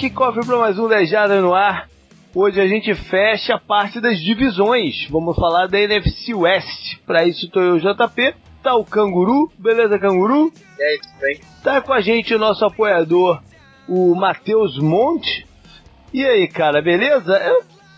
que 0.00 0.08
cofre 0.08 0.46
para 0.46 0.56
mais 0.56 0.78
um 0.78 0.86
Lejada 0.86 1.42
no 1.42 1.52
ar. 1.52 1.86
Hoje 2.34 2.58
a 2.58 2.66
gente 2.66 2.94
fecha 2.94 3.56
a 3.56 3.60
parte 3.60 4.00
das 4.00 4.18
divisões. 4.18 5.06
Vamos 5.10 5.36
falar 5.36 5.66
da 5.66 5.78
NFC 5.78 6.32
West. 6.32 6.96
Para 7.06 7.26
isso 7.26 7.50
tô 7.50 7.60
eu, 7.60 7.78
JP. 7.78 8.34
Tá 8.62 8.74
o 8.76 8.82
Canguru, 8.82 9.52
beleza, 9.58 9.98
Canguru? 9.98 10.50
E 10.78 10.82
aí, 10.82 10.98
tudo 11.02 11.20
bem? 11.20 11.40
Tá 11.62 11.82
com 11.82 11.92
a 11.92 12.00
gente 12.00 12.34
o 12.34 12.38
nosso 12.38 12.64
apoiador, 12.64 13.42
o 13.86 14.14
Matheus 14.14 14.78
Monte. 14.78 15.46
E 16.14 16.24
aí, 16.24 16.48
cara, 16.48 16.80
beleza? 16.80 17.38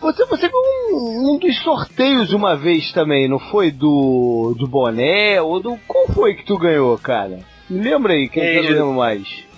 Você, 0.00 0.24
você 0.24 0.48
viu 0.48 0.58
um, 0.58 1.34
um, 1.34 1.38
dos 1.38 1.56
sorteios 1.62 2.32
uma 2.32 2.56
vez 2.56 2.90
também, 2.90 3.28
não 3.28 3.38
foi? 3.38 3.70
Do, 3.70 4.56
do 4.58 4.66
boné 4.66 5.40
ou 5.40 5.60
do. 5.60 5.78
Qual 5.86 6.08
foi 6.08 6.34
que 6.34 6.44
tu 6.44 6.58
ganhou, 6.58 6.98
cara? 6.98 7.38
Me 7.70 7.80
lembra 7.80 8.14
aí, 8.14 8.28
quem 8.28 8.42
eu 8.42 8.62
não 8.64 8.70
lembro 8.70 8.92
mais. 8.94 9.51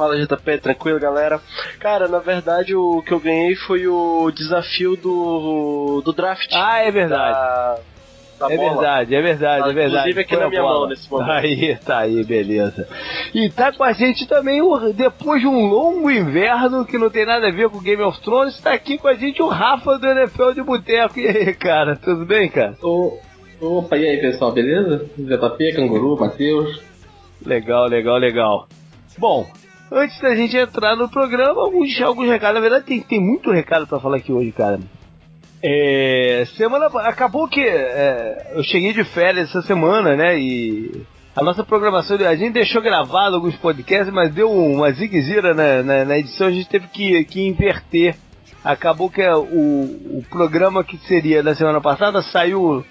Fala 0.00 0.16
JP, 0.16 0.58
tranquilo 0.62 0.98
galera? 0.98 1.38
Cara, 1.78 2.08
na 2.08 2.20
verdade 2.20 2.74
o 2.74 3.02
que 3.02 3.12
eu 3.12 3.20
ganhei 3.20 3.54
foi 3.54 3.86
o 3.86 4.30
desafio 4.30 4.96
do, 4.96 6.00
do 6.02 6.10
draft. 6.14 6.50
Ah, 6.54 6.78
é 6.78 6.90
verdade. 6.90 7.34
Da, 7.34 7.78
da 8.38 8.54
é 8.54 8.56
bola. 8.56 8.70
verdade, 8.70 9.14
é 9.14 9.20
verdade, 9.20 9.68
é 9.68 9.72
verdade. 9.74 9.88
Inclusive 9.90 10.20
aqui 10.22 10.34
foi 10.34 10.42
na 10.42 10.48
minha 10.48 10.62
bola. 10.62 10.78
mão 10.80 10.88
nesse 10.88 11.10
momento. 11.10 11.30
Aí, 11.30 11.76
tá 11.84 11.98
aí, 11.98 12.24
beleza. 12.24 12.88
E 13.34 13.50
tá 13.50 13.72
com 13.74 13.84
a 13.84 13.92
gente 13.92 14.26
também, 14.26 14.62
depois 14.94 15.42
de 15.42 15.46
um 15.46 15.66
longo 15.66 16.10
inverno 16.10 16.86
que 16.86 16.96
não 16.96 17.10
tem 17.10 17.26
nada 17.26 17.48
a 17.48 17.52
ver 17.52 17.68
com 17.68 17.78
Game 17.78 18.02
of 18.02 18.22
Thrones, 18.22 18.58
tá 18.58 18.72
aqui 18.72 18.96
com 18.96 19.06
a 19.06 19.12
gente 19.12 19.42
o 19.42 19.48
Rafa 19.48 19.98
do 19.98 20.06
NFL 20.06 20.52
de 20.52 20.62
Boteco. 20.62 21.20
E 21.20 21.28
aí, 21.28 21.52
cara, 21.52 21.94
tudo 21.94 22.24
bem, 22.24 22.48
cara? 22.48 22.74
Ô, 22.82 23.18
opa, 23.60 23.98
e 23.98 24.08
aí 24.08 24.16
pessoal, 24.18 24.50
beleza? 24.50 25.04
JP, 25.18 25.74
Canguru, 25.74 26.18
Matheus. 26.18 26.80
Legal, 27.44 27.86
legal, 27.86 28.16
legal. 28.16 28.66
Bom, 29.18 29.46
Antes 29.92 30.20
da 30.20 30.36
gente 30.36 30.56
entrar 30.56 30.94
no 30.94 31.08
programa, 31.08 31.60
alguns, 31.60 32.00
alguns 32.00 32.28
recados. 32.28 32.54
Na 32.54 32.60
verdade, 32.60 32.84
tem, 32.84 33.00
tem 33.00 33.20
muito 33.20 33.50
recado 33.50 33.86
para 33.88 33.98
falar 33.98 34.18
aqui 34.18 34.32
hoje, 34.32 34.52
cara. 34.52 34.78
É, 35.62 36.44
semana 36.56 36.86
acabou 37.00 37.48
que 37.48 37.60
é, 37.60 38.52
eu 38.54 38.62
cheguei 38.62 38.92
de 38.92 39.02
férias 39.02 39.48
essa 39.48 39.62
semana, 39.62 40.16
né? 40.16 40.38
E 40.38 41.02
a 41.34 41.42
nossa 41.42 41.64
programação, 41.64 42.16
a 42.16 42.36
gente 42.36 42.52
deixou 42.52 42.80
gravado 42.80 43.34
alguns 43.34 43.56
podcasts, 43.56 44.12
mas 44.14 44.32
deu 44.32 44.50
uma 44.50 44.92
zigue 44.92 45.20
na, 45.42 45.82
na, 45.82 46.04
na, 46.04 46.18
edição, 46.18 46.46
a 46.46 46.52
gente 46.52 46.68
teve 46.68 46.86
que, 46.86 47.24
que 47.24 47.46
inverter. 47.46 48.14
Acabou 48.62 49.10
que 49.10 49.22
o, 49.22 50.18
o 50.18 50.24
programa 50.30 50.84
que 50.84 50.98
seria 50.98 51.42
da 51.42 51.54
semana 51.54 51.80
passada 51.80 52.22
saiu 52.22 52.84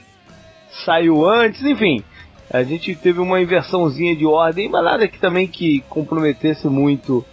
saiu 0.86 1.26
antes, 1.26 1.64
enfim 1.64 2.04
a 2.52 2.64
gente 2.64 2.96
teve 2.96 3.20
uma 3.20 3.42
inversãozinha 3.42 4.16
de 4.16 4.26
ordem, 4.26 4.70
mas 4.70 4.84
nada 4.84 5.08
que 5.08 5.20
também 5.20 5.48
que 5.48 5.84
comprometesse 5.90 6.68
muito 6.68 7.24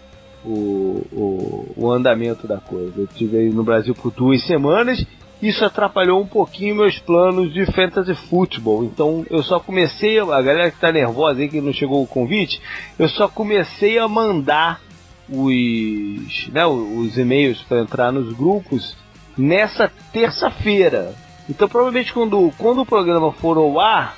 o, 0.45 1.03
o, 1.13 1.75
o 1.77 1.91
andamento 1.91 2.47
da 2.47 2.59
coisa. 2.59 2.93
Eu 2.97 3.05
estive 3.05 3.39
aí 3.39 3.51
no 3.51 3.65
Brasil 3.65 3.95
por 3.95 4.13
duas 4.13 4.47
semanas, 4.47 5.05
isso 5.41 5.65
atrapalhou 5.65 6.21
um 6.21 6.27
pouquinho 6.27 6.77
meus 6.77 6.99
planos 6.99 7.53
de 7.53 7.67
fantasy 7.67 8.15
futebol. 8.15 8.85
Então 8.85 9.25
eu 9.31 9.43
só 9.43 9.59
comecei, 9.59 10.19
a 10.19 10.43
galera 10.43 10.71
que 10.71 10.77
está 10.77 10.93
nervosa 10.93 11.41
aí 11.41 11.49
que 11.49 11.61
não 11.61 11.73
chegou 11.73 12.03
o 12.03 12.07
convite, 12.07 12.61
eu 12.99 13.09
só 13.09 13.29
comecei 13.29 13.99
a 13.99 14.09
mandar 14.09 14.81
os, 15.29 16.49
né, 16.53 16.65
os 16.67 17.19
e-mails 17.19 17.61
para 17.63 17.81
entrar 17.81 18.13
nos 18.13 18.33
grupos 18.35 18.97
nessa 19.37 19.91
terça-feira. 20.13 21.15
Então 21.49 21.69
provavelmente 21.69 22.13
quando, 22.13 22.53
quando 22.57 22.83
o 22.83 22.87
programa 22.87 23.33
for 23.33 23.57
ao 23.59 23.79
ar, 23.81 24.17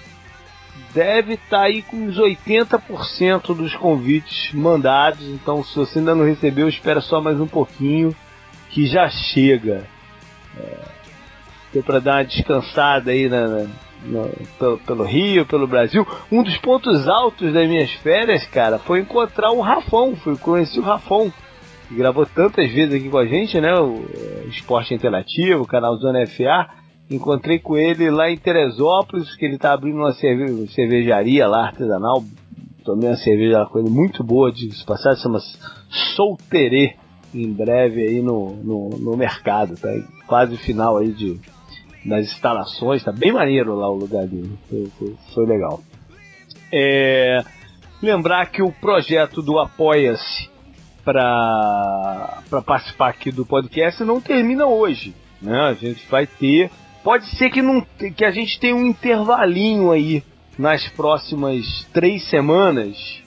deve 0.94 1.34
estar 1.34 1.59
tá 1.59 1.62
aí 1.65 1.82
com 1.82 1.97
uns 1.97 2.16
80% 2.16 3.54
dos 3.54 3.75
convites 3.75 4.53
mandados. 4.53 5.26
Então, 5.28 5.62
se 5.65 5.75
você 5.75 5.99
ainda 5.99 6.15
não 6.15 6.25
recebeu, 6.25 6.69
espera 6.69 7.00
só 7.00 7.21
mais 7.21 7.41
um 7.41 7.47
pouquinho 7.47 8.15
que 8.71 8.87
já 8.87 9.09
chega. 9.09 9.87
É, 10.56 10.98
para 11.82 12.00
dar 12.00 12.16
uma 12.16 12.25
descansada 12.25 13.10
aí 13.10 13.28
na, 13.28 13.66
na, 14.04 14.28
pelo, 14.59 14.78
pelo, 14.78 15.04
Rio, 15.04 15.47
pelo 15.47 15.66
Brasil. 15.66 16.06
Um 16.31 16.43
dos 16.43 16.56
pontos 16.59 17.09
altos 17.09 17.53
das 17.53 17.69
minhas 17.69 17.91
férias, 17.93 18.47
cara, 18.47 18.78
foi 18.78 19.00
encontrar 19.00 19.50
o 19.50 19.60
Rafão. 19.60 20.16
Fui 20.16 20.37
conhecer 20.37 20.81
o 20.81 20.82
Rafão. 20.82 21.32
Que 21.88 21.94
gravou 21.94 22.27
tantas 22.27 22.71
vezes 22.71 22.94
aqui 22.94 23.09
com 23.09 23.19
a 23.19 23.27
gente, 23.27 23.60
né? 23.60 23.75
O, 23.75 24.04
o 24.44 24.48
Esporte 24.48 24.94
Interativo, 24.94 25.62
o 25.62 25.66
canal 25.66 25.97
Zona 25.97 26.27
FA. 26.27 26.78
Encontrei 27.10 27.58
com 27.58 27.76
ele 27.76 28.10
lá 28.10 28.30
em 28.30 28.36
Teresópolis, 28.36 29.34
que 29.34 29.44
ele 29.44 29.56
tá 29.56 29.72
abrindo 29.72 29.96
uma 29.96 30.12
cerve 30.12 30.69
cervejaria 30.69 31.46
lá 31.46 31.66
artesanal. 31.66 32.22
Tomei 32.84 33.08
uma 33.08 33.16
cerveja 33.16 33.64
com 33.66 33.78
ele 33.78 33.88
muito 33.88 34.22
boa 34.22 34.52
de 34.52 34.69
passar, 34.84 35.16
chama 35.16 35.38
Solterê. 36.14 36.97
Em 37.34 37.52
breve 37.52 38.02
aí 38.02 38.22
no, 38.22 38.56
no, 38.56 38.88
no 38.98 39.16
mercado, 39.16 39.74
tá? 39.74 39.88
Quase 40.26 40.56
final 40.56 40.97
aí 40.97 41.12
de, 41.12 41.38
das 42.04 42.26
instalações, 42.26 43.04
tá 43.04 43.12
bem 43.12 43.32
maneiro 43.32 43.74
lá 43.74 43.88
o 43.91 43.97
lugar 43.97 44.26
dele. 44.26 44.58
Foi, 44.68 44.86
foi, 44.98 45.16
foi 45.34 45.47
legal. 45.47 45.80
É, 46.72 47.42
lembrar 48.02 48.47
que 48.47 48.62
o 48.62 48.72
projeto 48.72 49.42
do 49.42 49.58
Apoia-se 49.58 50.48
para 51.04 52.42
participar 52.66 53.08
aqui 53.08 53.30
do 53.30 53.47
podcast 53.47 54.02
não 54.04 54.20
termina 54.20 54.66
hoje. 54.66 55.14
Né? 55.41 55.58
A 55.58 55.74
gente 55.74 56.06
vai 56.10 56.26
ter 56.26 56.70
Pode 57.08 57.24
ser 57.38 57.48
que, 57.48 57.62
não, 57.62 57.80
que 58.14 58.22
a 58.22 58.30
gente 58.30 58.60
tenha 58.60 58.76
um 58.76 58.86
intervalinho 58.86 59.91
aí 59.91 60.22
nas 60.58 60.86
próximas 60.88 61.86
três 61.91 62.28
semanas 62.28 63.22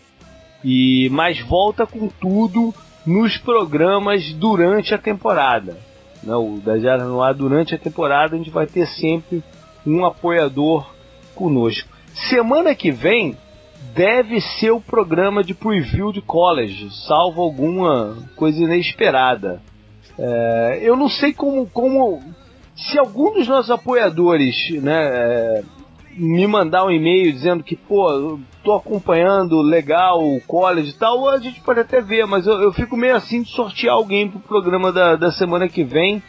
e 0.63 1.09
mais 1.09 1.41
volta 1.41 1.87
com 1.87 2.07
tudo 2.07 2.71
nos 3.07 3.39
programas 3.39 4.33
durante 4.33 4.93
a 4.93 4.99
temporada. 4.99 5.79
Não, 6.23 6.57
né? 6.57 6.61
da 6.63 6.77
Jara 6.77 7.05
no 7.05 7.23
ar 7.23 7.33
durante 7.33 7.73
a 7.73 7.77
temporada 7.79 8.35
a 8.35 8.37
gente 8.37 8.51
vai 8.51 8.67
ter 8.67 8.85
sempre 8.85 9.43
um 9.83 10.05
apoiador 10.05 10.87
conosco. 11.33 11.89
Semana 12.29 12.75
que 12.75 12.91
vem 12.91 13.35
deve 13.95 14.39
ser 14.59 14.69
o 14.69 14.79
programa 14.79 15.43
de 15.43 15.55
preview 15.55 16.11
de 16.11 16.21
college, 16.21 16.87
salvo 17.07 17.41
alguma 17.41 18.15
coisa 18.35 18.61
inesperada. 18.61 19.59
É, 20.19 20.81
eu 20.83 20.95
não 20.95 21.09
sei 21.09 21.33
como, 21.33 21.65
como 21.65 22.21
se 22.89 22.97
algum 22.97 23.33
dos 23.33 23.47
nossos 23.47 23.69
apoiadores, 23.69 24.55
né, 24.81 25.01
é, 25.03 25.63
me 26.15 26.45
mandar 26.47 26.85
um 26.85 26.91
e-mail 26.91 27.31
dizendo 27.31 27.63
que, 27.63 27.75
pô, 27.75 28.39
tô 28.63 28.73
acompanhando 28.73 29.61
legal 29.61 30.23
o 30.23 30.41
college 30.41 30.89
e 30.89 30.93
tal, 30.93 31.29
a 31.29 31.37
gente 31.37 31.61
pode 31.61 31.79
até 31.79 32.01
ver, 32.01 32.25
mas 32.25 32.47
eu, 32.47 32.61
eu 32.61 32.73
fico 32.73 32.97
meio 32.97 33.15
assim 33.15 33.43
de 33.43 33.49
sortear 33.49 33.95
alguém 33.95 34.27
pro 34.27 34.39
programa 34.39 34.91
da, 34.91 35.15
da 35.15 35.31
semana 35.31 35.69
que 35.69 35.83
vem 35.83 36.21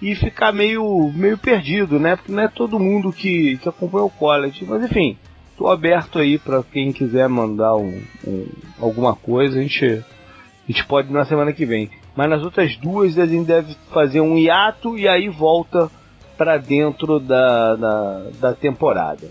e 0.00 0.14
ficar 0.16 0.52
meio, 0.52 1.12
meio 1.14 1.38
perdido, 1.38 1.98
né? 1.98 2.16
Porque 2.16 2.32
não 2.32 2.42
é 2.42 2.48
todo 2.48 2.80
mundo 2.80 3.12
que, 3.12 3.56
que 3.58 3.68
acompanha 3.68 4.04
o 4.04 4.10
college. 4.10 4.64
Mas 4.68 4.84
enfim, 4.84 5.16
tô 5.56 5.68
aberto 5.68 6.18
aí 6.18 6.38
para 6.38 6.62
quem 6.64 6.92
quiser 6.92 7.28
mandar 7.28 7.76
um, 7.76 8.02
um, 8.26 8.48
alguma 8.80 9.14
coisa, 9.14 9.58
a 9.58 9.62
gente, 9.62 9.84
a 9.84 10.72
gente 10.72 10.84
pode 10.86 11.12
na 11.12 11.24
semana 11.24 11.52
que 11.52 11.64
vem 11.64 11.88
mas 12.14 12.28
nas 12.28 12.42
outras 12.42 12.76
duas 12.76 13.14
gente 13.14 13.46
deve 13.46 13.74
fazer 13.92 14.20
um 14.20 14.36
hiato 14.36 14.98
e 14.98 15.08
aí 15.08 15.28
volta 15.28 15.90
para 16.36 16.58
dentro 16.58 17.18
da, 17.20 17.76
da, 17.76 18.22
da 18.40 18.52
temporada. 18.54 19.26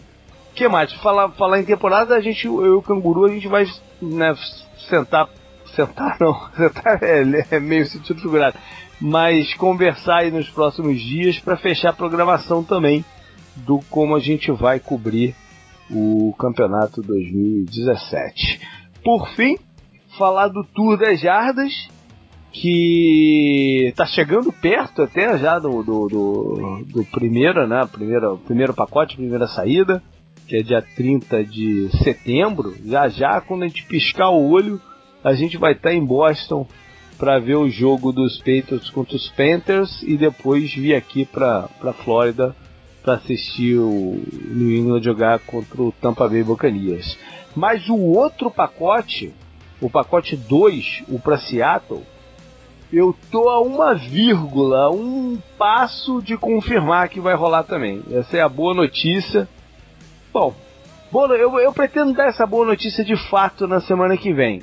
O 0.51 0.54
que 0.54 0.68
mais? 0.68 0.94
Falar, 0.94 1.30
falar 1.31 1.60
em 1.60 1.66
temporada, 1.66 2.16
a 2.16 2.22
gente, 2.22 2.45
eu 2.45 2.66
e 2.66 2.69
o 2.69 2.81
Canguru, 2.81 3.25
a 3.25 3.30
gente 3.30 3.48
vai 3.48 3.66
né, 4.01 4.36
sentar, 4.89 5.30
sentar 5.75 6.18
não, 6.19 6.33
sentar 6.56 7.01
é, 7.01 7.24
é 7.51 7.60
meio 7.60 7.86
sentido 7.86 8.22
figurado, 8.22 8.57
mas 9.00 9.54
conversar 9.56 10.19
aí 10.19 10.31
nos 10.31 10.50
próximos 10.50 11.00
dias 11.01 11.39
para 11.39 11.57
fechar 11.57 11.89
a 11.89 11.94
programação 11.94 12.63
também 12.63 13.04
do 13.56 13.80
como 13.89 14.16
a 14.16 14.19
gente 14.19 14.51
vai 14.51 14.80
cobrir 14.80 15.36
o 15.89 16.34
campeonato 16.38 17.01
2017. 17.01 18.62
Por 19.04 19.27
fim, 19.30 19.57
falar 20.18 20.48
do 20.48 20.63
Tour 20.63 20.98
das 20.98 21.19
Jardas, 21.19 21.89
que 22.51 23.94
tá 23.95 24.06
chegando 24.06 24.51
perto 24.51 25.03
até 25.03 25.38
já 25.38 25.57
do, 25.57 25.81
do, 25.83 26.07
do, 26.07 26.86
do 26.86 27.06
primeiro, 27.06 27.68
né? 27.68 27.88
Primeiro, 27.92 28.38
primeiro 28.39 28.74
pacote, 28.74 29.15
primeira 29.15 29.48
saída, 29.48 30.03
que 30.48 30.57
é 30.57 30.62
dia 30.62 30.81
30 30.81 31.44
de 31.45 31.89
setembro. 32.03 32.75
Já 32.86 33.07
já, 33.07 33.39
quando 33.39 33.63
a 33.63 33.68
gente 33.68 33.86
piscar 33.86 34.30
o 34.30 34.50
olho, 34.50 34.81
a 35.24 35.33
gente 35.33 35.57
vai 35.57 35.71
estar 35.71 35.89
tá 35.89 35.95
em 35.95 36.03
Boston 36.03 36.68
para 37.18 37.39
ver 37.39 37.56
o 37.56 37.69
jogo 37.69 38.12
dos 38.12 38.38
Patriots 38.39 38.89
contra 38.89 39.15
os 39.15 39.30
Panthers 39.30 40.01
e 40.03 40.18
depois 40.18 40.74
vir 40.74 40.95
aqui 40.95 41.24
para 41.24 41.69
para 41.80 41.94
Flórida 41.94 42.56
para 43.03 43.13
assistir 43.15 43.77
o 43.77 44.21
New 44.31 44.71
England 44.75 45.03
jogar 45.03 45.39
contra 45.39 45.81
o 45.81 45.92
Tampa 45.92 46.27
Bay 46.27 46.44
Buccaneers. 46.44 47.18
Mas 47.56 47.88
o 47.89 47.95
outro 47.95 48.51
pacote, 48.51 49.33
o 49.80 49.89
pacote 49.89 50.36
2, 50.36 51.03
o 51.09 51.19
para 51.19 51.38
Seattle, 51.38 52.03
eu 52.92 53.16
tô 53.32 53.48
a 53.50 53.62
uma 53.62 53.94
vírgula, 53.94 54.92
um 54.92 55.38
passo 55.58 56.22
de 56.22 56.38
confirmar 56.38 57.10
que 57.10 57.20
vai 57.20 57.36
rolar 57.36 57.64
também. 57.64 58.04
Essa 58.12 58.38
é 58.38 58.42
a 58.42 58.50
boa 58.50 58.74
notícia. 58.74 59.48
Bom, 60.34 60.54
boa, 61.12 61.36
eu, 61.36 61.58
eu 61.60 61.72
pretendo 61.74 62.14
dar 62.14 62.28
essa 62.28 62.46
boa 62.46 62.66
notícia 62.66 63.04
de 63.04 63.16
fato 63.30 63.68
na 63.68 63.80
semana 63.80 64.18
que 64.18 64.34
vem. 64.34 64.62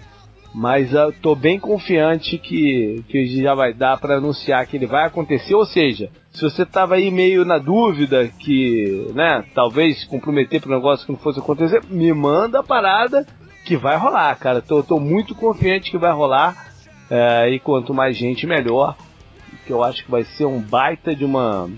Mas 0.54 0.92
eu 0.92 1.12
tô 1.12 1.34
bem 1.34 1.58
confiante 1.58 2.38
que, 2.38 3.04
que 3.08 3.42
já 3.42 3.54
vai 3.54 3.72
dar 3.72 3.98
para 3.98 4.16
anunciar 4.16 4.66
que 4.66 4.76
ele 4.76 4.86
vai 4.86 5.06
acontecer. 5.06 5.54
Ou 5.54 5.66
seja, 5.66 6.10
se 6.32 6.42
você 6.42 6.64
tava 6.64 6.94
aí 6.94 7.10
meio 7.10 7.44
na 7.44 7.58
dúvida 7.58 8.28
que, 8.38 9.10
né, 9.14 9.44
talvez 9.54 10.04
comprometer 10.04 10.62
um 10.66 10.70
negócio 10.70 11.04
que 11.06 11.12
não 11.12 11.18
fosse 11.18 11.38
acontecer, 11.38 11.82
me 11.88 12.12
manda 12.12 12.60
a 12.60 12.62
parada 12.62 13.26
que 13.64 13.76
vai 13.76 13.96
rolar, 13.96 14.34
cara. 14.36 14.62
Tô, 14.62 14.82
tô 14.82 14.98
muito 14.98 15.34
confiante 15.34 15.90
que 15.90 15.98
vai 15.98 16.12
rolar. 16.12 16.67
É, 17.10 17.50
e 17.50 17.58
quanto 17.58 17.94
mais 17.94 18.16
gente, 18.16 18.46
melhor. 18.46 18.96
Que 19.66 19.72
eu 19.72 19.82
acho 19.82 20.04
que 20.04 20.10
vai 20.10 20.24
ser 20.24 20.46
um 20.46 20.60
baita 20.60 21.14
de 21.14 21.24
uma 21.24 21.68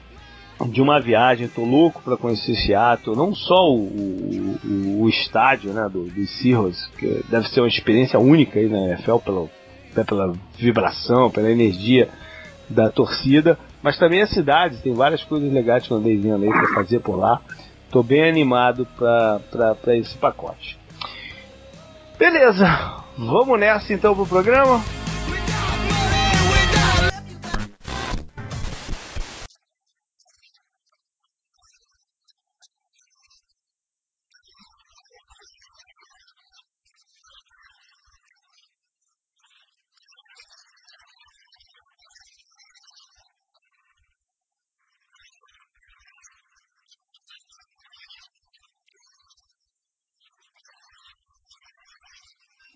de 0.69 0.83
uma 0.83 1.01
viagem, 1.01 1.49
tô 1.49 1.65
louco 1.65 2.03
para 2.03 2.19
conhecer 2.19 2.55
Seattle, 2.55 3.17
não 3.17 3.35
só 3.35 3.71
o, 3.71 4.57
o, 4.63 5.03
o 5.03 5.09
estádio 5.09 5.73
né, 5.73 5.89
do, 5.91 6.05
do 6.05 6.27
Seahawks, 6.27 6.87
que 6.99 7.25
deve 7.31 7.49
ser 7.49 7.61
uma 7.61 7.69
experiência 7.69 8.19
única 8.19 8.59
aí 8.59 8.69
na 8.69 8.89
NFL 8.89 9.17
pela, 9.19 9.49
pela 10.07 10.35
vibração, 10.59 11.31
pela 11.31 11.51
energia 11.51 12.11
da 12.69 12.91
torcida, 12.91 13.59
mas 13.83 13.99
também 13.99 14.23
a 14.23 14.27
cidade, 14.27 14.79
tem 14.79 14.93
várias 14.93 15.25
coisas 15.25 15.51
legais 15.51 15.87
que 15.87 15.93
eu 15.93 15.97
andei 15.97 16.17
vendo 16.17 16.45
aí 16.45 16.51
para 16.51 16.75
fazer 16.75 17.01
por 17.01 17.17
lá. 17.17 17.41
Tô 17.91 18.03
bem 18.03 18.29
animado 18.29 18.87
para 18.97 19.97
esse 19.97 20.17
pacote. 20.17 20.79
Beleza, 22.19 22.67
vamos 23.17 23.59
nessa 23.59 23.93
então 23.93 24.15
pro 24.15 24.27
programa? 24.27 24.81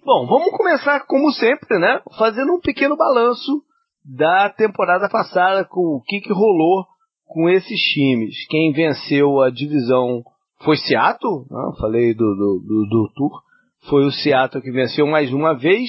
Bom, 0.04 0.26
vamos 0.26 0.50
começar 0.50 1.06
como 1.06 1.32
sempre, 1.32 1.78
né? 1.78 1.98
Fazendo 2.18 2.52
um 2.52 2.60
pequeno 2.60 2.94
balanço 2.94 3.62
da 4.04 4.50
temporada 4.50 5.08
passada 5.08 5.64
com 5.64 5.96
o 5.96 6.02
que, 6.02 6.20
que 6.20 6.30
rolou 6.30 6.84
com 7.24 7.48
esses 7.48 7.80
times. 7.80 8.46
Quem 8.48 8.70
venceu 8.70 9.40
a 9.40 9.48
divisão 9.48 10.22
foi 10.62 10.76
Seattle, 10.76 11.46
né? 11.50 11.72
falei 11.80 12.12
do, 12.12 12.18
do, 12.18 12.62
do, 12.66 12.86
do, 12.86 13.12
Tour, 13.14 13.42
foi 13.88 14.04
o 14.04 14.10
Seattle 14.10 14.62
que 14.62 14.70
venceu 14.70 15.06
mais 15.06 15.32
uma 15.32 15.54
vez. 15.54 15.88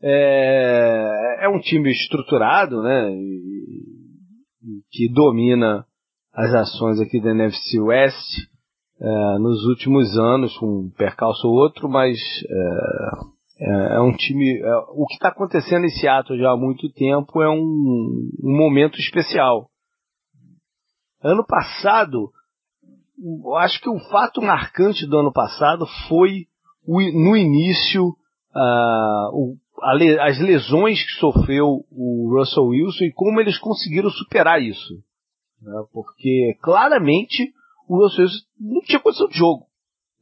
É, 0.00 1.38
é 1.40 1.48
um 1.48 1.58
time 1.58 1.90
estruturado, 1.90 2.80
né? 2.80 3.10
que 4.92 5.12
domina 5.12 5.84
as 6.32 6.54
ações 6.54 7.00
aqui 7.00 7.20
da 7.20 7.32
NFC 7.32 7.80
West 7.80 8.48
é, 9.00 9.38
nos 9.40 9.64
últimos 9.64 10.16
anos, 10.16 10.56
um 10.62 10.88
percalço 10.96 11.48
ou 11.48 11.54
outro, 11.54 11.88
mas 11.88 12.16
é, 12.48 13.39
é, 13.60 13.96
é 13.96 14.00
um 14.00 14.12
time. 14.16 14.58
É, 14.58 14.76
o 14.94 15.06
que 15.06 15.14
está 15.14 15.28
acontecendo 15.28 15.84
em 15.84 15.90
Seattle 15.90 16.38
já 16.38 16.50
há 16.50 16.56
muito 16.56 16.90
tempo 16.92 17.42
é 17.42 17.50
um, 17.50 18.30
um 18.42 18.56
momento 18.56 18.98
especial. 18.98 19.68
Ano 21.22 21.44
passado, 21.46 22.30
eu 23.44 23.54
acho 23.56 23.78
que 23.80 23.90
o 23.90 23.98
fato 24.10 24.40
marcante 24.40 25.06
do 25.06 25.18
ano 25.18 25.32
passado 25.32 25.86
foi 26.08 26.46
o, 26.86 27.00
no 27.00 27.36
início 27.36 28.08
uh, 28.56 29.28
o, 29.34 29.56
le, 29.94 30.18
as 30.18 30.38
lesões 30.38 31.04
que 31.04 31.20
sofreu 31.20 31.84
o 31.90 32.34
Russell 32.34 32.68
Wilson 32.68 33.04
e 33.04 33.12
como 33.12 33.40
eles 33.40 33.58
conseguiram 33.58 34.08
superar 34.08 34.62
isso. 34.62 34.94
Né? 35.60 35.72
Porque 35.92 36.56
claramente 36.62 37.52
o 37.86 37.98
Russell 38.02 38.24
Wilson 38.24 38.38
não 38.58 38.80
tinha 38.80 39.00
condição 39.00 39.28
de 39.28 39.36
jogo. 39.36 39.66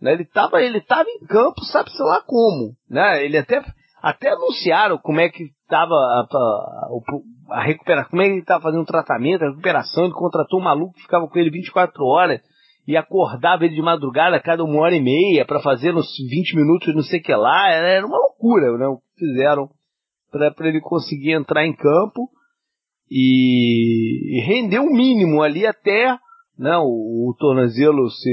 Né? 0.01 0.13
Ele 0.13 0.23
estava 0.23 0.63
ele 0.63 0.81
tava 0.81 1.09
em 1.09 1.27
campo, 1.27 1.65
sabe 1.65 1.91
sei 1.91 2.07
lá 2.07 2.23
como. 2.25 2.75
Né? 2.89 3.25
Ele 3.25 3.37
até, 3.37 3.63
até 4.03 4.31
anunciaram 4.31 4.99
como 4.99 5.21
é 5.21 5.29
que 5.29 5.45
estava 5.63 5.95
a, 5.95 6.27
a, 6.31 7.59
a, 7.59 7.63
recuperação, 7.63 8.11
como 8.11 8.23
é 8.23 8.27
que 8.27 8.33
ele 8.33 8.41
estava 8.41 8.63
fazendo 8.63 8.83
o 8.83 8.87
tratamento, 8.87 9.43
a 9.45 9.51
recuperação. 9.51 10.05
Ele 10.05 10.15
contratou 10.15 10.61
um 10.61 10.65
maluco 10.65 10.95
que 10.95 11.03
ficava 11.03 11.29
com 11.29 11.39
ele 11.39 11.51
24 11.51 12.05
horas 12.05 12.41
e 12.87 12.97
acordava 12.97 13.65
ele 13.65 13.75
de 13.75 13.83
madrugada 13.83 14.37
a 14.37 14.43
cada 14.43 14.65
uma 14.65 14.81
hora 14.81 14.95
e 14.95 15.03
meia 15.03 15.45
para 15.45 15.61
fazer 15.61 15.93
nos 15.93 16.07
20 16.31 16.57
minutos 16.57 16.95
não 16.95 17.03
sei 17.03 17.21
o 17.21 17.23
que 17.23 17.35
lá. 17.35 17.71
Era 17.71 18.07
uma 18.07 18.19
loucura 18.19 18.77
né? 18.79 18.87
o 18.87 18.99
que 18.99 19.27
fizeram 19.27 19.69
para 20.31 20.69
ele 20.69 20.81
conseguir 20.81 21.33
entrar 21.33 21.67
em 21.67 21.75
campo 21.75 22.29
e, 23.11 24.39
e 24.39 24.41
render 24.43 24.79
o 24.79 24.93
mínimo 24.93 25.43
ali 25.43 25.67
até 25.67 26.17
né, 26.59 26.77
o, 26.77 27.31
o 27.31 27.35
tornozelo 27.39 28.11
se 28.11 28.31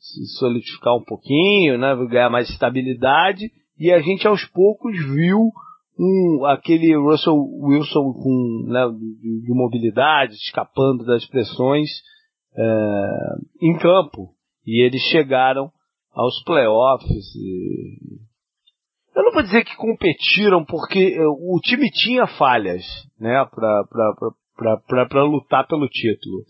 se 0.00 0.24
solidificar 0.38 0.96
um 0.96 1.04
pouquinho, 1.04 1.78
né, 1.78 1.94
ganhar 2.08 2.30
mais 2.30 2.48
estabilidade, 2.48 3.50
e 3.78 3.92
a 3.92 4.00
gente 4.00 4.26
aos 4.26 4.44
poucos 4.46 4.92
viu 5.14 5.50
um, 5.98 6.46
aquele 6.46 6.96
Russell 6.96 7.36
Wilson 7.62 8.12
com 8.14 8.64
né, 8.66 8.88
de, 8.88 9.42
de, 9.42 9.54
mobilidade, 9.54 10.32
escapando 10.34 11.04
das 11.04 11.26
pressões 11.26 11.90
é, 12.56 13.06
em 13.62 13.78
campo. 13.78 14.30
E 14.66 14.84
eles 14.84 15.02
chegaram 15.10 15.70
aos 16.12 16.42
playoffs. 16.44 17.34
E... 17.36 17.98
Eu 19.14 19.24
não 19.24 19.32
vou 19.32 19.42
dizer 19.42 19.64
que 19.64 19.76
competiram, 19.76 20.64
porque 20.64 21.18
o 21.20 21.58
time 21.62 21.90
tinha 21.90 22.26
falhas 22.26 22.84
né, 23.18 23.44
para 24.56 25.24
lutar 25.24 25.66
pelo 25.66 25.86
título. 25.88 26.44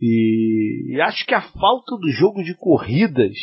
E, 0.00 0.94
e 0.94 1.00
acho 1.00 1.26
que 1.26 1.34
a 1.34 1.42
falta 1.42 1.96
do 1.96 2.08
jogo 2.10 2.42
de 2.42 2.54
corridas 2.54 3.36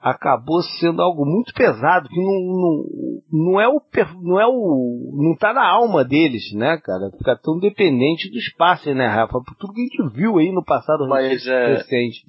acabou 0.00 0.62
sendo 0.62 1.02
algo 1.02 1.26
muito 1.26 1.52
pesado, 1.52 2.08
que 2.08 2.16
não, 2.16 2.40
não, 2.40 3.52
não 3.52 3.60
é 3.60 3.68
o 3.68 3.80
não 4.22 4.40
é 4.40 4.46
o 4.46 5.12
não 5.12 5.36
tá 5.36 5.52
na 5.52 5.68
alma 5.68 6.02
deles, 6.04 6.52
né, 6.54 6.78
cara? 6.78 7.10
Ficar 7.18 7.36
tão 7.36 7.58
dependente 7.58 8.30
dos 8.30 8.48
passes, 8.54 8.96
né, 8.96 9.06
Rafa? 9.06 9.40
Por 9.44 9.54
tudo 9.56 9.74
que 9.74 9.80
a 9.80 9.84
gente 9.84 10.16
viu 10.16 10.38
aí 10.38 10.50
no 10.50 10.64
passado 10.64 11.06
Mas, 11.06 11.46
é, 11.46 11.74
recente. 11.74 12.24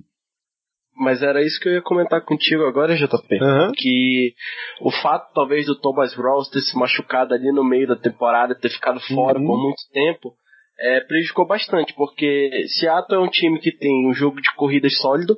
Mas 0.97 1.23
era 1.23 1.41
isso 1.41 1.59
que 1.59 1.69
eu 1.69 1.73
ia 1.73 1.81
comentar 1.81 2.21
contigo 2.21 2.63
agora, 2.65 2.95
JP. 2.95 3.41
Uhum. 3.41 3.71
Que 3.75 4.33
o 4.81 4.91
fato, 4.91 5.33
talvez, 5.33 5.65
do 5.65 5.79
Thomas 5.79 6.13
Rawls 6.13 6.49
ter 6.49 6.61
se 6.61 6.77
machucado 6.77 7.33
ali 7.33 7.51
no 7.51 7.63
meio 7.63 7.87
da 7.87 7.95
temporada, 7.95 8.53
ter 8.53 8.69
ficado 8.69 8.99
fora 8.99 9.39
uhum. 9.39 9.45
por 9.47 9.63
muito 9.63 9.81
tempo, 9.93 10.35
é, 10.81 10.99
prejudicou 11.01 11.45
bastante, 11.45 11.93
porque 11.93 12.65
Seattle 12.79 13.19
é 13.19 13.23
um 13.23 13.29
time 13.29 13.59
que 13.59 13.71
tem 13.71 14.09
um 14.09 14.13
jogo 14.13 14.41
de 14.41 14.53
corridas 14.55 14.97
sólido, 14.97 15.37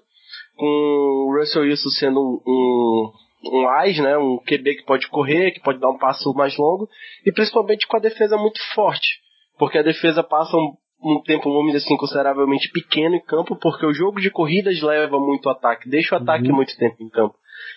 com 0.55 0.65
o 0.65 1.37
Russell 1.37 1.63
Wilson 1.63 1.89
sendo 1.89 2.19
um, 2.19 2.41
um, 2.47 3.59
um 3.59 3.67
AIS, 3.79 3.99
né, 3.99 4.17
um 4.17 4.37
QB 4.37 4.75
que 4.77 4.85
pode 4.85 5.07
correr, 5.09 5.51
que 5.51 5.61
pode 5.61 5.79
dar 5.79 5.89
um 5.89 5.97
passo 5.97 6.33
mais 6.33 6.55
longo, 6.57 6.87
e 7.25 7.31
principalmente 7.31 7.85
com 7.87 7.97
a 7.97 7.99
defesa 8.01 8.37
muito 8.37 8.59
forte, 8.73 9.19
porque 9.57 9.77
a 9.77 9.83
defesa 9.83 10.23
passa 10.23 10.55
um, 10.55 10.73
um 11.03 11.21
tempo, 11.23 11.51
vamos 11.51 11.75
assim, 11.75 11.97
consideravelmente 11.97 12.71
pequeno 12.71 13.15
em 13.15 13.23
campo, 13.23 13.57
porque 13.59 13.85
o 13.85 13.93
jogo 13.93 14.21
de 14.21 14.31
corridas 14.31 14.81
leva 14.81 15.19
muito 15.19 15.49
ataque, 15.49 15.89
deixa 15.89 16.15
o 16.15 16.19
ataque 16.19 16.49
uhum. 16.49 16.55
muito 16.55 16.77
tempo 16.77 16.95
em 17.01 17.09
campo. 17.09 17.35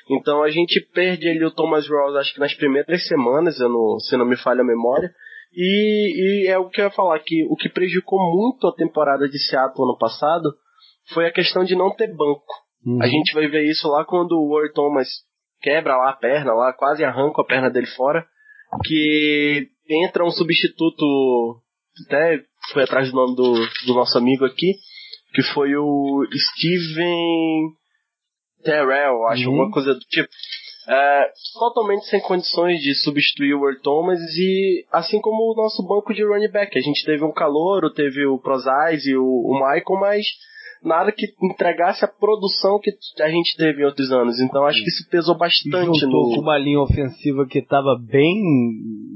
Então 0.08 0.42
a 0.42 0.50
gente 0.50 0.80
perde 0.94 1.28
ali 1.28 1.44
o 1.44 1.50
Thomas 1.50 1.88
Rawls, 1.88 2.16
acho 2.16 2.34
que 2.34 2.40
nas 2.40 2.54
primeiras 2.54 3.06
semanas, 3.06 3.58
eu 3.58 3.68
não, 3.68 3.98
se 3.98 4.16
não 4.16 4.24
me 4.24 4.36
falha 4.36 4.60
a 4.60 4.64
memória, 4.64 5.12
e, 5.56 6.44
e, 6.44 6.48
é 6.48 6.58
o 6.58 6.68
que 6.68 6.80
eu 6.80 6.84
ia 6.84 6.90
falar, 6.90 7.18
que 7.20 7.44
o 7.48 7.56
que 7.56 7.70
prejudicou 7.70 8.18
muito 8.30 8.66
a 8.66 8.74
temporada 8.74 9.26
de 9.26 9.38
Seattle 9.38 9.88
ano 9.88 9.96
passado 9.98 10.54
foi 11.14 11.26
a 11.26 11.32
questão 11.32 11.64
de 11.64 11.74
não 11.74 11.94
ter 11.94 12.14
banco. 12.14 12.44
Uhum. 12.84 13.02
A 13.02 13.06
gente 13.06 13.32
vai 13.32 13.48
ver 13.48 13.64
isso 13.64 13.88
lá 13.88 14.04
quando 14.04 14.32
o 14.32 14.52
Ward 14.52 14.72
Thomas 14.74 15.08
quebra 15.62 15.96
lá 15.96 16.10
a 16.10 16.16
perna, 16.16 16.52
lá 16.52 16.72
quase 16.74 17.02
arranca 17.02 17.40
a 17.40 17.46
perna 17.46 17.70
dele 17.70 17.86
fora, 17.86 18.26
que 18.84 19.68
entra 19.88 20.26
um 20.26 20.30
substituto, 20.30 21.62
até 22.06 22.42
foi 22.72 22.82
atrás 22.82 23.10
do 23.10 23.16
nome 23.16 23.34
do, 23.34 23.54
do 23.86 23.94
nosso 23.94 24.18
amigo 24.18 24.44
aqui, 24.44 24.74
que 25.32 25.42
foi 25.54 25.74
o 25.74 26.22
Steven 26.32 27.70
Terrell, 28.62 29.26
acho, 29.28 29.44
uhum. 29.44 29.54
alguma 29.54 29.70
coisa 29.70 29.94
do 29.94 30.00
tipo 30.00 30.28
é, 30.88 31.30
totalmente 31.58 32.06
sem 32.06 32.20
condições 32.20 32.80
de 32.80 32.94
substituir 32.94 33.54
o 33.54 33.66
Earl 33.66 33.80
Thomas 33.82 34.20
e 34.38 34.84
assim 34.92 35.20
como 35.20 35.52
o 35.52 35.56
nosso 35.56 35.82
banco 35.86 36.14
de 36.14 36.24
running 36.24 36.50
back. 36.50 36.78
A 36.78 36.82
gente 36.82 37.04
teve 37.04 37.24
um 37.24 37.32
Calouro, 37.32 37.92
teve 37.92 38.26
o 38.26 38.38
Prozais 38.38 39.04
e 39.04 39.16
o, 39.16 39.24
o 39.24 39.54
Michael, 39.54 40.00
mas 40.00 40.26
nada 40.82 41.10
que 41.10 41.26
entregasse 41.42 42.04
a 42.04 42.08
produção 42.08 42.78
que 42.80 42.92
a 43.20 43.28
gente 43.28 43.56
teve 43.56 43.82
em 43.82 43.84
outros 43.84 44.12
anos. 44.12 44.40
Então 44.40 44.64
acho 44.64 44.82
que 44.82 44.88
isso 44.88 45.08
pesou 45.10 45.36
bastante 45.36 46.04
e 46.04 46.06
no. 46.06 46.34
com 46.34 46.40
uma 46.40 46.58
linha 46.58 46.80
ofensiva 46.80 47.46
que 47.46 47.58
estava 47.58 47.98
bem 47.98 48.40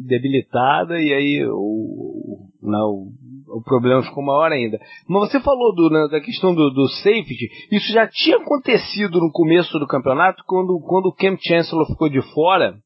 debilitada 0.07 0.99
e 0.99 1.13
aí 1.13 1.47
o, 1.47 2.49
não, 2.63 3.09
o 3.51 3.63
problema 3.63 4.03
ficou 4.03 4.25
maior 4.25 4.53
ainda. 4.53 4.79
Mas 5.09 5.31
você 5.31 5.41
falou 5.41 5.75
do, 5.75 5.91
né, 5.91 6.09
da 6.11 6.21
questão 6.21 6.55
do, 6.55 6.71
do, 6.71 6.89
safety, 6.89 7.49
isso 7.71 7.93
já 7.93 8.07
tinha 8.07 8.37
acontecido 8.37 9.21
no 9.21 9.31
começo 9.31 9.79
do 9.79 9.87
campeonato, 9.87 10.43
quando, 10.47 10.79
quando 10.81 11.07
o 11.07 11.15
Cam 11.15 11.37
Chancellor 11.41 11.87
ficou 11.87 12.09
de 12.09 12.23
fora, 12.33 12.79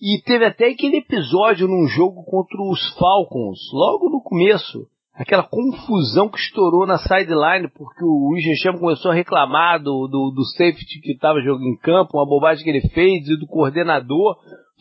E 0.00 0.22
teve 0.22 0.46
até 0.46 0.68
aquele 0.68 0.98
episódio 0.98 1.68
num 1.68 1.86
jogo 1.86 2.24
contra 2.24 2.60
os 2.62 2.80
Falcons, 2.98 3.58
logo 3.72 4.08
no 4.08 4.22
começo, 4.22 4.86
aquela 5.14 5.42
confusão 5.42 6.30
que 6.30 6.38
estourou 6.38 6.86
na 6.86 6.96
sideline, 6.96 7.68
porque 7.68 8.02
o 8.02 8.32
Richard 8.34 8.80
começou 8.80 9.10
a 9.10 9.14
reclamar 9.14 9.78
do, 9.78 10.08
do, 10.08 10.32
do 10.34 10.44
safety 10.56 11.00
que 11.02 11.12
estava 11.12 11.42
jogando 11.42 11.66
em 11.66 11.76
campo, 11.76 12.16
uma 12.16 12.26
bobagem 12.26 12.64
que 12.64 12.70
ele 12.70 12.88
fez, 12.88 13.28
e 13.28 13.38
do 13.38 13.46
coordenador. 13.46 14.36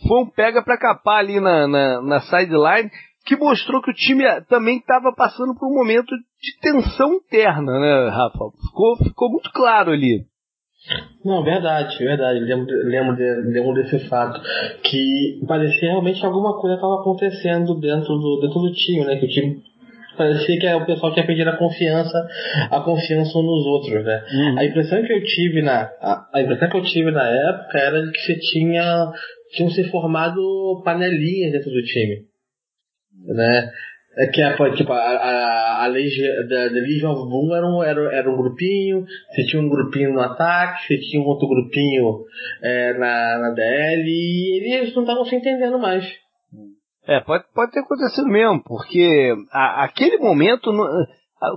Foi 0.07 0.21
um 0.21 0.29
pega 0.29 0.63
para 0.63 0.77
capar 0.77 1.19
ali 1.19 1.41
na, 1.41 1.67
na, 1.67 2.01
na 2.01 2.21
sideline, 2.21 2.89
que 3.25 3.35
mostrou 3.35 3.81
que 3.81 3.91
o 3.91 3.93
time 3.93 4.23
também 4.49 4.77
estava 4.77 5.13
passando 5.15 5.53
por 5.55 5.69
um 5.69 5.75
momento 5.75 6.15
de 6.41 6.59
tensão 6.61 7.13
interna, 7.13 7.79
né, 7.79 8.09
Rafa? 8.09 8.45
Ficou, 8.67 8.97
ficou 8.97 9.29
muito 9.29 9.51
claro 9.51 9.91
ali. 9.91 10.25
Não, 11.23 11.43
verdade, 11.43 11.97
verdade. 11.97 12.39
Lembro, 12.39 12.65
lembro, 12.85 13.15
de, 13.15 13.51
lembro 13.51 13.73
desse 13.73 14.07
fato. 14.07 14.39
Que 14.81 15.41
parecia 15.47 15.89
realmente 15.89 16.19
que 16.19 16.25
alguma 16.25 16.59
coisa 16.59 16.75
estava 16.75 17.01
acontecendo 17.01 17.79
dentro 17.79 18.15
do, 18.17 18.39
dentro 18.41 18.59
do 18.61 18.71
time, 18.71 19.05
né? 19.05 19.17
Que 19.17 19.25
o 19.25 19.29
time 19.29 19.61
parecia 20.17 20.59
que 20.59 20.73
o 20.73 20.85
pessoal 20.85 21.13
tinha 21.13 21.25
perdido 21.25 21.49
a 21.49 21.57
confiança, 21.57 22.27
a 22.69 22.81
confiança 22.81 23.37
uns 23.37 23.45
nos 23.45 23.65
outros, 23.65 24.03
né? 24.03 24.23
Uhum. 24.33 24.59
A 24.59 24.65
impressão 24.65 25.01
que 25.01 25.13
eu 25.13 25.23
tive 25.23 25.61
na 25.61 25.89
a, 26.01 26.29
a, 26.33 26.41
impressão 26.41 26.69
que 26.69 26.77
eu 26.77 26.83
tive 26.83 27.11
na 27.11 27.27
época 27.27 27.79
era 27.79 28.01
de 28.01 28.11
que 28.11 28.19
você 28.19 28.35
tinha 28.51 29.11
tinham 29.51 29.69
se 29.71 29.83
formado 29.89 30.81
panelinhas 30.83 31.53
dentro 31.53 31.71
do 31.71 31.81
time, 31.81 32.17
né? 33.25 33.71
É 34.17 34.27
que 34.27 34.41
a, 34.41 34.53
tipo, 34.75 34.91
a, 34.91 34.97
a, 34.97 35.83
a 35.83 35.87
Legion, 35.87 36.25
da, 36.49 36.63
Legion 36.63 37.11
of 37.11 37.29
Boom 37.29 37.55
era 37.55 37.65
um, 37.65 37.83
era, 37.83 38.15
era 38.15 38.29
um 38.29 38.35
grupinho, 38.35 39.05
você 39.29 39.45
tinha 39.45 39.61
um 39.61 39.69
grupinho 39.69 40.13
no 40.13 40.19
ataque, 40.19 40.87
você 40.87 40.97
tinha 40.97 41.21
um 41.21 41.25
outro 41.25 41.47
grupinho 41.47 42.25
é, 42.61 42.93
na, 42.93 43.37
na 43.39 43.49
DL, 43.51 44.09
e 44.09 44.73
eles 44.73 44.93
não 44.95 45.03
estavam 45.03 45.23
se 45.25 45.35
entendendo 45.35 45.79
mais. 45.79 46.05
É, 47.07 47.19
pode, 47.21 47.45
pode 47.55 47.71
ter 47.71 47.79
acontecido 47.79 48.27
mesmo, 48.27 48.61
porque 48.63 49.33
a, 49.51 49.85
aquele 49.85 50.17
momento. 50.17 50.71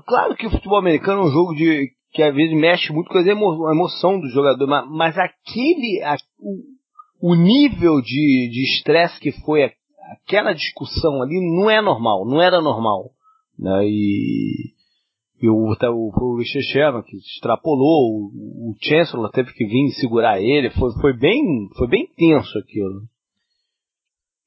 claro 0.07 0.35
que 0.37 0.47
o 0.47 0.51
futebol 0.51 0.79
americano 0.79 1.23
é 1.23 1.25
um 1.25 1.31
jogo 1.31 1.55
de 1.55 1.91
que 2.13 2.23
às 2.23 2.35
vezes 2.35 2.55
mexe 2.59 2.93
muito 2.93 3.09
com 3.09 3.19
a 3.19 3.73
emoção 3.73 4.21
do 4.21 4.29
jogador, 4.29 4.67
mas, 4.67 4.89
mas 4.89 5.19
aquele. 5.19 6.01
O, 6.39 7.33
o, 7.33 7.35
nível 7.35 8.01
de 8.01 8.63
estresse 8.63 9.19
que 9.21 9.33
foi 9.45 9.65
aquela 10.13 10.53
discussão 10.53 11.23
ali 11.23 11.41
não 11.41 11.71
é 11.71 11.81
normal, 11.81 12.25
não 12.27 12.41
era 12.41 12.61
normal. 12.61 13.11
Né? 13.59 13.85
E, 13.85 14.73
e 15.43 15.49
o, 15.49 15.55
o, 15.55 16.13
o 16.15 16.39
Richard 16.39 16.67
Sherman, 16.69 17.03
que 17.03 17.17
extrapolou, 17.17 18.31
o, 18.33 18.71
o 18.71 18.75
Chancellor 18.81 19.31
teve 19.31 19.53
que 19.53 19.65
vir 19.65 19.91
segurar 20.01 20.41
ele, 20.41 20.71
foi, 20.71 20.93
foi, 21.01 21.13
bem, 21.13 21.69
foi 21.77 21.89
bem 21.89 22.07
tenso 22.17 22.59
aquilo. 22.59 23.03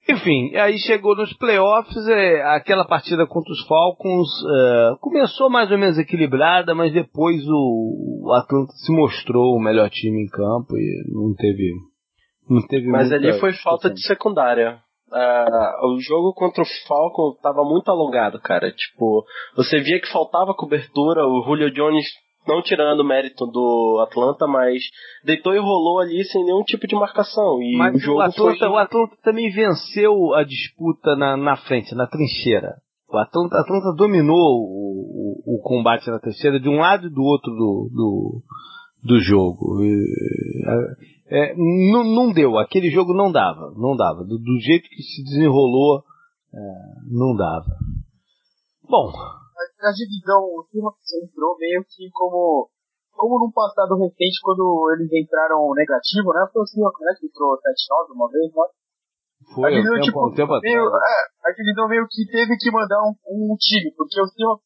Enfim, 0.07 0.55
aí 0.55 0.77
chegou 0.77 1.15
nos 1.15 1.33
playoffs, 1.33 2.07
é, 2.07 2.43
aquela 2.43 2.85
partida 2.85 3.25
contra 3.25 3.51
os 3.51 3.65
Falcons 3.65 4.29
é, 4.55 4.95
começou 5.01 5.49
mais 5.49 5.71
ou 5.71 5.79
menos 5.79 5.97
equilibrada, 5.97 6.75
mas 6.75 6.93
depois 6.93 7.43
o, 7.47 8.23
o, 8.23 8.33
Atlanta 8.33 8.71
se 8.73 8.93
mostrou 8.93 9.55
o 9.55 9.59
melhor 9.59 9.89
time 9.89 10.23
em 10.23 10.27
campo 10.27 10.77
e 10.77 11.03
não 11.11 11.33
teve. 11.33 11.73
Não 12.47 12.61
teve 12.67 12.87
mas 12.87 13.11
ali 13.11 13.33
foi 13.39 13.53
falta 13.53 13.89
de 13.89 13.99
secundária. 14.05 14.79
Uh, 15.11 15.93
o 15.93 15.99
jogo 16.01 16.33
contra 16.33 16.63
o 16.63 16.87
Falcon 16.87 17.33
estava 17.35 17.63
muito 17.63 17.89
alongado, 17.89 18.39
cara. 18.39 18.71
Tipo, 18.71 19.23
você 19.55 19.79
via 19.79 19.99
que 19.99 20.11
faltava 20.11 20.53
cobertura, 20.53 21.27
o 21.27 21.43
Julio 21.43 21.71
Jones 21.71 22.05
não 22.47 22.61
tirando 22.61 22.99
o 22.99 23.07
mérito 23.07 23.45
do 23.47 24.03
Atlanta, 24.07 24.47
mas 24.47 24.83
deitou 25.23 25.53
e 25.53 25.59
rolou 25.59 25.99
ali 25.99 26.23
sem 26.25 26.43
nenhum 26.43 26.63
tipo 26.63 26.87
de 26.87 26.95
marcação. 26.95 27.61
E 27.61 27.75
mas 27.77 27.95
o 27.95 27.99
jogo 27.99 28.19
o 28.19 28.21
Atlanta, 28.21 28.59
foi... 28.59 28.67
o 28.69 28.77
Atlanta 28.77 29.15
também 29.23 29.49
venceu 29.51 30.33
a 30.33 30.43
disputa 30.43 31.15
na, 31.15 31.35
na 31.35 31.55
frente, 31.57 31.95
na 31.95 32.07
trincheira. 32.07 32.75
O 33.09 33.17
Atlanta, 33.17 33.59
Atlanta 33.59 33.95
dominou 33.95 34.35
o, 34.35 35.43
o, 35.45 35.55
o, 35.55 35.61
combate 35.61 36.09
na 36.09 36.19
trincheira 36.19 36.59
de 36.59 36.67
um 36.67 36.79
lado 36.79 37.07
e 37.07 37.13
do 37.13 37.21
outro 37.21 37.51
do, 37.51 37.89
do, 37.93 38.41
do 39.03 39.19
jogo. 39.19 39.81
É, 39.83 41.14
é, 41.27 41.55
não, 41.55 42.03
não 42.03 42.31
deu, 42.31 42.57
aquele 42.57 42.89
jogo 42.89 43.13
não 43.13 43.31
dava, 43.31 43.73
não 43.75 43.95
dava. 43.95 44.23
Do, 44.23 44.37
do 44.37 44.59
jeito 44.59 44.87
que 44.89 45.01
se 45.01 45.23
desenrolou, 45.23 46.03
é, 46.53 46.59
não 47.09 47.35
dava. 47.35 47.77
Bom, 48.87 49.11
na 49.81 49.91
divisão, 49.91 50.41
o 50.43 50.65
time 50.69 50.85
entrou 51.23 51.57
meio 51.57 51.83
que 51.89 52.09
como 52.11 52.69
como 53.15 53.39
no 53.39 53.51
passado 53.51 53.95
recente, 53.95 54.43
quando 54.43 54.91
eles 54.91 55.07
entraram 55.07 55.71
negativo, 55.71 56.35
né? 56.35 56.45
Foi 56.51 56.61
o 56.61 56.67
Seahawks 56.67 56.99
né, 56.99 57.15
que 57.17 57.27
entrou 57.27 57.55
7-9 57.55 58.11
uma 58.11 58.29
vez, 58.29 58.51
né? 58.51 58.67
Foi, 59.55 59.65
a 59.65 59.69
divisão, 59.71 59.95
tempo, 59.95 60.05
tipo, 60.05 60.27
um 60.27 60.35
tempo 60.35 60.59
meio, 60.59 60.83
é, 60.83 61.17
a 61.47 61.51
divisão 61.55 61.87
meio 61.87 62.05
que 62.09 62.25
teve 62.27 62.57
que 62.57 62.71
mandar 62.71 62.99
um, 63.07 63.15
um 63.23 63.55
time, 63.55 63.93
porque 63.95 64.19
o 64.19 64.27
Seahawks, 64.27 64.64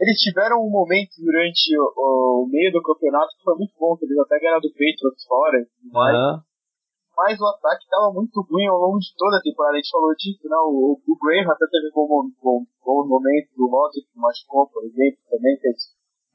eles 0.00 0.18
tiveram 0.18 0.58
um 0.60 0.70
momento 0.70 1.14
durante 1.18 1.78
o, 1.78 2.44
o, 2.44 2.48
meio 2.50 2.72
do 2.72 2.82
campeonato 2.82 3.34
que 3.36 3.44
foi 3.44 3.54
muito 3.56 3.74
bom, 3.78 3.96
que 3.96 4.04
eles 4.04 4.18
até 4.18 4.38
ganharam 4.40 4.60
do 4.60 4.70
Patriots 4.70 5.24
fora 5.26 5.58
e 5.58 5.64
tudo 5.64 5.92
mais. 5.92 6.16
Uhum 6.16 6.54
mas 7.16 7.40
o 7.40 7.46
ataque 7.46 7.84
estava 7.84 8.12
muito 8.12 8.42
ruim 8.42 8.66
ao 8.66 8.78
longo 8.78 8.98
de 8.98 9.14
toda 9.16 9.38
a 9.38 9.40
temporada. 9.40 9.74
A 9.74 9.78
gente 9.78 9.90
falou 9.90 10.14
disso, 10.18 10.42
né? 10.50 10.56
O, 10.66 10.98
o 10.98 11.18
Graham 11.22 11.50
até 11.50 11.66
teve 11.70 11.90
bom, 11.94 12.06
bom, 12.42 12.66
bons 12.84 13.06
momentos, 13.08 13.54
o 13.56 13.70
Lotto 13.70 14.02
que 14.02 14.18
machucou, 14.18 14.68
por 14.68 14.82
exemplo, 14.84 15.22
também, 15.30 15.56
que, 15.56 15.70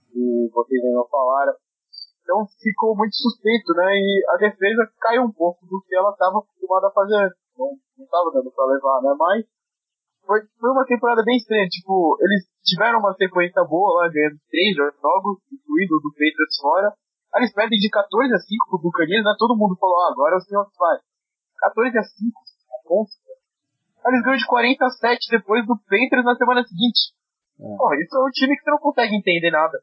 que 0.08 0.50
vocês 0.52 0.84
ainda 0.84 0.96
não 0.96 1.08
falaram. 1.08 1.54
Então 2.24 2.48
ficou 2.62 2.96
muito 2.96 3.16
suspeito, 3.16 3.74
né? 3.76 3.92
E 3.92 4.24
a 4.30 4.38
defesa 4.38 4.88
caiu 5.00 5.24
um 5.24 5.32
pouco 5.32 5.66
do 5.68 5.84
que 5.86 5.96
ela 5.96 6.12
estava 6.12 6.40
acostumada 6.40 6.88
a 6.88 6.92
fazer 6.92 7.16
antes. 7.16 7.40
Não, 7.58 7.76
estava 8.00 8.32
dando 8.32 8.52
para 8.52 8.72
levar, 8.72 9.02
né? 9.04 9.14
Mas 9.20 9.46
foi, 10.30 10.46
foi 10.62 10.70
uma 10.70 10.86
temporada 10.86 11.26
bem 11.26 11.38
estranha. 11.38 11.66
Tipo, 11.66 12.18
eles 12.22 12.46
tiveram 12.62 13.00
uma 13.02 13.18
sequência 13.18 13.66
boa 13.66 13.98
lá, 13.98 14.14
ganhando 14.14 14.38
três 14.46 14.78
jogos, 14.78 15.42
incluindo 15.50 15.98
o 15.98 16.02
do 16.06 16.14
Patriots 16.14 16.62
fora 16.62 16.94
Aí 17.34 17.44
eles 17.44 17.54
perdem 17.54 17.78
de 17.78 17.90
14 17.90 18.34
a 18.34 18.38
5 18.38 18.70
pro 18.70 18.82
Buccaneers, 18.82 19.24
né? 19.24 19.34
Todo 19.38 19.58
mundo 19.58 19.78
falou, 19.78 19.98
ah, 20.02 20.12
agora 20.12 20.38
o 20.38 20.42
senhor 20.42 20.66
vai. 20.78 20.98
14 21.60 21.98
a 21.98 22.04
5, 22.04 22.42
consta. 22.86 23.30
Aí 24.06 24.14
eles 24.14 24.24
ganham 24.24 24.38
de 24.38 24.48
40 24.48 24.86
a 24.86 24.90
7 24.90 25.30
depois 25.30 25.66
do 25.66 25.78
Panthers 25.78 26.26
na 26.26 26.36
semana 26.36 26.64
seguinte. 26.66 27.14
É. 27.60 27.78
Porra, 27.78 27.96
isso 28.02 28.18
é 28.18 28.26
um 28.26 28.32
time 28.34 28.58
que 28.58 28.64
você 28.64 28.72
não 28.72 28.80
consegue 28.80 29.16
entender 29.16 29.52
nada. 29.52 29.78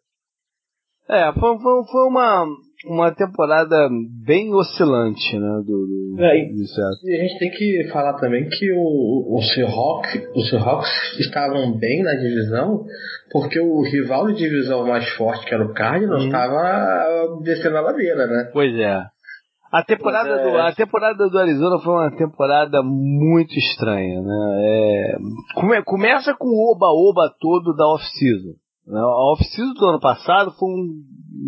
É, 1.08 1.32
foi, 1.38 1.58
foi, 1.60 1.86
foi 1.86 2.04
uma, 2.08 2.46
uma 2.86 3.12
temporada 3.12 3.88
bem 4.24 4.52
oscilante, 4.54 5.38
né? 5.38 5.62
Do, 5.64 5.86
do, 5.86 6.16
é, 6.18 6.38
e, 6.38 6.52
e, 6.52 7.16
a 7.16 7.22
gente 7.22 7.38
tem 7.38 7.50
que 7.50 7.88
falar 7.92 8.14
também 8.14 8.48
que 8.48 8.72
o, 8.72 9.36
o, 9.36 9.42
Seahawks, 9.42 10.28
os 10.34 10.50
Seahawks 10.50 10.90
estavam 11.18 11.76
bem 11.76 12.02
na 12.02 12.12
divisão, 12.12 12.84
porque 13.30 13.60
o 13.60 13.82
rival 13.82 14.28
de 14.28 14.34
divisão 14.34 14.86
mais 14.86 15.08
forte, 15.10 15.46
que 15.46 15.54
era 15.54 15.64
o 15.64 15.74
Cardinals, 15.74 16.24
estava 16.24 17.34
uhum. 17.34 17.42
descendo 17.42 17.76
a 17.76 17.80
ladeira, 17.80 18.26
né? 18.26 18.50
Pois 18.52 18.74
é. 18.74 19.02
A 19.72 19.82
temporada, 19.82 20.30
é. 20.30 20.42
do, 20.42 20.56
a 20.58 20.72
temporada 20.72 21.28
do 21.28 21.38
Arizona 21.38 21.78
foi 21.80 21.92
uma 21.92 22.16
temporada 22.16 22.82
muito 22.82 23.52
estranha, 23.58 24.22
né? 24.22 24.60
É, 24.60 25.16
come, 25.54 25.82
começa 25.82 26.34
com 26.34 26.48
o 26.48 26.72
oba-oba 26.72 27.34
todo 27.40 27.74
da 27.74 27.84
off-season. 27.86 28.54
Né? 28.86 29.00
A 29.00 29.32
off-season 29.32 29.74
do 29.74 29.86
ano 29.86 30.00
passado 30.00 30.52
foi 30.52 30.68
um, 30.68 31.02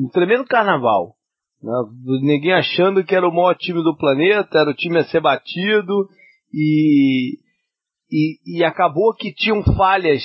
um 0.04 0.08
tremendo 0.12 0.44
carnaval. 0.44 1.14
Né? 1.62 1.72
Ninguém 2.22 2.52
achando 2.52 3.04
que 3.04 3.14
era 3.14 3.28
o 3.28 3.34
maior 3.34 3.54
time 3.54 3.82
do 3.82 3.96
planeta, 3.96 4.58
era 4.58 4.70
o 4.70 4.74
time 4.74 4.98
a 4.98 5.04
ser 5.04 5.20
batido 5.20 6.08
e, 6.52 7.38
e, 8.10 8.58
e 8.58 8.64
acabou 8.64 9.14
que 9.14 9.32
tinham 9.32 9.62
falhas 9.76 10.22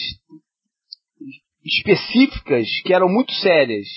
específicas 1.66 2.68
que 2.84 2.94
eram 2.94 3.08
muito 3.08 3.32
sérias 3.34 3.88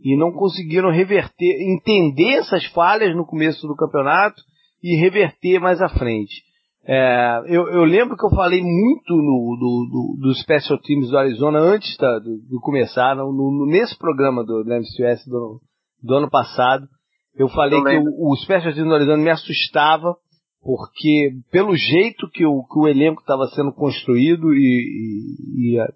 e 0.00 0.16
não 0.16 0.30
conseguiram 0.32 0.90
reverter, 0.90 1.56
entender 1.72 2.34
essas 2.34 2.64
falhas 2.66 3.16
no 3.16 3.26
começo 3.26 3.66
do 3.66 3.74
campeonato 3.74 4.42
e 4.82 5.00
reverter 5.00 5.58
mais 5.58 5.80
à 5.80 5.88
frente. 5.88 6.44
É, 6.88 7.42
eu, 7.46 7.66
eu, 7.68 7.84
lembro 7.84 8.16
que 8.16 8.24
eu 8.24 8.30
falei 8.30 8.62
muito 8.62 9.14
no, 9.16 9.56
do, 9.58 9.88
do, 9.90 10.28
do 10.28 10.34
Special 10.36 10.78
Teams 10.78 11.10
do 11.10 11.18
Arizona 11.18 11.58
antes 11.58 11.96
da, 11.96 12.18
do, 12.20 12.60
começar, 12.60 13.16
no, 13.16 13.32
no, 13.32 13.66
nesse 13.66 13.98
programa 13.98 14.44
do, 14.44 14.62
do 14.62 14.72
MCS 14.72 15.26
do, 15.26 15.60
do 16.02 16.14
ano 16.14 16.30
passado. 16.30 16.86
Eu 17.34 17.48
falei 17.48 17.78
eu 17.78 17.84
que 17.84 17.98
o, 17.98 18.32
o 18.32 18.36
Special 18.36 18.72
Teams 18.72 18.88
do 18.88 18.94
Arizona 18.94 19.22
me 19.22 19.30
assustava, 19.30 20.16
porque 20.62 21.30
pelo 21.50 21.76
jeito 21.76 22.28
que 22.30 22.44
o, 22.44 22.64
que 22.64 22.78
o 22.78 22.88
elenco 22.88 23.20
estava 23.20 23.46
sendo 23.48 23.72
construído 23.72 24.54
e, 24.54 24.58
e, 24.58 25.74
e, 25.74 25.80
a, 25.80 25.88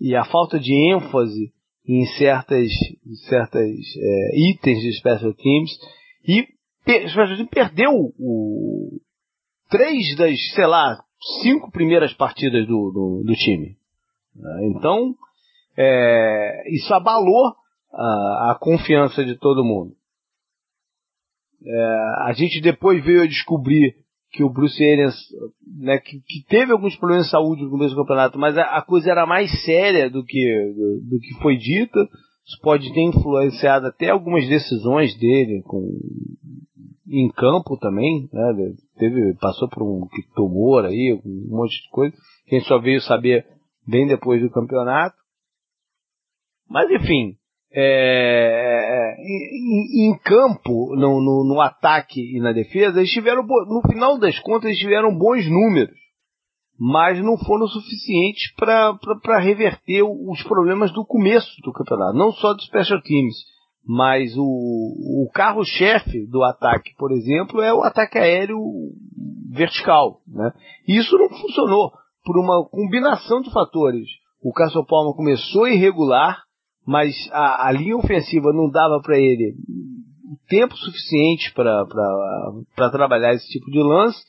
e, 0.00 0.16
a, 0.16 0.24
falta 0.24 0.58
de 0.58 0.74
ênfase 0.92 1.52
em 1.88 2.04
certas, 2.18 2.68
certas 3.28 3.70
é, 3.70 4.50
itens 4.50 4.80
de 4.80 4.92
Special 4.98 5.32
Teams, 5.34 5.70
e 6.26 6.42
o 6.42 7.08
Special 7.08 7.36
Teams 7.36 7.50
perdeu 7.50 7.92
o, 8.18 9.00
três 9.70 10.16
das, 10.16 10.36
sei 10.54 10.66
lá, 10.66 10.98
cinco 11.42 11.70
primeiras 11.70 12.12
partidas 12.14 12.66
do, 12.66 12.90
do, 12.90 13.22
do 13.24 13.34
time. 13.34 13.76
Então, 14.64 15.14
é, 15.76 16.74
isso 16.74 16.92
abalou 16.92 17.54
a, 17.96 18.52
a, 18.52 18.58
confiança 18.60 19.24
de 19.24 19.36
todo 19.36 19.64
mundo. 19.64 19.94
É, 21.64 22.28
a 22.28 22.32
gente 22.36 22.60
depois 22.60 23.02
veio 23.04 23.22
a 23.22 23.26
descobrir 23.26 23.96
que 24.32 24.44
o 24.44 24.50
Bruce 24.50 24.82
Arians, 24.84 25.14
né, 25.78 25.98
que, 25.98 26.20
que, 26.20 26.44
teve 26.46 26.72
alguns 26.72 26.94
problemas 26.96 27.24
de 27.24 27.30
saúde 27.30 27.62
no 27.62 27.70
começo 27.70 27.94
do 27.94 28.02
campeonato, 28.02 28.38
mas 28.38 28.58
a, 28.58 28.64
a 28.76 28.82
coisa 28.82 29.10
era 29.10 29.24
mais 29.24 29.50
séria 29.64 30.10
do 30.10 30.22
que, 30.22 30.72
do, 30.74 31.08
do, 31.08 31.20
que 31.20 31.40
foi 31.40 31.56
dita. 31.56 31.98
Isso 32.46 32.60
pode 32.62 32.92
ter 32.92 33.00
influenciado 33.00 33.86
até 33.86 34.10
algumas 34.10 34.46
decisões 34.46 35.18
dele 35.18 35.62
com, 35.64 35.98
em 37.08 37.28
campo 37.30 37.76
também, 37.78 38.28
né? 38.32 38.74
Teve, 38.98 39.34
passou 39.40 39.68
por 39.68 39.82
um 39.82 40.06
tumor 40.34 40.84
aí, 40.84 41.18
um 41.24 41.56
monte 41.56 41.82
de 41.82 41.90
coisa, 41.90 42.14
que 42.46 42.54
a 42.54 42.58
gente 42.58 42.68
só 42.68 42.78
veio 42.78 43.00
saber 43.00 43.44
bem 43.86 44.06
depois 44.06 44.40
do 44.40 44.50
campeonato. 44.50 45.16
Mas 46.68 46.90
enfim, 46.90 47.36
é, 47.72 47.82
é, 47.82 49.16
em, 49.18 50.08
em, 50.08 50.18
campo, 50.18 50.94
no, 50.96 51.20
no, 51.20 51.44
no, 51.44 51.60
ataque 51.60 52.20
e 52.20 52.40
na 52.40 52.52
defesa, 52.52 52.98
eles 52.98 53.10
tiveram, 53.10 53.42
no 53.42 53.82
final 53.88 54.18
das 54.18 54.38
contas, 54.40 54.66
eles 54.66 54.78
tiveram 54.78 55.16
bons 55.16 55.48
números, 55.48 55.96
mas 56.78 57.18
não 57.22 57.36
foram 57.38 57.66
suficientes 57.66 58.54
para 58.56 59.38
reverter 59.38 60.02
os 60.02 60.42
problemas 60.44 60.92
do 60.92 61.04
começo 61.04 61.50
do 61.62 61.72
campeonato, 61.72 62.16
não 62.16 62.32
só 62.32 62.54
do 62.54 62.62
special 62.62 63.00
teams, 63.02 63.34
mas 63.86 64.36
o, 64.36 64.42
o 64.42 65.30
carro-chefe 65.32 66.26
do 66.26 66.42
ataque, 66.42 66.94
por 66.98 67.12
exemplo, 67.12 67.62
é 67.62 67.72
o 67.72 67.82
ataque 67.82 68.18
aéreo 68.18 68.58
vertical. 69.50 70.20
Né? 70.26 70.50
Isso 70.88 71.16
não 71.16 71.28
funcionou 71.28 71.92
por 72.24 72.36
uma 72.36 72.68
combinação 72.68 73.40
de 73.40 73.50
fatores. 73.52 74.08
O 74.42 74.52
Cássio 74.52 74.84
Palma 74.84 75.14
começou 75.14 75.68
irregular, 75.68 76.42
mas 76.86 77.14
a, 77.32 77.68
a 77.68 77.72
linha 77.72 77.96
ofensiva 77.96 78.52
não 78.52 78.70
dava 78.70 79.00
para 79.02 79.18
ele 79.18 79.54
tempo 80.48 80.76
suficiente 80.76 81.52
para 81.52 82.90
trabalhar 82.90 83.34
esse 83.34 83.48
tipo 83.48 83.70
de 83.70 83.82
lance 83.82 84.22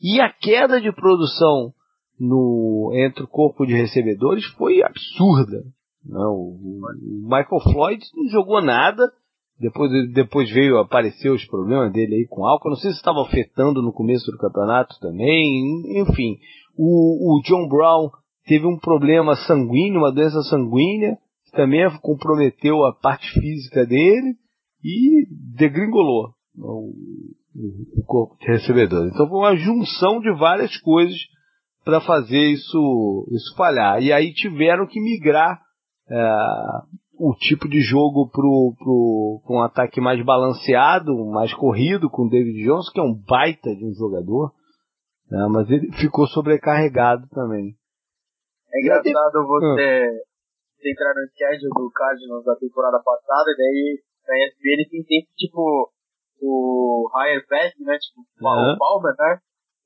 e 0.00 0.20
a 0.20 0.30
queda 0.30 0.80
de 0.80 0.92
produção 0.92 1.72
no 2.18 2.92
entre 2.94 3.24
o 3.24 3.28
corpo 3.28 3.66
de 3.66 3.74
recebedores 3.74 4.44
foi 4.56 4.82
absurda. 4.82 5.64
Não, 6.04 6.32
o, 6.34 6.80
Michael 7.22 7.60
Floyd 7.72 8.04
não 8.14 8.30
jogou 8.30 8.62
nada. 8.62 9.10
Depois, 9.58 9.90
depois 10.12 10.50
veio 10.50 10.78
aparecer 10.78 11.30
os 11.30 11.44
problemas 11.46 11.92
dele 11.92 12.16
aí 12.16 12.26
com 12.28 12.44
álcool. 12.44 12.70
Não 12.70 12.76
sei 12.76 12.90
se 12.90 12.98
estava 12.98 13.22
afetando 13.22 13.80
no 13.80 13.92
começo 13.92 14.30
do 14.30 14.38
campeonato 14.38 14.98
também. 15.00 16.00
Enfim, 16.00 16.36
o, 16.76 17.38
o 17.38 17.40
John 17.42 17.68
Brown 17.68 18.10
teve 18.46 18.66
um 18.66 18.78
problema 18.78 19.34
sanguíneo, 19.36 20.00
uma 20.00 20.12
doença 20.12 20.42
sanguínea 20.42 21.16
também 21.54 21.82
comprometeu 22.00 22.84
a 22.84 22.92
parte 22.92 23.28
física 23.32 23.86
dele 23.86 24.36
e 24.82 25.26
degringolou 25.56 26.34
o, 26.56 26.92
o 27.96 28.04
corpo 28.06 28.36
de 28.38 28.46
recebedor. 28.46 29.08
Então 29.08 29.28
foi 29.28 29.38
uma 29.38 29.56
junção 29.56 30.20
de 30.20 30.32
várias 30.38 30.76
coisas 30.78 31.16
para 31.84 32.00
fazer 32.00 32.52
isso, 32.52 33.28
isso 33.32 33.54
falhar. 33.56 34.02
E 34.02 34.12
aí 34.12 34.32
tiveram 34.32 34.86
que 34.86 35.00
migrar 35.00 35.60
é, 36.10 36.36
o 37.18 37.34
tipo 37.34 37.68
de 37.68 37.80
jogo 37.80 38.28
para 38.30 38.44
um 38.44 39.62
ataque 39.62 40.00
mais 40.00 40.22
balanceado, 40.24 41.12
mais 41.30 41.52
corrido 41.54 42.10
com 42.10 42.26
o 42.26 42.28
David 42.28 42.64
Johnson, 42.64 42.90
que 42.92 43.00
é 43.00 43.02
um 43.02 43.14
baita 43.14 43.74
de 43.74 43.84
um 43.84 43.92
jogador, 43.94 44.52
né, 45.30 45.46
mas 45.50 45.70
ele 45.70 45.92
ficou 45.92 46.26
sobrecarregado 46.26 47.28
também. 47.28 47.74
É 48.72 48.80
engraçado 48.80 49.46
você, 49.46 50.10
ah 50.84 50.90
entrar 50.90 51.14
no 51.14 51.26
schedule 51.32 51.70
do 51.70 51.90
Cardinals 51.90 52.44
da 52.44 52.56
temporada 52.56 53.00
passada, 53.04 53.50
e 53.50 53.56
daí 53.56 54.02
na 54.28 54.34
ESPN 54.44 54.90
tem 54.90 55.02
sempre, 55.02 55.32
tipo, 55.36 55.90
o 56.40 57.08
higher 57.14 57.44
pass, 57.48 57.72
né, 57.80 57.96
tipo, 57.98 58.20
uhum. 58.20 58.72
o 58.72 58.78
Palmer, 58.78 59.14
né, 59.18 59.38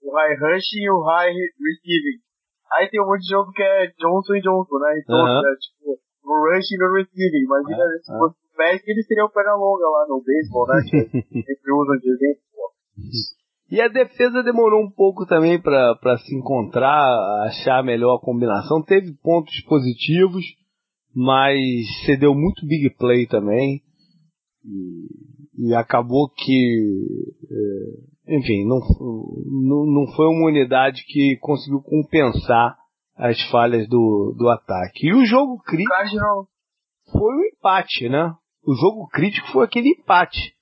o 0.03 0.15
high 0.15 0.35
rush 0.35 0.73
e 0.75 0.91
o 0.91 1.01
high 1.03 1.33
receiving. 1.33 2.19
Aí 2.73 2.91
tem 2.91 3.01
um 3.01 3.07
monte 3.07 3.23
de 3.23 3.31
jogo 3.31 3.53
que 3.53 3.63
é 3.63 3.87
Johnson 3.99 4.35
e 4.35 4.41
Johnson, 4.41 4.79
né, 4.79 5.01
então, 5.03 5.19
uhum. 5.19 5.43
né, 5.43 5.53
tipo, 5.61 5.99
no 6.25 6.35
rush 6.51 6.71
e 6.71 6.79
no 6.79 6.95
receiving. 6.95 7.45
Imagina 7.45 7.85
uhum. 7.85 7.99
se 8.03 8.13
fosse 8.19 8.37
o 8.39 8.57
pass, 8.57 8.83
eles 8.87 9.07
teriam 9.07 9.31
perna 9.31 9.55
longa 9.55 9.87
lá 9.87 10.07
no 10.09 10.23
baseball, 10.23 10.67
né, 10.67 10.83
que 10.83 10.99
sempre 11.47 11.73
usam 11.73 11.97
de 11.99 12.11
exemplo, 12.11 12.43
pô. 12.53 12.73
E 13.71 13.83
a 13.83 13.89
defesa 13.89 14.43
demorou 14.43 14.83
um 14.83 14.91
pouco 14.91 15.27
também 15.27 15.61
para 15.61 16.17
se 16.25 16.35
encontrar, 16.35 17.05
achar 17.45 17.85
melhor 17.85 18.17
a 18.17 18.21
combinação. 18.21 18.83
Teve 18.83 19.13
pontos 19.23 19.61
positivos, 19.69 20.43
mas 21.21 21.59
cedeu 22.07 22.33
muito 22.33 22.65
big 22.65 22.91
play 22.97 23.27
também. 23.27 23.83
E, 24.65 25.67
e 25.67 25.75
acabou 25.75 26.31
que, 26.31 27.05
é, 27.51 28.37
enfim, 28.37 28.65
não, 28.65 28.79
não, 29.51 29.87
não 29.87 30.13
foi 30.15 30.27
uma 30.27 30.47
unidade 30.47 31.03
que 31.09 31.37
conseguiu 31.41 31.83
compensar 31.83 32.77
as 33.17 33.41
falhas 33.51 33.89
do, 33.89 34.33
do 34.39 34.49
ataque. 34.49 35.09
E 35.09 35.13
o 35.13 35.25
jogo 35.25 35.61
crítico 35.65 36.49
foi 37.11 37.35
o 37.35 37.45
empate, 37.49 38.09
né? 38.09 38.33
O 38.65 38.75
jogo 38.75 39.09
crítico 39.09 39.49
foi 39.49 39.65
aquele 39.65 39.89
empate. 39.89 40.55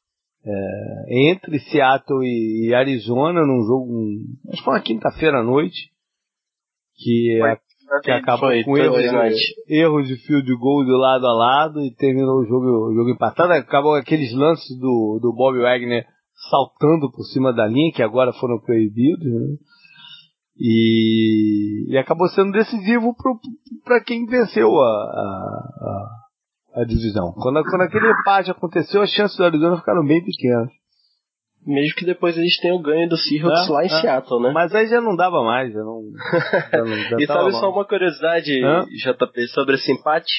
É, 0.43 1.33
entre 1.33 1.59
Seattle 1.59 2.25
e, 2.25 2.73
Arizona, 2.73 3.45
num 3.45 3.63
jogo, 3.67 3.93
acho 4.49 4.59
que 4.59 4.65
foi 4.65 4.75
uma 4.75 4.81
quinta-feira 4.81 5.41
à 5.41 5.43
noite, 5.43 5.91
que 6.95 7.43
a, 7.43 7.59
que 8.03 8.11
acabou 8.11 8.51
foi, 8.51 8.65
com 8.65 8.77
erros, 8.77 9.35
erros 9.69 10.09
de 10.09 10.17
field 10.17 10.55
goal 10.57 10.85
de 10.85 10.91
lado 10.91 11.27
a 11.27 11.33
lado 11.33 11.81
e 11.81 11.95
terminou 11.95 12.41
o 12.41 12.45
jogo, 12.45 12.91
o 12.91 12.95
jogo 12.95 13.11
empatado. 13.11 13.53
Acabou 13.53 13.95
aqueles 13.95 14.33
lances 14.35 14.79
do, 14.79 15.19
do 15.21 15.33
Bob 15.33 15.59
Wagner 15.61 16.05
saltando 16.51 17.11
por 17.11 17.25
cima 17.25 17.53
da 17.53 17.67
linha, 17.67 17.93
que 17.93 18.03
agora 18.03 18.33
foram 18.35 18.59
proibidos, 18.59 19.25
né? 19.25 19.57
E, 20.59 21.87
e 21.91 21.99
acabou 21.99 22.29
sendo 22.29 22.53
decisivo 22.53 23.15
para 23.85 24.03
quem 24.03 24.25
venceu 24.25 24.69
a, 24.81 24.89
a, 24.89 26.11
a, 26.77 26.81
a 26.83 26.85
divisão. 26.85 27.33
Quando, 27.35 27.63
quando 27.65 27.83
aquele 27.83 28.11
empate 28.11 28.51
aconteceu, 28.51 29.03
as 29.03 29.11
chances 29.11 29.37
do 29.37 29.45
Arizona 29.45 29.77
ficaram 29.77 30.05
bem 30.05 30.25
pequenas. 30.25 30.71
Mesmo 31.67 31.97
que 31.97 32.05
depois 32.05 32.39
eles 32.39 32.57
tenham 32.61 32.81
ganho 32.81 33.09
do 33.09 33.17
Seahawks 33.17 33.69
é, 33.69 33.73
lá 33.73 33.83
em 33.83 33.87
é. 33.87 34.01
Seattle, 34.01 34.41
né? 34.41 34.53
Mas 34.53 34.73
aí 34.73 34.87
já 34.87 35.01
não 35.01 35.17
dava 35.17 35.43
mais, 35.43 35.73
já 35.73 35.81
não. 35.81 36.03
Já 36.71 36.85
não 36.85 36.97
já 36.97 37.17
e 37.19 37.27
sabe 37.27 37.53
só 37.53 37.71
uma 37.71 37.85
curiosidade, 37.85 38.53
JP, 38.53 39.49
sobre 39.49 39.75
esse 39.75 39.91
empate? 39.93 40.33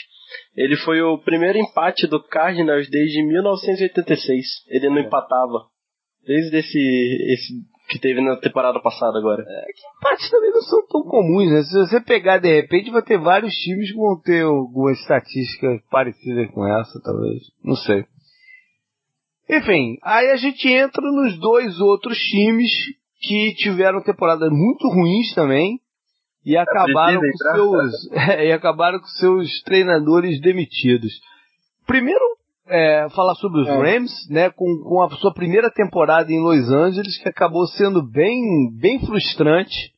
Ele 0.56 0.78
foi 0.78 1.02
o 1.02 1.18
primeiro 1.18 1.58
empate 1.58 2.08
do 2.08 2.24
Cardinals 2.24 2.90
desde 2.90 3.22
1986. 3.26 4.46
Ele 4.70 4.90
não 4.90 5.00
é. 5.00 5.02
empatava. 5.02 5.66
Desde 6.26 6.58
esse, 6.58 6.80
esse 7.34 7.54
que 7.90 8.00
teve 8.00 8.22
na 8.22 8.36
temporada 8.38 8.80
passada 8.82 9.18
agora. 9.18 9.44
É, 9.44 9.66
que 9.66 9.98
empates 9.98 10.30
também 10.30 10.52
não 10.52 10.62
são 10.62 10.86
tão 10.88 11.04
comuns, 11.04 11.52
né? 11.52 11.62
Se 11.64 11.78
você 11.78 12.02
pegar 12.02 12.38
de 12.38 12.54
repente, 12.54 12.92
vai 12.92 13.02
ter 13.02 13.18
vários 13.18 13.54
times 13.54 13.92
que 13.92 13.98
vão 13.98 14.20
ter 14.22 14.44
algumas 14.44 15.00
estatísticas 15.00 15.82
parecidas 15.90 16.50
com 16.52 16.66
essa, 16.68 17.02
talvez. 17.04 17.44
Não 17.64 17.76
sei. 17.76 18.06
Enfim, 19.50 19.98
aí 20.04 20.32
a 20.32 20.36
gente 20.36 20.68
entra 20.68 21.02
nos 21.02 21.40
dois 21.40 21.80
outros 21.80 22.18
times 22.18 22.72
que 23.22 23.54
tiveram 23.56 24.02
temporadas 24.02 24.50
muito 24.52 24.88
ruins 24.90 25.34
também 25.34 25.80
e 26.46 26.56
é 26.56 26.60
acabaram 26.60 27.20
com 27.20 27.38
seus 27.54 28.12
é, 28.30 28.48
e 28.48 28.52
acabaram 28.52 29.00
com 29.00 29.08
seus 29.08 29.62
treinadores 29.64 30.40
demitidos. 30.42 31.12
Primeiro, 31.86 32.24
é, 32.68 33.08
falar 33.10 33.36
sobre 33.36 33.62
os 33.62 33.68
é. 33.68 33.72
Rams, 33.72 34.12
né, 34.30 34.50
com, 34.50 34.84
com 34.84 35.02
a 35.02 35.10
sua 35.12 35.34
primeira 35.34 35.72
temporada 35.72 36.32
em 36.32 36.42
Los 36.42 36.70
Angeles, 36.70 37.18
que 37.18 37.30
acabou 37.30 37.66
sendo 37.68 38.02
bem, 38.02 38.42
bem 38.78 39.00
frustrante. 39.06 39.94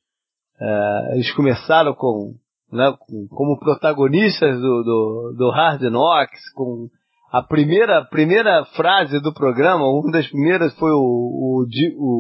É, 0.61 1.13
eles 1.13 1.31
começaram 1.31 1.93
com, 1.93 2.35
né, 2.71 2.95
com, 2.99 3.27
como 3.29 3.59
protagonistas 3.59 4.59
do, 4.59 4.83
do, 4.83 5.35
do 5.37 5.51
Hard 5.51 5.81
Knocks, 5.81 6.51
com 6.53 6.89
a 7.31 7.43
primeira, 7.43 8.03
primeira 8.05 8.65
frase 8.75 9.19
do 9.21 9.33
programa, 9.33 9.85
uma 9.87 10.11
das 10.11 10.27
primeiras 10.27 10.73
foi 10.75 10.91
o, 10.91 10.97
o, 10.97 11.65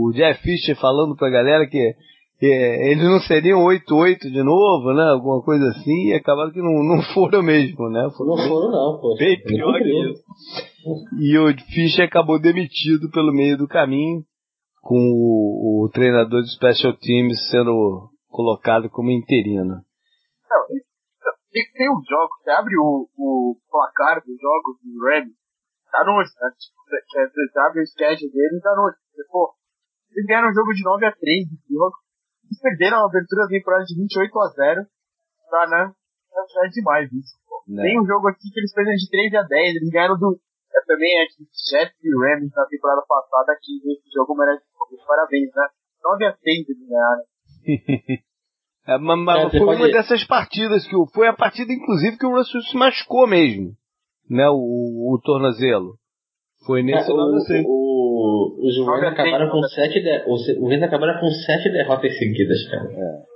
o 0.07 0.11
Jeff 0.13 0.41
Fisher 0.41 0.75
falando 0.79 1.15
pra 1.15 1.31
galera 1.31 1.65
que, 1.67 1.95
que 2.39 2.45
eles 2.45 3.03
não 3.03 3.19
seriam 3.21 3.65
8-8 3.65 4.19
de 4.31 4.43
novo, 4.43 4.93
né? 4.93 5.03
Alguma 5.09 5.41
coisa 5.41 5.67
assim, 5.69 6.09
e 6.09 6.13
acabaram 6.13 6.51
que 6.51 6.61
não, 6.61 6.83
não 6.83 7.01
foram 7.13 7.41
mesmo, 7.41 7.89
né? 7.89 8.07
Foram 8.15 8.35
não 8.35 8.47
foram 8.47 8.71
não, 8.71 9.01
pô. 9.01 9.15
Bem 9.17 9.41
pior 9.41 9.79
que 9.79 10.11
isso. 10.11 10.23
E 11.19 11.37
o 11.39 11.53
Fischer 11.73 12.05
acabou 12.05 12.39
demitido 12.39 13.09
pelo 13.11 13.33
meio 13.33 13.57
do 13.57 13.67
caminho, 13.67 14.21
com 14.81 14.95
o, 14.95 15.85
o 15.85 15.89
treinador 15.89 16.41
de 16.41 16.53
Special 16.53 16.93
Teams 16.93 17.49
sendo 17.49 18.09
colocado 18.29 18.89
como 18.89 19.09
interino. 19.09 19.81
Não, 20.49 20.88
tem, 21.51 21.63
tem 21.73 21.89
um 21.89 22.01
jogo, 22.05 22.29
você 22.37 22.51
abre 22.51 22.77
o, 22.77 23.09
o 23.17 23.57
placar 23.69 24.21
dos 24.21 24.37
jogos 24.39 24.77
do 24.83 24.93
Rams, 25.01 25.33
tá 25.91 26.03
longe, 26.03 26.29
né? 26.39 26.49
Tipo, 26.57 26.77
você, 26.85 27.27
você 27.27 27.59
abre 27.59 27.81
o 27.81 27.87
schedule 27.87 28.31
deles, 28.31 28.61
tá 28.61 28.73
longe. 28.73 28.97
Você, 29.13 29.23
pô, 29.31 29.53
eles 30.11 30.25
ganharam 30.25 30.49
um 30.49 30.53
jogo 30.53 30.73
de 30.73 30.83
9 30.83 31.05
a 31.05 31.11
3 31.11 31.47
eles 32.49 32.61
perderam 32.61 32.97
a 32.97 33.05
abertura 33.05 33.43
da 33.43 33.53
temporada 33.53 33.85
de 33.85 33.95
28 33.95 34.39
a 34.39 34.47
0 34.47 34.87
tá, 35.49 35.67
né? 35.67 35.93
É, 36.33 36.65
é 36.65 36.69
demais 36.69 37.11
isso, 37.13 37.37
pô. 37.47 37.63
Não. 37.67 37.83
Tem 37.83 37.99
um 37.99 38.05
jogo 38.05 38.27
aqui 38.27 38.49
que 38.51 38.59
eles 38.59 38.73
perderam 38.73 38.97
de 38.97 39.09
3 39.09 39.33
a 39.35 39.43
10, 39.43 39.75
eles 39.75 39.89
ganharam 39.89 40.17
do, 40.17 40.39
é, 40.73 40.81
também 40.85 41.21
é 41.21 41.25
que 41.25 41.45
Jets 41.45 41.97
e 42.03 42.09
Rams 42.09 42.53
na 42.53 42.65
temporada 42.65 43.01
passada, 43.07 43.57
que 43.61 43.77
esse 43.91 44.09
jogo 44.13 44.35
merece 44.35 44.65
parabéns, 45.05 45.49
né? 45.55 45.67
9 46.03 46.25
a 46.25 46.33
6 46.37 46.69
eles 46.69 46.87
ganharam. 46.87 47.23
é, 48.89 48.97
mas, 48.97 49.19
mas 49.19 49.45
é, 49.45 49.49
foi 49.51 49.59
uma 49.61 49.77
pode... 49.77 49.91
dessas 49.91 50.23
partidas 50.25 50.87
que 50.87 50.95
foi 51.13 51.27
a 51.27 51.33
partida, 51.33 51.71
inclusive, 51.71 52.17
que 52.17 52.25
o 52.25 52.35
Russell 52.35 52.61
se 52.61 52.75
machucou 52.75 53.27
mesmo, 53.27 53.71
né? 54.29 54.49
O, 54.49 55.13
o 55.13 55.21
tornozelo. 55.23 55.93
Foi 56.65 56.83
nesse 56.83 57.09
é, 57.09 57.13
o, 57.13 57.17
o, 57.65 58.67
os 58.67 58.85
Rams 58.85 59.13
acabaram 59.13 59.49
com 59.49 59.61
sete 59.63 60.01
de, 60.01 60.23
os 60.27 60.47
Rams 60.47 60.83
acabaram 60.83 61.19
com 61.19 61.27
sete 61.27 61.71
derrotas 61.71 62.17
seguidas, 62.17 62.69
cara. 62.69 62.89
É. 62.91 63.29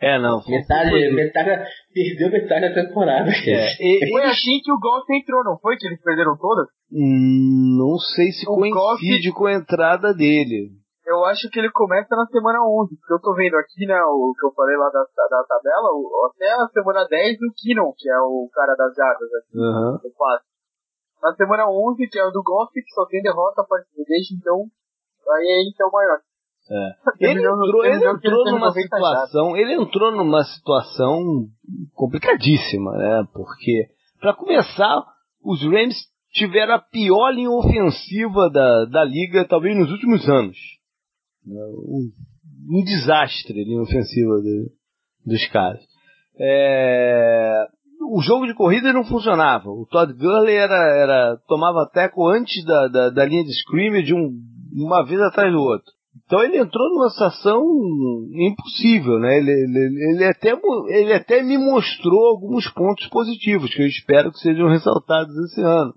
É, 0.00 0.18
não. 0.18 0.40
Metade, 0.46 0.90
foi... 0.90 1.08
metade, 1.10 1.64
perdeu 1.92 2.30
metade 2.30 2.72
da 2.72 2.84
temporada. 2.84 3.30
É. 3.30 3.74
E, 3.80 4.10
foi 4.10 4.22
assim 4.24 4.60
que 4.62 4.70
o 4.70 4.78
Golf 4.78 5.04
entrou, 5.10 5.42
não 5.42 5.58
foi? 5.58 5.76
Que 5.76 5.88
eles 5.88 6.00
perderam 6.00 6.36
todas? 6.38 6.66
Hum, 6.92 7.76
não 7.76 7.98
sei 7.98 8.30
se 8.30 8.48
o 8.48 8.54
coincide 8.54 9.30
Goff, 9.30 9.38
com 9.38 9.46
a 9.46 9.54
entrada 9.54 10.14
dele. 10.14 10.70
Eu 11.08 11.24
acho 11.24 11.48
que 11.48 11.58
ele 11.58 11.72
começa 11.72 12.14
na 12.14 12.26
semana 12.26 12.60
11, 12.60 12.94
porque 13.00 13.14
eu 13.14 13.20
tô 13.20 13.32
vendo 13.32 13.56
aqui, 13.56 13.86
né, 13.86 13.96
o 14.04 14.34
que 14.38 14.44
eu 14.44 14.52
falei 14.52 14.76
lá 14.76 14.90
da, 14.90 15.00
da 15.00 15.42
tabela, 15.48 15.88
o, 15.96 16.30
até 16.30 16.52
a 16.52 16.68
semana 16.68 17.06
10 17.08 17.32
o 17.32 17.54
Kinnon, 17.56 17.94
que 17.96 18.10
é 18.10 18.20
o 18.20 18.46
cara 18.52 18.76
das 18.76 18.94
jardas 18.94 19.28
aqui, 19.40 19.56
uhum. 19.56 19.96
Na 21.22 21.32
semana 21.34 21.64
11, 21.66 22.06
que 22.08 22.18
é 22.18 22.24
o 22.26 22.30
do 22.30 22.42
Goff, 22.42 22.70
que 22.74 22.92
só 22.92 23.06
tem 23.06 23.22
derrota 23.22 23.62
a 23.62 23.64
partir 23.64 24.04
desde 24.06 24.36
então, 24.36 24.66
aí 25.32 25.46
é 25.48 25.60
ele 25.62 25.72
que 25.74 25.82
é 25.82 25.86
o 25.86 25.90
maior. 25.90 26.20
É. 26.70 26.92
Ele 27.30 27.40
entrou, 27.40 27.82
ele 27.82 28.06
entrou 28.06 28.44
numa 28.44 28.70
situação, 28.70 29.56
ele 29.56 29.72
entrou 29.72 30.12
numa 30.12 30.44
situação 30.44 31.48
complicadíssima, 31.94 32.92
né? 32.92 33.26
Porque, 33.32 33.88
para 34.20 34.34
começar, 34.34 35.02
os 35.42 35.62
Rams 35.62 35.96
tiveram 36.30 36.74
a 36.74 36.78
pior 36.78 37.30
linha 37.30 37.50
ofensiva 37.50 38.50
da, 38.50 38.84
da 38.84 39.02
liga, 39.02 39.48
talvez 39.48 39.74
nos 39.78 39.90
últimos 39.90 40.28
anos. 40.28 40.77
Um, 41.50 42.10
um 42.70 42.84
desastre 42.84 43.62
a 43.62 43.82
ofensiva 43.82 44.40
de, 44.40 44.70
dos 45.24 45.46
caras. 45.48 45.82
É, 46.40 47.66
o 48.10 48.20
jogo 48.22 48.46
de 48.46 48.54
corrida 48.54 48.92
não 48.92 49.04
funcionava. 49.04 49.68
O 49.70 49.86
Todd 49.86 50.12
Gurley 50.12 50.54
era, 50.54 50.76
era, 50.96 51.36
tomava 51.48 51.88
teco 51.92 52.28
antes 52.28 52.64
da, 52.64 52.88
da, 52.88 53.10
da 53.10 53.24
linha 53.24 53.44
de 53.44 53.50
scrimmage 53.50 54.14
um, 54.14 54.30
uma 54.72 55.04
vez 55.04 55.20
atrás 55.20 55.52
do 55.52 55.60
outro. 55.60 55.92
Então 56.24 56.42
ele 56.42 56.58
entrou 56.58 56.88
numa 56.90 57.10
situação 57.10 57.62
impossível, 58.32 59.18
né? 59.18 59.38
Ele, 59.38 59.50
ele, 59.50 60.14
ele, 60.14 60.24
até, 60.24 60.52
ele 60.88 61.12
até 61.12 61.42
me 61.42 61.56
mostrou 61.56 62.26
alguns 62.26 62.68
pontos 62.72 63.06
positivos 63.08 63.72
que 63.74 63.82
eu 63.82 63.86
espero 63.86 64.30
que 64.30 64.38
sejam 64.38 64.68
ressaltados 64.68 65.34
esse 65.36 65.60
ano. 65.62 65.94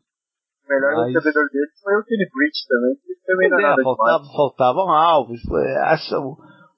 O 0.71 0.79
melhor 0.79 0.95
Mas... 0.95 1.13
recebedor 1.13 1.49
dele 1.51 1.67
foi 1.83 1.95
o 1.95 2.03
Kenny 2.03 2.29
Bridge 2.31 2.67
também, 2.67 2.95
que 2.95 3.25
também 3.25 3.49
não 3.49 3.59
é, 3.59 3.61
nada 3.61 3.83
faltava, 3.83 4.23
Faltavam 4.33 4.89
alvos. 4.89 5.41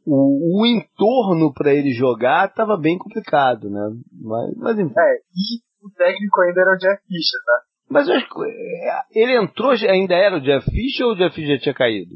O, 0.06 0.62
o 0.62 0.66
entorno 0.66 1.54
para 1.54 1.74
ele 1.74 1.94
jogar 1.94 2.50
estava 2.50 2.76
bem 2.76 2.98
complicado, 2.98 3.70
né? 3.70 3.90
Mas, 4.12 4.58
mas 4.58 4.80
enfim. 4.80 4.94
É, 4.98 5.16
e 5.16 5.86
o 5.86 5.90
técnico 5.96 6.42
ainda 6.42 6.62
era 6.62 6.74
o 6.74 6.78
Jeff 6.78 7.02
Fisher, 7.08 7.40
tá? 7.46 7.62
Mas 7.90 8.08
eu 8.10 8.16
acho 8.16 8.28
que 8.28 8.42
é, 8.44 9.02
ele 9.14 9.38
entrou, 9.38 9.72
ainda 9.72 10.16
era 10.16 10.38
o 10.38 10.42
Jeff 10.42 10.70
Fisher 10.70 11.06
ou 11.06 11.14
o 11.14 11.16
Jeff 11.16 11.36
Fisher 11.36 11.58
já 11.58 11.62
tinha 11.62 11.76
caído? 11.76 12.16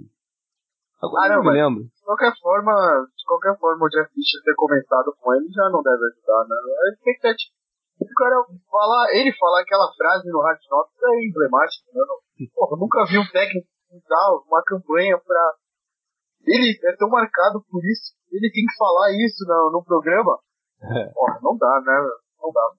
Agora 1.02 1.26
ah, 1.26 1.38
não, 1.38 1.44
não 1.44 1.52
me 1.54 1.62
lembro. 1.62 1.84
De 1.84 2.04
qualquer 2.04 2.34
forma, 2.42 2.74
de 3.16 3.24
qualquer 3.26 3.58
forma, 3.60 3.86
o 3.86 3.90
Jeff 3.90 4.12
Fisher 4.12 4.42
ter 4.44 4.56
comentado 4.56 5.14
com 5.22 5.36
ele 5.36 5.48
já 5.54 5.70
não 5.70 5.82
deve 5.84 6.02
ajudar, 6.12 6.44
né? 6.50 6.56
A 6.58 6.94
expectativa. 6.94 7.58
O 8.00 8.14
cara 8.14 8.36
falar, 8.70 9.10
ele 9.14 9.34
falar 9.34 9.62
aquela 9.62 9.92
frase 9.96 10.30
no 10.30 10.42
Hard 10.42 10.60
Knocks 10.70 10.94
é 11.02 11.26
emblemático, 11.26 11.86
né? 11.94 12.48
Porra, 12.54 12.78
nunca 12.78 13.06
vi 13.06 13.18
um 13.18 13.32
técnico 13.32 13.68
dar 14.08 14.38
uma 14.48 14.62
campanha 14.64 15.18
pra. 15.18 15.54
Ele 16.46 16.78
é 16.86 16.96
tão 16.96 17.10
marcado 17.10 17.64
por 17.70 17.84
isso, 17.84 18.14
ele 18.32 18.52
tem 18.52 18.64
que 18.64 18.78
falar 18.78 19.12
isso 19.12 19.44
no, 19.48 19.72
no 19.74 19.84
programa. 19.84 20.38
É. 20.82 21.12
Porra, 21.14 21.40
não 21.42 21.58
dá, 21.58 21.82
né? 21.86 22.08
Não 22.42 22.52
dá. 22.52 22.72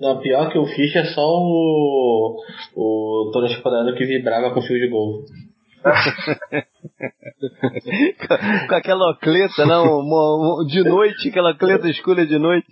Não, 0.00 0.20
pior 0.20 0.50
que 0.50 0.58
o 0.58 0.64
Fischer 0.64 1.04
é 1.04 1.12
só 1.12 1.26
o, 1.26 2.36
o 2.74 3.30
Tony 3.32 3.52
Espadano 3.52 3.94
que 3.94 4.06
vibrava 4.06 4.54
com 4.54 4.60
o 4.60 4.62
fio 4.62 4.78
de 4.78 4.88
gol. 4.88 5.24
Com 8.68 8.74
aquela 8.74 9.10
ocleta, 9.12 9.64
não, 9.64 10.64
de 10.66 10.84
noite, 10.84 11.28
aquela 11.28 11.52
ocleta 11.52 11.88
escura 11.88 12.26
de 12.26 12.38
noite. 12.38 12.66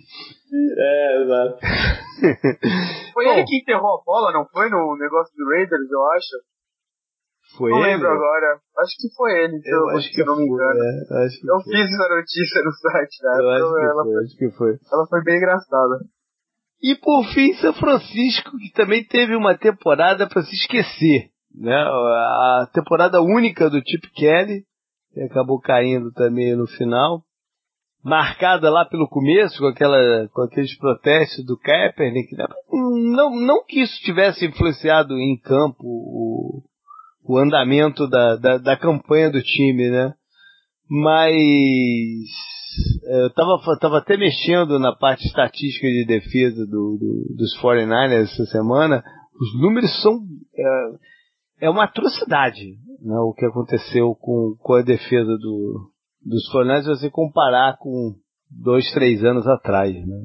É, 0.77 1.23
exato. 1.23 1.57
Foi 3.13 3.25
Bom, 3.25 3.31
ele 3.31 3.43
que 3.45 3.57
enterrou 3.57 3.99
a 3.99 4.03
bola, 4.03 4.31
não 4.31 4.45
foi? 4.47 4.69
No 4.69 4.95
negócio 4.97 5.35
do 5.35 5.49
Raiders, 5.49 5.89
eu 5.91 6.03
acho. 6.11 6.37
Foi 7.57 7.71
não 7.71 7.79
ele? 7.79 7.93
lembro 7.93 8.09
agora. 8.09 8.59
Acho 8.77 8.95
que 8.99 9.09
foi 9.15 9.43
ele, 9.43 9.59
se 9.59 9.71
eu, 9.71 9.79
eu 9.79 9.89
acho 9.97 10.11
que 10.11 10.23
não 10.23 10.37
me 10.37 10.45
engano. 10.45 10.79
É, 10.79 11.25
acho 11.25 11.41
que 11.41 11.49
eu 11.49 11.59
foi. 11.61 11.73
fiz 11.73 11.85
essa 11.85 12.09
notícia 12.15 12.61
no 12.63 12.71
site, 12.71 13.23
né? 13.23 13.31
Eu 13.39 13.49
acho, 13.49 13.73
que 13.73 13.81
ela 13.81 14.03
foi, 14.03 14.23
acho 14.23 14.37
que 14.37 14.49
foi. 14.51 14.77
Ela 14.93 15.07
foi 15.07 15.23
bem 15.23 15.37
engraçada. 15.37 15.99
E 16.81 16.95
por 16.95 17.25
fim, 17.33 17.53
São 17.55 17.73
Francisco, 17.73 18.51
que 18.57 18.71
também 18.73 19.03
teve 19.03 19.35
uma 19.35 19.57
temporada 19.57 20.27
para 20.27 20.43
se 20.43 20.55
esquecer 20.55 21.31
né? 21.53 21.75
A 21.75 22.69
temporada 22.73 23.21
única 23.21 23.69
do 23.69 23.77
Chip 23.77 24.09
Kelly, 24.13 24.63
que 25.13 25.21
acabou 25.21 25.59
caindo 25.59 26.11
também 26.13 26.55
no 26.55 26.67
final, 26.67 27.23
marcada 28.03 28.69
lá 28.69 28.85
pelo 28.85 29.07
começo 29.07 29.59
com 29.59 29.67
aquela 29.67 30.27
com 30.29 30.41
aqueles 30.43 30.77
protestos 30.77 31.45
do 31.45 31.57
Kaepernick, 31.57 32.33
né? 32.35 32.45
não 32.71 33.35
não 33.35 33.65
que 33.65 33.81
isso 33.81 33.99
tivesse 34.03 34.45
influenciado 34.45 35.17
em 35.17 35.37
campo 35.37 35.83
o, 35.83 36.63
o 37.25 37.37
andamento 37.37 38.07
da, 38.07 38.35
da, 38.37 38.57
da 38.57 38.77
campanha 38.77 39.29
do 39.29 39.41
time, 39.41 39.89
né? 39.89 40.13
Mas 40.89 41.35
é, 43.05 43.23
eu 43.23 43.27
estava 43.27 43.59
tava 43.79 43.97
até 43.97 44.17
mexendo 44.17 44.79
na 44.79 44.95
parte 44.95 45.25
estatística 45.25 45.87
de 45.87 46.05
defesa 46.05 46.65
do, 46.65 46.97
do, 46.97 47.35
dos 47.35 47.57
49ers 47.61 48.23
essa 48.23 48.45
semana. 48.45 49.03
Os 49.39 49.61
números 49.61 50.01
são. 50.01 50.19
É, 50.55 51.08
é 51.61 51.69
uma 51.69 51.83
atrocidade 51.85 52.77
né, 53.01 53.17
o 53.19 53.33
que 53.33 53.45
aconteceu 53.45 54.15
com, 54.15 54.55
com 54.59 54.73
a 54.73 54.81
defesa 54.81 55.37
do, 55.37 55.89
dos 56.25 56.49
Fornés 56.51 56.83
se 56.83 56.89
você 56.89 57.09
comparar 57.09 57.77
com 57.77 58.13
dois, 58.49 58.91
três 58.93 59.23
anos 59.23 59.47
atrás. 59.47 59.93
Né? 59.93 60.17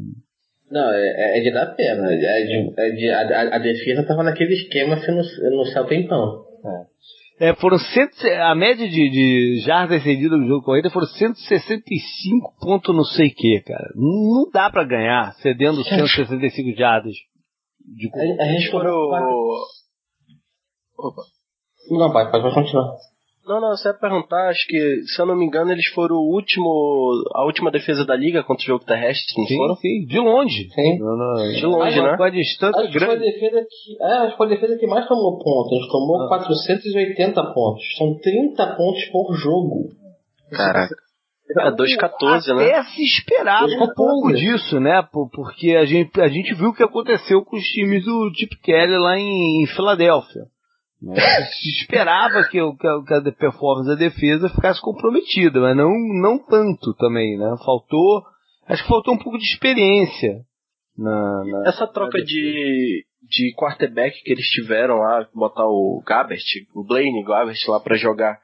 Não, 0.71 0.91
é, 0.93 1.39
é, 1.39 1.41
de 1.41 1.53
dar 1.53 1.67
pena. 1.75 2.13
É 2.13 2.17
de, 2.17 2.73
é 2.77 2.91
de, 2.91 3.11
a, 3.11 3.57
a, 3.57 3.59
defesa 3.59 4.01
estava 4.01 4.23
naquele 4.23 4.55
esquema 4.55 4.97
no, 4.97 5.57
no 5.57 5.65
céu 5.67 5.87
tempão. 5.87 6.45
É. 7.39 7.51
é. 7.51 7.55
foram 7.55 7.79
cento, 7.79 8.17
a 8.27 8.55
média 8.55 8.89
de, 8.89 9.11
de 9.11 9.61
jardas 9.65 10.03
cedidas 10.03 10.39
no 10.39 10.49
jogo 10.49 10.65
corrida 10.65 10.91
foram 10.91 11.07
165 11.07 12.55
pontos 12.61 12.97
não 12.97 13.05
sei 13.05 13.31
que, 13.31 13.61
cara. 13.61 13.93
Não, 13.95 14.45
não 14.45 14.51
dá 14.51 14.71
para 14.71 14.85
ganhar 14.85 15.33
cedendo 15.35 15.85
165 15.85 16.77
jardas. 16.77 17.13
De... 17.87 18.11
A, 18.41 18.45
a 18.45 18.47
gente 18.49 18.71
foram... 18.71 19.11
Opa. 21.05 21.23
Não, 21.91 22.13
pai, 22.13 22.31
pode 22.31 22.55
continuar. 22.55 22.97
Não, 23.47 23.61
não, 23.61 23.77
você 23.77 23.89
ia 23.89 23.95
perguntar, 23.95 24.49
acho 24.49 24.67
que, 24.67 25.03
se 25.05 25.21
eu 25.21 25.27
não 25.27 25.37
me 25.37 25.45
engano, 25.45 25.71
eles 25.71 25.87
foram 25.89 26.17
o 26.17 26.33
último, 26.33 27.13
a 27.35 27.45
última 27.45 27.71
defesa 27.71 28.03
da 28.03 28.17
liga 28.17 28.43
contra 28.43 28.63
o 28.63 28.67
jogo 28.67 28.87
terrestre, 28.87 29.35
não 29.37 29.47
sim, 29.47 29.57
foram? 29.59 29.77
Sim, 29.77 30.07
de 30.07 30.19
longe. 30.19 30.71
Sim. 30.75 30.99
Não, 30.99 31.15
não, 31.15 31.53
de 31.53 31.67
longe, 31.67 32.01
né? 32.01 32.17
Com 32.17 32.23
a 32.23 32.31
distância 32.31 32.83
acho 32.83 32.93
grande. 32.93 33.23
Que 33.23 33.39
foi 33.39 33.49
a 33.49 33.51
defesa 33.51 33.67
que, 33.69 34.03
é, 34.03 34.07
acho 34.07 34.31
que 34.31 34.37
foi 34.39 34.47
a 34.47 34.51
defesa 34.51 34.79
que 34.79 34.87
mais 34.87 35.07
tomou 35.07 35.39
pontos. 35.39 35.73
A 35.73 35.77
gente 35.77 35.93
tomou 35.93 36.23
ah. 36.23 36.29
480 36.29 37.53
pontos. 37.53 37.83
São 37.99 38.19
30 38.19 38.77
pontos 38.77 39.05
por 39.13 39.35
jogo. 39.35 39.91
Caraca. 40.51 40.95
É 41.51 41.71
2,14, 41.71 42.57
né? 42.57 42.65
Até 42.65 42.83
se 42.85 43.03
esperava 43.03 43.67
um 43.67 43.95
pouco 43.95 44.33
disso, 44.33 44.81
né? 44.81 45.07
Porque 45.13 45.77
a 45.77 45.85
gente, 45.85 46.19
a 46.19 46.29
gente 46.29 46.55
viu 46.55 46.71
o 46.71 46.75
que 46.75 46.83
aconteceu 46.83 47.45
com 47.45 47.57
os 47.57 47.65
times 47.65 48.07
do 48.07 48.33
Chip 48.35 48.57
Kelly 48.63 48.97
lá 48.97 49.19
em, 49.19 49.63
em 49.63 49.67
Filadélfia. 49.67 50.45
Né? 51.05 51.15
Se 51.61 51.69
esperava 51.81 52.43
que, 52.45 52.59
que, 52.59 53.05
que, 53.07 53.15
a 53.15 53.33
performance 53.33 53.89
da 53.89 53.95
defesa 53.95 54.49
ficasse 54.49 54.81
comprometida, 54.81 55.61
mas 55.61 55.77
não, 55.77 55.91
não 56.21 56.39
tanto 56.39 56.95
também, 56.95 57.37
né? 57.37 57.55
Faltou, 57.65 58.23
acho 58.67 58.83
que 58.83 58.89
faltou 58.89 59.15
um 59.15 59.19
pouco 59.19 59.39
de 59.39 59.45
experiência. 59.45 60.41
Na, 60.97 61.45
na 61.45 61.69
Essa 61.69 61.87
troca 61.87 62.19
na 62.19 62.25
de, 62.25 63.05
de 63.23 63.55
quarterback 63.57 64.23
que 64.23 64.33
eles 64.33 64.47
tiveram 64.47 64.99
lá, 64.99 65.29
botar 65.35 65.67
o 65.67 66.03
Gabbert, 66.07 66.45
o 66.75 66.85
Blaine 66.85 67.25
Gabbert 67.25 67.59
lá 67.69 67.81
para 67.81 67.97
jogar, 67.97 68.39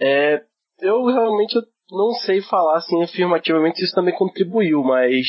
é, 0.00 0.42
eu 0.80 1.04
realmente 1.06 1.54
não 1.90 2.12
sei 2.24 2.42
falar 2.42 2.78
assim 2.78 3.02
afirmativamente 3.02 3.78
se 3.78 3.84
isso 3.84 3.94
também 3.94 4.14
contribuiu, 4.14 4.82
mas 4.82 5.26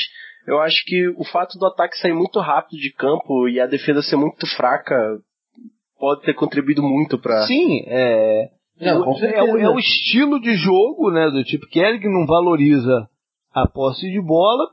eu 0.48 0.60
acho 0.60 0.84
que 0.86 1.08
o 1.10 1.24
fato 1.24 1.58
do 1.60 1.68
ataque 1.68 1.98
sair 1.98 2.14
muito 2.14 2.40
rápido 2.40 2.80
de 2.80 2.92
campo 2.94 3.48
e 3.48 3.60
a 3.60 3.68
defesa 3.68 4.02
ser 4.02 4.16
muito 4.16 4.48
fraca 4.56 4.96
pode 6.00 6.22
ter 6.22 6.34
contribuído 6.34 6.82
muito 6.82 7.18
para. 7.20 7.46
Sim, 7.46 7.84
é. 7.88 8.50
Não, 8.80 9.12
é, 9.16 9.26
é, 9.26 9.40
é, 9.40 9.70
o 9.70 9.80
estilo 9.80 10.40
de 10.40 10.54
jogo, 10.56 11.10
né, 11.10 11.32
do 11.32 11.44
tipo 11.44 11.66
Kelly 11.68 12.00
que 12.00 12.08
não 12.08 12.28
valoriza 12.28 13.10
a 13.52 13.68
posse 13.68 14.08
de 14.08 14.22
bola, 14.22 14.70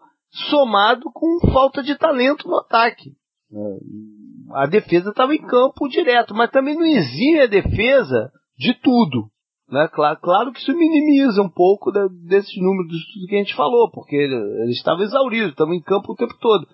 somado 0.50 1.10
com 1.12 1.50
falta 1.50 1.82
de 1.82 1.96
talento 1.96 2.46
no 2.46 2.58
ataque. 2.58 3.12
É, 3.50 4.60
a 4.60 4.66
defesa 4.66 5.08
estava 5.08 5.34
em 5.34 5.40
campo 5.40 5.88
direto, 5.88 6.34
mas 6.34 6.50
também 6.50 6.74
não 6.74 6.84
exime 6.84 7.40
a 7.40 7.46
defesa 7.46 8.30
de 8.58 8.74
tudo. 8.74 9.30
Né? 9.70 9.88
Claro, 9.88 10.18
claro 10.20 10.52
que 10.52 10.60
isso 10.60 10.76
minimiza 10.76 11.40
um 11.40 11.48
pouco 11.48 11.90
da, 11.90 12.06
desses 12.28 12.56
números 12.62 12.92
tudo 13.12 13.26
que 13.26 13.36
a 13.36 13.38
gente 13.38 13.54
falou, 13.54 13.90
porque 13.90 14.14
ele, 14.14 14.34
ele 14.34 14.72
estava 14.72 15.02
exaurido, 15.02 15.48
estava 15.48 15.74
em 15.74 15.80
campo 15.80 16.12
o 16.12 16.16
tempo 16.16 16.34
todo. 16.40 16.66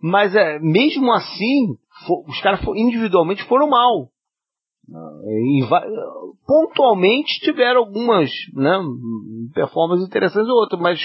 Mas 0.00 0.34
é, 0.34 0.58
mesmo 0.58 1.12
assim, 1.12 1.76
for, 2.06 2.24
os 2.28 2.40
caras 2.40 2.60
individualmente 2.76 3.44
foram 3.44 3.68
mal. 3.68 4.10
Pontualmente 6.46 7.40
tiveram 7.40 7.80
algumas 7.80 8.30
né, 8.54 8.78
performances 9.54 10.06
interessantes 10.06 10.48
ou 10.48 10.56
outras, 10.56 10.80
mas 10.80 11.00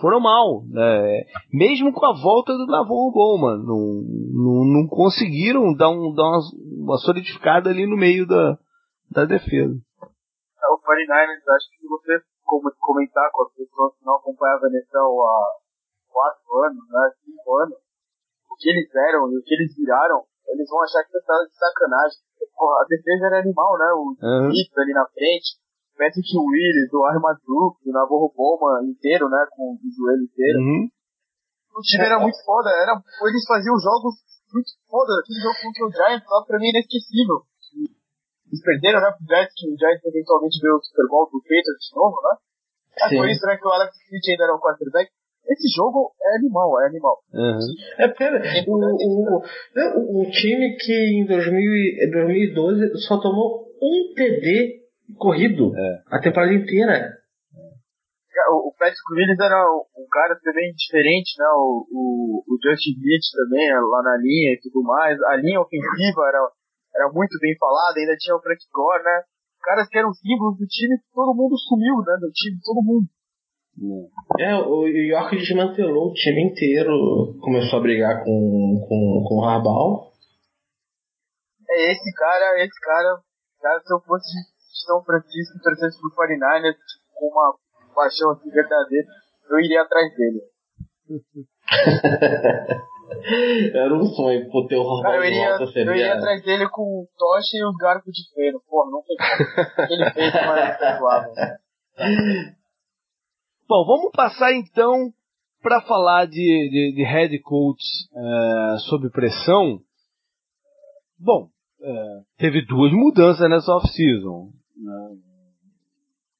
foram 0.00 0.20
mal. 0.20 0.64
Né? 0.68 1.24
Mesmo 1.52 1.92
com 1.92 2.04
a 2.04 2.20
volta 2.20 2.52
do 2.52 2.66
Navarro 2.66 3.12
Bowman, 3.12 3.58
não, 3.58 4.02
não, 4.34 4.64
não, 4.64 4.88
conseguiram 4.88 5.72
dar, 5.74 5.90
um, 5.90 6.12
dar 6.14 6.24
uma, 6.24 6.40
uma, 6.82 6.96
solidificada 6.98 7.70
ali 7.70 7.86
no 7.86 7.96
meio 7.96 8.26
da, 8.26 8.58
da 9.10 9.24
defesa. 9.24 9.74
É, 10.02 10.66
o 10.72 10.78
49ers, 10.78 11.54
acho 11.54 11.70
que 11.78 11.86
você 11.86 12.20
comentar 12.80 13.30
com 13.30 13.44
as 13.44 13.52
pessoas 13.54 13.94
que 13.96 14.04
não 14.04 14.16
acompanhavam 14.16 14.66
a 14.66 14.70
NFL 14.70 15.22
há 15.22 15.60
quatro 16.10 16.58
anos, 16.66 16.88
né, 16.90 17.10
cinco 17.24 17.56
anos, 17.58 17.78
que 18.60 18.68
eles 18.68 18.88
eram 18.94 19.32
e 19.32 19.38
o 19.38 19.42
que 19.42 19.54
eles 19.56 19.72
viraram, 19.74 20.20
eles 20.52 20.68
vão 20.68 20.84
achar 20.84 21.02
que 21.02 21.10
você 21.10 21.24
tá 21.24 21.34
de 21.48 21.56
sacanagem. 21.56 22.18
Porra, 22.52 22.84
a 22.84 22.86
defesa 22.86 23.26
era 23.32 23.40
animal, 23.40 23.72
né? 23.80 23.88
O 23.96 24.12
uhum. 24.20 24.52
ali 24.52 24.92
na 24.92 25.06
frente, 25.08 25.56
Patrick 25.96 26.28
Willis, 26.36 26.90
do 26.92 27.04
Armaduk, 27.04 27.80
do 27.80 27.92
Navarro 27.92 28.32
Bowman 28.36 28.84
inteiro, 28.84 29.28
né? 29.28 29.46
Com 29.56 29.72
o 29.72 29.90
joelho 29.96 30.28
inteiro. 30.28 30.58
Uhum. 30.60 30.88
O 31.72 31.80
time 31.80 32.04
era 32.04 32.20
muito 32.20 32.36
foda, 32.44 32.68
era, 32.68 32.92
eles 32.92 33.44
faziam 33.46 33.78
jogos 33.80 34.20
muito 34.52 34.70
foda. 34.90 35.12
Aquele 35.22 35.40
jogo 35.40 35.56
contra 35.62 35.86
o 35.86 35.92
Giants 35.94 36.28
lá 36.28 36.44
pra 36.44 36.58
mim 36.58 36.66
é 36.66 36.70
inesquecível. 36.76 37.46
Eles 38.50 38.62
perderam, 38.66 39.00
né, 39.00 39.14
pro 39.14 39.24
Giants, 39.24 39.54
que 39.54 39.66
o 39.70 39.78
Giants 39.78 40.04
eventualmente 40.04 40.58
veio 40.60 40.74
o 40.74 40.82
Super 40.82 41.06
Bowl 41.06 41.30
do 41.30 41.38
Patriots 41.40 41.86
de 41.86 41.94
novo, 41.94 42.18
né? 42.26 42.34
É 42.98 43.08
por 43.16 43.28
isso, 43.30 43.46
né, 43.46 43.56
que 43.56 43.66
o 43.66 43.70
Alex 43.70 43.94
Smith 43.94 44.26
ainda 44.28 44.44
era 44.44 44.56
um 44.56 44.60
quarterback. 44.60 45.08
Esse 45.48 45.66
jogo 45.74 46.12
é 46.22 46.36
animal, 46.36 46.80
é 46.82 46.86
animal. 46.86 47.16
Uhum. 47.32 47.58
É 47.98 48.08
pera, 48.08 48.40
o, 48.68 48.74
o, 48.76 50.22
o, 50.22 50.30
time 50.30 50.76
que 50.76 50.92
em 50.92 51.26
2000, 51.26 52.10
2012 52.12 52.98
só 53.06 53.20
tomou 53.20 53.66
um 53.82 54.14
TD 54.14 54.80
corrido 55.18 55.72
é. 55.76 56.02
a 56.16 56.20
temporada 56.20 56.52
inteira. 56.52 57.18
O, 58.50 58.68
o 58.68 58.74
Patrick 58.78 59.02
Willis 59.12 59.38
era 59.38 59.58
um 59.98 60.06
cara 60.10 60.38
também 60.42 60.72
diferente, 60.72 61.34
né? 61.38 61.46
O, 61.56 61.86
o, 61.90 62.44
o 62.46 62.54
Justin 62.62 62.94
Beach 62.96 63.26
também, 63.34 63.68
lá 63.68 64.02
na 64.02 64.16
linha 64.16 64.54
e 64.54 64.60
tudo 64.62 64.82
mais. 64.82 65.20
A 65.22 65.36
linha 65.36 65.60
ofensiva 65.60 66.22
era, 66.28 66.40
era 66.94 67.12
muito 67.12 67.36
bem 67.40 67.56
falada, 67.58 67.98
ainda 67.98 68.16
tinha 68.16 68.36
o 68.36 68.40
Frank 68.40 68.62
Gore, 68.72 69.02
né? 69.02 69.22
Caras 69.62 69.88
que 69.88 69.98
eram 69.98 70.12
símbolos 70.14 70.56
do 70.56 70.66
time, 70.66 70.96
todo 71.12 71.36
mundo 71.36 71.58
sumiu, 71.58 71.96
né? 72.06 72.16
Do 72.20 72.30
time, 72.32 72.56
todo 72.64 72.80
mundo. 72.82 73.06
É, 74.38 74.54
o 74.56 74.86
York 74.86 75.36
desmantelou 75.36 76.10
o 76.10 76.12
time 76.12 76.42
inteiro, 76.50 77.38
começou 77.40 77.78
a 77.78 77.82
brigar 77.82 78.22
com, 78.22 78.84
com, 78.86 79.24
com 79.26 79.38
o 79.38 79.44
Harbal. 79.44 80.12
É, 81.68 81.92
esse 81.92 82.12
cara, 82.12 82.62
esse 82.62 82.78
cara, 82.80 83.18
cara, 83.60 83.80
se 83.80 83.94
eu 83.94 84.00
fosse 84.00 84.28
de 84.28 84.84
São 84.84 85.02
Francisco 85.02 85.58
torcesse 85.62 85.98
pro 85.98 86.10
49ers 86.10 86.76
com 87.14 87.26
uma 87.28 87.54
paixão 87.94 88.32
assim 88.32 88.50
verdadeira, 88.50 89.06
eu 89.48 89.60
iria 89.60 89.80
atrás 89.82 90.14
dele. 90.14 90.42
Era 93.74 93.94
um 93.94 94.04
sonho 94.06 94.48
por 94.50 94.66
ter 94.68 94.76
o 94.76 94.82
Harbal 94.82 95.14
eu 95.14 95.24
iria, 95.24 95.56
Eu 95.58 95.94
iria 95.94 96.14
atrás 96.14 96.42
dele 96.42 96.68
com 96.68 96.82
o 96.82 97.08
tocha 97.16 97.56
e 97.56 97.64
o 97.64 97.74
garfo 97.76 98.10
de 98.10 98.22
ferro. 98.34 98.62
Porra, 98.68 98.90
não 98.90 99.02
tem 99.02 99.16
como. 99.16 99.90
Ele 99.90 100.10
fez, 100.10 100.32
mas 100.34 100.80
é 102.44 102.50
Bom, 103.70 103.84
vamos 103.86 104.10
passar 104.10 104.52
então 104.52 105.12
para 105.62 105.80
falar 105.82 106.26
de, 106.26 106.32
de, 106.32 106.92
de 106.92 107.04
head 107.04 107.38
coach 107.38 107.80
é, 108.12 108.78
sob 108.88 109.08
pressão. 109.10 109.78
Bom, 111.16 111.48
é, 111.80 112.20
teve 112.36 112.66
duas 112.66 112.92
mudanças 112.92 113.48
nessa 113.48 113.72
off-season. 113.76 114.50
Né? 114.76 115.18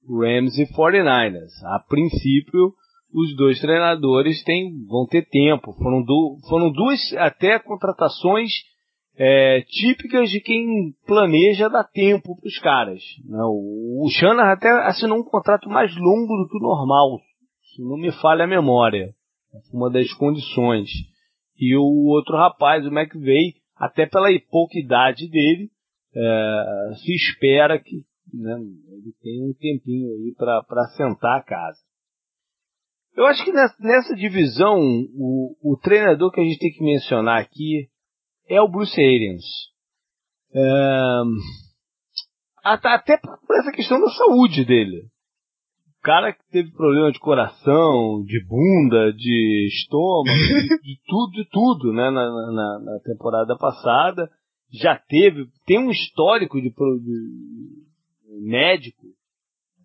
Rams 0.08 0.58
e 0.58 0.66
49ers. 0.74 1.52
A 1.66 1.78
princípio, 1.78 2.74
os 3.14 3.36
dois 3.36 3.60
treinadores 3.60 4.42
têm, 4.42 4.84
vão 4.88 5.06
ter 5.06 5.24
tempo. 5.28 5.72
Foram, 5.74 6.04
foram 6.48 6.72
duas 6.72 6.98
até 7.16 7.60
contratações 7.60 8.50
é, 9.22 9.60
típicas 9.68 10.30
de 10.30 10.40
quem 10.40 10.94
planeja 11.06 11.68
dar 11.68 11.84
tempo 11.84 12.34
para 12.40 12.48
os 12.48 12.58
caras. 12.58 13.02
Né? 13.26 13.38
O, 13.42 14.06
o 14.06 14.08
Shanahan 14.08 14.52
até 14.52 14.70
assinou 14.86 15.18
um 15.18 15.22
contrato 15.22 15.68
mais 15.68 15.94
longo 15.94 16.38
do 16.38 16.48
que 16.48 16.56
o 16.56 16.62
normal, 16.62 17.18
se 17.74 17.82
não 17.82 17.98
me 17.98 18.10
falha 18.12 18.44
a 18.44 18.48
memória. 18.48 19.14
Uma 19.74 19.90
das 19.90 20.10
condições. 20.14 20.88
E 21.58 21.76
o 21.76 22.06
outro 22.06 22.34
rapaz, 22.34 22.86
o 22.86 22.88
McVeigh, 22.88 23.56
até 23.76 24.06
pela 24.06 24.28
pouca 24.50 24.78
idade 24.78 25.28
dele, 25.28 25.68
é, 26.16 26.94
se 26.94 27.12
espera 27.12 27.78
que 27.78 27.96
né, 28.32 28.54
ele 28.54 29.12
tenha 29.20 29.44
um 29.44 29.52
tempinho 29.52 30.08
aí 30.12 30.34
para 30.34 30.86
sentar 30.96 31.40
a 31.40 31.42
casa. 31.42 31.78
Eu 33.14 33.26
acho 33.26 33.44
que 33.44 33.52
nessa, 33.52 34.14
divisão, 34.14 34.78
o, 35.14 35.56
o, 35.62 35.76
treinador 35.76 36.30
que 36.30 36.40
a 36.40 36.44
gente 36.44 36.58
tem 36.58 36.72
que 36.72 36.82
mencionar 36.82 37.42
aqui 37.42 37.90
é 38.50 38.60
o 38.60 38.68
Bruce 38.68 39.00
Arians. 39.00 39.44
Até 42.64 43.16
por 43.16 43.56
essa 43.58 43.72
questão 43.72 44.00
da 44.00 44.10
saúde 44.10 44.64
dele. 44.64 45.06
O 45.98 46.02
cara 46.02 46.32
que 46.32 46.42
teve 46.50 46.72
problema 46.72 47.12
de 47.12 47.20
coração, 47.20 48.24
de 48.24 48.44
bunda, 48.44 49.12
de 49.12 49.68
estômago, 49.68 50.36
de, 50.36 50.78
de 50.82 51.00
tudo, 51.06 51.30
de 51.32 51.48
tudo, 51.50 51.92
né, 51.92 52.10
na, 52.10 52.30
na, 52.30 52.78
na, 52.80 53.00
temporada 53.04 53.56
passada, 53.56 54.30
já 54.72 54.96
teve, 54.96 55.46
tem 55.66 55.78
um 55.78 55.90
histórico 55.90 56.60
de, 56.60 56.70
de 56.70 58.40
médico, 58.40 59.06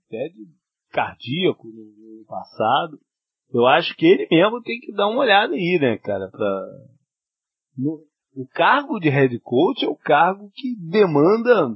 até 0.08 0.30
de 0.30 0.48
cardíaco 0.92 1.68
no, 1.68 2.20
no 2.20 2.26
passado. 2.26 2.98
Eu 3.54 3.66
acho 3.68 3.94
que 3.96 4.06
ele 4.06 4.28
mesmo 4.32 4.62
tem 4.62 4.80
que 4.80 4.94
dar 4.94 5.08
uma 5.08 5.20
olhada 5.20 5.54
aí, 5.54 5.78
né, 5.82 5.98
cara, 5.98 6.30
pra, 6.32 6.66
no, 7.78 8.00
o 8.36 8.48
cargo 8.54 9.00
de 9.00 9.10
head 9.10 9.40
coach 9.40 9.86
é 9.86 9.90
o 9.90 9.96
cargo 9.96 10.50
que 10.54 10.76
demanda 10.90 11.76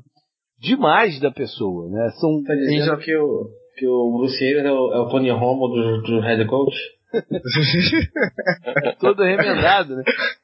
demais 0.60 1.20
da 1.20 1.32
pessoa, 1.32 1.90
né? 1.90 2.10
São 2.20 2.44
tá 2.44 2.54
dizendo 2.56 2.98
que 2.98 3.16
o 3.16 3.50
que 3.80 3.88
o 3.88 4.12
Bruce 4.12 4.44
Arians 4.44 4.66
é 4.66 4.72
o, 4.72 4.94
é 4.94 5.00
o 5.00 5.10
Tony 5.10 5.32
Romo 5.32 5.70
do, 5.70 6.02
do 6.02 6.20
head 6.20 6.46
coach? 6.46 6.76
Todo 9.00 9.24
remendado, 9.24 9.96
né? 9.96 10.04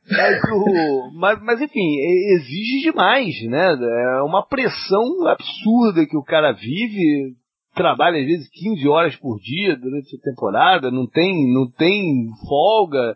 Mas, 0.10 0.42
o, 0.52 1.12
mas, 1.14 1.42
mas, 1.44 1.62
enfim, 1.62 1.96
exige 2.34 2.90
demais, 2.90 3.36
né? 3.48 3.74
É 3.74 4.22
uma 4.24 4.44
pressão 4.48 5.28
absurda 5.28 6.08
que 6.08 6.18
o 6.18 6.24
cara 6.24 6.54
vive, 6.54 7.36
trabalha 7.76 8.20
às 8.20 8.26
vezes 8.26 8.50
15 8.50 8.88
horas 8.88 9.16
por 9.18 9.38
dia 9.40 9.76
durante 9.76 10.16
a 10.16 10.22
temporada, 10.22 10.90
não 10.90 11.06
tem, 11.06 11.54
não 11.54 11.70
tem 11.70 12.30
folga 12.48 13.16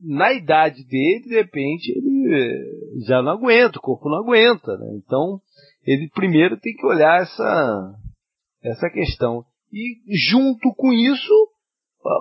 na 0.00 0.32
idade 0.32 0.84
dele, 0.86 1.24
de 1.24 1.34
repente, 1.36 1.90
ele 1.90 2.07
já 3.06 3.22
não 3.22 3.32
aguenta, 3.32 3.78
o 3.78 3.82
corpo 3.82 4.08
não 4.08 4.18
aguenta, 4.18 4.76
né? 4.76 5.00
Então, 5.04 5.40
ele 5.84 6.08
primeiro 6.10 6.58
tem 6.58 6.74
que 6.74 6.86
olhar 6.86 7.22
essa, 7.22 7.94
essa 8.62 8.90
questão. 8.90 9.44
E 9.72 9.96
junto 10.30 10.74
com 10.74 10.92
isso, 10.92 11.32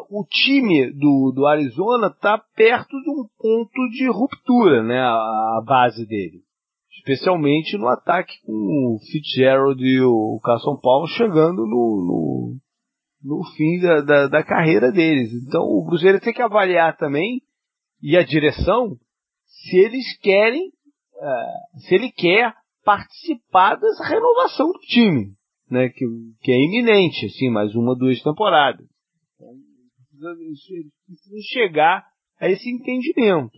o 0.10 0.26
time 0.26 0.92
do, 0.92 1.32
do 1.36 1.46
Arizona 1.46 2.08
está 2.08 2.38
perto 2.56 3.00
de 3.02 3.10
um 3.10 3.26
ponto 3.38 3.90
de 3.92 4.08
ruptura, 4.10 4.84
né? 4.84 5.00
A, 5.00 5.60
a, 5.60 5.64
base 5.66 6.06
dele. 6.06 6.42
Especialmente 6.98 7.78
no 7.78 7.88
ataque 7.88 8.34
com 8.46 8.54
o 8.54 9.00
Fitzgerald 9.12 9.82
e 9.82 10.02
o 10.02 10.40
Carson 10.44 10.78
Paulo 10.82 11.08
chegando 11.08 11.66
no, 11.66 12.58
no, 13.24 13.38
no 13.38 13.44
fim 13.56 13.80
da, 13.80 14.02
da, 14.02 14.28
da, 14.28 14.44
carreira 14.44 14.92
deles. 14.92 15.32
Então 15.34 15.62
o 15.62 15.86
Cruzeiro 15.86 16.20
tem 16.20 16.34
que 16.34 16.42
avaliar 16.42 16.98
também 16.98 17.42
e 18.02 18.18
a 18.18 18.24
direção 18.24 18.98
se 19.68 19.78
eles 19.78 20.18
querem, 20.20 20.68
uh, 20.68 21.80
se 21.80 21.96
ele 21.96 22.12
quer 22.12 22.54
participar 22.84 23.76
dessa 23.76 24.04
renovação 24.06 24.68
do 24.68 24.80
time, 24.80 25.34
né, 25.70 25.90
que, 25.90 26.06
que 26.42 26.52
é 26.52 26.56
iminente, 26.56 27.26
assim, 27.26 27.50
mais 27.50 27.76
uma, 27.76 27.96
duas 27.96 28.22
temporadas. 28.22 28.88
Então, 29.36 29.50
precisa, 30.36 30.90
precisa 31.06 31.38
chegar 31.52 32.06
a 32.40 32.50
esse 32.50 32.70
entendimento. 32.70 33.58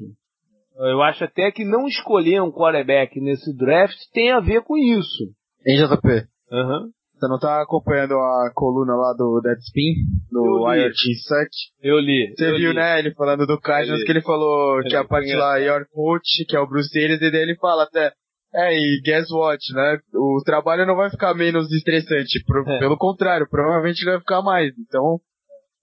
Eu 0.75 1.01
acho 1.01 1.23
até 1.25 1.51
que 1.51 1.65
não 1.65 1.87
escolher 1.87 2.41
um 2.41 2.51
quarterback 2.51 3.19
nesse 3.19 3.55
draft 3.55 3.97
tem 4.13 4.31
a 4.31 4.39
ver 4.39 4.63
com 4.63 4.77
isso. 4.77 5.25
Em 5.67 5.75
JP? 5.75 6.07
Uhum. 6.51 6.91
Você 7.19 7.27
não 7.27 7.38
tá 7.38 7.62
acompanhando 7.62 8.13
a 8.13 8.49
coluna 8.55 8.95
lá 8.95 9.13
do 9.13 9.41
Deadspin, 9.43 9.93
do 10.32 10.73
IoT 10.73 11.15
7? 11.27 11.49
Eu 11.84 11.99
li. 11.99 12.34
Você 12.34 12.49
eu 12.49 12.55
viu, 12.55 12.69
li. 12.71 12.77
né? 12.77 12.97
Ele 12.97 13.13
falando 13.13 13.45
do 13.45 13.60
Cardinals, 13.60 14.03
que 14.05 14.12
ele 14.12 14.21
falou 14.21 14.77
eu 14.77 14.84
que 14.84 14.95
a 14.95 15.03
parte 15.03 15.36
lá, 15.36 15.58
Your 15.58 15.86
Coach, 15.91 16.45
que 16.47 16.55
é 16.55 16.60
o 16.62 16.67
Bruce 16.67 16.97
Arians, 16.97 17.21
e 17.21 17.29
daí 17.29 17.41
ele 17.41 17.58
fala 17.58 17.84
até, 17.84 18.13
É, 18.55 18.73
e 18.73 19.01
guess 19.03 19.29
what, 19.32 19.62
né? 19.73 19.99
O 20.15 20.41
trabalho 20.45 20.88
não 20.88 20.95
vai 20.95 21.10
ficar 21.10 21.34
menos 21.34 21.69
estressante. 21.73 22.41
Pro, 22.45 22.63
é. 22.65 22.79
Pelo 22.79 22.97
contrário, 22.97 23.47
provavelmente 23.49 24.05
vai 24.05 24.17
ficar 24.19 24.41
mais. 24.41 24.71
Então, 24.79 25.19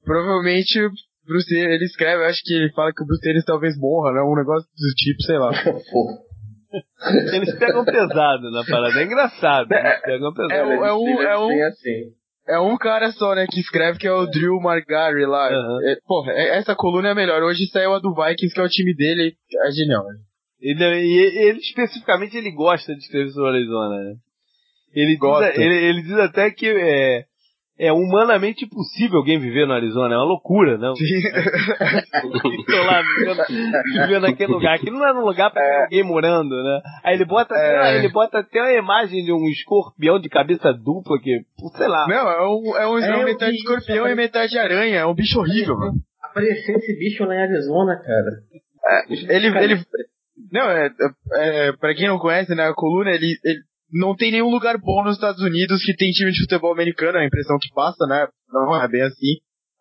provavelmente, 0.02 0.88
Bruce, 1.26 1.54
ele 1.54 1.84
escreve, 1.84 2.24
acho 2.24 2.40
que 2.42 2.54
ele 2.54 2.72
fala 2.72 2.92
que 2.94 3.02
o 3.02 3.06
Bruce 3.06 3.28
Willis 3.28 3.44
talvez 3.44 3.76
morra, 3.78 4.12
né? 4.12 4.22
Um 4.22 4.34
negócio 4.34 4.66
do 4.66 4.94
tipo, 4.96 5.22
sei 5.22 5.38
lá. 5.38 5.50
Eles 7.34 7.58
pegam 7.58 7.84
pesado 7.84 8.50
na 8.50 8.64
parada. 8.64 9.00
É 9.00 9.04
engraçado. 9.04 9.72
Eles 9.72 9.84
é, 9.84 10.00
pegam 10.00 10.32
pesado. 10.32 10.70
É, 10.70 10.74
é, 10.74 10.92
um, 10.92 11.22
é, 11.22 11.38
um, 11.38 11.66
assim. 11.66 12.12
é 12.48 12.60
um 12.60 12.76
cara 12.76 13.10
só, 13.12 13.34
né, 13.34 13.46
que 13.48 13.60
escreve, 13.60 13.98
que 13.98 14.06
é 14.06 14.12
o 14.12 14.26
Drew 14.26 14.60
Margary 14.60 15.26
lá. 15.26 15.48
Uhum. 15.48 15.88
É, 15.88 15.96
porra, 16.06 16.32
é, 16.32 16.58
essa 16.58 16.74
coluna 16.74 17.10
é 17.10 17.14
melhor. 17.14 17.42
Hoje 17.42 17.66
saiu 17.68 17.94
a 17.94 17.98
do 17.98 18.14
Vikings, 18.14 18.54
que 18.54 18.60
é 18.60 18.64
o 18.64 18.68
time 18.68 18.94
dele. 18.94 19.34
É 19.64 19.70
genial. 19.72 20.04
Né? 20.04 20.14
Ele, 20.60 21.38
ele, 21.38 21.58
especificamente, 21.58 22.36
ele 22.36 22.50
gosta 22.50 22.94
de 22.94 23.00
escrever 23.00 23.30
sobre 23.30 23.50
o 23.50 23.54
Arizona, 23.54 24.02
né? 24.02 24.14
Ele, 24.94 25.16
gosta. 25.16 25.52
Diz, 25.52 25.60
ele, 25.60 25.74
ele 25.74 26.02
diz 26.02 26.18
até 26.18 26.50
que 26.50 26.66
é, 26.66 27.24
é 27.78 27.92
humanamente 27.92 28.64
impossível 28.64 29.18
alguém 29.18 29.38
viver 29.38 29.66
no 29.66 29.74
Arizona, 29.74 30.14
é 30.14 30.18
uma 30.18 30.24
loucura, 30.24 30.78
não? 30.78 30.94
Sim. 30.96 31.04
Estou 32.58 32.84
lá 32.84 33.02
vivendo, 33.02 33.42
vivendo 33.84 34.22
naquele 34.22 34.52
lugar, 34.52 34.78
que 34.78 34.90
não 34.90 35.06
é 35.06 35.12
um 35.12 35.24
lugar 35.24 35.50
para 35.50 35.62
é. 35.62 35.82
alguém 35.84 36.02
morando, 36.02 36.54
né? 36.62 36.80
Aí 37.04 37.14
ele 37.14 37.26
bota, 37.26 37.54
é. 37.54 37.76
até, 37.76 37.98
ele 37.98 38.08
bota 38.08 38.38
até 38.38 38.60
a 38.60 38.78
imagem 38.78 39.24
de 39.24 39.32
um 39.32 39.46
escorpião 39.48 40.18
de 40.18 40.28
cabeça 40.28 40.72
dupla, 40.72 41.18
que, 41.20 41.42
sei 41.76 41.88
lá. 41.88 42.06
Não, 42.08 42.30
é 42.30 42.48
um, 42.48 42.76
é 42.76 42.88
um 42.88 42.98
é, 42.98 43.24
metade 43.24 43.56
escorpião 43.56 44.08
e 44.08 44.14
metade 44.14 44.58
aranha, 44.58 45.00
é 45.00 45.06
um 45.06 45.14
bicho 45.14 45.38
horrível, 45.38 45.76
mano. 45.76 45.94
Apareceu 46.22 46.76
esse 46.76 46.98
bicho 46.98 47.24
lá 47.24 47.34
em 47.34 47.42
Arizona, 47.42 47.96
cara. 47.96 48.30
É, 48.88 49.36
ele, 49.36 49.46
ele, 49.58 49.80
não, 50.50 50.70
é, 50.70 50.90
é, 51.34 51.72
pra 51.72 51.94
quem 51.94 52.08
não 52.08 52.18
conhece, 52.18 52.54
né, 52.54 52.68
a 52.68 52.74
coluna, 52.74 53.10
ele, 53.10 53.36
ele 53.44 53.60
não 53.92 54.16
tem 54.16 54.32
nenhum 54.32 54.50
lugar 54.50 54.78
bom 54.78 55.04
nos 55.04 55.14
Estados 55.14 55.42
Unidos 55.42 55.84
que 55.84 55.94
tem 55.94 56.10
time 56.10 56.30
de 56.30 56.42
futebol 56.42 56.72
americano, 56.72 57.18
é 57.18 57.22
a 57.22 57.26
impressão 57.26 57.56
que 57.60 57.72
passa, 57.74 58.06
né? 58.06 58.26
Não 58.52 58.80
é 58.80 58.88
bem 58.88 59.02
assim. 59.02 59.36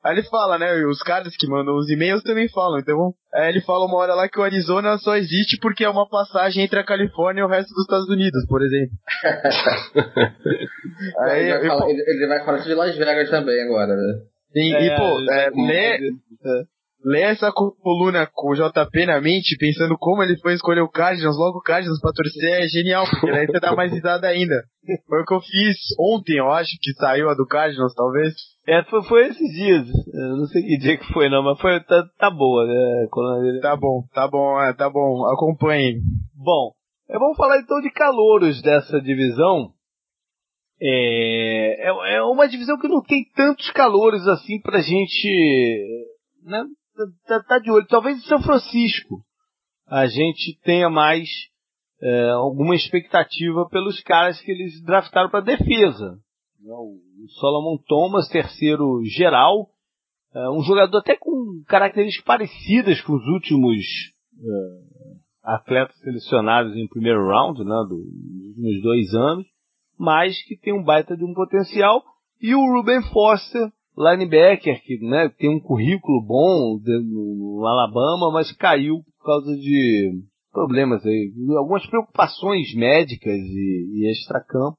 Aí 0.06 0.14
ele 0.14 0.24
fala, 0.30 0.58
né? 0.60 0.78
E 0.78 0.86
os 0.86 1.02
caras 1.02 1.36
que 1.36 1.48
mandam 1.48 1.76
os 1.76 1.90
e-mails 1.90 2.22
também 2.22 2.48
falam. 2.50 2.78
Então, 2.78 3.16
é, 3.34 3.50
ele 3.50 3.60
fala 3.62 3.86
uma 3.86 3.98
hora 3.98 4.14
lá 4.14 4.30
que 4.30 4.40
o 4.40 4.44
Arizona 4.44 5.00
só 5.00 5.16
existe 5.16 5.58
porque 5.60 5.84
é 5.84 5.90
uma 5.90 6.08
passagem 6.08 6.64
entre 6.64 6.80
a 6.80 6.86
Califórnia 6.86 7.42
e 7.42 7.44
o 7.44 7.48
resto 7.48 7.74
dos 7.74 7.86
Estados 7.86 8.08
Unidos, 8.08 8.46
por 8.48 8.62
exemplo. 8.62 8.96
Aí, 11.26 11.50
ele, 11.50 11.58
vai 11.58 11.68
falar, 11.68 11.90
ele, 11.90 12.04
ele, 12.06 12.28
vai 12.28 12.46
falar 12.46 12.60
de 12.60 12.76
Las 12.76 12.96
Vegas 12.96 13.32
também 13.32 13.60
agora, 13.64 13.96
né? 13.96 14.14
Sim, 14.54 14.76
é, 14.76 14.86
e 14.86 14.96
pô, 14.96 15.20
é, 15.32 15.50
lê, 15.50 15.98
ler 17.06 17.34
essa 17.34 17.52
coluna 17.52 18.28
com 18.34 18.50
o 18.50 18.56
JP 18.56 19.06
na 19.06 19.22
mente, 19.22 19.56
pensando 19.60 19.96
como 19.98 20.24
ele 20.24 20.38
foi 20.40 20.54
escolher 20.54 20.82
o 20.82 20.90
Cardinals, 20.90 21.38
logo 21.38 21.60
o 21.60 21.62
Cardinals 21.62 22.02
pra 22.02 22.12
torcer, 22.12 22.64
é 22.64 22.68
genial, 22.68 23.06
porque 23.08 23.32
daí 23.32 23.46
você 23.46 23.60
dá 23.60 23.76
mais 23.76 23.94
risada 23.94 24.28
ainda. 24.28 24.64
Foi 25.08 25.22
o 25.22 25.26
que 25.26 25.34
eu 25.34 25.42
fiz 25.42 25.78
ontem, 26.00 26.38
eu 26.38 26.52
acho, 26.52 26.72
que 26.82 26.94
saiu 26.94 27.30
a 27.30 27.36
do 27.36 27.46
Cardinals, 27.46 27.94
talvez. 27.94 28.34
É, 28.68 28.84
foi, 28.86 29.04
foi 29.04 29.28
esses 29.28 29.54
dias. 29.54 29.88
Eu 29.88 30.38
não 30.38 30.46
sei 30.48 30.64
que 30.64 30.78
dia 30.80 30.98
que 30.98 31.14
foi, 31.14 31.30
não, 31.30 31.44
mas 31.44 31.60
foi, 31.62 31.80
tá, 31.82 32.04
tá 32.18 32.32
boa, 32.32 32.66
né? 32.66 33.08
Dele. 33.42 33.60
Tá 33.62 33.76
bom, 33.76 34.04
tá 34.12 34.28
bom, 34.28 34.60
é, 34.60 34.74
tá 34.74 34.90
bom. 34.90 35.28
Acompanhe. 35.28 36.02
Bom, 36.36 36.72
vamos 37.08 37.38
falar 37.38 37.60
então 37.60 37.80
de 37.82 37.92
calouros 37.92 38.62
dessa 38.64 39.00
divisão. 39.00 39.70
É, 40.82 41.88
é, 41.88 42.16
é 42.16 42.24
uma 42.24 42.48
divisão 42.48 42.78
que 42.80 42.88
não 42.88 43.02
tem 43.02 43.24
tantos 43.36 43.70
calouros 43.72 44.28
assim 44.28 44.60
pra 44.60 44.82
gente 44.82 46.06
né, 46.46 46.64
tá, 47.28 47.44
tá 47.44 47.60
de 47.60 47.72
olho. 47.72 47.86
Talvez 47.88 48.18
em 48.18 48.28
São 48.28 48.42
Francisco 48.42 49.24
a 49.88 50.08
gente 50.08 50.60
tenha 50.64 50.90
mais 50.90 51.28
é, 52.02 52.30
alguma 52.32 52.76
expectativa 52.76 53.68
pelos 53.70 54.02
caras 54.02 54.40
que 54.42 54.52
eles 54.52 54.82
draftaram 54.84 55.30
para 55.30 55.42
defesa. 55.42 56.20
O 56.68 57.28
Solomon 57.40 57.78
Thomas, 57.88 58.28
terceiro 58.28 59.02
geral, 59.06 59.70
é, 60.34 60.50
um 60.50 60.62
jogador 60.62 60.98
até 60.98 61.16
com 61.16 61.64
características 61.68 62.26
parecidas 62.26 63.02
com 63.02 63.14
os 63.14 63.26
últimos 63.28 63.78
é, 64.38 64.96
atletas 65.44 65.96
selecionados 66.00 66.76
em 66.76 66.88
primeiro 66.88 67.28
round, 67.28 67.64
né, 67.64 67.86
dos 67.88 68.50
últimos 68.50 68.82
dois 68.82 69.14
anos, 69.14 69.46
mas 69.98 70.36
que 70.44 70.58
tem 70.58 70.74
um 70.74 70.84
baita 70.84 71.16
de 71.16 71.24
um 71.24 71.34
potencial. 71.34 72.04
E 72.42 72.54
o 72.54 72.60
Ruben 72.60 73.02
Foster, 73.14 73.72
linebacker 73.98 74.82
que 74.84 74.98
né, 75.00 75.30
tem 75.38 75.50
um 75.50 75.60
currículo 75.60 76.22
bom 76.22 76.80
no 76.84 77.66
Alabama, 77.66 78.32
mas 78.32 78.52
caiu 78.52 78.98
por 79.18 79.26
causa 79.26 79.56
de 79.56 80.12
problemas 80.52 81.06
aí, 81.06 81.34
algumas 81.58 81.86
preocupações 81.88 82.74
médicas 82.76 83.38
e, 83.38 84.04
e 84.04 84.12
extracampo, 84.12 84.78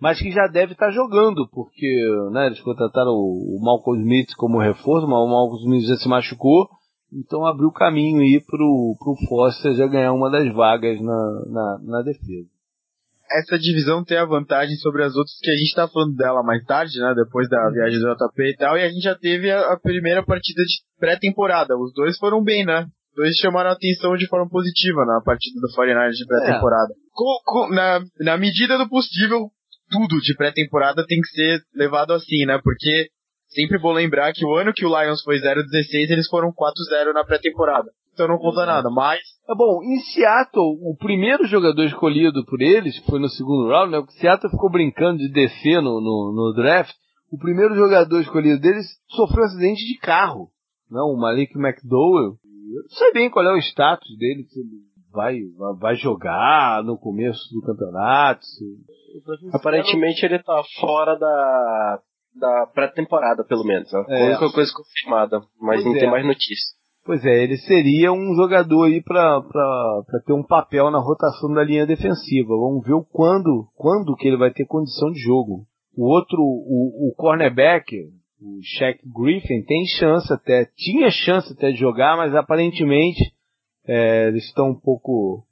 mas 0.00 0.18
que 0.18 0.30
já 0.30 0.46
deve 0.46 0.72
estar 0.72 0.90
jogando, 0.90 1.48
porque 1.50 1.86
né, 2.32 2.46
eles 2.46 2.60
contrataram 2.60 3.12
o, 3.12 3.58
o 3.58 3.62
Malcolm 3.62 4.00
Smith 4.00 4.34
como 4.36 4.58
reforço, 4.58 5.06
mas 5.06 5.18
o 5.18 5.28
Malcolm 5.28 5.58
Smith 5.62 5.86
já 5.86 5.96
se 5.96 6.08
machucou, 6.08 6.68
então 7.12 7.44
abriu 7.44 7.70
caminho 7.70 8.20
aí 8.20 8.40
pro, 8.40 8.96
pro 8.98 9.28
Foster 9.28 9.74
já 9.74 9.86
ganhar 9.86 10.12
uma 10.12 10.30
das 10.30 10.50
vagas 10.54 10.98
na, 11.00 11.44
na, 11.48 11.78
na 11.82 12.02
defesa 12.02 12.59
essa 13.32 13.58
divisão 13.58 14.04
tem 14.04 14.18
a 14.18 14.24
vantagem 14.24 14.74
sobre 14.76 15.04
as 15.04 15.14
outras 15.14 15.36
que 15.40 15.50
a 15.50 15.54
gente 15.54 15.74
tá 15.74 15.86
falando 15.88 16.16
dela 16.16 16.42
mais 16.42 16.64
tarde, 16.64 16.98
né? 16.98 17.14
Depois 17.14 17.48
da 17.48 17.64
uhum. 17.66 17.72
viagem 17.72 18.00
do 18.00 18.14
JP 18.14 18.42
e 18.42 18.56
tal, 18.56 18.76
e 18.76 18.82
a 18.82 18.88
gente 18.88 19.02
já 19.02 19.14
teve 19.14 19.50
a, 19.50 19.72
a 19.72 19.80
primeira 19.80 20.24
partida 20.24 20.62
de 20.62 20.74
pré-temporada. 20.98 21.76
Os 21.76 21.92
dois 21.94 22.18
foram 22.18 22.42
bem, 22.42 22.64
né? 22.64 22.86
Os 23.10 23.16
dois 23.16 23.36
chamaram 23.36 23.70
a 23.70 23.74
atenção 23.74 24.16
de 24.16 24.26
forma 24.26 24.48
positiva 24.48 25.04
na 25.04 25.20
partida 25.24 25.60
do 25.60 25.74
49 25.74 26.10
de 26.12 26.26
pré-temporada. 26.26 26.92
É. 26.92 27.74
Na, 27.74 28.00
na 28.20 28.36
medida 28.36 28.76
do 28.76 28.88
possível, 28.88 29.48
tudo 29.90 30.20
de 30.20 30.34
pré-temporada 30.34 31.04
tem 31.06 31.20
que 31.20 31.28
ser 31.28 31.60
levado 31.74 32.12
assim, 32.12 32.44
né? 32.46 32.58
Porque 32.62 33.08
sempre 33.48 33.78
vou 33.78 33.92
lembrar 33.92 34.32
que 34.32 34.44
o 34.44 34.54
ano 34.56 34.72
que 34.72 34.84
o 34.84 34.88
Lions 34.88 35.22
foi 35.22 35.36
0-16, 35.36 36.10
eles 36.10 36.28
foram 36.28 36.48
4-0 36.48 37.12
na 37.12 37.24
pré-temporada 37.24 37.90
então 38.24 38.28
não 38.28 38.38
conta 38.38 38.66
nada. 38.66 38.90
Mas. 38.90 39.20
É 39.48 39.54
bom, 39.54 39.82
em 39.82 39.98
Seattle, 40.12 40.78
o 40.82 40.96
primeiro 40.96 41.44
jogador 41.46 41.84
escolhido 41.84 42.44
por 42.44 42.60
eles, 42.60 42.98
que 42.98 43.10
foi 43.10 43.18
no 43.18 43.28
segundo 43.28 43.68
round, 43.68 43.90
né? 43.90 43.98
O 43.98 44.06
Seattle 44.06 44.50
ficou 44.50 44.70
brincando 44.70 45.18
de 45.18 45.32
descer 45.32 45.80
no, 45.80 46.00
no, 46.00 46.32
no 46.34 46.54
draft. 46.54 46.94
O 47.32 47.38
primeiro 47.38 47.74
jogador 47.74 48.20
escolhido 48.20 48.60
deles 48.60 48.86
sofreu 49.08 49.42
um 49.42 49.46
acidente 49.46 49.84
de 49.86 49.98
carro. 49.98 50.48
Não, 50.90 51.08
né, 51.08 51.14
o 51.14 51.20
Malik 51.20 51.56
McDowell. 51.56 52.36
Eu 52.72 52.82
não 52.82 52.90
sei 52.90 53.12
bem 53.12 53.30
qual 53.30 53.44
é 53.44 53.52
o 53.52 53.58
status 53.58 54.16
dele, 54.18 54.44
se 54.44 54.60
ele 54.60 54.90
vai, 55.12 55.40
vai 55.78 55.96
jogar 55.96 56.82
no 56.84 56.98
começo 56.98 57.42
do 57.52 57.62
campeonato. 57.62 58.44
Se... 58.44 58.64
Aparentemente 59.52 60.24
ele 60.24 60.40
tá 60.40 60.62
fora 60.80 61.16
da, 61.16 62.00
da 62.34 62.66
pré-temporada, 62.72 63.44
pelo 63.44 63.64
menos. 63.64 63.92
Né? 63.92 64.04
É. 64.08 64.22
A 64.22 64.30
única 64.30 64.52
coisa 64.52 64.72
confirmada, 64.72 65.40
mas 65.60 65.82
pois 65.82 65.84
não 65.84 65.96
é. 65.96 65.98
tem 65.98 66.10
mais 66.10 66.26
notícia. 66.26 66.79
Pois 67.10 67.24
é, 67.24 67.42
ele 67.42 67.56
seria 67.56 68.12
um 68.12 68.36
jogador 68.36 68.84
aí 68.84 69.02
para 69.02 69.42
ter 70.24 70.32
um 70.32 70.44
papel 70.44 70.92
na 70.92 71.00
rotação 71.00 71.52
da 71.52 71.64
linha 71.64 71.84
defensiva. 71.84 72.50
Vamos 72.50 72.86
ver 72.86 72.92
o 72.92 73.04
quando, 73.04 73.66
quando 73.74 74.14
que 74.14 74.28
ele 74.28 74.36
vai 74.36 74.52
ter 74.52 74.64
condição 74.64 75.10
de 75.10 75.18
jogo. 75.18 75.66
O 75.96 76.06
outro, 76.06 76.40
o, 76.40 77.08
o 77.08 77.14
cornerback, 77.16 77.96
o 78.40 78.60
Shaq 78.62 79.00
Griffin, 79.12 79.60
tem 79.64 79.84
chance 79.98 80.32
até, 80.32 80.70
tinha 80.76 81.10
chance 81.10 81.52
até 81.52 81.72
de 81.72 81.80
jogar, 81.80 82.16
mas 82.16 82.32
aparentemente 82.32 83.34
é, 83.88 84.28
eles 84.28 84.44
estão 84.44 84.70
um 84.70 84.78
pouco 84.78 85.44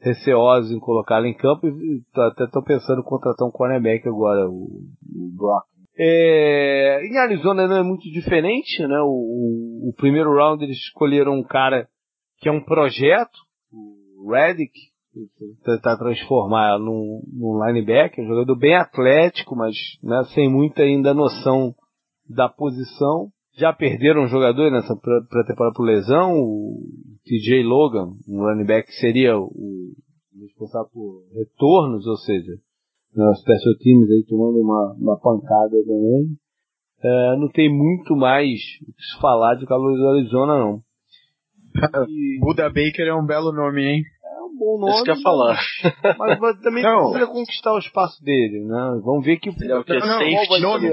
receosos 0.00 0.70
em 0.70 0.78
colocá-lo 0.78 1.26
em 1.26 1.34
campo 1.34 1.66
e 1.66 2.00
até 2.14 2.44
estão 2.44 2.62
pensando 2.62 3.00
em 3.00 3.04
contratar 3.04 3.48
um 3.48 3.50
cornerback 3.50 4.06
agora, 4.06 4.48
o, 4.48 4.84
o 5.16 5.36
Brock. 5.36 5.64
É, 6.04 7.06
em 7.06 7.16
Arizona 7.16 7.68
não 7.68 7.76
é 7.76 7.82
muito 7.84 8.10
diferente, 8.10 8.84
né? 8.84 9.00
O, 9.02 9.90
o, 9.90 9.94
primeiro 9.96 10.34
round 10.34 10.64
eles 10.64 10.78
escolheram 10.78 11.32
um 11.38 11.44
cara 11.44 11.86
que 12.38 12.48
é 12.48 12.52
um 12.52 12.64
projeto, 12.64 13.38
o 13.72 14.28
Redick, 14.28 14.72
tentar 15.64 15.96
transformar 15.98 16.76
num, 16.80 17.22
num 17.32 17.64
linebacker, 17.64 18.24
um 18.24 18.26
jogador 18.26 18.56
bem 18.56 18.74
atlético, 18.74 19.54
mas 19.54 19.76
né, 20.02 20.24
sem 20.34 20.50
muita 20.50 20.82
ainda 20.82 21.14
noção 21.14 21.72
da 22.28 22.48
posição. 22.48 23.28
Já 23.56 23.72
perderam 23.72 24.24
um 24.24 24.28
jogador 24.28 24.72
nessa 24.72 24.96
pré-temporada 24.96 25.76
por 25.76 25.84
lesão, 25.84 26.32
o 26.32 26.80
TJ 27.24 27.62
Logan, 27.62 28.16
um 28.26 28.40
running 28.40 28.66
back 28.66 28.88
que 28.88 28.94
seria 28.94 29.38
o 29.38 29.92
responsável 30.40 30.88
por 30.92 31.22
retornos, 31.32 32.04
ou 32.08 32.16
seja, 32.16 32.54
né, 33.14 33.28
os 33.30 33.40
special 33.40 33.74
teams 33.78 34.10
aí 34.10 34.24
tomando 34.28 34.60
uma, 34.60 34.96
uma 34.98 35.20
pancada 35.20 35.76
também. 35.86 36.36
É, 37.04 37.36
não 37.36 37.48
tem 37.48 37.68
muito 37.68 38.14
mais 38.14 38.60
o 38.86 38.92
que 38.92 39.02
se 39.02 39.20
falar 39.20 39.56
de 39.56 39.66
Calores 39.66 39.98
do 39.98 40.08
Arizona, 40.08 40.58
não. 40.58 40.80
E... 42.08 42.38
Buda 42.40 42.68
Baker 42.68 43.06
é 43.06 43.14
um 43.14 43.26
belo 43.26 43.52
nome, 43.52 43.82
hein? 43.82 44.02
É 44.24 44.42
um 44.42 44.56
bom 44.56 44.78
nome. 44.78 44.92
Isso 44.92 45.04
que 45.04 45.10
eu 45.10 45.16
ia 45.16 45.22
falar. 45.22 45.58
Mas, 46.18 46.38
mas 46.38 46.60
também 46.60 46.82
não. 46.82 47.10
precisa 47.10 47.26
conquistar 47.26 47.72
o 47.72 47.78
espaço 47.78 48.22
dele, 48.22 48.64
né? 48.64 49.00
Vamos 49.02 49.24
ver 49.24 49.38
que. 49.38 49.48
Ele 49.48 49.72
é 49.72 49.78
o 49.78 49.84
que? 49.84 49.94
Não, 49.94 50.00
Safety 50.00 50.60
nome... 50.60 50.90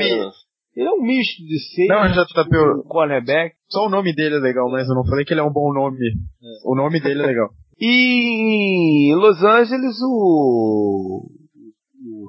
Ele 0.75 0.87
é 0.87 0.91
um 0.91 1.01
misto 1.01 1.43
de 1.43 1.59
ser. 1.59 1.87
Não, 1.87 2.13
já 2.13 2.25
tá 2.25 2.45
pelo 2.45 2.83
cornerback. 2.83 3.53
Só 3.67 3.87
o 3.87 3.89
nome 3.89 4.15
dele 4.15 4.35
é 4.35 4.39
legal, 4.39 4.69
mas 4.71 4.87
eu 4.87 4.95
não 4.95 5.03
falei 5.03 5.25
que 5.25 5.33
ele 5.33 5.41
é 5.41 5.43
um 5.43 5.51
bom 5.51 5.73
nome. 5.73 5.97
É. 6.07 6.47
O 6.63 6.75
nome 6.75 7.01
dele 7.01 7.21
é 7.21 7.25
legal. 7.25 7.49
E 7.79 9.11
em 9.11 9.15
Los 9.15 9.43
Angeles 9.43 10.01
o, 10.01 11.25
o 11.25 11.38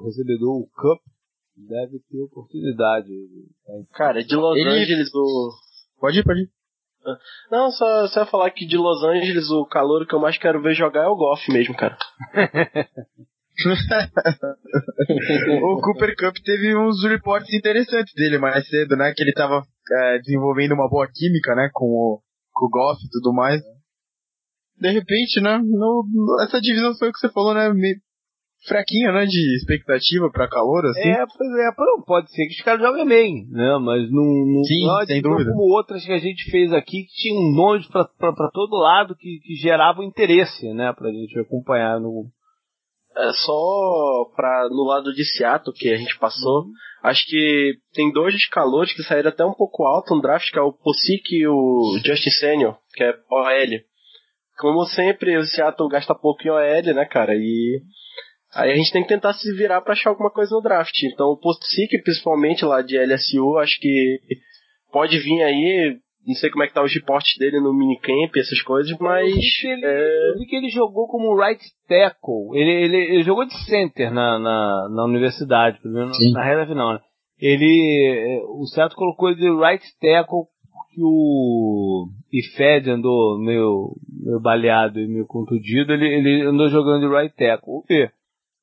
recebedor, 0.03 0.61
o 0.61 0.67
Cup, 0.67 1.01
deve 1.55 1.99
ter 2.09 2.21
oportunidade. 2.21 3.09
Cara, 3.93 4.23
de 4.23 4.35
Los 4.35 4.57
Ele... 4.57 4.69
Angeles 4.69 5.13
o. 5.13 5.51
Pode 5.99 6.19
ir, 6.19 6.23
pode 6.23 6.41
ir. 6.41 6.49
Não, 7.49 7.71
só, 7.71 8.07
só 8.07 8.25
falar 8.27 8.51
que 8.51 8.65
de 8.65 8.77
Los 8.77 9.03
Angeles 9.03 9.49
o 9.49 9.65
calor 9.65 10.05
que 10.05 10.13
eu 10.13 10.19
mais 10.19 10.37
quero 10.37 10.61
ver 10.61 10.75
jogar 10.75 11.05
é 11.05 11.07
o 11.07 11.15
golfe 11.15 11.51
mesmo, 11.51 11.75
cara. 11.75 11.97
o 15.63 15.81
Cooper 15.81 16.15
Cup 16.15 16.35
teve 16.43 16.75
uns 16.75 17.03
reportes 17.03 17.51
interessantes 17.53 18.13
dele 18.13 18.37
mais 18.37 18.67
cedo, 18.67 18.95
né? 18.95 19.11
Que 19.15 19.23
ele 19.23 19.33
tava 19.33 19.63
é, 19.91 20.19
desenvolvendo 20.19 20.73
uma 20.73 20.87
boa 20.87 21.07
química, 21.11 21.55
né? 21.55 21.69
Com 21.73 21.85
o, 21.85 22.21
com 22.53 22.65
o 22.65 22.69
golf 22.69 22.99
e 23.01 23.09
tudo 23.09 23.33
mais. 23.33 23.61
De 24.77 24.91
repente, 24.91 25.41
né? 25.41 25.57
No, 25.57 26.05
essa 26.43 26.61
divisão 26.61 26.93
foi 26.97 27.09
o 27.09 27.11
que 27.11 27.19
você 27.19 27.31
falou, 27.31 27.55
né? 27.55 27.73
Meio 27.73 27.95
fraquinha, 28.67 29.11
né? 29.11 29.25
De 29.25 29.55
expectativa 29.55 30.29
pra 30.31 30.49
calor, 30.49 30.85
assim. 30.85 31.09
É, 31.09 31.25
pois 31.25 31.51
é, 31.51 31.71
pode 32.05 32.31
ser 32.31 32.45
que 32.47 32.53
os 32.53 32.61
caras 32.61 32.81
joguem 32.81 33.07
bem, 33.07 33.47
né? 33.49 33.77
Mas 33.79 34.11
não, 34.11 34.23
não 34.23 34.63
Sim, 34.63 34.85
não, 34.85 35.05
sem 35.05 35.21
dúvida. 35.21 35.51
como 35.51 35.73
outras 35.73 36.05
que 36.05 36.11
a 36.11 36.19
gente 36.19 36.49
fez 36.49 36.71
aqui 36.73 37.03
que 37.03 37.13
tinham 37.21 37.51
nomes 37.53 37.87
pra, 37.87 38.05
pra, 38.05 38.33
pra 38.33 38.49
todo 38.51 38.77
lado 38.77 39.15
que, 39.15 39.39
que 39.43 39.55
geravam 39.55 40.03
interesse, 40.03 40.73
né? 40.73 40.93
Pra 40.93 41.11
gente 41.11 41.39
acompanhar 41.39 41.99
no, 41.99 42.25
é 43.17 43.33
só 43.33 44.31
pra, 44.35 44.69
no 44.69 44.85
lado 44.85 45.13
de 45.13 45.25
Seattle 45.25 45.75
que 45.75 45.89
a 45.89 45.97
gente 45.97 46.17
passou, 46.17 46.63
uhum. 46.63 46.71
acho 47.03 47.25
que 47.27 47.73
tem 47.93 48.11
dois 48.11 48.47
calores 48.47 48.93
que 48.93 49.03
saíram 49.03 49.29
até 49.29 49.43
um 49.45 49.53
pouco 49.53 49.83
alto 49.83 50.15
no 50.15 50.21
draft, 50.21 50.49
que 50.49 50.57
é 50.57 50.61
o 50.61 50.71
Posick 50.71 51.35
e 51.35 51.47
o 51.47 51.99
Justin 52.05 52.29
Senior, 52.29 52.77
que 52.93 53.03
é 53.03 53.13
OL. 53.29 53.81
Como 54.57 54.85
sempre, 54.85 55.37
o 55.37 55.43
Seattle 55.43 55.89
gasta 55.89 56.15
pouco 56.15 56.41
em 56.45 56.51
OL, 56.51 56.93
né, 56.93 57.05
cara? 57.05 57.33
E 57.35 57.81
aí 58.53 58.71
a 58.71 58.75
gente 58.75 58.91
tem 58.91 59.01
que 59.01 59.09
tentar 59.09 59.33
se 59.33 59.51
virar 59.53 59.81
para 59.81 59.93
achar 59.93 60.09
alguma 60.09 60.29
coisa 60.29 60.55
no 60.55 60.61
draft. 60.61 60.95
Então 61.03 61.27
o 61.27 61.37
Posick, 61.37 62.01
principalmente 62.03 62.65
lá 62.65 62.81
de 62.81 62.97
LSU, 62.97 63.57
acho 63.57 63.79
que 63.79 64.19
pode 64.91 65.17
vir 65.19 65.43
aí 65.43 65.97
não 66.25 66.35
sei 66.35 66.51
como 66.51 66.63
é 66.63 66.67
que 66.67 66.73
tá 66.73 66.83
os 66.83 66.93
reportes 66.93 67.35
dele 67.39 67.59
no 67.59 67.73
minicamp, 67.73 68.31
essas 68.37 68.61
coisas, 68.61 68.95
mas. 68.99 69.27
Eu 69.27 69.35
vi 69.35 69.41
que 69.59 69.67
ele, 69.67 69.85
é... 69.85 70.29
eu 70.29 70.37
vi 70.37 70.45
que 70.45 70.55
ele 70.55 70.69
jogou 70.69 71.07
como 71.07 71.35
right 71.35 71.59
tackle. 71.87 72.49
Ele, 72.53 72.69
ele, 72.69 72.97
ele 73.15 73.23
jogou 73.23 73.45
de 73.45 73.57
center 73.65 74.13
na, 74.13 74.37
na, 74.37 74.89
na 74.89 75.05
universidade, 75.05 75.81
pelo 75.81 75.95
menos 75.95 76.17
na 76.31 76.43
reta 76.43 76.67
final, 76.67 76.93
né? 76.93 76.99
Ele. 77.39 78.39
O 78.49 78.67
certo 78.67 78.95
colocou 78.95 79.29
ele 79.29 79.39
de 79.39 79.49
right 79.49 79.83
tackle 79.99 80.45
porque 80.91 81.01
o 81.01 82.07
Ifed 82.31 82.89
andou 82.89 83.39
meio, 83.39 83.95
meio 84.23 84.39
baleado 84.39 84.99
e 84.99 85.07
meio 85.07 85.25
contundido, 85.25 85.93
ele, 85.93 86.05
ele 86.05 86.45
andou 86.45 86.69
jogando 86.69 87.07
de 87.07 87.15
right 87.15 87.35
tackle. 87.35 87.65
Vamos 87.65 87.85
ver. 87.87 88.13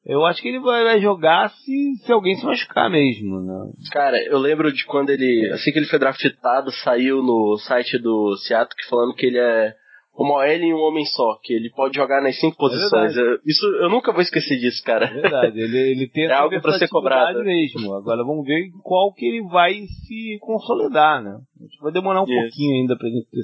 Eu 0.05 0.24
acho 0.24 0.40
que 0.40 0.49
ele 0.49 0.61
vai 0.61 1.01
jogar 1.01 1.51
se, 1.51 1.96
se 2.05 2.12
alguém 2.12 2.34
se 2.36 2.44
machucar 2.44 2.90
mesmo, 2.90 3.40
né? 3.40 3.72
Cara, 3.92 4.16
eu 4.24 4.38
lembro 4.38 4.72
de 4.72 4.86
quando 4.86 5.11
ele, 5.11 5.51
assim 5.53 5.70
que 5.70 5.78
ele 5.78 5.88
foi 5.88 5.99
draftado, 5.99 6.72
saiu 6.82 7.22
no 7.22 7.59
site 7.59 7.99
do 7.99 8.36
Seattle 8.36 8.76
que 8.76 8.88
falando 8.88 9.14
que 9.14 9.26
ele 9.26 9.38
é 9.38 9.74
uma 10.18 10.34
OL 10.34 10.46
em 10.46 10.74
um 10.74 10.78
homem 10.78 11.05
só, 11.05 11.38
que 11.42 11.53
ele 11.53 11.70
pode 11.70 11.96
jogar 11.96 12.20
nas 12.20 12.38
cinco 12.40 12.55
é 12.55 12.59
posições. 12.59 13.14
isso 13.46 13.64
eu 13.82 13.88
nunca 13.88 14.12
vou 14.12 14.20
esquecer 14.20 14.59
disso, 14.59 14.82
cara. 14.82 15.07
É 15.07 15.20
verdade, 15.20 15.61
ele, 15.61 15.78
ele 15.78 16.09
tem 16.09 16.24
é 16.26 16.32
algo 16.32 16.61
para 16.61 16.78
ser 16.78 16.88
cobrado 16.88 17.44
mesmo. 17.44 17.94
Agora 17.94 18.24
vamos 18.24 18.44
ver 18.44 18.70
qual 18.82 19.12
que 19.12 19.26
ele 19.26 19.42
vai 19.49 19.74
se 20.07 20.38
consolidar, 20.40 21.22
né? 21.22 21.38
Vai 21.80 21.92
demorar 21.92 22.22
um 22.22 22.24
isso. 22.24 22.32
pouquinho 22.32 22.80
ainda 22.80 22.96
pra 22.96 23.09
gente 23.09 23.28
ter 23.30 23.42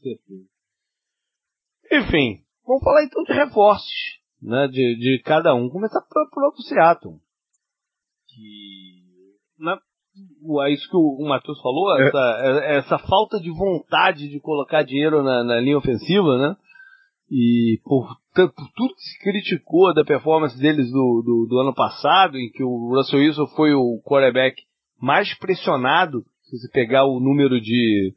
certeza. 0.00 0.44
Enfim, 1.90 2.40
vamos 2.64 2.84
falar 2.84 3.04
então 3.04 3.24
de 3.24 3.32
reforços 3.32 4.21
né, 4.42 4.66
de, 4.68 4.96
de 4.96 5.22
cada 5.24 5.54
um. 5.54 5.68
Começar 5.68 6.00
pelo 6.00 6.28
próprio 6.30 6.62
Seattle. 6.62 7.14
Que. 8.28 9.02
Né, 9.58 9.78
é 10.66 10.72
isso 10.72 10.88
que 10.90 10.96
o, 10.96 11.26
Matheus 11.26 11.60
falou, 11.62 11.96
é. 11.96 12.08
essa, 12.08 12.18
é, 12.18 12.76
essa 12.78 12.98
falta 12.98 13.40
de 13.40 13.50
vontade 13.50 14.28
de 14.28 14.40
colocar 14.40 14.82
dinheiro 14.82 15.22
na, 15.22 15.44
na 15.44 15.60
linha 15.60 15.78
ofensiva, 15.78 16.36
né? 16.36 16.56
E 17.30 17.80
por, 17.84 18.06
por, 18.34 18.52
tudo 18.76 18.94
que 18.94 19.00
se 19.00 19.18
criticou 19.20 19.94
da 19.94 20.04
performance 20.04 20.58
deles 20.58 20.90
do, 20.90 21.22
do, 21.24 21.46
do, 21.48 21.58
ano 21.58 21.72
passado, 21.72 22.36
em 22.36 22.50
que 22.50 22.62
o 22.62 22.94
Russell 22.94 23.20
Wilson 23.20 23.46
foi 23.56 23.72
o 23.72 24.02
quarterback 24.04 24.60
mais 25.00 25.32
pressionado, 25.38 26.22
se 26.42 26.58
você 26.58 26.68
pegar 26.70 27.06
o 27.06 27.18
número 27.18 27.58
de 27.58 28.12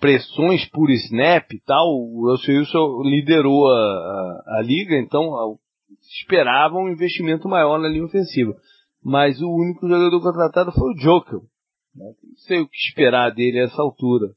pressões 0.00 0.66
por 0.70 0.90
snap 0.90 1.52
e 1.52 1.60
tal, 1.60 1.88
o 1.88 2.30
Russell 2.30 2.56
Wilson 2.56 3.02
liderou 3.02 3.68
a, 3.68 3.76
a, 3.76 4.58
a 4.58 4.62
liga, 4.62 4.96
então 4.96 5.58
esperava 6.14 6.76
um 6.76 6.88
investimento 6.88 7.48
maior 7.48 7.78
na 7.78 7.88
linha 7.88 8.04
ofensiva. 8.04 8.54
Mas 9.02 9.40
o 9.40 9.48
único 9.48 9.86
jogador 9.86 10.20
contratado 10.22 10.72
foi 10.72 10.92
o 10.92 10.96
Joker. 10.96 11.40
Né? 11.94 12.06
Não 12.22 12.36
sei 12.46 12.60
o 12.60 12.68
que 12.68 12.76
esperar 12.76 13.30
dele 13.30 13.60
a 13.60 13.64
essa 13.64 13.82
altura. 13.82 14.28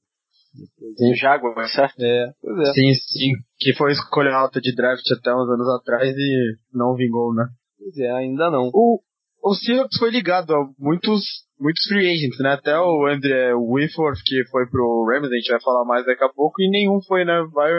Tem 0.98 1.12
o 1.12 1.16
Jaguar, 1.16 1.68
certo? 1.70 2.02
É, 2.02 2.32
pois 2.42 2.58
é. 2.60 2.72
Sim, 2.74 2.94
sim. 2.94 3.32
Que 3.60 3.74
foi 3.74 3.92
escolha 3.92 4.34
alta 4.34 4.60
de 4.60 4.74
draft 4.76 5.06
até 5.12 5.34
uns 5.34 5.50
anos 5.50 5.70
atrás 5.70 6.14
e 6.16 6.56
não 6.74 6.96
vingou, 6.96 7.34
né? 7.34 7.46
Pois 7.78 7.98
é, 7.98 8.12
ainda 8.12 8.50
não. 8.50 8.70
O, 8.74 9.00
o 9.44 9.54
Seahawks 9.54 10.00
foi 10.00 10.10
ligado 10.10 10.54
a 10.56 10.68
muitos, 10.80 11.22
muitos 11.60 11.84
free 11.88 12.12
agents, 12.12 12.40
né? 12.40 12.54
Até 12.54 12.78
o 12.78 13.06
André 13.08 13.54
Whitworth, 13.54 14.20
que 14.26 14.44
foi 14.50 14.68
pro 14.68 15.06
Rams, 15.08 15.32
a 15.32 15.36
gente 15.36 15.52
vai 15.52 15.62
falar 15.62 15.86
mais 15.86 16.06
daqui 16.06 16.24
a 16.24 16.30
pouco, 16.30 16.62
e 16.62 16.70
nenhum 16.70 17.00
foi, 17.08 17.24
né? 17.24 17.40
Vai, 17.54 17.72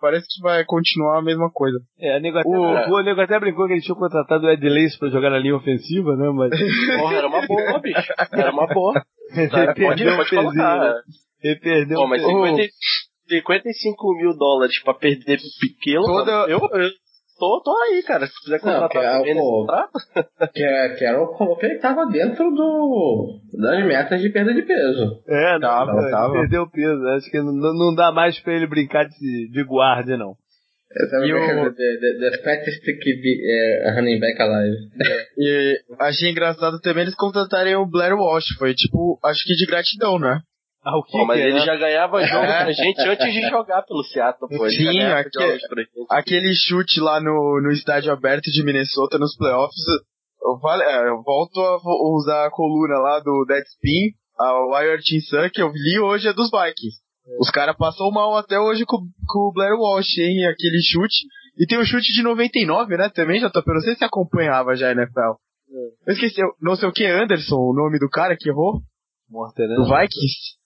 parece 0.00 0.26
que 0.28 0.42
vai 0.42 0.64
continuar 0.64 1.18
a 1.18 1.22
mesma 1.22 1.50
coisa. 1.52 1.78
É, 1.98 2.16
a 2.16 2.20
nego 2.20 2.38
até, 2.38 2.48
o... 2.48 2.74
brincou, 2.74 2.96
a 2.96 3.02
nego 3.02 3.20
até 3.20 3.38
brincou 3.38 3.66
que 3.66 3.74
ele 3.74 3.82
tinha 3.82 3.94
contratado 3.94 4.46
o 4.46 4.50
Ed 4.50 4.68
Lace 4.68 4.98
pra 4.98 5.10
jogar 5.10 5.30
na 5.30 5.38
linha 5.38 5.56
ofensiva, 5.56 6.16
né? 6.16 6.30
Mas... 6.30 6.50
Porra, 6.98 7.16
era 7.16 7.28
uma 7.28 7.46
boa, 7.46 7.78
bicho. 7.80 8.12
Era 8.32 8.50
uma 8.50 8.66
boa. 8.66 8.94
Tá, 9.50 9.74
pode, 9.74 10.04
pode 10.04 10.30
colocar. 10.30 10.78
Né? 10.78 10.94
Ele 11.42 11.60
perdeu 11.60 11.98
Pô, 11.98 12.06
mas 12.06 12.22
50, 12.22 12.62
55 13.28 14.16
mil 14.16 14.36
dólares 14.36 14.82
pra 14.82 14.94
perder 14.94 15.38
pequeno, 15.60 16.04
Toda... 16.04 16.32
eu, 16.48 16.58
eu 16.58 16.90
tô, 17.40 17.62
tô 17.64 17.74
aí, 17.76 18.02
cara. 18.02 18.26
Se 18.26 18.40
quiser 18.44 18.60
contratar 18.60 19.24
não, 19.24 19.34
pô, 19.34 19.66
que, 20.52 20.62
é, 20.62 20.88
que 20.90 21.04
era, 21.04 21.18
falou 21.38 21.56
que 21.56 21.66
ele 21.66 21.78
tava 21.78 22.06
dentro 22.06 22.50
do 22.50 23.40
das 23.54 23.84
metas 23.86 24.20
de 24.20 24.28
perda 24.28 24.52
de 24.52 24.62
peso. 24.62 25.22
É, 25.26 25.52
não, 25.54 25.60
tava, 25.60 25.92
tava, 25.92 26.10
tava. 26.10 26.32
perdeu 26.34 26.70
peso. 26.70 27.08
Acho 27.08 27.30
que 27.30 27.38
não, 27.38 27.52
não 27.52 27.94
dá 27.94 28.12
mais 28.12 28.38
pra 28.40 28.54
ele 28.54 28.66
brincar 28.66 29.06
de, 29.06 29.50
de 29.50 29.64
guarda, 29.64 30.16
não. 30.16 30.36
e 31.24 31.32
o... 31.32 31.72
the, 31.72 31.96
the, 32.00 32.30
the 32.30 32.42
fattest 32.42 32.82
uh, 32.86 33.94
running 33.96 34.20
back 34.20 34.40
alive. 34.40 34.76
e 35.38 35.80
achei 35.98 36.30
engraçado 36.30 36.80
também 36.80 37.04
eles 37.04 37.14
contratarem 37.14 37.76
o 37.76 37.86
Blair 37.86 38.14
Walsh. 38.14 38.54
Foi 38.58 38.74
tipo, 38.74 39.18
acho 39.24 39.44
que 39.44 39.54
de 39.54 39.66
gratidão, 39.66 40.18
né? 40.18 40.40
Ah, 40.90 40.98
o 40.98 41.02
que 41.04 41.12
pô, 41.12 41.24
mas 41.24 41.38
ele 41.38 41.58
é? 41.58 41.64
já 41.64 41.76
ganhava 41.76 42.20
jogo 42.26 42.46
pra 42.46 42.72
gente 42.72 43.00
antes 43.00 43.32
de 43.32 43.48
jogar 43.48 43.82
pelo 43.82 44.02
Seattle, 44.02 44.48
pô. 44.48 44.66
Ele 44.66 44.76
Sim, 44.76 45.00
aquele, 45.00 45.58
aquele 46.10 46.54
chute 46.54 47.00
lá 47.00 47.20
no, 47.20 47.60
no 47.62 47.70
estádio 47.70 48.12
aberto 48.12 48.50
de 48.50 48.64
Minnesota 48.64 49.18
nos 49.18 49.36
playoffs. 49.36 49.84
Eu, 50.42 50.58
vale, 50.58 50.82
é, 50.82 51.08
eu 51.08 51.22
volto 51.22 51.60
a 51.60 51.78
usar 52.16 52.46
a 52.46 52.50
coluna 52.50 52.98
lá 52.98 53.20
do 53.20 53.44
Deadspin, 53.46 54.14
a 54.38 54.66
Wired 54.66 55.04
Team 55.04 55.20
Sun, 55.20 55.50
que 55.52 55.62
eu 55.62 55.68
li 55.68 56.00
hoje 56.00 56.28
é 56.28 56.32
dos 56.32 56.50
Vikings. 56.50 56.98
É. 57.26 57.36
Os 57.38 57.50
caras 57.50 57.76
passou 57.76 58.10
mal 58.10 58.36
até 58.36 58.58
hoje 58.58 58.84
com, 58.86 58.96
com 59.28 59.38
o 59.38 59.52
Blair 59.52 59.78
Walsh, 59.78 60.18
hein? 60.18 60.46
Aquele 60.46 60.80
chute. 60.82 61.26
E 61.58 61.66
tem 61.66 61.78
o 61.78 61.84
chute 61.84 62.12
de 62.12 62.22
99, 62.22 62.96
né? 62.96 63.10
Também, 63.10 63.38
já 63.38 63.50
tô, 63.50 63.62
não 63.66 63.80
sei 63.80 63.94
se 63.94 64.04
acompanhava 64.04 64.74
já 64.74 64.88
a 64.88 64.92
NFL. 64.92 65.36
É. 65.70 66.10
Eu 66.10 66.14
esqueci, 66.14 66.40
não 66.60 66.74
sei 66.74 66.88
o 66.88 66.92
que, 66.92 67.04
Anderson, 67.04 67.56
o 67.56 67.74
nome 67.74 67.98
do 67.98 68.08
cara 68.08 68.36
que 68.36 68.48
errou. 68.48 68.80
Morterão. 69.28 69.76
Do 69.76 69.84
Vikings. 69.84 70.59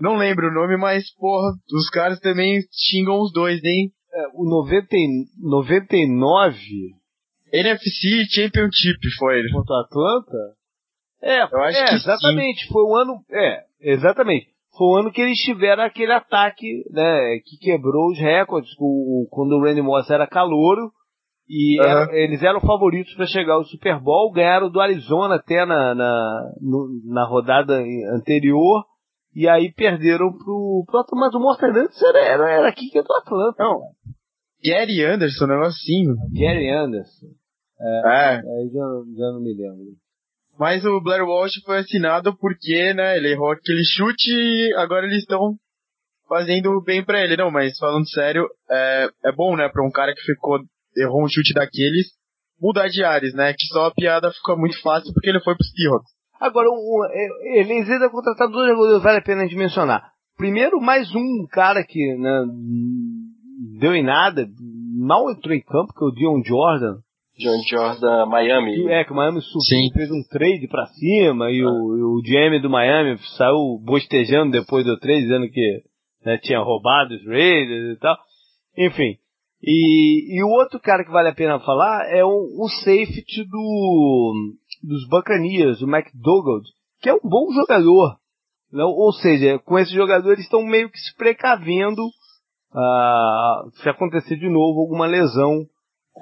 Não 0.00 0.16
lembro 0.16 0.48
o 0.48 0.54
nome, 0.54 0.76
mas, 0.76 1.12
porra, 1.14 1.52
os 1.72 1.88
caras 1.90 2.20
também 2.20 2.60
xingam 2.70 3.20
os 3.20 3.32
dois, 3.32 3.62
hein? 3.64 3.90
É, 4.12 4.26
o 4.34 4.44
90, 4.48 4.88
99... 5.42 6.56
NFC 7.52 8.24
Championship 8.30 8.98
foi 9.18 9.38
ele. 9.38 9.52
Contra 9.52 9.80
Atlanta? 9.80 10.56
É, 11.22 11.42
eu 11.42 11.62
acho 11.62 11.78
é, 11.78 11.84
que 11.86 11.94
exatamente. 11.94 12.66
Sim. 12.66 12.72
Foi 12.72 12.82
o 12.82 12.96
ano. 12.96 13.20
É, 13.30 13.62
exatamente. 13.80 14.48
Foi 14.76 14.86
o 14.88 14.96
ano 14.96 15.12
que 15.12 15.22
eles 15.22 15.38
tiveram 15.38 15.84
aquele 15.84 16.12
ataque, 16.12 16.84
né? 16.90 17.38
Que 17.44 17.56
quebrou 17.58 18.10
os 18.10 18.18
recordes. 18.18 18.70
O, 18.78 19.26
quando 19.30 19.52
o 19.52 19.62
Randy 19.62 19.80
Moss 19.80 20.10
era 20.10 20.26
calouro. 20.26 20.90
E 21.48 21.80
uhum. 21.80 21.86
era, 21.86 22.16
eles 22.16 22.42
eram 22.42 22.60
favoritos 22.60 23.14
para 23.14 23.26
chegar 23.26 23.54
ao 23.54 23.64
Super 23.64 24.00
Bowl. 24.00 24.32
Ganharam 24.32 24.68
do 24.68 24.80
Arizona 24.80 25.36
até 25.36 25.64
na, 25.64 25.94
na, 25.94 26.52
no, 26.60 26.88
na 27.04 27.24
rodada 27.24 27.80
anterior. 28.14 28.84
E 29.36 29.46
aí 29.46 29.70
perderam 29.70 30.32
pro, 30.32 30.82
pro 30.86 31.00
Atlanta, 31.00 31.26
mas 31.26 31.34
o 31.34 31.38
Monster 31.38 31.68
Anderson 31.68 32.06
era, 32.06 32.20
era, 32.20 32.50
era 32.50 32.68
aqui 32.70 32.88
que 32.88 32.98
é 32.98 33.02
do 33.02 33.12
Atlanta. 33.12 33.62
Não. 33.62 33.82
Gary 34.64 35.04
Anderson, 35.04 35.44
um 35.44 35.48
negocinho. 35.48 36.14
Gary 36.32 36.70
Anderson. 36.70 37.26
É, 37.78 38.00
é. 38.06 38.36
Aí 38.36 38.70
já, 38.72 38.80
já 39.14 39.32
não 39.32 39.42
me 39.42 39.52
lembro. 39.52 39.92
Mas 40.58 40.86
o 40.86 41.02
Blair 41.02 41.22
Walsh 41.22 41.60
foi 41.66 41.80
assinado 41.80 42.34
porque, 42.38 42.94
né, 42.94 43.18
ele 43.18 43.32
errou 43.32 43.50
aquele 43.50 43.82
chute 43.84 44.32
e 44.32 44.74
agora 44.78 45.04
eles 45.04 45.18
estão 45.18 45.54
fazendo 46.26 46.80
bem 46.80 47.04
para 47.04 47.22
ele. 47.22 47.36
Não, 47.36 47.50
mas 47.50 47.76
falando 47.76 48.08
sério, 48.08 48.48
é, 48.70 49.10
é 49.26 49.32
bom, 49.32 49.54
né, 49.54 49.68
pra 49.68 49.86
um 49.86 49.90
cara 49.90 50.14
que 50.14 50.22
ficou, 50.22 50.60
errou 50.96 51.22
um 51.22 51.28
chute 51.28 51.52
daqueles, 51.52 52.06
mudar 52.58 52.88
de 52.88 53.04
ares, 53.04 53.34
né? 53.34 53.52
Que 53.52 53.66
só 53.66 53.84
a 53.84 53.94
piada 53.94 54.32
fica 54.32 54.56
muito 54.56 54.80
fácil 54.80 55.12
porque 55.12 55.28
ele 55.28 55.40
foi 55.40 55.54
pro 55.54 55.66
Seahawks. 55.66 56.15
Agora, 56.40 56.68
um, 56.70 57.04
é, 57.10 57.60
eles 57.60 57.88
ainda 57.88 58.10
contrataram 58.10 58.50
dois 58.50 58.68
jogadores, 58.68 59.02
vale 59.02 59.18
a 59.18 59.22
pena 59.22 59.42
a 59.42 59.44
gente 59.46 59.56
mencionar. 59.56 60.12
Primeiro, 60.36 60.80
mais 60.80 61.14
um 61.14 61.46
cara 61.50 61.82
que 61.82 62.14
né, 62.16 62.44
deu 63.78 63.94
em 63.94 64.02
nada, 64.02 64.46
mal 64.98 65.30
entrou 65.30 65.54
em 65.54 65.62
campo, 65.62 65.92
que 65.94 66.04
é 66.04 66.06
o 66.06 66.12
Dion 66.12 66.42
Jordan. 66.44 66.98
John 67.38 67.62
Jordan, 67.68 68.26
Miami. 68.26 68.88
É, 68.88 69.04
que 69.04 69.12
o 69.12 69.16
Miami 69.16 69.40
subiu, 69.42 69.92
fez 69.92 70.10
um 70.10 70.22
trade 70.30 70.66
pra 70.68 70.86
cima 70.86 71.50
e, 71.50 71.60
ah. 71.60 71.66
o, 71.66 72.18
o 72.18 72.22
GM 72.22 72.60
do 72.62 72.70
Miami 72.70 73.18
saiu 73.36 73.78
bostejando 73.84 74.52
depois 74.52 74.84
do 74.86 74.98
trade, 74.98 75.22
dizendo 75.22 75.48
que 75.50 75.82
né, 76.24 76.38
tinha 76.38 76.60
roubado 76.60 77.14
os 77.14 77.26
Raiders 77.26 77.96
e 77.96 78.00
tal. 78.00 78.16
Enfim. 78.78 79.16
E, 79.62 80.38
e 80.38 80.42
o 80.42 80.48
outro 80.48 80.80
cara 80.80 81.04
que 81.04 81.10
vale 81.10 81.28
a 81.28 81.34
pena 81.34 81.60
falar 81.60 82.06
é 82.08 82.24
o, 82.24 82.28
o 82.28 82.68
safety 82.84 83.44
do, 83.50 84.34
dos 84.82 85.06
Buccaneers, 85.08 85.80
o 85.82 85.86
McDougald, 85.86 86.66
que 87.00 87.08
é 87.08 87.14
um 87.14 87.20
bom 87.22 87.52
jogador. 87.52 88.16
Não, 88.72 88.88
ou 88.88 89.12
seja, 89.12 89.58
com 89.60 89.78
esse 89.78 89.94
jogador 89.94 90.32
eles 90.32 90.44
estão 90.44 90.62
meio 90.62 90.90
que 90.90 90.98
se 90.98 91.14
precavendo 91.16 92.02
uh, 92.02 93.70
se 93.82 93.88
acontecer 93.88 94.36
de 94.36 94.48
novo 94.48 94.80
alguma 94.80 95.06
lesão. 95.06 95.64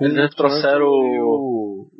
Eles 0.01 0.35
trouxeram 0.35 0.87
o... 0.87 1.91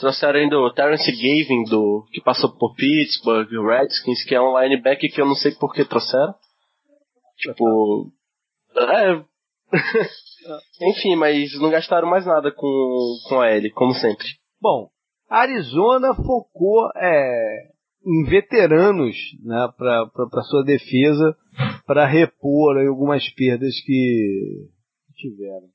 Trouxeram 0.00 0.38
ainda 0.38 0.56
o 0.56 0.72
Terence 0.72 1.10
Gavin, 1.10 1.64
do, 1.68 2.06
que 2.12 2.22
passou 2.22 2.56
por 2.56 2.74
Pittsburgh, 2.76 3.48
Redskins, 3.66 4.24
que 4.24 4.34
é 4.34 4.40
um 4.40 4.58
linebacker 4.58 5.12
que 5.12 5.20
eu 5.20 5.26
não 5.26 5.34
sei 5.34 5.52
por 5.52 5.72
que 5.74 5.84
trouxeram. 5.84 6.32
Tipo. 7.36 8.12
É. 8.76 9.24
Enfim, 10.90 11.16
mas 11.16 11.52
não 11.60 11.70
gastaram 11.70 12.08
mais 12.08 12.24
nada 12.24 12.52
com, 12.52 13.16
com 13.28 13.40
a 13.40 13.48
L, 13.48 13.70
como 13.72 13.92
sempre. 13.94 14.26
Bom, 14.60 14.88
Arizona 15.30 16.12
focou 16.14 16.90
é, 16.96 17.68
em 18.04 18.24
veteranos 18.24 19.16
né, 19.44 19.68
para 19.78 20.42
sua 20.42 20.64
defesa, 20.64 21.36
para 21.86 22.06
repor 22.06 22.76
aí, 22.76 22.88
algumas 22.88 23.28
perdas 23.34 23.80
que 23.84 24.68
tiveram. 25.14 25.68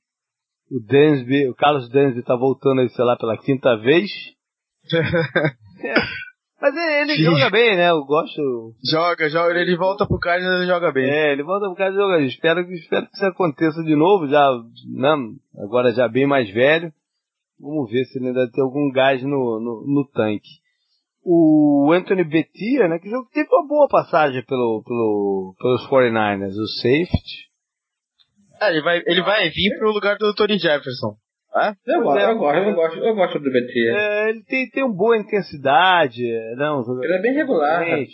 O 0.70 0.80
Dansby, 0.80 1.48
o 1.48 1.54
Carlos 1.54 1.88
Dansby 1.88 2.20
está 2.20 2.36
voltando 2.36 2.80
aí, 2.80 2.88
sei 2.90 3.04
lá, 3.04 3.16
pela 3.16 3.38
quinta 3.38 3.76
vez. 3.76 4.10
é. 4.92 5.94
Mas 6.60 6.74
ele, 6.74 7.12
ele 7.12 7.22
joga 7.22 7.50
bem, 7.50 7.76
né? 7.76 7.90
Eu 7.90 8.04
gosto. 8.04 8.74
Joga, 8.90 9.28
joga. 9.28 9.60
Ele 9.60 9.76
volta 9.76 10.06
pro 10.06 10.18
Cardinals 10.18 10.56
e 10.56 10.62
ele 10.62 10.72
joga 10.72 10.90
bem. 10.90 11.08
É, 11.08 11.32
ele 11.32 11.42
volta 11.42 11.66
pro 11.66 11.76
Cardinals 11.76 11.98
e 11.98 12.02
joga 12.02 12.18
bem. 12.18 12.26
Espero, 12.26 12.72
espero 12.72 13.06
que 13.06 13.14
isso 13.14 13.26
aconteça 13.26 13.82
de 13.84 13.94
novo, 13.94 14.26
já, 14.26 14.50
né? 14.92 15.14
Agora 15.62 15.92
já 15.92 16.08
bem 16.08 16.26
mais 16.26 16.50
velho. 16.50 16.92
Vamos 17.58 17.90
ver 17.90 18.04
se 18.04 18.18
ele 18.18 18.28
ainda 18.28 18.50
tem 18.50 18.62
algum 18.62 18.90
gás 18.90 19.22
no, 19.22 19.60
no, 19.60 19.84
no 19.86 20.08
tanque. 20.12 20.64
O 21.24 21.90
Anthony 21.92 22.24
Betia, 22.24 22.86
né? 22.88 22.98
Que 22.98 23.10
teve 23.32 23.48
uma 23.50 23.66
boa 23.66 23.88
passagem 23.88 24.44
pelo, 24.44 24.82
pelo, 24.84 25.54
pelos 25.58 25.88
49ers, 25.88 26.54
o 26.54 26.66
safety. 26.80 27.46
É, 28.60 28.70
ele 28.70 28.82
vai, 28.82 29.02
ele 29.06 29.22
vai 29.22 29.48
vir 29.50 29.76
pro 29.78 29.90
lugar 29.90 30.16
do 30.16 30.34
Tony 30.34 30.58
Jefferson. 30.58 31.16
Ah, 31.58 31.74
eu, 31.86 32.02
gosto, 32.02 32.18
é, 32.18 32.30
eu, 32.30 32.36
gosto, 32.36 32.58
eu, 32.58 32.74
gosto, 32.74 32.98
eu 32.98 33.14
gosto 33.14 33.38
do 33.38 33.50
BT. 33.50 33.88
É, 33.88 34.28
ele 34.28 34.44
tem, 34.44 34.68
tem 34.68 34.84
uma 34.84 34.94
boa 34.94 35.16
intensidade. 35.16 36.22
Não, 36.56 36.82
ele 37.02 37.14
é 37.14 37.22
bem 37.22 37.32
regular. 37.32 37.82
É. 37.82 38.04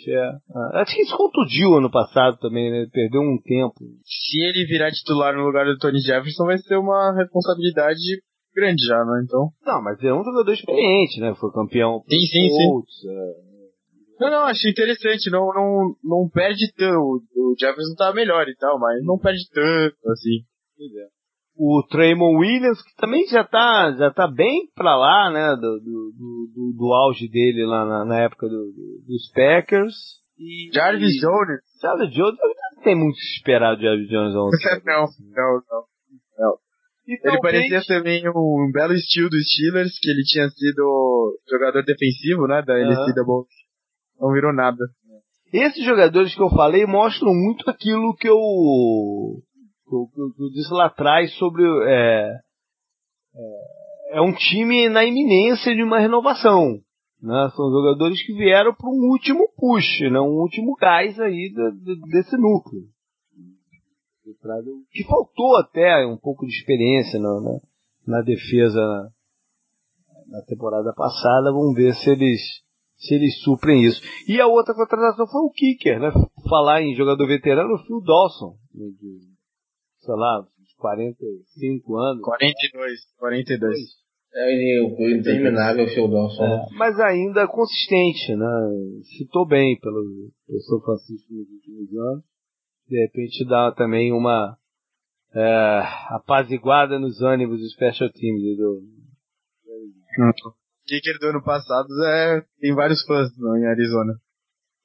Ah, 0.55 0.81
acho 0.81 0.95
que 0.95 1.01
isso 1.01 1.17
contundiu 1.17 1.73
ano 1.73 1.91
passado 1.91 2.37
também, 2.37 2.71
né? 2.71 2.77
Ele 2.77 2.89
perdeu 2.89 3.21
um 3.21 3.37
tempo. 3.43 3.75
Se 4.05 4.41
ele 4.41 4.65
virar 4.65 4.91
titular 4.91 5.35
no 5.35 5.43
lugar 5.43 5.65
do 5.65 5.77
Tony 5.77 5.99
Jefferson, 5.99 6.45
vai 6.45 6.57
ser 6.57 6.77
uma 6.77 7.13
responsabilidade 7.17 7.99
grande 8.53 8.85
já, 8.85 9.03
né? 9.05 9.21
Então. 9.23 9.49
Não, 9.65 9.81
mas 9.81 10.01
é 10.03 10.13
um 10.13 10.23
jogador 10.23 10.53
experiente, 10.53 11.19
né? 11.19 11.33
Foi 11.35 11.51
campeão. 11.51 12.03
Sim, 12.09 12.25
sim, 12.25 12.49
sim. 12.49 13.09
É... 13.09 13.53
Não, 14.19 14.31
não, 14.31 14.43
acho 14.45 14.67
interessante. 14.69 15.29
Não, 15.29 15.47
não, 15.53 15.95
não 16.03 16.29
perde 16.29 16.71
tanto. 16.77 17.23
O 17.35 17.55
Jefferson 17.59 17.95
tá 17.97 18.13
melhor 18.13 18.47
e 18.47 18.55
tal, 18.55 18.79
mas 18.79 19.03
não 19.03 19.17
perde 19.17 19.43
tanto, 19.51 19.97
assim. 20.09 20.45
Pois 20.77 20.91
é 20.91 21.23
o 21.55 21.83
Traymon 21.89 22.37
Williams, 22.39 22.81
que 22.81 22.95
também 22.95 23.25
já 23.27 23.43
tá, 23.43 23.95
já 23.97 24.11
tá 24.11 24.27
bem 24.27 24.67
pra 24.75 24.95
lá, 24.95 25.31
né, 25.31 25.55
do, 25.55 25.79
do, 25.79 26.13
do, 26.53 26.73
do 26.77 26.93
auge 26.93 27.29
dele 27.29 27.65
lá 27.65 27.85
na, 27.85 28.05
na 28.05 28.19
época 28.21 28.47
do, 28.47 28.73
dos 29.07 29.31
Packers. 29.33 29.93
E, 30.37 30.71
Jarvis 30.73 31.15
e, 31.15 31.19
Jones. 31.19 31.61
Jarvis 31.81 32.11
Jones, 32.11 32.37
não 32.75 32.83
tem 32.83 32.95
muito 32.95 33.17
esperado 33.17 33.81
Jarvis 33.81 34.09
Jones 34.09 34.35
ontem. 34.35 34.57
não, 34.85 35.01
não, 35.01 35.61
não, 35.69 35.83
não. 37.07 37.31
ele 37.31 37.41
parecia 37.41 37.81
também 37.85 38.27
um, 38.29 38.67
um, 38.67 38.71
belo 38.71 38.93
estilo 38.93 39.29
dos 39.29 39.43
Steelers, 39.45 39.99
que 39.99 40.09
ele 40.09 40.23
tinha 40.23 40.49
sido 40.49 41.39
jogador 41.49 41.83
defensivo, 41.83 42.47
né, 42.47 42.61
da 42.61 42.73
NCAA. 42.73 43.23
Uhum. 43.27 43.45
Não 44.19 44.31
virou 44.31 44.53
nada. 44.53 44.83
Esses 45.53 45.85
jogadores 45.85 46.33
que 46.33 46.41
eu 46.41 46.49
falei 46.49 46.85
mostram 46.85 47.33
muito 47.33 47.69
aquilo 47.69 48.15
que 48.15 48.27
eu 48.27 48.37
que 49.87 49.95
eu, 49.95 50.31
que 50.31 50.43
eu 50.43 50.49
disse 50.49 50.73
lá 50.73 50.87
atrás 50.87 51.31
sobre. 51.35 51.63
É, 51.85 52.39
é, 53.35 54.17
é, 54.17 54.21
um 54.21 54.33
time 54.33 54.89
na 54.89 55.05
iminência 55.05 55.75
de 55.75 55.83
uma 55.83 55.99
renovação. 55.99 56.79
Né? 57.21 57.51
São 57.55 57.69
jogadores 57.69 58.21
que 58.25 58.33
vieram 58.33 58.73
para 58.73 58.89
um 58.89 59.11
último 59.11 59.47
push, 59.55 60.01
né? 60.11 60.19
um 60.19 60.41
último 60.41 60.75
gás 60.75 61.19
aí 61.19 61.51
de, 61.53 61.71
de, 61.83 62.01
desse 62.09 62.35
núcleo. 62.35 62.81
Que 64.91 65.03
faltou 65.03 65.57
até 65.57 66.05
um 66.05 66.17
pouco 66.17 66.45
de 66.45 66.53
experiência 66.53 67.19
na, 67.19 67.41
na, 67.41 67.59
na 68.07 68.21
defesa 68.21 68.79
na, 68.79 70.37
na 70.37 70.41
temporada 70.45 70.93
passada. 70.93 71.51
Vamos 71.51 71.75
ver 71.75 71.93
se 71.95 72.09
eles 72.09 72.63
se 72.97 73.15
eles 73.15 73.41
suprem 73.41 73.83
isso. 73.83 74.01
E 74.27 74.39
a 74.39 74.47
outra 74.47 74.73
contratação 74.73 75.27
foi 75.27 75.41
o 75.41 75.51
Kicker, 75.51 75.99
né? 75.99 76.09
Falar 76.49 76.81
em 76.81 76.95
jogador 76.95 77.27
veterano, 77.27 77.75
o 77.75 77.85
Phil 77.85 78.01
Dawson, 78.01 78.55
sei 79.99 80.15
lá, 80.15 80.45
45 80.77 81.97
anos. 81.97 82.21
42, 82.21 82.99
42. 83.17 83.77
É 84.35 84.81
o 84.81 85.09
interminável 85.09 85.87
Phil 85.87 86.07
Dawson. 86.07 86.43
É, 86.43 86.65
mas 86.77 86.99
ainda 86.99 87.47
consistente, 87.47 88.35
né? 88.35 88.47
Chutou 89.17 89.45
bem 89.47 89.77
pelo, 89.79 90.03
pelo 90.47 90.59
São 90.61 90.81
Francisco 90.81 91.33
nos 91.33 91.49
últimos 91.49 91.89
anos. 91.93 92.23
De 92.93 92.99
repente 92.99 93.43
dá 93.43 93.71
também 93.71 94.13
uma 94.13 94.55
é, 95.33 95.81
apaziguada 96.09 96.99
nos 96.99 97.23
ânimos 97.23 97.59
dos 97.59 97.73
special 97.73 98.07
teams 98.11 98.55
do. 98.55 98.83
O 100.45 100.53
kicker 100.85 101.17
do 101.17 101.29
ano 101.29 101.43
passado 101.43 101.87
é, 102.05 102.43
tem 102.59 102.75
vários 102.75 103.03
fãs 103.03 103.35
não, 103.39 103.57
em 103.57 103.65
Arizona. 103.65 104.13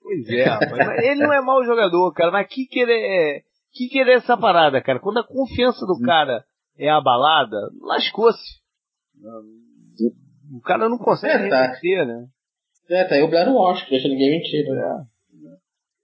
Pois 0.00 0.26
é, 0.26 0.46
mas 0.70 1.04
ele 1.04 1.22
não 1.22 1.34
é 1.34 1.42
mau 1.42 1.62
jogador, 1.64 2.10
cara, 2.14 2.32
mas 2.32 2.48
kicker 2.48 2.88
é, 2.88 3.42
que 3.74 3.88
querer 3.88 4.16
essa 4.16 4.38
parada, 4.38 4.80
cara? 4.80 5.00
Quando 5.00 5.18
a 5.18 5.26
confiança 5.26 5.84
do 5.84 6.00
cara 6.00 6.42
é 6.78 6.88
abalada, 6.88 7.58
lascou-se. 7.82 8.58
O 10.50 10.62
cara 10.62 10.88
não 10.88 10.96
consegue 10.96 11.44
é, 11.44 11.50
tá. 11.50 11.68
mentir, 11.68 12.06
né? 12.06 12.26
É, 12.88 13.04
tá 13.04 13.16
aí 13.16 13.22
o 13.22 13.28
Blair 13.28 13.52
Walsh, 13.52 13.84
que 13.84 13.90
deixa 13.90 14.08
ninguém 14.08 14.30
mentir, 14.30 14.64
né? 14.64 14.80
É. 14.80 15.17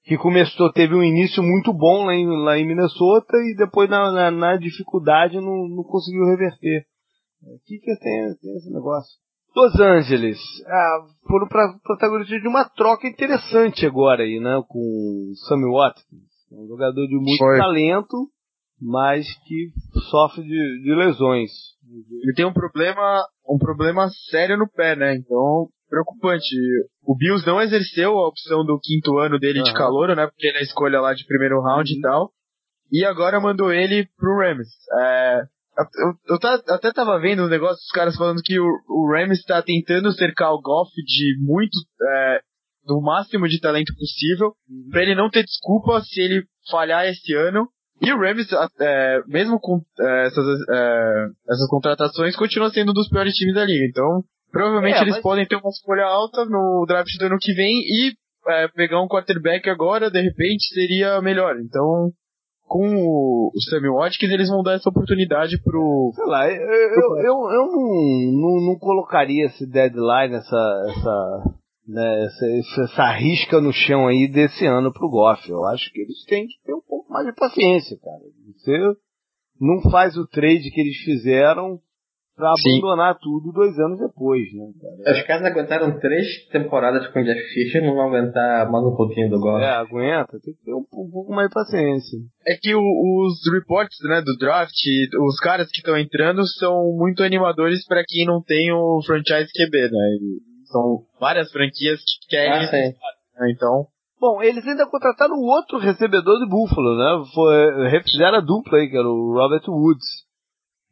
Que 0.04 0.18
começou, 0.18 0.70
teve 0.72 0.94
um 0.94 1.02
início 1.02 1.42
muito 1.42 1.72
bom 1.72 2.04
lá 2.04 2.14
em, 2.14 2.26
lá 2.26 2.58
em 2.58 2.66
Minnesota 2.66 3.36
e 3.38 3.54
depois 3.56 3.88
na, 3.88 4.12
na, 4.12 4.30
na 4.30 4.56
dificuldade 4.56 5.36
não, 5.36 5.68
não 5.68 5.82
conseguiu 5.82 6.26
reverter. 6.26 6.84
O 7.42 7.58
que 7.64 7.78
que 7.78 7.98
tem, 7.98 8.34
tem 8.40 8.56
esse 8.56 8.70
negócio? 8.70 9.24
Los 9.56 9.78
Angeles 9.78 10.38
ah, 10.66 10.98
foram 11.28 11.46
para 11.46 11.78
protagonistas 11.82 12.40
de 12.40 12.48
uma 12.48 12.64
troca 12.64 13.06
interessante 13.06 13.86
agora 13.86 14.24
aí, 14.24 14.40
né? 14.40 14.60
Com 14.66 15.32
Sammy 15.48 15.70
Watkins. 15.70 16.34
É 16.52 16.56
um 16.56 16.66
jogador 16.66 17.06
de 17.06 17.14
muito 17.14 17.38
Foi. 17.38 17.58
talento, 17.58 18.28
mas 18.80 19.26
que 19.46 19.70
sofre 20.10 20.42
de, 20.42 20.82
de 20.82 20.94
lesões. 20.94 21.50
Ele 22.22 22.34
tem 22.34 22.44
um 22.44 22.52
problema, 22.52 23.24
um 23.48 23.58
problema 23.58 24.08
sério 24.30 24.58
no 24.58 24.68
pé, 24.68 24.96
né? 24.96 25.14
Então, 25.14 25.68
preocupante. 25.88 26.54
O 27.02 27.16
Bills 27.16 27.46
não 27.46 27.60
exerceu 27.60 28.18
a 28.18 28.28
opção 28.28 28.64
do 28.64 28.78
quinto 28.80 29.18
ano 29.18 29.38
dele 29.38 29.58
uhum. 29.58 29.64
de 29.64 29.72
calor, 29.72 30.14
né? 30.14 30.26
Porque 30.26 30.46
ele 30.46 30.58
é 30.58 30.62
escolha 30.62 31.00
lá 31.00 31.14
de 31.14 31.26
primeiro 31.26 31.60
round 31.60 31.90
uhum. 31.90 31.98
e 31.98 32.00
tal. 32.00 32.30
E 32.92 33.04
agora 33.04 33.40
mandou 33.40 33.72
ele 33.72 34.06
pro 34.16 34.38
Rams. 34.38 34.68
É, 35.00 35.42
eu, 35.78 36.14
eu, 36.28 36.38
até 36.68 36.92
tava 36.92 37.18
vendo 37.18 37.44
um 37.44 37.48
negócio 37.48 37.76
dos 37.76 37.90
caras 37.90 38.16
falando 38.16 38.42
que 38.42 38.58
o, 38.58 38.66
o 38.88 39.12
Rams 39.12 39.38
está 39.38 39.60
tentando 39.62 40.12
cercar 40.12 40.52
o 40.52 40.60
Goff 40.60 40.90
de 41.04 41.36
muito 41.40 41.76
é, 42.00 42.40
do 42.86 43.00
máximo 43.00 43.48
de 43.48 43.60
talento 43.60 43.92
possível, 43.96 44.52
uhum. 44.68 44.90
para 44.90 45.02
ele 45.02 45.14
não 45.14 45.30
ter 45.30 45.42
desculpa 45.42 46.00
se 46.02 46.20
ele 46.20 46.44
falhar 46.70 47.06
esse 47.06 47.34
ano. 47.34 47.68
E 48.00 48.12
o 48.12 48.18
Rams, 48.18 48.48
é, 48.80 49.20
mesmo 49.26 49.58
com 49.60 49.80
é, 50.00 50.26
essas, 50.26 50.44
é, 50.70 51.26
essas 51.48 51.68
contratações, 51.68 52.36
continua 52.36 52.70
sendo 52.70 52.90
um 52.90 52.94
dos 52.94 53.08
piores 53.08 53.34
times 53.34 53.54
da 53.54 53.64
liga. 53.64 53.86
Então, 53.88 54.22
provavelmente 54.54 54.98
é, 54.98 55.02
eles 55.02 55.14
mas... 55.14 55.22
podem 55.22 55.46
ter 55.46 55.56
uma 55.56 55.68
escolha 55.68 56.04
alta 56.04 56.44
no 56.44 56.84
draft 56.86 57.10
do 57.18 57.26
ano 57.26 57.38
que 57.40 57.52
vem 57.52 57.80
e 57.80 58.12
é, 58.46 58.68
pegar 58.68 59.02
um 59.02 59.08
quarterback 59.08 59.68
agora, 59.68 60.10
de 60.10 60.20
repente, 60.20 60.72
seria 60.72 61.20
melhor. 61.20 61.56
Então, 61.58 62.12
com 62.62 62.86
o, 62.86 63.50
o 63.52 63.60
Sammy 63.68 63.90
Watkins, 63.90 64.30
eles 64.30 64.48
vão 64.48 64.62
dar 64.62 64.74
essa 64.74 64.88
oportunidade 64.88 65.60
pro. 65.60 66.12
Sei 66.14 66.26
lá, 66.26 66.48
eu, 66.48 66.56
eu, 66.56 67.16
eu, 67.18 67.24
eu 67.24 67.66
não, 67.66 68.32
não, 68.32 68.66
não, 68.66 68.78
colocaria 68.78 69.46
esse 69.46 69.66
deadline, 69.66 70.36
essa, 70.36 70.84
essa, 70.88 71.44
né, 71.88 72.24
essa, 72.24 72.82
essa 72.82 73.10
risca 73.12 73.60
no 73.60 73.72
chão 73.72 74.06
aí 74.06 74.28
desse 74.30 74.64
ano 74.66 74.92
pro 74.92 75.10
Goff. 75.10 75.50
Eu 75.50 75.64
acho 75.66 75.90
que 75.92 76.00
eles 76.00 76.24
têm 76.26 76.46
que 76.46 76.54
ter 76.64 76.74
um 76.74 76.82
pouco 76.86 77.12
mais 77.12 77.26
de 77.26 77.34
paciência, 77.34 77.98
cara. 78.00 78.22
Você 78.56 78.78
não 79.60 79.90
faz 79.90 80.16
o 80.16 80.26
trade 80.28 80.70
que 80.70 80.80
eles 80.80 80.96
fizeram 80.98 81.80
pra 82.36 82.52
abandonar 82.52 83.16
tudo 83.20 83.52
dois 83.52 83.78
anos 83.78 83.98
depois, 83.98 84.42
né, 84.52 84.66
cara? 84.80 85.16
Os 85.16 85.22
caras 85.22 85.44
aguentaram 85.44 85.98
três 86.00 86.46
temporadas 86.48 87.06
com 87.08 87.20
o 87.20 87.24
Jeff 87.24 87.40
Fisher, 87.52 87.82
não 87.82 87.94
vão 87.94 88.08
aguentar 88.08 88.70
mais 88.70 88.84
um 88.84 88.96
pouquinho 88.96 89.30
do 89.30 89.38
Goff. 89.38 89.62
É, 89.62 89.68
aguenta, 89.68 90.38
tem 90.40 90.54
que 90.54 90.64
ter 90.64 90.74
um, 90.74 90.84
um 90.92 91.10
pouco 91.10 91.32
mais 91.32 91.48
de 91.48 91.54
paciência. 91.54 92.18
É 92.46 92.56
que 92.60 92.74
o, 92.74 92.80
os 92.80 93.34
reports, 93.52 93.96
né, 94.04 94.20
do 94.20 94.36
draft, 94.36 94.74
os 95.26 95.40
caras 95.40 95.70
que 95.70 95.78
estão 95.78 95.96
entrando 95.96 96.46
são 96.58 96.96
muito 96.96 97.22
animadores 97.22 97.86
para 97.86 98.02
quem 98.06 98.26
não 98.26 98.42
tem 98.42 98.72
o 98.72 99.00
franchise 99.06 99.50
QB, 99.52 99.90
né? 99.90 100.18
São 100.66 101.02
várias 101.20 101.50
franquias 101.52 102.00
que 102.00 102.28
querem. 102.30 102.66
Ah, 102.66 102.72
né? 102.72 103.52
Então. 103.52 103.86
Bom, 104.20 104.42
eles 104.42 104.66
ainda 104.66 104.86
contrataram 104.86 105.36
outro 105.36 105.78
recebedor 105.78 106.38
de 106.38 106.48
Buffalo, 106.48 106.96
né? 106.96 107.24
Foi, 107.34 107.88
refizeram 107.90 108.38
a 108.38 108.40
dupla 108.40 108.78
aí, 108.78 108.88
que 108.88 108.96
era 108.96 109.06
o 109.06 109.34
Robert 109.34 109.62
Woods 109.68 110.24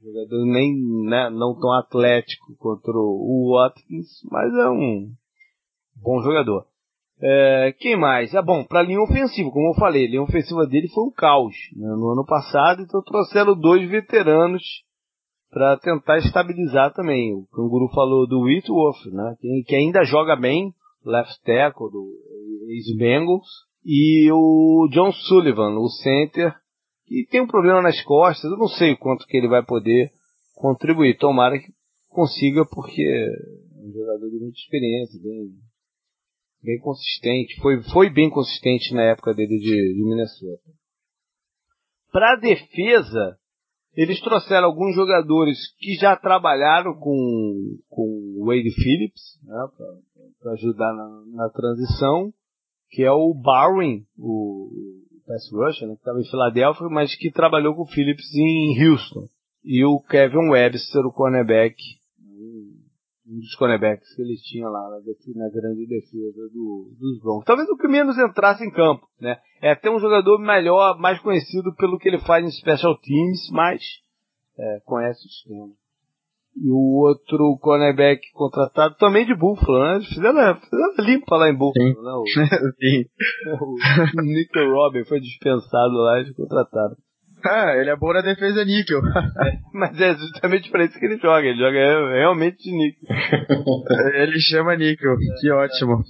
Jogador 0.03 0.45
nem 0.47 0.75
né, 1.05 1.31
não 1.31 1.57
tão 1.59 1.73
atlético 1.75 2.57
contra 2.59 2.93
o 2.93 3.53
Watkins, 3.55 4.09
mas 4.31 4.53
é 4.53 4.69
um 4.69 5.13
bom 6.03 6.21
jogador. 6.23 6.67
É, 7.21 7.73
quem 7.79 7.97
mais? 7.97 8.35
É 8.35 8.43
bom, 8.43 8.65
para 8.65 8.83
linha 8.83 9.01
ofensiva, 9.01 9.49
como 9.53 9.69
eu 9.69 9.75
falei, 9.75 10.07
a 10.07 10.09
linha 10.09 10.23
ofensiva 10.23 10.67
dele 10.67 10.89
foi 10.89 11.05
um 11.05 11.13
caos 11.13 11.55
né, 11.77 11.87
no 11.87 12.11
ano 12.11 12.25
passado, 12.27 12.83
então 12.83 13.01
trouxeram 13.03 13.57
dois 13.57 13.89
veteranos 13.89 14.63
para 15.49 15.77
tentar 15.77 16.19
estabilizar 16.19 16.93
também. 16.93 17.33
O 17.33 17.47
Canguru 17.53 17.89
falou 17.95 18.27
do 18.27 18.41
Whitworth, 18.41 19.07
né, 19.13 19.37
que, 19.41 19.63
que 19.69 19.77
ainda 19.77 20.03
joga 20.03 20.35
bem, 20.35 20.75
left 21.05 21.41
tackle 21.45 21.93
do 21.93 22.09
ex-Bengals, 22.71 23.47
e 23.85 24.29
o 24.33 24.89
John 24.91 25.13
Sullivan, 25.13 25.79
o 25.79 25.89
center, 25.89 26.57
e 27.13 27.27
tem 27.27 27.43
um 27.43 27.47
problema 27.47 27.83
nas 27.83 28.03
costas, 28.03 28.51
eu 28.51 28.57
não 28.57 28.69
sei 28.69 28.93
o 28.93 28.99
quanto 28.99 29.27
que 29.27 29.37
ele 29.37 29.47
vai 29.47 29.63
poder 29.63 30.11
contribuir. 30.55 31.19
Tomara 31.19 31.59
que 31.59 31.71
consiga, 32.09 32.65
porque 32.65 33.03
é 33.03 33.85
um 33.85 33.93
jogador 33.93 34.31
de 34.31 34.39
muita 34.39 34.59
experiência, 34.59 35.21
bem, 35.23 35.51
bem 36.63 36.79
consistente. 36.79 37.61
Foi, 37.61 37.83
foi 37.93 38.09
bem 38.09 38.31
consistente 38.31 38.95
na 38.95 39.03
época 39.03 39.35
dele 39.35 39.59
de, 39.59 39.95
de 39.95 40.03
Minnesota. 40.03 40.71
Para 42.11 42.33
a 42.33 42.37
defesa, 42.37 43.39
eles 43.95 44.19
trouxeram 44.21 44.69
alguns 44.69 44.95
jogadores 44.95 45.59
que 45.79 45.95
já 45.97 46.17
trabalharam 46.17 46.95
com, 46.95 47.79
com 47.91 48.45
Wade 48.47 48.71
Phillips, 48.75 49.39
né, 49.45 49.69
para 50.41 50.53
ajudar 50.53 50.95
na, 50.95 51.25
na, 51.27 51.51
transição, 51.51 52.33
que 52.91 53.03
é 53.03 53.13
o 53.13 53.35
Barwin, 53.35 54.07
o 54.19 54.92
pass 55.27 55.51
rusher, 55.53 55.89
né, 55.89 55.95
que 55.95 56.01
estava 56.01 56.21
em 56.21 56.25
Filadélfia, 56.25 56.89
mas 56.89 57.15
que 57.15 57.31
trabalhou 57.31 57.75
com 57.75 57.83
o 57.83 57.87
Phillips 57.87 58.35
em 58.35 58.85
Houston. 58.85 59.29
E 59.65 59.85
o 59.85 60.01
Kevin 60.01 60.51
Webster, 60.51 61.07
o 61.07 61.13
cornerback, 61.13 61.77
um 63.33 63.39
dos 63.39 63.55
cornerbacks 63.55 64.15
que 64.15 64.23
eles 64.23 64.43
tinham 64.43 64.71
lá 64.71 64.91
na, 64.91 64.99
na 64.99 65.49
grande 65.49 65.87
defesa 65.87 66.49
do, 66.53 66.93
dos 66.99 67.21
Broncos. 67.21 67.45
Talvez 67.47 67.69
o 67.69 67.77
que 67.77 67.89
menos 67.89 68.19
entrasse 68.19 68.65
em 68.65 68.71
campo, 68.71 69.09
né? 69.21 69.41
É 69.61 69.71
até 69.71 69.91
um 69.91 69.99
jogador 69.99 70.39
melhor, 70.39 70.99
mais 70.99 71.19
conhecido 71.21 71.75
pelo 71.77 71.99
que 71.99 72.09
ele 72.09 72.19
faz 72.19 72.45
em 72.45 72.51
special 72.51 72.99
teams, 72.99 73.49
mas 73.51 73.83
é, 74.59 74.81
conhece 74.85 75.27
o 75.27 75.31
sistema. 75.31 75.71
E 76.55 76.71
o 76.71 77.01
outro 77.01 77.57
cornerback 77.61 78.21
contratado 78.35 78.95
também 78.97 79.25
de 79.25 79.35
Buffalo, 79.35 79.83
né? 79.85 79.95
Eles 79.97 80.09
fizeram, 80.09 80.61
fizeram 80.61 80.95
limpa 80.99 81.37
lá 81.37 81.49
em 81.49 81.57
Buffalo, 81.57 81.89
Sim. 81.89 82.03
né? 82.03 82.13
O, 82.13 82.25
Sim. 82.77 83.05
o 84.19 84.23
Nick 84.23 84.59
Robin 84.59 85.05
foi 85.05 85.21
dispensado 85.21 85.95
lá 85.95 86.21
e 86.21 86.35
contratado. 86.35 86.97
Ah, 87.45 87.75
ele 87.77 87.91
é 87.91 87.97
bom 87.97 88.13
na 88.13 88.21
defesa 88.21 88.65
níquel. 88.65 89.01
é, 89.45 89.59
mas 89.73 90.01
é 90.01 90.15
justamente 90.15 90.71
para 90.71 90.85
isso 90.85 90.99
que 90.99 91.07
ele 91.07 91.19
joga. 91.19 91.47
Ele 91.47 91.59
joga 91.59 92.13
realmente 92.13 92.63
de 92.63 92.71
níquel. 92.71 93.09
ele 94.15 94.39
chama 94.39 94.77
níquel. 94.77 95.13
É, 95.13 95.41
que 95.41 95.51
ótimo. 95.51 96.03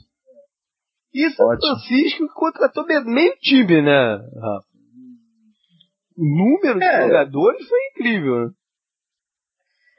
E 1.14 1.30
São 1.30 1.46
ótimo. 1.46 1.60
Francisco 1.60 2.26
contratou 2.34 2.84
meio 2.86 3.34
time, 3.40 3.80
né, 3.80 4.16
Rafa? 4.16 4.72
O 6.16 6.24
número 6.24 6.78
de 6.78 6.84
é. 6.84 7.02
jogadores 7.02 7.66
foi 7.66 7.78
incrível, 7.90 8.46
né? 8.46 8.50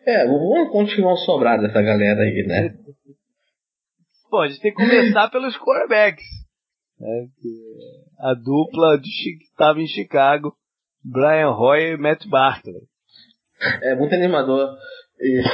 É, 0.05 0.25
vamos 0.25 0.71
continuar 0.71 1.15
sobrar 1.17 1.59
dessa 1.59 1.81
galera 1.81 2.21
aí, 2.21 2.45
né? 2.45 2.75
Gente 4.47 4.61
tem 4.61 4.73
que 4.73 4.83
começar 4.83 5.29
pelos 5.29 5.55
quarterbacks. 5.57 6.25
Né? 6.99 7.27
A 8.19 8.33
dupla 8.33 8.97
estava 9.43 9.79
em 9.79 9.87
Chicago, 9.87 10.55
Brian 11.03 11.51
Hoyer 11.51 11.93
e 11.93 11.97
Matt 11.97 12.27
Barkley. 12.27 12.81
É 13.83 13.95
muito 13.95 14.15
animador. 14.15 14.75
E... 15.19 15.39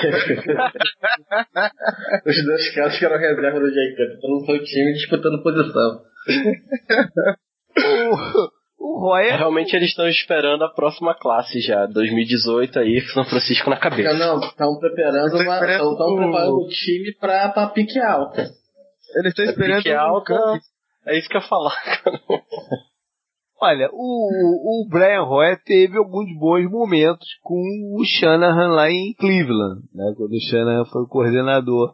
Os 2.26 2.46
dois 2.46 2.74
caras 2.74 2.98
que 2.98 3.06
eram 3.06 3.20
reserva 3.20 3.60
do 3.60 3.70
Jay 3.72 3.90
Cutler, 3.92 4.20
todo 4.22 4.32
mundo 4.32 4.46
time 4.64 4.94
disputando 4.94 5.44
posição. 5.44 6.02
O 7.80 8.59
Roy 9.00 9.32
Realmente 9.32 9.76
eles 9.76 9.90
estão 9.90 10.08
esperando 10.08 10.64
a 10.64 10.70
próxima 10.70 11.14
classe 11.16 11.60
já, 11.62 11.86
2018 11.86 12.80
aí, 12.80 13.02
São 13.14 13.24
Francisco 13.26 13.70
na 13.70 13.78
cabeça. 13.78 14.14
Não, 14.18 14.40
estão 14.40 14.78
preparando 14.80 15.34
uma. 15.36 15.72
Estão 15.72 16.16
preparando 16.16 16.56
o 16.56 16.68
time 16.68 17.14
pra, 17.20 17.50
pra 17.50 17.68
pique 17.68 18.00
alta. 18.00 18.50
Eles 19.16 19.30
estão 19.30 19.46
esperando. 19.46 19.84
Pique 19.84 19.94
alta. 19.94 20.36
É 21.06 21.18
isso 21.18 21.30
que 21.30 21.38
eu 21.38 21.42
ia 21.42 21.48
falar, 21.48 21.76
cara. 22.04 22.20
Olha, 23.62 23.90
o, 23.92 24.86
o 24.86 24.88
Brian 24.88 25.24
Roy 25.24 25.58
teve 25.66 25.98
alguns 25.98 26.34
bons 26.40 26.70
momentos 26.70 27.28
com 27.44 27.60
o 27.98 28.06
Shanahan 28.06 28.70
lá 28.70 28.90
em 28.90 29.14
Cleveland, 29.16 29.82
né? 29.94 30.14
Quando 30.16 30.32
o 30.32 30.40
Shanahan 30.50 30.86
foi 30.86 31.02
o 31.02 31.08
coordenador 31.08 31.94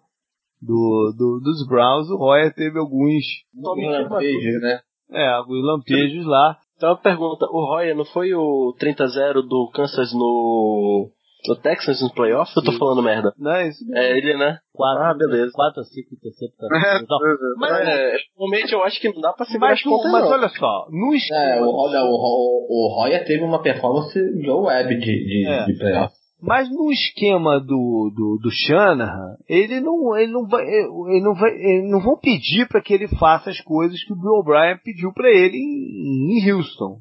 do, 0.62 1.14
do 1.18 1.39
dos 1.43 1.68
Browns, 1.68 2.08
o 2.10 2.18
Roy 2.18 2.51
teve 2.53 2.78
alguns 2.78 3.24
lampejos, 3.56 4.62
né? 4.62 4.80
É, 5.12 5.28
alguns 5.30 5.64
lampejos 5.64 6.26
lá. 6.26 6.58
Então 6.78 6.91
a 6.91 6.97
pergunta, 6.97 7.45
o 7.45 7.65
Roya 7.65 7.95
não 7.95 8.05
foi 8.05 8.34
o 8.34 8.76
30-0 8.80 9.41
do 9.47 9.71
Kansas 9.73 10.13
no, 10.13 11.09
no 11.47 11.55
Texans 11.55 12.01
no 12.01 12.13
playoff? 12.13 12.51
Eu 12.55 12.63
tô 12.63 12.73
falando 12.73 13.01
merda. 13.01 13.34
Não, 13.38 13.51
é 13.51 13.69
isso 13.69 13.86
mesmo. 13.86 13.97
É 13.97 14.17
ele, 14.17 14.38
né? 14.38 14.59
4, 14.73 15.03
ah, 15.03 15.13
beleza. 15.13 15.51
4 15.53 15.80
a 15.80 15.84
5 15.84 16.15
interceptações. 16.15 17.07
mas 17.57 17.88
é, 17.88 18.17
realmente 18.38 18.73
eu 18.73 18.84
acho 18.84 18.99
que 18.99 19.09
não 19.09 19.21
dá 19.21 19.32
pra 19.32 19.45
segurar 19.45 19.71
mas, 19.71 19.80
as 19.80 19.84
pontas 19.84 20.11
Mas 20.11 20.32
olha 20.32 20.49
só, 20.49 20.88
no 20.89 21.13
esquema... 21.13 21.39
É, 21.39 21.61
o, 21.61 21.65
o, 21.65 21.88
o, 21.88 22.67
o 22.69 22.95
Roya 22.99 23.23
teve 23.23 23.43
uma 23.43 23.61
performance 23.61 24.19
Joe 24.43 24.65
Webb 24.65 24.95
de, 24.95 25.05
de, 25.05 25.47
é. 25.47 25.65
de 25.65 25.78
playoff. 25.78 26.13
Mas 26.41 26.69
no 26.69 26.91
esquema 26.91 27.59
do, 27.59 28.11
do, 28.13 28.39
do 28.41 28.51
Shanahan, 28.51 29.38
ele 29.47 29.79
não, 29.79 30.15
ele 30.17 30.31
não 30.31 30.47
vai, 30.47 30.63
ele 30.63 31.21
não 31.21 31.33
vai, 31.33 31.51
ele 31.51 31.89
não 31.89 32.01
vão 32.01 32.19
pedir 32.19 32.67
para 32.67 32.81
que 32.81 32.93
ele 32.93 33.07
faça 33.07 33.49
as 33.49 33.59
coisas 33.61 34.03
que 34.03 34.13
o 34.13 34.15
Bill 34.15 34.33
O'Brien 34.33 34.77
pediu 34.83 35.13
para 35.13 35.29
ele 35.29 35.57
em, 35.57 36.38
em 36.38 36.51
Houston, 36.51 36.99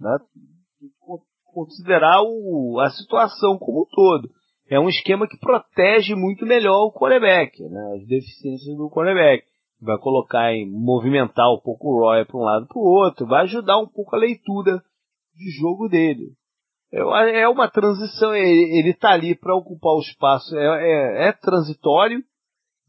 né? 0.00 0.16
Considerar 1.52 2.22
o, 2.22 2.78
a 2.80 2.90
situação 2.90 3.58
como 3.58 3.82
um 3.82 3.86
todo. 3.90 4.28
É 4.68 4.78
um 4.78 4.88
esquema 4.88 5.26
que 5.28 5.38
protege 5.38 6.14
muito 6.14 6.44
melhor 6.44 6.86
o 6.86 6.92
quarterback, 6.92 7.60
né? 7.62 7.96
As 7.96 8.06
deficiências 8.06 8.76
do 8.76 8.90
quarterback. 8.90 9.44
Vai 9.80 9.98
colocar 9.98 10.52
em 10.54 10.70
movimentar 10.70 11.52
um 11.52 11.60
pouco 11.60 11.88
o 11.88 12.00
Roy 12.00 12.24
para 12.24 12.36
um 12.36 12.42
lado 12.42 12.66
para 12.66 12.78
o 12.78 12.82
outro, 12.82 13.26
vai 13.26 13.42
ajudar 13.42 13.78
um 13.78 13.86
pouco 13.86 14.16
a 14.16 14.18
leitura 14.18 14.82
de 15.34 15.50
jogo 15.60 15.88
dele. 15.88 16.32
É, 16.92 17.48
uma 17.48 17.68
transição, 17.68 18.34
ele 18.34 18.90
está 18.90 19.10
ali 19.10 19.34
para 19.34 19.56
ocupar 19.56 19.92
o 19.92 20.00
espaço, 20.00 20.56
é, 20.56 20.64
é, 20.64 21.28
é 21.28 21.32
transitório, 21.32 22.18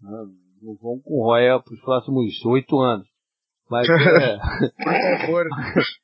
né? 0.01 0.17
não 0.61 0.75
vão 0.75 0.99
com 1.03 1.23
Roya 1.23 1.59
para 1.59 1.73
os 1.73 1.81
próximos 1.81 2.45
oito 2.45 2.79
anos. 2.79 3.07
Mas, 3.69 3.87
é, 3.89 4.37
por 5.25 5.49
favor, 5.49 5.49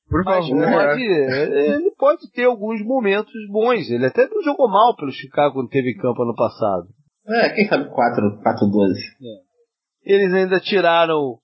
por 0.09 0.23
favor. 0.23 0.63
Pode, 0.65 1.01
ele 1.01 1.91
pode 1.97 2.31
ter 2.31 2.45
alguns 2.45 2.83
momentos 2.85 3.33
bons. 3.49 3.89
Ele 3.89 4.05
até 4.05 4.27
não 4.27 4.43
jogou 4.43 4.67
mal 4.67 4.95
pelo 4.95 5.11
Chicago 5.11 5.53
quando 5.55 5.69
teve 5.69 5.95
campo 5.95 6.23
ano 6.23 6.35
passado. 6.35 6.87
É, 7.25 7.49
quem 7.49 7.67
sabe 7.67 7.89
4, 7.89 8.41
4 8.43 8.67
12. 8.67 8.99
É. 8.99 10.13
Eles 10.13 10.33
ainda 10.33 10.59
tiraram 10.59 11.37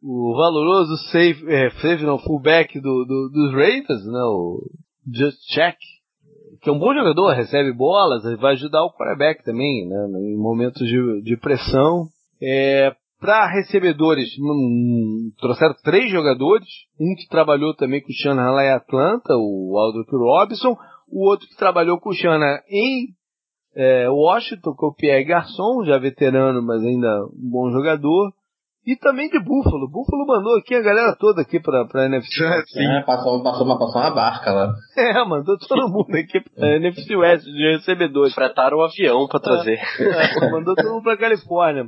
o 0.00 0.36
valoroso 0.36 0.96
safe, 1.10 1.44
é, 1.48 1.70
safe 1.70 2.04
não, 2.04 2.18
fullback 2.18 2.78
do, 2.78 3.04
do, 3.04 3.30
dos 3.32 3.52
Ravens, 3.52 4.06
né, 4.06 4.22
o 4.22 4.60
Just 5.12 5.38
Check, 5.52 5.76
que 6.62 6.70
é 6.70 6.72
um 6.72 6.78
bom 6.78 6.94
jogador, 6.94 7.34
recebe 7.34 7.72
bolas, 7.72 8.22
vai 8.38 8.52
ajudar 8.54 8.84
o 8.84 8.92
quarterback 8.92 9.44
também, 9.44 9.88
né, 9.88 9.96
em 10.20 10.36
momentos 10.36 10.86
de, 10.86 11.22
de 11.22 11.36
pressão. 11.36 12.06
É, 12.42 12.94
para 13.24 13.46
recebedores, 13.46 14.28
um, 14.38 15.30
trouxeram 15.40 15.74
três 15.82 16.10
jogadores. 16.10 16.68
Um 17.00 17.14
que 17.14 17.26
trabalhou 17.28 17.74
também 17.74 18.02
com 18.02 18.08
o 18.08 18.14
Shanahan 18.14 18.50
lá 18.50 18.64
em 18.64 18.72
Atlanta, 18.72 19.34
o 19.34 19.78
Aldrich 19.78 20.10
Robinson. 20.12 20.76
O 21.08 21.28
outro 21.28 21.48
que 21.48 21.56
trabalhou 21.56 21.98
com 21.98 22.10
o 22.10 22.14
Shanahan 22.14 22.60
em 22.68 23.08
é, 23.74 24.10
Washington, 24.10 24.74
que 24.74 24.84
é 24.84 24.88
o 24.88 24.94
Pierre 24.94 25.24
Garçon, 25.24 25.84
já 25.86 25.96
veterano, 25.98 26.62
mas 26.62 26.82
ainda 26.82 27.24
um 27.26 27.50
bom 27.50 27.70
jogador. 27.70 28.30
E 28.86 28.96
também 28.96 29.30
de 29.30 29.40
Buffalo. 29.40 29.88
Buffalo 29.88 30.26
mandou 30.26 30.58
aqui 30.58 30.74
a 30.74 30.82
galera 30.82 31.16
toda 31.18 31.40
aqui 31.40 31.58
pra, 31.58 31.86
pra 31.86 32.04
NFC. 32.04 32.44
Sim. 32.68 32.86
É, 32.86 33.02
passou, 33.02 33.42
passou, 33.42 33.64
uma, 33.64 33.78
passou 33.78 34.00
uma 34.00 34.10
barca 34.10 34.52
lá. 34.52 34.74
É, 34.96 35.24
mandou 35.24 35.56
todo 35.58 35.88
mundo 35.88 36.14
aqui 36.14 36.40
pra 36.40 36.76
NFC 36.76 37.16
West 37.16 37.44
de 37.44 37.76
recebedores. 37.76 38.34
Fretaram 38.34 38.78
o 38.78 38.82
avião 38.82 39.26
pra 39.26 39.40
trazer. 39.40 39.78
É, 39.98 40.50
mandou 40.50 40.74
todo 40.74 40.92
mundo 40.92 41.02
pra 41.02 41.16
Califórnia. 41.16 41.86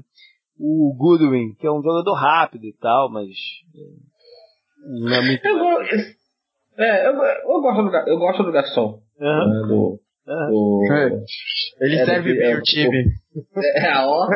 O 0.58 0.94
Goodwin, 0.96 1.54
que 1.60 1.66
é 1.66 1.70
um 1.70 1.82
jogador 1.82 2.14
rápido 2.14 2.64
e 2.64 2.72
tal, 2.80 3.10
mas 3.10 3.28
é, 3.74 4.06
não 5.00 5.14
é 5.14 5.20
muito. 5.20 5.44
Eu, 5.44 5.58
gosto, 5.58 5.94
é, 6.78 7.08
eu, 7.08 7.12
eu, 7.12 7.60
gosto 7.60 7.82
do, 7.82 7.96
eu 8.08 8.18
gosto 8.18 8.42
do 8.42 8.52
garçom. 8.52 9.00
Uhum. 9.20 9.68
Do, 9.68 10.00
o, 10.52 10.82
ele 11.80 11.96
é 11.96 12.04
serve 12.04 12.34
bem 12.34 12.52
é, 12.52 12.56
o 12.56 12.62
time. 12.62 13.04
O, 13.34 13.60
é, 13.60 13.94
ó, 13.98 14.28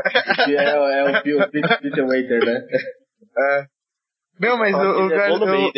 é, 0.48 0.54
é 0.54 1.18
o 1.18 1.50
Peter 1.80 2.06
Waiter, 2.06 2.44
né? 2.44 2.66
É. 3.38 3.64
Não, 4.40 4.56
mas 4.56 4.74
o, 4.76 4.78
o, 4.78 5.08
gar... 5.08 5.32
o, 5.32 5.72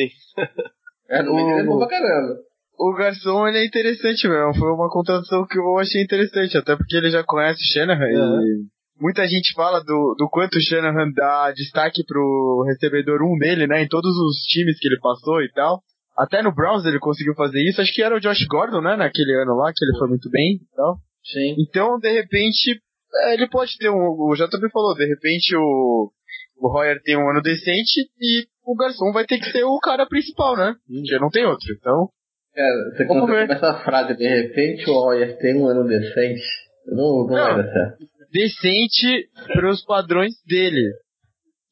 é, 1.13 1.23
no 1.23 1.35
Mayday 1.35 1.61
é 1.61 1.65
bom 1.65 1.79
pra 1.79 1.89
caramba. 1.89 2.37
O 2.79 2.95
garçom 2.95 3.47
ele 3.47 3.59
é 3.59 3.67
interessante 3.67 4.27
mesmo. 4.27 4.55
Foi 4.55 4.71
uma 4.73 4.89
contratação 4.89 5.47
que 5.47 5.59
eu 5.59 5.79
achei 5.79 6.03
interessante, 6.03 6.57
até 6.57 6.75
porque 6.75 6.97
ele 6.97 7.11
já 7.11 7.23
conhece 7.23 7.61
o 7.61 7.73
Shanahan 7.73 8.07
uhum. 8.07 8.41
e 8.41 8.67
muita 8.99 9.27
gente 9.27 9.53
fala 9.55 9.81
do, 9.81 10.15
do 10.19 10.29
quanto 10.31 10.57
o 10.57 10.61
Shanahan 10.61 11.11
dá 11.15 11.53
destaque 11.53 12.03
pro 12.07 12.65
recebedor 12.67 13.23
1 13.23 13.27
um 13.27 13.39
dele, 13.39 13.67
né? 13.67 13.83
Em 13.83 13.89
todos 13.89 14.11
os 14.11 14.39
times 14.47 14.79
que 14.79 14.89
ele 14.89 14.99
passou 15.01 15.43
e 15.43 15.51
tal. 15.53 15.83
Até 16.17 16.43
no 16.43 16.55
Browns 16.55 16.85
ele 16.85 16.99
conseguiu 16.99 17.35
fazer 17.35 17.61
isso. 17.63 17.81
Acho 17.81 17.93
que 17.93 18.03
era 18.03 18.17
o 18.17 18.21
Josh 18.21 18.47
Gordon, 18.49 18.81
né? 18.81 18.97
Naquele 18.97 19.35
ano 19.43 19.55
lá, 19.57 19.73
que 19.75 19.85
ele 19.85 19.99
foi 19.99 20.09
muito 20.09 20.31
bem 20.31 20.57
e 20.57 20.77
tal. 20.77 20.97
Sim. 21.25 21.57
Então, 21.59 21.99
de 21.99 22.11
repente, 22.11 22.81
é, 23.15 23.35
ele 23.35 23.49
pode 23.49 23.77
ter 23.79 23.91
um. 23.91 23.97
O 23.97 24.35
JB 24.35 24.71
falou, 24.71 24.95
de 24.95 25.07
repente 25.07 25.55
o, 25.57 26.11
o 26.59 26.69
Royer 26.69 27.01
tem 27.03 27.17
um 27.17 27.29
ano 27.29 27.41
decente 27.41 28.09
e 28.21 28.47
o 28.65 28.77
Garçom 28.77 29.13
vai 29.13 29.25
ter 29.25 29.39
que 29.39 29.51
ser 29.51 29.65
o 29.65 29.79
cara 29.79 30.07
principal, 30.07 30.57
né? 30.57 30.75
Hum. 30.89 31.03
Já 31.07 31.19
não 31.19 31.31
tem 31.31 31.45
outro. 31.45 31.67
Então. 31.79 32.09
É, 32.55 32.91
você 32.91 33.07
começa 33.07 33.53
essa 33.55 33.75
frase, 33.83 34.15
de 34.15 34.29
repente 34.29 34.89
o 34.91 34.93
Royer 34.93 35.39
tem 35.39 35.57
um 35.57 35.67
ano 35.67 35.89
decente. 35.89 36.43
Não, 36.87 36.97
não, 36.97 37.27
não 37.27 37.35
vai 37.35 37.57
dar 37.65 37.73
certo. 37.73 38.07
Decente 38.31 39.29
pros 39.55 39.85
padrões 39.85 40.35
dele 40.47 40.91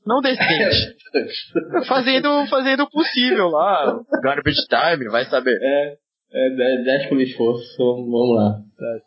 não 0.07 0.20
decente. 0.20 0.96
fazendo, 1.86 2.46
fazendo 2.48 2.84
o 2.84 2.90
possível 2.90 3.48
lá. 3.48 4.01
Garbage 4.22 4.66
time, 4.68 5.11
vai 5.11 5.24
saber. 5.26 5.59
É, 5.61 5.96
é 6.32 6.84
10 6.84 7.09
por 7.09 7.20
esforço, 7.20 7.76
vamos 7.78 8.36
lá. 8.36 8.61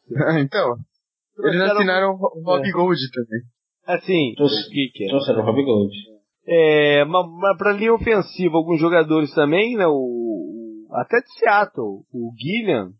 então, 0.39 0.75
eles 1.45 1.61
assinaram 1.61 2.11
o 2.11 2.43
Rob 2.43 2.67
é. 2.67 2.71
Gold 2.71 2.99
também. 3.11 3.41
Assim, 3.85 4.31
é? 4.31 5.07
Trouxeram 5.09 5.41
o 5.41 5.45
Rob 5.45 5.63
Gold. 5.63 5.93
É, 6.47 7.05
mas, 7.05 7.25
mas 7.39 7.57
pra 7.57 7.73
linha 7.73 7.93
ofensiva, 7.93 8.57
alguns 8.57 8.79
jogadores 8.79 9.33
também, 9.33 9.75
né? 9.75 9.85
O, 9.87 10.87
até 10.91 11.19
de 11.21 11.31
Seattle, 11.39 12.03
o 12.13 12.31
Gillian, 12.37 12.91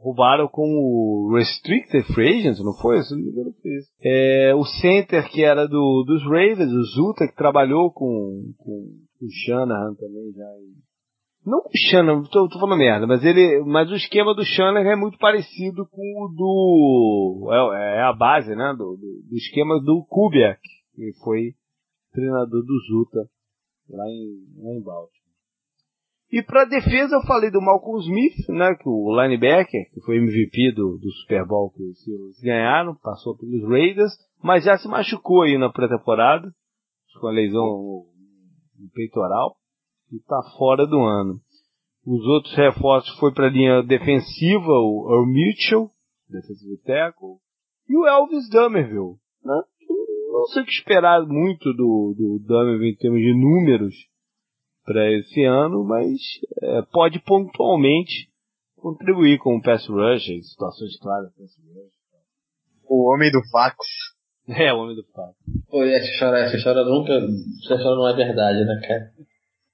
roubaram 0.00 0.48
com 0.48 0.62
o 0.62 1.34
Restricted 1.34 2.04
Free 2.14 2.40
Agents, 2.40 2.64
não 2.64 2.72
foi? 2.74 3.02
Se 3.02 3.14
não 3.14 3.22
me 3.22 3.30
engano, 3.30 3.52
foi 3.60 3.70
isso. 3.72 3.90
É, 4.02 4.54
o 4.54 4.64
center 4.64 5.30
que 5.30 5.44
era 5.44 5.68
do, 5.68 6.04
dos 6.06 6.22
Ravens, 6.24 6.72
o 6.72 6.82
Zuta, 6.94 7.28
que 7.28 7.36
trabalhou 7.36 7.92
com, 7.92 8.52
com, 8.56 8.88
com 9.18 9.26
o 9.26 9.30
Shanahan 9.44 9.94
também 9.94 10.32
já. 10.32 10.46
Não 11.44 11.60
com 11.62 11.68
o 11.68 11.90
Shanahan, 11.90 12.22
tô, 12.24 12.48
tô 12.48 12.58
falando 12.58 12.78
merda, 12.78 13.06
mas 13.06 13.22
ele, 13.24 13.62
mas 13.66 13.90
o 13.90 13.94
esquema 13.94 14.34
do 14.34 14.44
Shanahan 14.44 14.92
é 14.92 14.96
muito 14.96 15.18
parecido 15.18 15.86
com 15.90 16.24
o 16.24 16.28
do, 16.28 17.50
é, 17.52 17.98
é 17.98 18.02
a 18.02 18.12
base, 18.12 18.54
né, 18.54 18.74
do, 18.76 18.96
do, 18.96 19.28
do 19.28 19.36
esquema 19.36 19.78
do 19.80 20.04
Kubiak, 20.08 20.60
que 20.94 21.12
foi 21.22 21.54
treinador 22.12 22.62
do 22.62 22.78
Zuta 22.88 23.28
lá 23.88 24.08
em, 24.08 24.64
lá 24.64 24.72
em 24.74 24.82
Baltimore. 24.82 25.19
E 26.32 26.42
para 26.42 26.64
defesa 26.64 27.16
eu 27.16 27.22
falei 27.22 27.50
do 27.50 27.60
Malcolm 27.60 27.98
Smith, 28.00 28.48
né, 28.50 28.74
que 28.76 28.88
o 28.88 29.20
linebacker, 29.20 29.90
que 29.92 30.00
foi 30.02 30.18
MVP 30.18 30.72
do, 30.76 30.96
do 30.96 31.10
Super 31.22 31.44
Bowl 31.44 31.72
que 31.72 31.82
os 31.82 32.00
Steelers 32.00 32.40
ganharam, 32.40 32.94
passou 33.02 33.36
pelos 33.36 33.68
Raiders, 33.68 34.12
mas 34.40 34.64
já 34.64 34.78
se 34.78 34.86
machucou 34.86 35.42
aí 35.42 35.58
na 35.58 35.72
pré-temporada, 35.72 36.48
com 37.20 37.26
a 37.26 37.32
lesão 37.32 38.06
no 38.78 38.90
peitoral, 38.94 39.56
e 40.12 40.16
está 40.16 40.40
fora 40.56 40.86
do 40.86 41.00
ano. 41.00 41.40
Os 42.06 42.24
outros 42.26 42.54
reforços 42.54 43.18
foi 43.18 43.32
para 43.32 43.48
a 43.48 43.50
linha 43.50 43.82
defensiva, 43.82 44.72
o 44.72 45.08
Earl 45.10 45.26
Mitchell, 45.26 45.90
defensive 46.28 46.78
tackle, 46.84 47.38
e 47.88 47.96
o 47.96 48.06
Elvis 48.06 48.48
Dummerville, 48.48 49.16
né? 49.44 49.62
Não 50.32 50.44
sei 50.46 50.62
o 50.62 50.64
que 50.64 50.70
esperar 50.70 51.26
muito 51.26 51.72
do, 51.74 52.14
do 52.16 52.38
Dummerville 52.46 52.92
em 52.92 52.96
termos 52.96 53.20
de 53.20 53.34
números, 53.34 53.94
para 54.90 55.08
esse 55.12 55.44
ano, 55.44 55.84
mas 55.84 56.18
é, 56.60 56.82
pode 56.90 57.20
pontualmente 57.20 58.28
contribuir 58.76 59.38
com 59.38 59.56
o 59.56 59.62
pass 59.62 59.86
rush, 59.86 60.28
em 60.28 60.42
situações 60.42 60.98
claras 60.98 61.30
pass 61.30 61.56
rush. 61.58 61.92
O 62.88 63.12
homem 63.12 63.30
do 63.30 63.40
fax. 63.52 63.76
É, 64.48 64.72
o 64.72 64.78
homem 64.78 64.96
do 64.96 65.04
fax. 65.14 65.36
Pô, 65.70 65.84
essa 65.84 66.10
história, 66.10 66.38
essa 66.38 66.56
história 66.56 66.82
nunca, 66.82 67.12
essa 67.12 67.74
história 67.74 67.94
não 67.94 68.08
é 68.08 68.16
verdade, 68.16 68.64
né, 68.64 68.80
cara? 68.84 69.12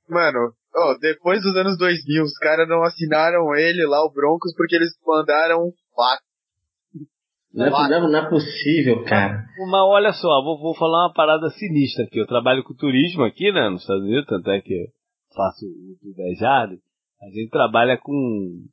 Mano, 0.06 0.52
oh, 0.76 0.98
depois 1.00 1.40
dos 1.40 1.56
anos 1.56 1.78
2000, 1.78 2.22
os 2.22 2.36
caras 2.36 2.68
não 2.68 2.82
assinaram 2.82 3.54
ele 3.54 3.86
lá, 3.86 4.04
o 4.04 4.12
Broncos, 4.12 4.52
porque 4.54 4.76
eles 4.76 4.90
mandaram 5.02 5.62
um 5.62 5.72
fax. 5.94 6.22
Não 7.54 7.64
é, 7.64 7.70
não, 7.70 8.10
não 8.10 8.18
é 8.18 8.28
possível, 8.28 9.02
cara. 9.04 9.46
Mas 9.56 9.80
olha 9.80 10.12
só, 10.12 10.42
vou, 10.42 10.60
vou 10.60 10.74
falar 10.74 11.06
uma 11.06 11.14
parada 11.14 11.48
sinistra 11.48 12.04
aqui. 12.04 12.18
Eu 12.18 12.26
trabalho 12.26 12.62
com 12.62 12.74
turismo 12.74 13.24
aqui, 13.24 13.50
né, 13.50 13.70
nos 13.70 13.80
Estados 13.80 14.04
Unidos, 14.04 14.26
tanto 14.26 14.50
é 14.50 14.60
que 14.60 14.90
faço 15.36 15.64
o 15.66 16.14
10 16.14 16.38
Jardas, 16.38 16.80
a 17.22 17.26
gente 17.26 17.50
trabalha 17.50 17.98
com 17.98 18.64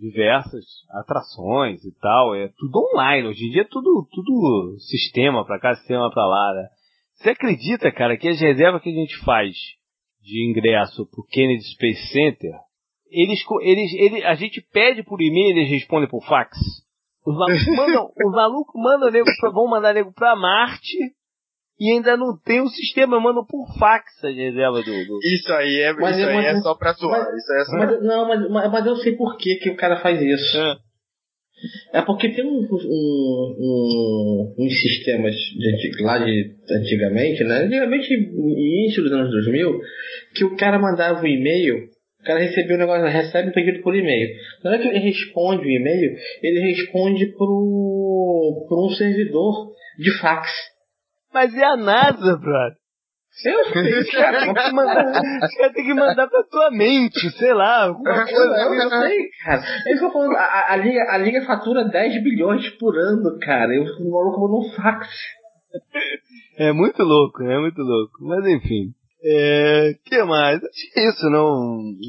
diversas 0.00 0.64
atrações 0.90 1.84
e 1.84 1.92
tal, 2.00 2.34
é 2.34 2.48
tudo 2.58 2.78
online, 2.92 3.28
hoje 3.28 3.46
em 3.46 3.50
dia 3.50 3.62
é 3.62 3.68
tudo, 3.68 4.06
tudo 4.10 4.76
sistema 4.78 5.44
pra 5.44 5.58
cá, 5.58 5.74
sistema 5.74 6.10
pra 6.10 6.26
lá, 6.26 6.54
né? 6.54 6.68
Você 7.14 7.30
acredita, 7.30 7.92
cara, 7.92 8.16
que 8.16 8.28
as 8.28 8.40
reservas 8.40 8.82
que 8.82 8.90
a 8.90 8.94
gente 8.94 9.16
faz 9.24 9.54
de 10.22 10.48
ingresso 10.48 11.06
pro 11.10 11.24
Kennedy 11.24 11.64
Space 11.74 12.12
Center, 12.12 12.52
eles, 13.10 13.40
eles, 13.62 13.92
eles, 13.94 14.24
a 14.24 14.34
gente 14.34 14.64
pede 14.72 15.02
por 15.02 15.20
e-mail 15.20 15.56
eles 15.56 15.70
respondem 15.70 16.08
por 16.08 16.24
fax? 16.24 16.56
Os 17.26 17.36
malucos 17.36 17.66
mandam, 17.76 18.12
os 18.26 18.32
malucos 18.32 18.82
mandam 18.82 19.10
nego 19.10 19.26
pra, 19.40 19.50
vão 19.50 19.68
mandar 19.68 19.92
nego 19.92 20.12
pra 20.12 20.36
Marte 20.36 20.96
e 21.80 21.92
ainda 21.92 22.14
não 22.14 22.36
tem 22.36 22.60
o 22.60 22.68
sistema, 22.68 23.18
mano, 23.18 23.46
por 23.46 23.66
fax 23.78 24.22
a 24.22 24.28
reserva 24.28 24.82
do, 24.82 24.84
do... 24.84 25.18
Isso 25.24 25.50
aí 25.54 25.80
é, 25.80 25.92
mas, 25.94 26.18
isso 26.18 26.28
aí 26.28 26.44
é 26.44 26.56
só 26.60 26.74
pra 26.74 26.92
zoar. 26.92 27.24
Mas, 27.24 27.34
isso 27.34 27.52
é 27.54 27.64
só... 27.64 27.78
mas, 27.78 28.02
não, 28.02 28.28
mas, 28.28 28.70
mas 28.70 28.86
eu 28.86 28.96
sei 28.96 29.16
por 29.16 29.38
que, 29.38 29.56
que 29.56 29.70
o 29.70 29.76
cara 29.76 29.96
faz 30.00 30.20
isso. 30.20 30.58
É. 30.58 30.76
É 31.92 32.02
porque 32.02 32.30
tem 32.30 32.44
um, 32.44 32.66
um, 32.70 33.56
um, 33.58 34.54
uns 34.58 34.80
sistemas 34.80 35.34
de, 35.34 36.02
lá 36.02 36.18
de 36.18 36.54
antigamente, 36.70 37.44
né? 37.44 37.64
Antigamente, 37.64 38.14
início 38.14 39.02
dos 39.02 39.12
anos 39.12 39.30
2000, 39.30 39.80
que 40.34 40.44
o 40.44 40.56
cara 40.56 40.78
mandava 40.78 41.22
um 41.22 41.26
e-mail, 41.26 41.88
o 42.20 42.24
cara 42.24 42.40
recebeu 42.40 42.72
o 42.72 42.76
um 42.76 42.80
negócio, 42.80 43.06
recebe 43.06 43.50
um 43.50 43.52
pedido 43.52 43.82
por 43.82 43.94
e-mail. 43.94 44.28
Na 44.62 44.70
hora 44.70 44.80
que 44.80 44.88
ele 44.88 44.98
responde 44.98 45.66
o 45.66 45.70
e-mail, 45.70 46.14
ele 46.42 46.60
responde 46.60 47.26
pro, 47.36 48.66
pro 48.68 48.86
um 48.86 48.90
servidor 48.90 49.72
de 49.98 50.10
fax. 50.18 50.48
Mas 51.32 51.54
é 51.54 51.64
a 51.64 51.76
NASA, 51.76 52.36
brother. 52.36 52.80
Eu 53.44 53.64
sei, 53.72 53.98
os 54.00 54.10
caras 54.10 54.44
têm 54.44 54.54
que 54.54 54.72
mandar, 54.72 55.22
tem 55.72 55.84
que 55.84 55.94
mandar 55.94 56.28
pra 56.28 56.42
tua 56.50 56.70
mente, 56.72 57.30
sei 57.38 57.54
lá, 57.54 57.84
alguma 57.84 58.24
coisa. 58.26 58.56
Eu, 58.56 58.74
eu 58.74 58.90
sei, 58.90 59.30
cara. 59.44 59.62
É 59.86 59.92
isso 59.92 60.00
que 60.00 60.04
eu 60.06 60.12
falando, 60.12 60.36
a, 60.36 60.72
a, 60.72 60.76
Liga, 60.76 61.00
a 61.08 61.16
Liga 61.16 61.46
fatura 61.46 61.88
10 61.88 62.22
bilhões 62.24 62.68
por 62.70 62.98
ano, 62.98 63.38
cara. 63.40 63.72
Eu, 63.72 63.84
o 63.84 64.10
maluco 64.10 64.40
mandou 64.40 64.66
um 64.66 64.72
fax. 64.72 65.08
É 66.58 66.72
muito 66.72 67.02
louco, 67.04 67.42
é 67.44 67.58
muito 67.60 67.80
louco. 67.80 68.18
Mas 68.20 68.44
enfim. 68.46 68.92
É. 69.22 69.94
que 70.04 70.22
mais? 70.24 70.56
Acho 70.56 70.92
que 70.92 71.00
é 71.00 71.08
isso, 71.08 71.30
não. 71.30 71.46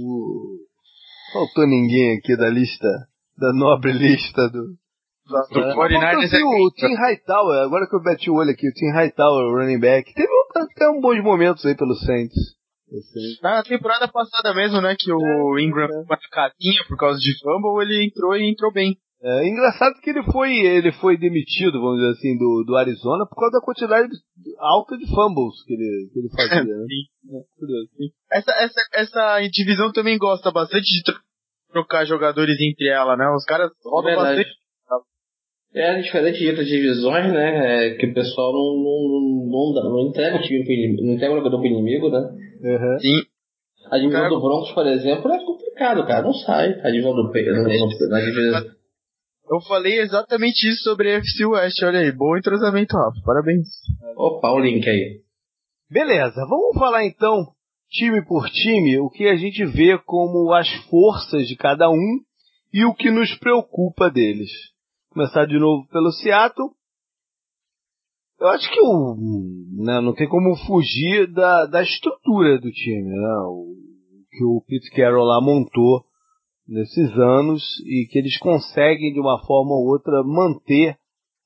O, 0.04 0.58
faltou 1.32 1.68
ninguém 1.68 2.18
aqui 2.18 2.36
da 2.36 2.50
lista, 2.50 2.88
da 3.38 3.54
nobre 3.54 3.92
lista 3.94 4.50
do, 4.50 4.76
do 5.32 5.60
é. 5.60 5.76
49ers 5.76 6.34
é 6.34 6.44
o 6.44 6.72
Tim 6.72 6.94
Hightower, 6.96 7.64
agora 7.64 7.88
que 7.88 7.96
eu 7.96 8.04
bati 8.04 8.30
o 8.30 8.36
olho 8.36 8.52
aqui, 8.52 8.68
o 8.68 8.74
Tim 8.74 8.92
Hightower, 8.92 9.46
o 9.46 9.56
running 9.58 9.80
back, 9.80 10.14
teve 10.14 10.30
até 10.56 10.90
um 10.90 11.00
bons 11.00 11.24
momentos 11.24 11.66
aí 11.66 11.76
pelo 11.76 11.96
Saints. 11.96 12.38
Na 13.42 13.64
temporada 13.64 14.08
passada 14.08 14.54
mesmo, 14.54 14.82
né, 14.82 14.96
que 15.00 15.12
o 15.12 15.58
é, 15.58 15.62
Ingram 15.64 15.86
é. 15.86 16.06
machucadinho 16.10 16.86
por 16.88 16.98
causa 16.98 17.18
de 17.20 17.34
fumble, 17.40 17.82
ele 17.82 18.06
entrou 18.06 18.36
e 18.36 18.50
entrou 18.50 18.72
bem. 18.72 18.98
É 19.24 19.48
engraçado 19.48 20.02
que 20.02 20.10
ele 20.10 20.24
foi, 20.24 20.52
ele 20.58 20.92
foi 20.94 21.16
demitido, 21.16 21.80
vamos 21.80 22.00
dizer 22.00 22.12
assim, 22.14 22.38
do, 22.38 22.64
do 22.66 22.76
Arizona 22.76 23.26
por 23.28 23.36
causa 23.36 23.60
da 23.60 23.64
quantidade 23.64 24.10
alta 24.58 24.98
de 24.98 25.06
fumbles 25.08 25.64
que 25.64 25.74
ele, 25.74 26.10
que 26.12 26.20
ele 26.20 26.30
fazia, 26.30 26.64
né? 26.66 26.86
Sim. 26.88 27.38
É, 27.38 27.60
curioso, 27.60 27.90
sim. 27.96 28.10
Essa, 28.32 28.52
essa, 28.64 28.82
essa 28.96 29.48
divisão 29.52 29.92
também 29.92 30.18
gosta 30.18 30.52
bastante 30.52 30.86
de 30.86 31.04
trocar 31.72 32.04
jogadores 32.06 32.60
entre 32.60 32.90
ela, 32.90 33.16
né? 33.16 33.30
Os 33.30 33.46
caras 33.46 33.72
rodam 33.86 34.16
bastante. 34.16 34.50
É 35.74 36.02
diferente 36.02 36.40
de 36.40 36.50
outras 36.50 36.68
divisões, 36.68 37.32
né? 37.32 37.88
É, 37.88 37.96
que 37.96 38.06
o 38.06 38.14
pessoal 38.14 38.52
não, 38.52 38.84
não, 38.84 39.50
não, 39.50 39.74
não, 39.74 39.90
não 39.92 40.10
entrega 40.10 40.38
o 40.38 40.42
time 40.42 40.64
pro 40.66 40.74
inimigo, 40.74 41.04
não 41.06 41.14
entrega 41.14 41.34
o 41.34 41.38
jogador 41.38 41.60
pro 41.60 41.68
inimigo, 41.68 42.10
né? 42.10 42.20
Uhum. 42.20 43.00
Sim. 43.00 43.32
A 43.90 43.98
divisão 43.98 44.22
cara... 44.22 44.30
do 44.30 44.42
Broncos, 44.42 44.72
por 44.74 44.86
exemplo, 44.88 45.32
é 45.32 45.46
complicado, 45.46 46.06
cara. 46.06 46.24
Não 46.24 46.34
sai. 46.34 46.80
A 46.82 46.90
divisão 46.90 47.16
do 47.16 47.24
na 47.24 48.20
divisão. 48.20 48.82
Eu 49.50 49.60
falei 49.68 50.00
exatamente 50.00 50.68
isso 50.70 50.84
sobre 50.84 51.10
a 51.10 51.18
FC 51.18 51.46
West, 51.46 51.84
olha 51.84 52.00
aí. 52.00 52.12
Bom 52.12 52.38
entrosamento, 52.38 52.96
Rafa. 52.96 53.22
Parabéns. 53.26 53.68
Opa, 54.16 54.50
o 54.52 54.60
link 54.60 54.88
aí. 54.88 55.20
Beleza, 55.90 56.46
vamos 56.50 56.78
falar 56.80 57.06
então, 57.06 57.48
time 57.90 58.26
por 58.26 58.50
time, 58.50 58.98
o 59.00 59.10
que 59.10 59.28
a 59.28 59.36
gente 59.36 59.66
vê 59.66 59.98
como 60.06 60.54
as 60.54 60.70
forças 60.90 61.46
de 61.48 61.58
cada 61.58 61.90
um 61.90 62.20
e 62.74 62.86
o 62.86 62.94
que 62.94 63.12
nos 63.12 63.36
preocupa 63.36 64.10
deles. 64.10 64.50
Começar 65.14 65.46
de 65.46 65.60
novo 65.60 65.86
pelo 65.90 66.10
Seattle. 66.10 66.70
Eu 68.40 68.48
acho 68.48 68.72
que 68.72 68.80
o, 68.82 69.16
né, 69.84 70.00
não 70.00 70.14
tem 70.14 70.28
como 70.28 70.56
fugir 70.66 71.30
da, 71.34 71.66
da 71.66 71.84
estrutura 71.84 72.58
do 72.58 72.72
time, 72.72 73.10
né? 73.10 73.38
O 73.46 73.76
que 74.32 74.46
o 74.46 74.64
Pete 74.66 74.90
Carroll 74.96 75.26
lá 75.26 75.42
montou 75.42 76.06
nesses 76.66 77.12
anos 77.12 77.62
e 77.86 78.08
que 78.10 78.18
eles 78.18 78.38
conseguem 78.40 79.12
de 79.12 79.20
uma 79.20 79.38
forma 79.46 79.72
ou 79.72 79.90
outra 79.90 80.24
manter 80.24 80.98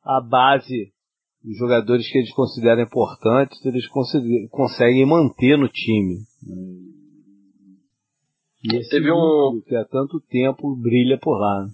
a 0.03 0.22
base 0.22 0.93
dos 1.43 1.57
jogadores 1.57 2.07
que 2.11 2.20
eles 2.20 2.34
consideram 2.36 2.84
importantes, 2.84 3.66
eles 3.66 3.88
conseguem 4.51 5.07
manter 5.07 5.57
no 5.57 5.68
time. 5.70 6.20
E 8.63 8.76
esse 8.78 8.91
Teve 8.91 9.11
um 9.11 9.59
que 9.66 9.76
há 9.76 9.86
tanto 9.86 10.22
tempo 10.30 10.76
brilha 10.76 11.18
por 11.20 11.39
lá. 11.39 11.66
Né? 11.66 11.72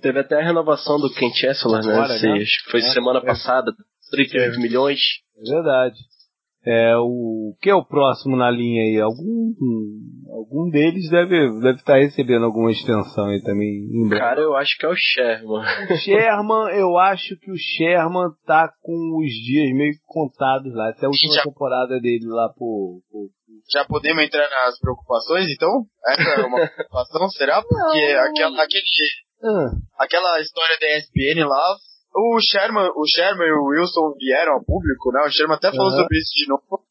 Teve 0.00 0.20
até 0.20 0.40
a 0.40 0.44
renovação 0.44 0.98
do 0.98 1.12
Ken 1.12 1.30
Chancellor, 1.32 1.84
né? 1.84 1.92
Agora, 1.92 2.18
né? 2.18 2.42
Acho 2.42 2.64
que 2.64 2.70
foi 2.70 2.80
é, 2.80 2.90
semana 2.90 3.18
é. 3.18 3.24
passada, 3.24 3.72
39 4.10 4.56
é. 4.56 4.58
milhões. 4.60 5.00
É 5.36 5.54
verdade. 5.54 5.98
É, 6.66 6.96
o 6.98 7.56
que 7.62 7.70
é 7.70 7.74
o 7.74 7.84
próximo 7.84 8.36
na 8.36 8.50
linha 8.50 8.82
aí? 8.82 9.00
Algum, 9.00 9.54
algum 10.30 10.68
deles 10.70 11.08
deve, 11.08 11.48
deve 11.60 11.78
estar 11.78 11.94
tá 11.94 11.98
recebendo 11.98 12.44
alguma 12.44 12.70
extensão 12.70 13.26
aí 13.26 13.40
também 13.42 13.68
em 13.68 14.08
breve. 14.08 14.22
Cara, 14.22 14.40
eu 14.42 14.54
acho 14.56 14.76
que 14.76 14.84
é 14.84 14.88
o 14.88 14.94
Sherman. 14.94 15.62
O 15.90 15.96
Sherman, 15.96 16.76
eu 16.76 16.98
acho 16.98 17.38
que 17.38 17.50
o 17.50 17.56
Sherman 17.56 18.28
tá 18.44 18.70
com 18.82 19.16
os 19.18 19.30
dias 19.30 19.72
meio 19.72 19.94
contados 20.04 20.74
lá. 20.74 20.90
Essa 20.90 21.04
é 21.04 21.06
a 21.06 21.10
última 21.10 21.34
já, 21.36 21.42
temporada 21.44 22.00
dele 22.00 22.26
lá 22.26 22.48
por, 22.50 23.00
por, 23.10 23.30
Já 23.72 23.86
podemos 23.86 24.22
entrar 24.22 24.50
nas 24.50 24.78
preocupações, 24.80 25.48
então? 25.48 25.84
Essa 26.06 26.40
é 26.42 26.44
uma 26.44 26.66
preocupação, 26.68 27.30
será? 27.30 27.62
Porque 27.62 28.14
não, 28.14 28.24
aquela, 28.26 28.62
aquele, 28.62 28.84
ah. 29.42 29.70
aquela 29.98 30.40
história 30.40 30.76
da 30.80 30.98
ESPN 30.98 31.46
lá 31.46 31.76
o 32.14 32.40
Sherman, 32.40 32.90
o 32.96 33.06
Sherman 33.06 33.46
e 33.46 33.52
o 33.52 33.64
Wilson 33.66 34.14
vieram 34.18 34.54
ao 34.54 34.64
público, 34.64 35.12
né? 35.12 35.22
O 35.26 35.30
Sherman 35.30 35.56
até 35.56 35.70
falou 35.70 35.92
uhum. 35.92 35.98
sobre 36.02 36.18
isso 36.18 36.32
de 36.34 36.48
novo. 36.48 36.84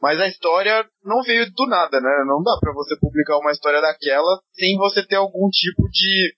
Mas 0.00 0.20
a 0.20 0.26
história 0.26 0.84
não 1.04 1.22
veio 1.22 1.46
do 1.52 1.66
nada, 1.66 2.00
né? 2.00 2.24
Não 2.26 2.42
dá 2.42 2.56
para 2.60 2.72
você 2.72 2.96
publicar 2.98 3.38
uma 3.38 3.52
história 3.52 3.80
daquela 3.80 4.40
sem 4.52 4.76
você 4.76 5.06
ter 5.06 5.16
algum 5.16 5.48
tipo 5.48 5.88
de, 5.90 6.34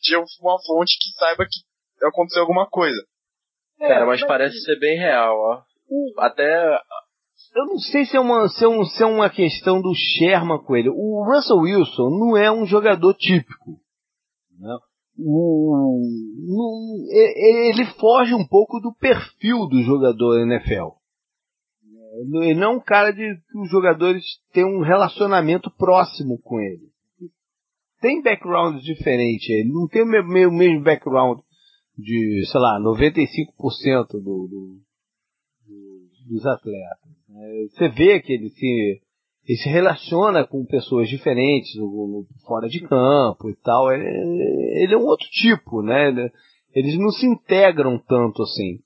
de 0.00 0.16
uma 0.16 0.58
fonte 0.64 0.98
que 0.98 1.18
saiba 1.18 1.44
que 1.44 2.06
aconteceu 2.06 2.42
alguma 2.42 2.68
coisa. 2.68 3.00
É, 3.80 3.88
Cara, 3.88 4.06
mas, 4.06 4.20
mas 4.20 4.28
parece 4.28 4.60
ser 4.60 4.78
bem 4.78 4.98
real, 4.98 5.36
ó. 5.36 5.62
Até 6.18 6.78
eu 7.54 7.66
não 7.66 7.78
sei 7.78 8.04
se 8.06 8.16
é, 8.16 8.20
uma, 8.20 8.48
se, 8.48 8.64
é 8.64 8.68
um, 8.68 8.84
se 8.84 9.02
é 9.02 9.06
uma 9.06 9.28
questão 9.28 9.82
do 9.82 9.92
Sherman 9.94 10.62
com 10.64 10.76
ele. 10.76 10.88
O 10.88 11.24
Russell 11.24 11.58
Wilson 11.58 12.08
não 12.08 12.36
é 12.36 12.50
um 12.50 12.64
jogador 12.64 13.12
típico. 13.14 13.81
Né? 14.62 14.78
ele 17.68 17.84
foge 17.98 18.32
um 18.32 18.46
pouco 18.46 18.80
do 18.80 18.94
perfil 18.94 19.66
do 19.68 19.82
jogador 19.82 20.40
NFL. 20.40 20.96
Ele 22.40 22.54
não 22.54 22.72
é 22.72 22.76
um 22.76 22.80
cara 22.80 23.10
de 23.10 23.18
que 23.18 23.58
os 23.58 23.70
jogadores 23.70 24.22
têm 24.52 24.64
um 24.64 24.82
relacionamento 24.82 25.70
próximo 25.76 26.38
com 26.40 26.60
ele. 26.60 26.90
Tem 28.00 28.22
background 28.22 28.80
diferente, 28.80 29.50
ele 29.50 29.72
não 29.72 29.86
tem 29.88 30.02
o 30.02 30.06
mesmo, 30.06 30.56
mesmo 30.56 30.82
background 30.82 31.40
de, 31.96 32.44
sei 32.50 32.60
lá, 32.60 32.80
95% 32.80 34.06
do, 34.12 34.20
do, 34.20 34.80
do, 35.66 36.08
dos 36.28 36.46
atletas. 36.46 37.12
Você 37.70 37.88
vê 37.88 38.20
que 38.20 38.32
ele 38.32 38.50
se 38.50 39.00
ele 39.46 39.58
se 39.58 39.68
relaciona 39.68 40.46
com 40.46 40.64
pessoas 40.64 41.08
diferentes 41.08 41.74
no, 41.76 42.24
fora 42.46 42.68
de 42.68 42.80
campo 42.80 43.50
e 43.50 43.56
tal. 43.62 43.92
Ele, 43.92 44.04
ele, 44.84 44.94
é 44.94 44.96
um 44.96 45.04
outro 45.04 45.26
tipo, 45.30 45.82
né? 45.82 46.10
Eles 46.74 46.98
não 46.98 47.10
se 47.10 47.26
integram 47.26 47.98
tanto 47.98 48.42
assim. 48.42 48.78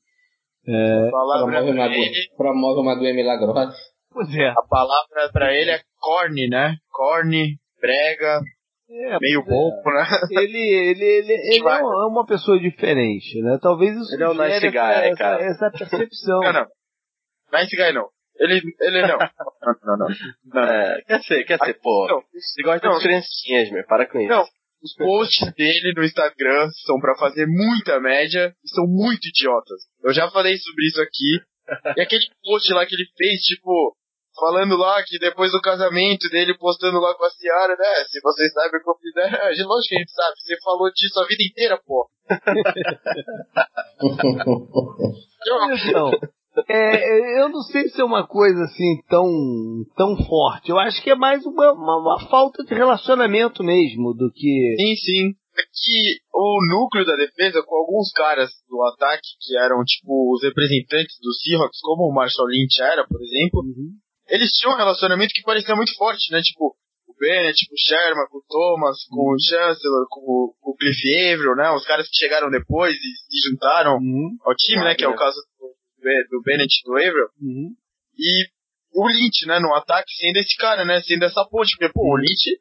É, 0.67 1.11
promove, 1.11 1.71
uma, 1.71 1.87
ele... 1.87 2.11
promove 2.37 2.81
uma 2.81 2.95
doença 2.97 3.15
milagrosa. 3.15 3.73
Pois 4.11 4.35
é. 4.35 4.49
A 4.49 4.67
palavra 4.69 5.31
para 5.33 5.55
ele 5.55 5.71
é 5.71 5.81
corne, 6.01 6.49
né? 6.49 6.77
Corne, 6.91 7.59
prega, 7.79 8.41
é, 8.89 9.19
meio 9.21 9.45
pouco, 9.45 9.91
é. 9.91 9.95
né? 9.95 10.05
Ele, 10.43 10.59
ele, 10.59 11.05
ele, 11.05 11.33
ele 11.33 11.69
é 11.69 12.07
uma 12.07 12.25
pessoa 12.25 12.59
diferente, 12.59 13.41
né? 13.43 13.59
Talvez 13.61 13.97
isso 13.97 14.15
ele 14.15 14.23
é 14.23 14.29
um 14.29 14.35
nice 14.35 14.71
guy, 14.71 14.79
essa, 14.79 15.17
cara. 15.17 15.45
essa 15.45 15.71
percepção. 15.71 16.41
Não, 16.41 16.53
não. 16.53 16.67
Nice 17.53 17.77
guy 17.77 17.93
não. 17.93 18.09
Ele, 18.39 18.61
ele 18.81 19.03
não. 19.09 19.19
não, 19.19 19.97
não, 19.97 20.09
não. 20.55 20.63
É, 20.63 21.03
quer 21.03 21.23
ser, 21.23 21.45
quer 21.45 21.59
ser, 21.59 21.75
pô. 21.75 22.07
Não, 22.09 22.23
você 22.33 22.63
gosta 22.63 22.89
das 22.89 23.03
criancinhas, 23.03 23.71
meu, 23.71 23.85
para 23.87 24.07
com 24.07 24.21
isso. 24.21 24.29
Não, 24.29 24.45
os 24.83 24.95
posts 24.95 25.53
dele 25.55 25.93
no 25.97 26.05
Instagram 26.05 26.69
são 26.85 26.99
para 27.01 27.17
fazer 27.17 27.47
muita 27.47 27.99
média 28.01 28.55
e 28.65 28.69
são 28.69 28.87
muito 28.87 29.27
idiotas. 29.27 29.83
Eu 30.03 30.13
já 30.13 30.31
falei 30.31 30.57
sobre 30.59 30.87
isso 30.87 31.01
aqui. 31.01 31.41
E 31.97 32.01
aquele 32.01 32.25
post 32.45 32.73
lá 32.73 32.87
que 32.87 32.95
ele 32.95 33.07
fez, 33.17 33.41
tipo, 33.41 33.97
falando 34.39 34.77
lá 34.77 35.03
que 35.03 35.19
depois 35.19 35.51
do 35.51 35.61
casamento 35.61 36.29
dele, 36.29 36.57
postando 36.57 37.01
lá 37.01 37.15
com 37.15 37.25
a 37.25 37.31
Ciara, 37.31 37.75
né? 37.77 38.05
Se 38.09 38.21
vocês 38.21 38.53
sabem 38.53 38.79
o 38.79 38.83
que 38.85 38.91
eu 38.91 38.95
fiz, 39.01 39.15
né? 39.15 39.25
Lógico 39.65 39.89
que 39.89 39.97
a 39.97 39.99
gente 39.99 40.13
sabe, 40.13 40.37
você 40.39 40.57
falou 40.63 40.91
disso 40.93 41.19
a 41.19 41.27
vida 41.27 41.43
inteira, 41.43 41.81
pô. 41.85 42.09
então, 45.89 46.11
é, 46.69 47.41
eu 47.41 47.49
não 47.49 47.61
sei 47.63 47.89
se 47.89 48.01
é 48.01 48.05
uma 48.05 48.27
coisa 48.27 48.63
assim 48.65 49.03
tão, 49.09 49.27
tão 49.97 50.17
forte. 50.25 50.71
Eu 50.71 50.79
acho 50.79 51.03
que 51.03 51.11
é 51.11 51.15
mais 51.15 51.45
uma, 51.45 51.73
uma, 51.73 51.97
uma 52.01 52.29
falta 52.29 52.65
de 52.65 52.75
relacionamento 52.75 53.63
mesmo 53.63 54.15
do 54.15 54.31
que. 54.33 54.75
Sim, 54.79 54.97
sim. 54.97 55.35
É 55.59 55.63
que 55.63 56.21
o 56.35 56.61
núcleo 56.69 57.07
da 57.07 57.17
defesa, 57.17 57.63
com 57.63 57.77
alguns 57.77 58.13
caras 58.13 58.51
do 58.69 58.83
ataque 58.93 59.27
que 59.41 59.57
eram 59.57 59.83
tipo 59.85 60.35
os 60.35 60.43
representantes 60.43 61.17
dos 61.21 61.41
Seahawks, 61.41 61.81
como 61.81 62.05
o 62.05 62.15
Marshall 62.15 62.49
Lynch 62.49 62.77
era, 62.81 63.07
por 63.07 63.23
exemplo, 63.23 63.61
uhum. 63.61 63.93
eles 64.29 64.51
tinham 64.53 64.75
um 64.75 64.77
relacionamento 64.77 65.33
que 65.33 65.43
parecia 65.43 65.75
muito 65.75 65.95
forte, 65.97 66.31
né? 66.31 66.43
Tipo, 66.43 66.77
o 67.09 67.15
Bennett, 67.19 67.57
com 67.69 67.75
o 67.75 67.79
Sherman, 67.79 68.29
com 68.29 68.39
o 68.39 68.45
Thomas, 68.47 68.97
com 69.09 69.23
uhum. 69.23 69.35
o 69.35 69.41
Chancellor, 69.41 70.07
com 70.11 70.21
o, 70.21 70.55
com 70.61 70.71
o 70.73 70.77
Cliff 70.77 71.01
Averill, 71.09 71.57
né? 71.57 71.71
Os 71.71 71.87
caras 71.87 72.07
que 72.07 72.17
chegaram 72.17 72.51
depois 72.51 72.95
e 72.95 72.99
se 72.99 73.49
juntaram 73.49 73.97
uhum. 73.97 74.37
ao 74.45 74.55
time, 74.55 74.85
né? 74.85 74.95
Que 74.95 75.05
é 75.05 75.09
o 75.09 75.17
caso 75.17 75.41
do 76.31 76.43
Bennett 76.43 76.73
e 76.73 76.85
do 76.85 76.93
Averill. 76.95 77.29
Uhum. 77.41 77.75
E 78.19 78.47
o 78.95 79.07
Lynch, 79.07 79.47
né, 79.47 79.59
no 79.61 79.75
ataque, 79.75 80.11
sendo 80.15 80.39
esse 80.39 80.57
cara, 80.57 80.85
né, 80.85 81.01
sendo 81.03 81.25
essa 81.25 81.45
ponte. 81.45 81.77
Porque, 81.77 81.93
pô, 81.93 82.15
o 82.15 82.17
Lynch, 82.17 82.59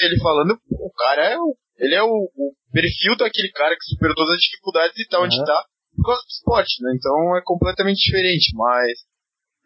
ele 0.00 0.18
falando, 0.18 0.58
o 0.70 0.92
cara 0.92 1.24
é 1.24 1.38
o, 1.38 1.56
ele 1.78 1.94
é 1.94 2.02
o, 2.02 2.08
o 2.08 2.54
perfil 2.72 3.16
daquele 3.16 3.50
cara 3.52 3.76
que 3.76 3.84
superou 3.84 4.14
todas 4.14 4.34
as 4.34 4.40
dificuldades 4.40 4.98
e 4.98 5.08
tá 5.08 5.20
onde 5.20 5.36
tá 5.44 5.64
por 5.96 6.04
causa 6.04 6.22
do 6.22 6.28
esporte, 6.28 6.82
né, 6.82 6.92
então 6.94 7.36
é 7.36 7.42
completamente 7.42 7.98
diferente, 7.98 8.52
mas... 8.54 9.00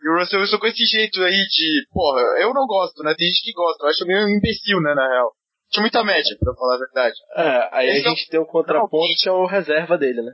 E 0.03 0.09
o 0.09 0.19
Russell 0.19 0.41
Wilson 0.41 0.59
com 0.59 0.67
esse 0.67 0.85
jeito 0.87 1.21
aí 1.23 1.45
de, 1.51 1.87
porra, 1.91 2.21
eu 2.41 2.55
não 2.55 2.67
gosto, 2.67 3.03
né, 3.03 3.15
tem 3.19 3.27
gente 3.27 3.43
que 3.43 3.53
gosta, 3.53 3.85
eu 3.85 3.91
acho 3.91 4.07
meio 4.07 4.29
imbecil, 4.29 4.81
né, 4.81 4.95
na 4.95 5.07
real. 5.07 5.33
Tinha 5.71 5.83
muita 5.83 6.03
média, 6.03 6.37
pra 6.39 6.55
falar 6.55 6.77
a 6.77 6.79
verdade. 6.79 7.15
É, 7.37 7.69
aí 7.77 7.89
Esse 7.91 8.07
a 8.07 8.11
gente 8.11 8.27
é... 8.27 8.31
tem 8.31 8.41
o 8.41 8.47
contraponto 8.47 9.15
que 9.21 9.29
é 9.29 9.33
o 9.33 9.47
reserva 9.47 9.99
dele, 9.99 10.23
né? 10.23 10.33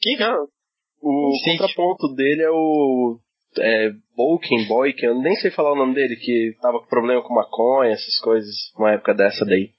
Quem 0.00 0.14
é? 0.14 0.28
O 1.02 1.32
Sim. 1.42 1.56
contraponto 1.56 2.14
dele 2.14 2.42
é 2.42 2.50
o 2.50 3.18
é, 3.58 3.90
Boyken, 4.16 4.66
Boyken, 4.66 5.08
eu 5.08 5.20
nem 5.20 5.34
sei 5.36 5.50
falar 5.50 5.72
o 5.72 5.76
nome 5.76 5.94
dele, 5.94 6.16
que 6.16 6.56
tava 6.60 6.78
com 6.78 6.86
problema 6.86 7.22
com 7.22 7.34
maconha, 7.34 7.92
essas 7.92 8.18
coisas, 8.22 8.54
uma 8.78 8.92
época 8.92 9.14
dessa 9.14 9.44
daí. 9.44 9.70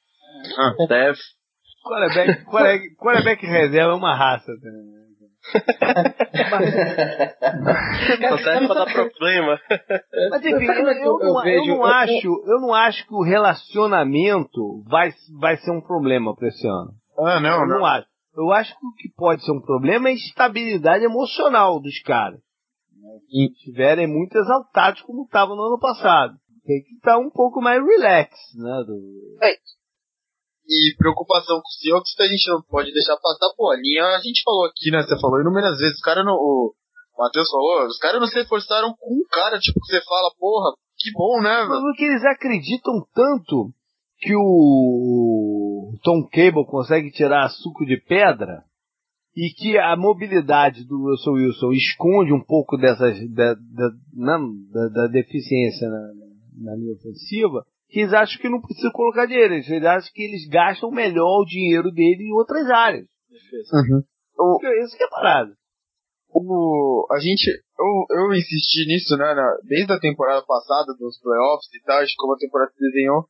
Ah. 0.57 0.85
Deve. 0.87 1.17
Quarterback, 1.83 2.45
quarterback, 2.45 2.95
quarterback 2.95 3.45
reserva 3.45 3.93
é 3.93 3.95
uma 3.95 4.15
raça 4.15 4.51
também. 4.61 5.03
Só 8.29 8.37
serve 8.37 8.67
pra 8.67 8.85
dar 8.85 8.93
problema. 8.93 9.59
Mas 10.29 10.45
enfim, 10.45 10.65
eu, 10.65 10.87
eu, 10.87 11.17
não, 11.19 11.45
eu, 11.45 11.65
não 11.65 11.85
acho, 11.85 12.43
eu 12.45 12.61
não 12.61 12.73
acho 12.73 13.05
que 13.05 13.13
o 13.13 13.23
relacionamento 13.23 14.83
vai, 14.87 15.11
vai 15.39 15.57
ser 15.57 15.71
um 15.71 15.81
problema 15.81 16.33
pra 16.35 16.47
esse 16.47 16.65
ano. 16.65 16.91
Ah, 17.19 17.41
não, 17.41 17.61
eu 17.61 17.67
não. 17.67 17.79
não 17.79 17.85
acho. 17.85 18.07
Eu 18.35 18.51
acho 18.51 18.71
que 18.71 18.85
o 18.85 18.93
que 18.93 19.13
pode 19.15 19.43
ser 19.45 19.51
um 19.51 19.61
problema 19.61 20.09
é 20.09 20.11
a 20.11 20.15
estabilidade 20.15 21.05
emocional 21.05 21.79
dos 21.79 21.99
caras. 22.01 22.39
E 23.29 23.51
estiverem 23.51 24.07
muito 24.07 24.35
exaltados 24.37 25.01
como 25.01 25.25
estavam 25.25 25.55
no 25.55 25.63
ano 25.63 25.79
passado. 25.79 26.33
Tem 26.65 26.81
que 26.81 26.95
estar 26.95 27.17
um 27.19 27.29
pouco 27.29 27.61
mais 27.61 27.83
relax, 27.83 28.31
né? 28.55 28.83
Do... 28.87 29.37
É. 29.43 29.53
E 30.65 30.95
preocupação 30.97 31.57
com 31.57 31.67
o 31.67 31.75
Seahawks 31.81 32.15
que 32.15 32.23
a 32.23 32.27
gente 32.27 32.49
não 32.49 32.61
pode 32.63 32.91
deixar 32.91 33.17
passar. 33.17 33.53
Pô, 33.57 33.69
a 33.69 33.75
linha, 33.75 34.05
a 34.05 34.21
gente 34.21 34.41
falou 34.43 34.65
aqui, 34.65 34.89
né? 34.89 35.03
Você 35.03 35.19
falou 35.19 35.41
inúmeras 35.41 35.77
vezes, 35.77 35.95
os 35.95 36.01
caras 36.01 36.25
não. 36.25 36.33
O 36.33 36.73
Matheus 37.17 37.49
falou, 37.51 37.85
os 37.85 37.97
caras 37.99 38.19
não 38.19 38.27
se 38.27 38.35
reforçaram 38.35 38.95
com 38.97 39.13
um 39.13 39.27
cara, 39.29 39.59
tipo, 39.59 39.79
que 39.81 39.87
você 39.87 40.01
fala, 40.05 40.31
porra, 40.39 40.71
que 40.97 41.11
bom, 41.11 41.41
né? 41.41 41.65
Mas 41.67 41.79
porque 41.81 42.05
eles 42.05 42.23
acreditam 42.23 42.93
tanto 43.13 43.69
que 44.19 44.33
o 44.33 45.32
Tom 46.01 46.27
Cable 46.27 46.65
consegue 46.65 47.11
tirar 47.11 47.49
suco 47.49 47.85
de 47.85 47.97
pedra 47.97 48.63
e 49.35 49.49
que 49.49 49.77
a 49.77 49.95
mobilidade 49.95 50.85
do 50.85 51.09
Russell 51.09 51.33
Wilson 51.33 51.71
esconde 51.71 52.33
um 52.33 52.43
pouco 52.43 52.77
dessas 52.77 53.17
da, 53.31 53.55
da, 53.55 53.89
da, 54.71 54.87
da 54.89 55.07
deficiência 55.07 55.89
na, 55.89 56.13
na, 56.61 56.75
linha 56.75 56.93
ofensiva, 56.93 57.65
que 57.89 58.01
eles 58.01 58.13
acham 58.13 58.39
que 58.39 58.49
não 58.49 58.61
precisa 58.61 58.91
colocar 58.91 59.25
dinheiro, 59.25 59.55
eles 59.55 59.69
acham 59.85 60.11
que 60.13 60.21
eles 60.21 60.47
gastam 60.47 60.91
melhor 60.91 61.41
o 61.41 61.45
dinheiro 61.45 61.91
dele 61.91 62.23
em 62.23 62.33
outras 62.33 62.69
áreas. 62.69 63.07
Uhum. 63.73 64.03
O, 64.37 64.59
Isso 64.83 64.95
que 64.95 65.03
é 65.03 65.09
parado. 65.09 65.53
O, 66.29 67.07
a 67.11 67.19
gente, 67.19 67.47
eu, 67.47 68.17
eu 68.17 68.33
insisti 68.33 68.87
nisso, 68.87 69.15
né, 69.17 69.33
na, 69.33 69.57
desde 69.63 69.93
a 69.93 69.99
temporada 69.99 70.43
passada, 70.45 70.93
dos 70.97 71.19
playoffs 71.19 71.69
e 71.73 71.83
tal, 71.83 72.03
de 72.03 72.15
como 72.17 72.33
a 72.33 72.37
temporada 72.37 72.71
se 72.71 72.79
desenhou, 72.79 73.25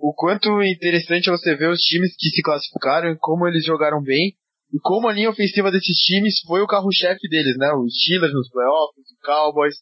o 0.00 0.14
quanto 0.14 0.62
interessante 0.62 1.28
é 1.28 1.32
você 1.32 1.54
ver 1.54 1.68
os 1.68 1.80
times 1.80 2.14
que 2.18 2.30
se 2.30 2.42
classificaram 2.42 3.12
e 3.12 3.18
como 3.18 3.46
eles 3.46 3.64
jogaram 3.64 4.02
bem, 4.02 4.32
e 4.72 4.78
como 4.80 5.08
a 5.08 5.12
linha 5.12 5.30
ofensiva 5.30 5.70
desses 5.70 5.96
times 5.98 6.40
foi 6.46 6.62
o 6.62 6.66
carro-chefe 6.66 7.28
deles, 7.28 7.56
né? 7.58 7.70
Os 7.74 7.92
Steelers 7.92 8.32
nos 8.32 8.48
playoffs, 8.50 9.04
os 9.10 9.20
Cowboys, 9.22 9.74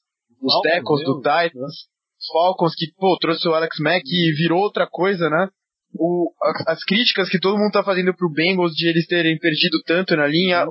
os 0.43 0.53
Falcons, 0.53 0.73
Tecos 0.73 1.05
do 1.05 1.17
Titans, 1.19 1.75
os 2.19 2.27
Falcons 2.33 2.75
que, 2.75 2.87
pô, 2.97 3.17
trouxe 3.21 3.47
o 3.49 3.55
Alex 3.55 3.79
Mack 3.81 4.03
e 4.07 4.33
virou 4.33 4.61
outra 4.61 4.89
coisa, 4.89 5.29
né? 5.31 5.49
O, 5.95 6.33
as 6.67 6.83
críticas 6.85 7.29
que 7.29 7.39
todo 7.39 7.59
mundo 7.59 7.73
tá 7.73 7.83
fazendo 7.83 8.15
pro 8.15 8.33
Bengals 8.33 8.73
de 8.73 8.89
eles 8.89 9.07
terem 9.07 9.39
perdido 9.39 9.81
tanto 9.87 10.17
na 10.17 10.27
linha, 10.27 10.65
uhum. 10.65 10.71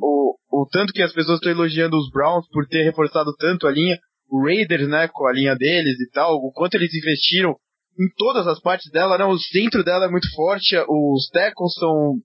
o, 0.51 0.63
o 0.63 0.67
tanto 0.71 0.93
que 0.93 1.01
as 1.01 1.13
pessoas 1.13 1.37
estão 1.37 1.51
elogiando 1.51 1.97
os 1.97 2.09
Browns 2.11 2.47
por 2.49 2.67
ter 2.67 2.83
reforçado 2.83 3.33
tanto 3.37 3.67
a 3.67 3.71
linha, 3.71 3.97
o 4.29 4.43
Raiders, 4.43 4.87
né, 4.87 5.07
com 5.07 5.27
a 5.27 5.31
linha 5.31 5.55
deles 5.55 5.99
e 5.99 6.09
tal, 6.11 6.35
o 6.35 6.51
quanto 6.51 6.75
eles 6.75 6.93
investiram 6.93 7.55
em 7.99 8.09
todas 8.15 8.47
as 8.47 8.59
partes 8.59 8.91
dela, 8.91 9.17
né? 9.17 9.25
O 9.25 9.37
centro 9.37 9.83
dela 9.83 10.05
é 10.05 10.09
muito 10.09 10.27
forte, 10.35 10.77
os 10.87 11.29
tackles 11.31 11.73
são 11.73 12.15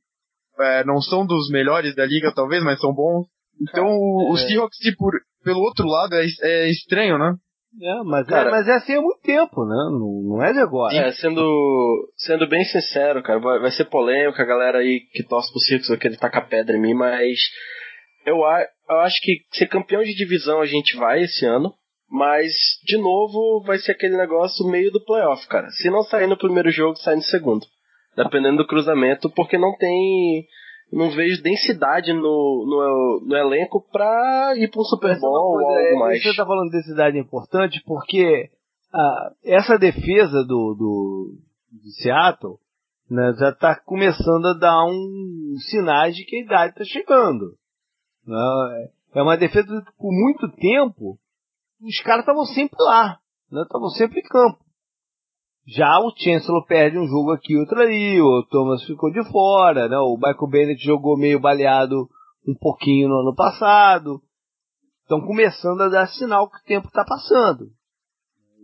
é, 0.61 0.85
não 0.85 1.01
são 1.01 1.27
dos 1.27 1.51
melhores 1.51 1.95
da 1.95 2.05
liga, 2.05 2.33
talvez, 2.35 2.62
mas 2.62 2.81
são 2.81 2.93
bons. 2.93 3.27
Então 3.61 3.87
o, 3.87 4.29
é. 4.29 4.33
o 4.33 4.37
Seahawks, 4.37 4.79
por, 4.97 5.12
pelo 5.45 5.61
outro 5.61 5.87
lado, 5.87 6.14
é, 6.14 6.27
é 6.43 6.70
estranho, 6.70 7.18
né? 7.18 7.35
É, 7.81 8.03
mas, 8.05 8.27
cara, 8.27 8.49
é, 8.49 8.53
mas 8.53 8.68
é 8.68 8.75
assim 8.75 8.95
há 8.95 9.01
muito 9.01 9.20
tempo, 9.23 9.64
né? 9.64 9.77
Não, 9.91 10.37
não 10.37 10.45
é 10.45 10.53
de 10.53 10.59
agora. 10.59 10.95
É, 10.95 11.12
sendo, 11.12 12.12
sendo 12.16 12.47
bem 12.47 12.64
sincero, 12.64 13.23
cara, 13.23 13.41
vai, 13.41 13.61
vai 13.61 13.70
ser 13.70 13.87
polêmico, 13.87 14.41
a 14.41 14.45
galera 14.45 14.79
aí 14.79 15.01
que 15.12 15.23
torce 15.23 15.51
pro 15.51 15.61
Circus 15.61 15.89
vai 15.89 15.97
querer 15.97 16.18
tacar 16.18 16.49
pedra 16.49 16.77
em 16.77 16.81
mim, 16.81 16.93
mas 16.93 17.39
eu, 18.27 18.37
eu 18.91 19.01
acho 19.01 19.18
que 19.23 19.39
ser 19.53 19.68
campeão 19.68 20.03
de 20.03 20.14
divisão 20.14 20.61
a 20.61 20.66
gente 20.66 20.97
vai 20.97 21.23
esse 21.23 21.47
ano. 21.47 21.73
Mas, 22.13 22.53
de 22.85 22.99
novo, 22.99 23.63
vai 23.65 23.79
ser 23.79 23.93
aquele 23.93 24.19
negócio 24.19 24.69
meio 24.69 24.93
do 24.93 25.03
playoff, 25.03 25.49
cara. 25.49 25.71
Se 25.71 25.89
não 25.89 26.03
sair 26.03 26.27
no 26.27 26.37
primeiro 26.37 26.71
jogo, 26.71 26.95
sai 26.99 27.17
no 27.17 27.23
segundo. 27.23 27.65
Dependendo 28.15 28.59
do 28.59 28.67
cruzamento, 28.67 29.31
porque 29.31 29.57
não 29.57 29.75
tem. 29.79 30.47
Não 30.93 31.11
vejo 31.11 31.43
densidade 31.43 32.13
no, 32.13 32.21
no, 32.21 33.25
no 33.27 33.35
elenco 33.35 33.83
pra 33.91 34.53
ir 34.57 34.71
pra 34.71 34.83
um 34.83 34.85
Super 34.85 35.19
Bowl 35.19 35.33
ou 35.33 35.59
algo 35.59 35.73
é, 35.73 35.99
mais. 35.99 36.23
Você 36.23 36.37
tá 36.37 36.45
falando 36.45 36.71
de 36.71 36.77
densidade 36.77 37.19
importante 37.19 37.83
porque 37.87 38.51
ah, 38.93 39.31
essa 39.43 39.79
defesa 39.79 40.45
do, 40.45 40.75
do, 40.75 41.39
de 41.73 41.93
Seattle 42.03 42.59
né, 43.11 43.33
já 43.39 43.53
tá 43.53 43.75
começando 43.87 44.49
a 44.49 44.53
dar 44.53 44.85
um 44.85 45.55
sinais 45.71 46.15
de 46.15 46.27
que 46.27 46.37
a 46.37 46.45
idade 46.45 46.75
tá 46.75 46.85
chegando. 46.85 47.55
Né? 48.27 48.89
É 49.15 49.23
uma 49.23 49.39
defesa 49.39 49.67
que 49.67 49.97
por 49.97 50.13
muito 50.13 50.47
tempo 50.57 51.19
os 51.83 52.01
caras 52.01 52.20
estavam 52.20 52.45
sempre 52.45 52.76
lá, 52.78 53.18
estavam 53.51 53.89
né? 53.89 53.95
sempre 53.97 54.20
em 54.20 54.24
campo. 54.24 54.59
Já 55.66 56.01
o 56.01 56.12
Chancellor 56.16 56.66
perde 56.66 56.99
um 56.99 57.07
jogo 57.07 57.30
aqui, 57.33 57.57
outro 57.57 57.80
ali, 57.80 58.20
o 58.20 58.43
Thomas 58.51 58.83
ficou 58.85 59.12
de 59.12 59.22
fora, 59.30 59.89
né? 59.89 59.97
o 59.99 60.16
Michael 60.16 60.51
Bennett 60.51 60.85
jogou 60.85 61.16
meio 61.16 61.41
baleado 61.41 62.09
um 62.47 62.55
pouquinho 62.55 63.09
no 63.09 63.20
ano 63.20 63.35
passado. 63.35 64.20
Estão 65.03 65.20
começando 65.20 65.80
a 65.83 65.89
dar 65.89 66.09
sinal 66.09 66.51
que 66.51 66.57
o 66.57 66.64
tempo 66.64 66.89
está 66.89 67.05
passando. 67.05 67.66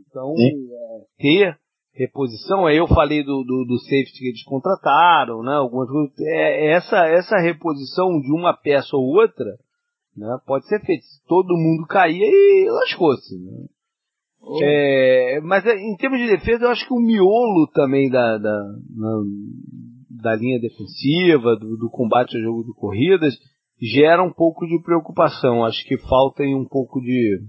Então, 0.01 0.35
é, 0.37 1.05
ter 1.19 1.59
reposição, 1.95 2.67
aí 2.67 2.77
eu 2.77 2.87
falei 2.89 3.23
do, 3.23 3.45
do, 3.45 3.65
do, 3.65 3.79
safety 3.81 4.19
que 4.19 4.29
eles 4.29 4.45
contrataram, 4.45 5.43
né? 5.43 5.55
Algumas 5.55 5.89
é, 6.21 6.73
essa, 6.73 7.07
essa 7.07 7.37
reposição 7.39 8.21
de 8.21 8.33
uma 8.33 8.57
peça 8.57 8.97
ou 8.97 9.05
outra 9.05 9.57
né? 10.19 10.39
Pode 10.47 10.67
ser 10.67 10.81
feito. 10.85 11.05
Se 11.05 11.25
todo 11.27 11.57
mundo 11.57 11.87
cair, 11.87 12.23
aí 12.23 12.67
lascou-se. 12.69 13.39
Né? 13.39 13.67
Oh. 14.41 14.59
É, 14.63 15.41
mas 15.43 15.65
é, 15.67 15.75
em 15.75 15.97
termos 15.97 16.19
de 16.19 16.27
defesa, 16.27 16.65
eu 16.65 16.71
acho 16.71 16.87
que 16.87 16.95
o 16.95 17.01
miolo 17.01 17.67
também 17.73 18.09
da, 18.09 18.39
da, 18.39 18.63
na, 18.97 19.23
da 20.23 20.37
linha 20.37 20.61
defensiva, 20.61 21.57
do, 21.57 21.77
do, 21.77 21.91
combate 21.91 22.37
ao 22.37 22.43
jogo 22.43 22.65
de 22.65 22.73
corridas, 22.75 23.35
gera 23.81 24.23
um 24.23 24.33
pouco 24.33 24.67
de 24.67 24.81
preocupação. 24.83 25.65
Acho 25.65 25.85
que 25.87 25.99
falta 25.99 26.43
um 26.43 26.67
pouco 26.67 27.01
de. 27.01 27.41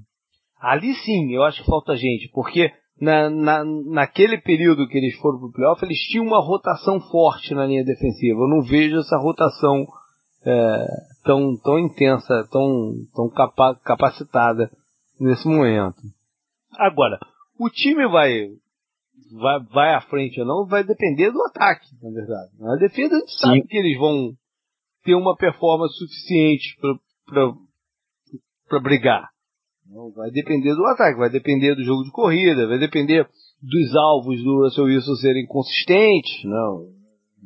Ali 0.60 0.94
sim, 0.94 1.34
eu 1.34 1.44
acho 1.44 1.62
que 1.62 1.70
falta 1.70 1.96
gente, 1.96 2.30
porque 2.34 2.70
na, 3.00 3.30
na, 3.30 3.64
naquele 3.64 4.38
período 4.42 4.88
que 4.88 4.98
eles 4.98 5.16
foram 5.20 5.40
pro 5.40 5.52
playoff, 5.52 5.84
eles 5.86 6.00
tinham 6.00 6.26
uma 6.26 6.44
rotação 6.44 7.00
forte 7.00 7.54
na 7.54 7.66
linha 7.66 7.84
defensiva. 7.84 8.40
Eu 8.40 8.50
não 8.50 8.62
vejo 8.62 8.98
essa 8.98 9.18
rotação 9.18 9.86
é, 10.46 10.86
tão, 11.24 11.58
tão 11.58 11.80
intensa, 11.80 12.48
tão, 12.52 12.94
tão 13.14 13.30
capa 13.30 13.76
capacitada 13.84 14.72
nesse 15.20 15.48
momento. 15.48 16.02
Agora, 16.78 17.20
o 17.60 17.70
time 17.70 18.08
vai, 18.08 18.48
vai, 19.34 19.60
vai 19.72 19.96
à 19.96 20.02
frente 20.02 20.40
ou 20.40 20.48
não 20.48 20.66
vai 20.66 20.84
depender 20.84 21.32
do 21.32 21.42
ataque, 21.44 21.88
na 22.02 22.10
verdade. 22.12 22.52
Na 22.60 22.76
defesa 22.76 23.16
a 23.16 23.20
gente 23.20 23.32
Sim. 23.32 23.40
sabe 23.40 23.68
que 23.68 23.78
eles 23.78 23.98
vão 23.98 24.32
ter 25.04 25.16
uma 25.16 25.36
performance 25.36 25.98
suficiente 25.98 26.78
para 28.68 28.80
brigar. 28.80 29.30
Não, 29.88 30.12
vai 30.12 30.30
depender 30.30 30.76
do 30.76 30.86
ataque, 30.86 31.18
vai 31.18 31.32
depender 31.32 31.76
do 31.76 31.84
jogo 31.84 32.04
de 32.04 32.12
corrida, 32.12 32.68
vai 32.68 32.78
depender 32.78 33.28
dos 33.62 33.96
alvos 33.96 34.42
do 34.44 34.64
Russell 34.64 34.86
Wilson 34.86 35.16
serem 35.16 35.48
consistentes. 35.48 36.44
Não, 36.44 36.86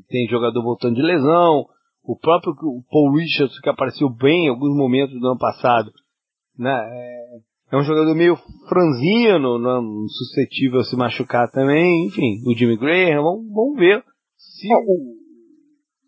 tem 0.09 0.27
jogador 0.27 0.61
voltando 0.61 0.95
de 0.95 1.01
lesão, 1.01 1.65
o 2.03 2.17
próprio 2.17 2.53
Paul 2.89 3.15
Richards, 3.15 3.59
que 3.59 3.69
apareceu 3.69 4.09
bem 4.09 4.45
em 4.45 4.49
alguns 4.49 4.75
momentos 4.75 5.19
do 5.19 5.27
ano 5.27 5.37
passado, 5.37 5.91
né, 6.57 6.71
é, 6.71 7.75
é 7.75 7.77
um 7.77 7.83
jogador 7.83 8.13
meio 8.13 8.35
franzino, 8.67 9.57
não, 9.57 9.79
é 9.79 10.07
suscetível 10.09 10.81
a 10.81 10.83
se 10.83 10.95
machucar 10.95 11.49
também. 11.49 12.07
Enfim, 12.07 12.43
o 12.45 12.55
Jimmy 12.55 12.77
Graham, 12.77 13.23
vamos, 13.23 13.47
vamos 13.51 13.77
ver 13.77 14.03
se 14.37 14.67
o, 14.67 15.15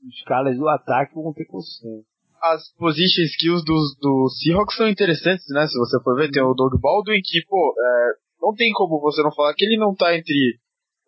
os 0.07 0.23
caras 0.27 0.57
do 0.57 0.67
ataque 0.69 1.15
vão 1.15 1.33
ter 1.33 1.45
consistência. 1.45 2.05
As 2.43 2.71
position 2.77 3.23
skills 3.23 3.63
do, 3.65 3.73
do 3.99 4.29
Seahawks 4.29 4.77
são 4.77 4.87
interessantes, 4.87 5.45
né? 5.49 5.65
Se 5.65 5.79
você 5.79 5.97
for 6.03 6.15
ver, 6.15 6.29
tem 6.29 6.43
o 6.43 6.53
Doug 6.53 6.79
Baldwin 6.79 7.21
que, 7.23 7.41
pô, 7.47 7.73
é, 7.73 8.11
não 8.39 8.53
tem 8.53 8.71
como 8.73 9.01
você 9.01 9.23
não 9.23 9.33
falar 9.33 9.55
que 9.55 9.65
ele 9.65 9.79
não 9.79 9.95
tá 9.95 10.15
entre, 10.15 10.59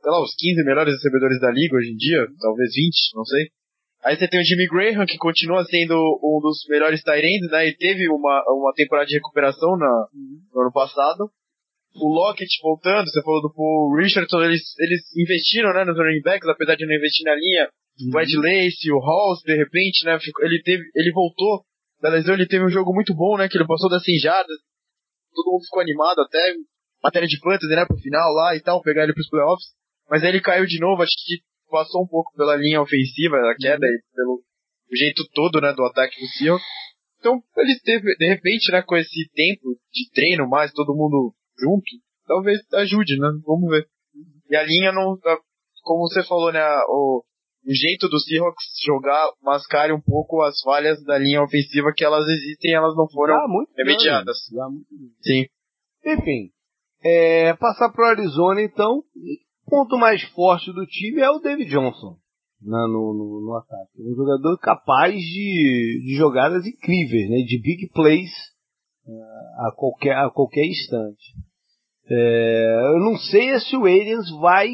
sei 0.02 0.12
lá, 0.12 0.24
os 0.24 0.34
15 0.36 0.64
melhores 0.64 0.94
recebedores 0.96 1.40
da 1.40 1.52
liga 1.52 1.76
hoje 1.76 1.92
em 1.92 1.98
dia, 1.98 2.26
talvez 2.40 2.74
20, 2.74 3.16
não 3.16 3.26
sei. 3.26 3.52
Aí 4.04 4.16
você 4.16 4.28
tem 4.28 4.40
o 4.40 4.44
Jimmy 4.44 4.68
Graham, 4.68 5.06
que 5.06 5.18
continua 5.18 5.66
sendo 5.66 5.96
um 6.24 6.40
dos 6.42 6.66
melhores 6.70 7.02
Tyrants, 7.02 7.50
né? 7.52 7.68
E 7.68 7.76
teve 7.76 8.08
uma, 8.10 8.44
uma 8.48 8.74
temporada 8.74 9.08
de 9.08 9.16
recuperação 9.16 9.76
na, 9.78 10.08
no 10.54 10.62
ano 10.62 10.72
passado. 10.72 11.30
O 11.96 12.08
Lockett 12.14 12.50
voltando, 12.62 13.10
você 13.10 13.22
falou 13.24 13.42
do 13.42 13.54
Paul 13.54 13.96
Richardson, 13.98 14.44
eles, 14.44 14.62
eles 14.80 15.02
investiram 15.18 15.74
né, 15.74 15.84
nos 15.84 15.98
running 15.98 16.22
backs, 16.22 16.48
apesar 16.48 16.76
de 16.76 16.86
não 16.86 16.96
investir 16.96 17.26
na 17.26 17.34
linha. 17.36 17.70
Uhum. 18.00 18.12
O 18.14 18.20
Ed 18.22 18.38
Lace, 18.38 18.92
o 18.92 19.00
Halls, 19.00 19.42
de 19.44 19.56
repente, 19.56 20.06
né? 20.06 20.18
Ele, 20.42 20.62
teve, 20.62 20.84
ele 20.96 21.12
voltou 21.12 21.66
da 22.00 22.10
lesão, 22.10 22.36
ele 22.36 22.48
teve 22.48 22.64
um 22.64 22.70
jogo 22.70 22.94
muito 22.94 23.16
bom, 23.16 23.36
né? 23.36 23.50
Que 23.50 23.58
ele 23.58 23.66
passou 23.66 23.90
das 23.90 24.04
100 24.04 24.20
jardas. 24.20 24.58
Todo 25.34 25.52
mundo 25.52 25.64
ficou 25.66 25.82
animado, 25.82 26.22
até 26.22 26.54
matéria 27.04 27.28
de 27.28 27.40
fantasy, 27.40 27.74
né? 27.74 27.86
Pro 27.86 27.98
final 27.98 28.32
lá 28.34 28.56
e 28.56 28.62
tal, 28.62 28.82
pegar 28.84 29.04
ele 29.04 29.14
pros 29.14 29.30
playoffs. 29.30 29.74
Mas 30.10 30.24
aí 30.24 30.30
ele 30.30 30.42
caiu 30.42 30.66
de 30.66 30.80
novo, 30.80 31.02
acho 31.02 31.14
que 31.26 31.42
passou 31.70 32.04
um 32.04 32.08
pouco 32.08 32.32
pela 32.36 32.56
linha 32.56 32.82
ofensiva 32.82 33.38
da 33.38 33.56
queda 33.56 33.86
uhum. 33.86 33.94
e 33.94 34.16
pelo 34.16 34.44
jeito 34.94 35.24
todo, 35.34 35.62
né, 35.62 35.74
do 35.74 35.84
ataque 35.84 36.20
do 36.20 36.28
Seahawks. 36.28 36.66
Então, 37.20 37.42
ele 37.58 37.80
teve, 37.84 38.16
de 38.16 38.28
repente, 38.28 38.72
né, 38.72 38.82
com 38.82 38.96
esse 38.96 39.30
tempo 39.34 39.78
de 39.92 40.10
treino 40.14 40.48
mais, 40.48 40.72
todo 40.72 40.96
mundo 40.96 41.34
junto, 41.60 41.86
talvez 42.26 42.60
ajude, 42.74 43.18
né, 43.20 43.30
vamos 43.46 43.70
ver. 43.70 43.88
E 44.50 44.56
a 44.56 44.64
linha 44.64 44.92
não, 44.92 45.18
como 45.84 46.08
você 46.08 46.24
falou, 46.24 46.52
né, 46.52 46.64
o, 46.88 47.24
o 47.66 47.74
jeito 47.74 48.08
do 48.08 48.20
Seahawks 48.20 48.66
jogar 48.86 49.30
mascare 49.42 49.92
um 49.92 50.02
pouco 50.02 50.42
as 50.42 50.62
falhas 50.62 51.04
da 51.04 51.18
linha 51.18 51.44
ofensiva 51.44 51.92
que 51.96 52.06
elas 52.06 52.26
existem 52.26 52.74
elas 52.74 52.96
não 52.96 53.10
foram 53.10 53.36
ah, 53.36 53.48
remediadas. 53.76 54.38
Sim. 55.22 55.46
Enfim, 56.06 56.52
é, 57.04 57.54
passar 57.56 57.92
para 57.92 58.06
o 58.06 58.10
Arizona 58.10 58.62
então, 58.62 59.04
ponto 59.68 59.98
mais 59.98 60.24
forte 60.32 60.72
do 60.72 60.86
time 60.86 61.22
é 61.22 61.30
o 61.30 61.40
David 61.40 61.70
Johnson 61.70 62.18
né, 62.62 62.80
no, 62.88 63.14
no, 63.14 63.46
no, 63.46 63.58
ataque. 63.58 63.92
Um 64.00 64.16
jogador 64.16 64.58
capaz 64.60 65.14
de, 65.14 66.04
de 66.06 66.16
jogadas 66.16 66.66
incríveis, 66.66 67.30
né, 67.30 67.38
de 67.38 67.62
big 67.62 67.90
plays 67.92 68.32
uh, 69.06 69.68
a, 69.68 69.72
qualquer, 69.76 70.16
a 70.18 70.30
qualquer 70.30 70.66
instante. 70.66 71.34
É, 72.10 72.94
eu 72.96 73.00
não 73.00 73.18
sei 73.18 73.60
se 73.60 73.76
o 73.76 73.84
Aliens 73.84 74.30
vai 74.40 74.70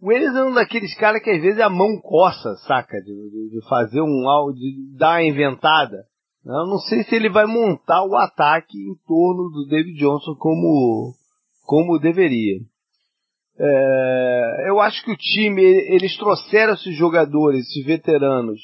o 0.00 0.12
Enes 0.12 0.32
é 0.34 0.44
um 0.44 0.54
daqueles 0.54 0.94
caras 0.96 1.20
que 1.20 1.30
às 1.30 1.42
vezes 1.42 1.60
a 1.60 1.68
mão 1.68 2.00
coça, 2.00 2.54
saca? 2.68 3.00
De, 3.00 3.30
de, 3.30 3.50
de 3.50 3.68
fazer 3.68 4.00
um 4.00 4.28
áudio, 4.28 4.60
de 4.60 4.96
dar 4.96 5.14
uma 5.14 5.24
inventada. 5.24 6.04
Eu 6.46 6.66
não 6.66 6.78
sei 6.78 7.02
se 7.02 7.16
ele 7.16 7.28
vai 7.28 7.46
montar 7.46 8.04
o 8.04 8.16
ataque 8.16 8.78
em 8.78 8.94
torno 9.06 9.50
do 9.50 9.66
David 9.68 9.98
Johnson 9.98 10.36
como, 10.38 11.14
como 11.64 11.98
deveria. 11.98 12.60
É, 13.60 14.68
eu 14.68 14.78
acho 14.80 15.04
que 15.04 15.10
o 15.10 15.16
time, 15.16 15.62
eles 15.62 16.16
trouxeram 16.16 16.74
esses 16.74 16.96
jogadores, 16.96 17.66
esses 17.66 17.84
veteranos. 17.84 18.60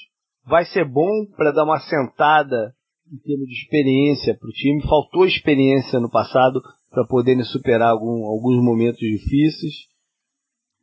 Vai 0.47 0.65
ser 0.67 0.89
bom 0.89 1.27
para 1.37 1.51
dar 1.51 1.65
uma 1.65 1.81
sentada 1.81 2.75
em 3.13 3.17
termos 3.19 3.49
de 3.49 3.55
experiência 3.55 4.37
para 4.39 4.49
o 4.49 4.53
time. 4.53 4.83
Faltou 4.83 5.27
experiência 5.27 5.99
no 5.99 6.11
passado 6.11 6.63
para 6.91 7.07
poderem 7.07 7.43
superar 7.45 7.91
algum, 7.91 8.25
alguns 8.25 8.63
momentos 8.63 9.01
difíceis. 9.01 9.75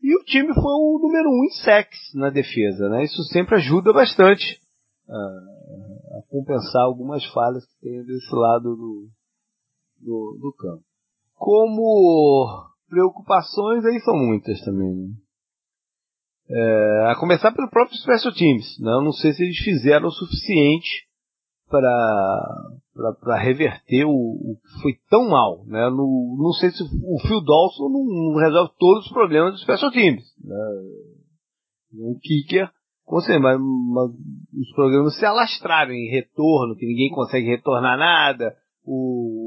E 0.04 0.16
o 0.16 0.24
time 0.26 0.54
foi 0.54 0.64
o 0.64 1.00
número 1.02 1.30
um 1.30 1.46
em 1.46 1.64
sacks 1.64 2.00
na 2.16 2.30
defesa, 2.30 2.90
né? 2.90 3.04
Isso 3.04 3.24
sempre 3.26 3.56
ajuda 3.56 3.94
bastante 3.94 4.60
a, 5.08 5.16
a 6.18 6.22
compensar 6.28 6.84
algumas 6.84 7.24
falhas 7.28 7.64
que 7.66 7.80
tem 7.82 8.04
desse 8.04 8.36
lado 8.36 8.76
do, 8.76 9.10
do, 10.00 10.38
do 10.42 10.54
campo. 10.58 10.84
Como 11.36 12.71
preocupações 12.92 13.86
aí 13.86 14.00
são 14.02 14.16
muitas 14.16 14.60
também, 14.62 14.94
né? 14.94 15.08
É, 16.54 17.12
a 17.12 17.16
começar 17.16 17.54
pelo 17.54 17.70
próprio 17.70 17.98
Special 17.98 18.34
Teams. 18.34 18.78
Né? 18.82 18.92
Eu 18.92 19.02
não 19.02 19.14
sei 19.14 19.32
se 19.32 19.42
eles 19.42 19.58
fizeram 19.60 20.08
o 20.08 20.12
suficiente 20.12 21.08
para 21.70 23.38
reverter 23.38 24.04
o, 24.04 24.58
que 24.62 24.82
foi 24.82 24.92
tão 25.10 25.30
mal. 25.30 25.64
Né? 25.66 25.90
No, 25.90 26.36
não 26.38 26.52
sei 26.52 26.72
se 26.72 26.84
o 26.84 27.20
Phil 27.26 27.42
Dawson 27.42 27.88
não, 27.90 28.04
não 28.04 28.36
resolve 28.42 28.74
todos 28.78 29.06
os 29.06 29.14
problemas 29.14 29.54
do 29.54 29.60
Special 29.60 29.92
Teams. 29.92 30.26
Né? 30.44 30.56
Um 31.94 32.20
kicker, 32.22 32.70
sei, 33.22 33.40
mas, 33.40 33.58
mas, 33.58 34.12
os 34.60 34.76
programas 34.76 35.18
se 35.18 35.26
alastraram 35.26 35.94
em 35.94 36.10
retorno, 36.10 36.76
que 36.76 36.86
ninguém 36.86 37.10
consegue 37.12 37.48
retornar 37.48 37.98
nada, 37.98 38.56
o 38.86 39.41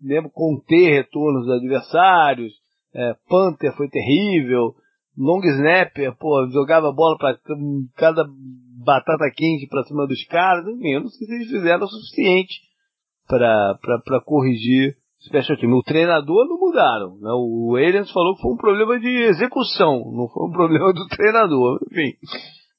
mesmo 0.00 0.30
conter 0.30 1.02
retornos 1.02 1.46
dos 1.46 1.56
adversários, 1.56 2.52
é, 2.94 3.14
Panther 3.28 3.74
foi 3.76 3.88
terrível, 3.88 4.74
long 5.16 5.40
snapper, 5.40 6.16
pô, 6.16 6.46
jogava 6.50 6.92
bola 6.92 7.16
para 7.18 7.38
cada 7.96 8.24
batata 8.84 9.30
quente 9.34 9.66
pra 9.68 9.82
cima 9.84 10.06
dos 10.06 10.24
caras, 10.26 10.66
enfim, 10.66 10.92
eu 10.92 11.00
não 11.00 11.08
sei 11.08 11.26
se 11.26 11.34
eles 11.34 11.48
fizeram 11.48 11.84
o 11.84 11.88
suficiente 11.88 12.60
para 13.26 14.22
corrigir 14.24 14.96
o 15.20 15.24
special 15.24 15.58
team. 15.58 15.72
O 15.72 15.82
treinador 15.82 16.46
não 16.46 16.58
mudaram, 16.58 17.18
né? 17.18 17.30
O 17.32 17.72
Williams 17.72 18.12
falou 18.12 18.36
que 18.36 18.42
foi 18.42 18.52
um 18.52 18.56
problema 18.56 18.98
de 19.00 19.08
execução, 19.08 20.10
não 20.12 20.28
foi 20.28 20.48
um 20.48 20.52
problema 20.52 20.92
do 20.92 21.06
treinador, 21.08 21.80
enfim. 21.90 22.12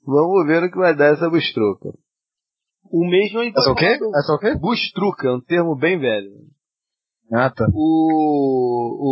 Vamos 0.05 0.47
ver 0.47 0.63
o 0.63 0.71
que 0.71 0.77
vai 0.77 0.95
dar 0.95 1.13
essa 1.13 1.29
bustroca. 1.29 1.89
O 2.89 3.05
mesmo 3.05 3.39
é 3.39 3.49
o 3.49 3.75
quê? 3.75 3.99
Essa 4.15 4.33
o 4.33 4.39
quê? 4.39 4.55
Bustruca, 4.55 5.27
é 5.27 5.33
um 5.33 5.41
termo 5.41 5.75
bem 5.75 5.99
velho. 5.99 6.31
Ah, 7.31 7.49
tá. 7.49 7.67
O, 7.73 9.03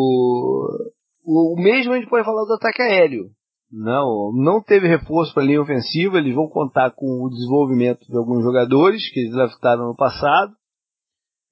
o, 1.24 1.53
o 1.53 1.61
mesmo 1.61 1.93
a 1.93 1.97
gente 1.97 2.09
pode 2.09 2.26
falar 2.26 2.45
do 2.45 2.53
ataque 2.53 2.82
aéreo. 2.82 3.30
Não, 3.72 4.32
não 4.34 4.61
teve 4.61 4.88
reforço 4.88 5.34
para 5.34 5.43
a 5.43 5.45
linha 5.45 5.61
ofensiva. 5.61 6.18
Eles 6.18 6.34
vão 6.34 6.47
contar 6.47 6.91
com 6.91 7.24
o 7.24 7.30
desenvolvimento 7.30 8.05
de 8.07 8.18
alguns 8.18 8.43
jogadores 8.43 9.09
que 9.11 9.20
eles 9.20 9.34
draftaram 9.34 9.88
no 9.88 9.95
passado. 9.95 10.55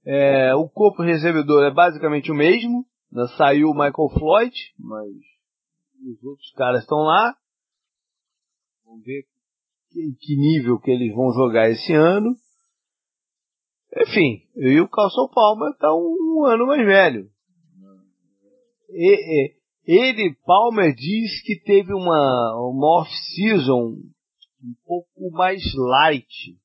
É, 0.05 0.53
o 0.55 0.69
corpo 0.69 1.01
recebedor 1.01 1.63
é 1.63 1.71
basicamente 1.71 2.31
o 2.31 2.35
mesmo. 2.35 2.85
Saiu 3.37 3.69
o 3.69 3.73
Michael 3.73 4.09
Floyd, 4.17 4.55
mas 4.79 5.07
os 5.07 6.23
outros 6.23 6.51
caras 6.55 6.81
estão 6.81 6.99
lá. 6.99 7.35
Vamos 8.85 9.03
ver 9.03 9.23
que, 9.91 10.15
que 10.19 10.35
nível 10.35 10.79
que 10.79 10.91
eles 10.91 11.13
vão 11.13 11.31
jogar 11.33 11.69
esse 11.69 11.93
ano. 11.93 12.35
Enfim, 14.01 14.41
e 14.55 14.79
o 14.81 14.89
Carlson 14.89 15.27
Palmer 15.27 15.71
está 15.71 15.93
um, 15.93 16.45
ano 16.45 16.65
mais 16.65 16.85
velho. 16.85 17.29
E, 18.89 19.51
e, 19.51 19.53
ele, 19.85 20.35
Palmer, 20.45 20.93
diz 20.95 21.41
que 21.43 21.59
teve 21.63 21.93
uma, 21.93 22.55
uma 22.57 23.01
off-season 23.01 23.97
um 24.63 24.73
pouco 24.85 25.31
mais 25.31 25.61
light. 25.75 26.57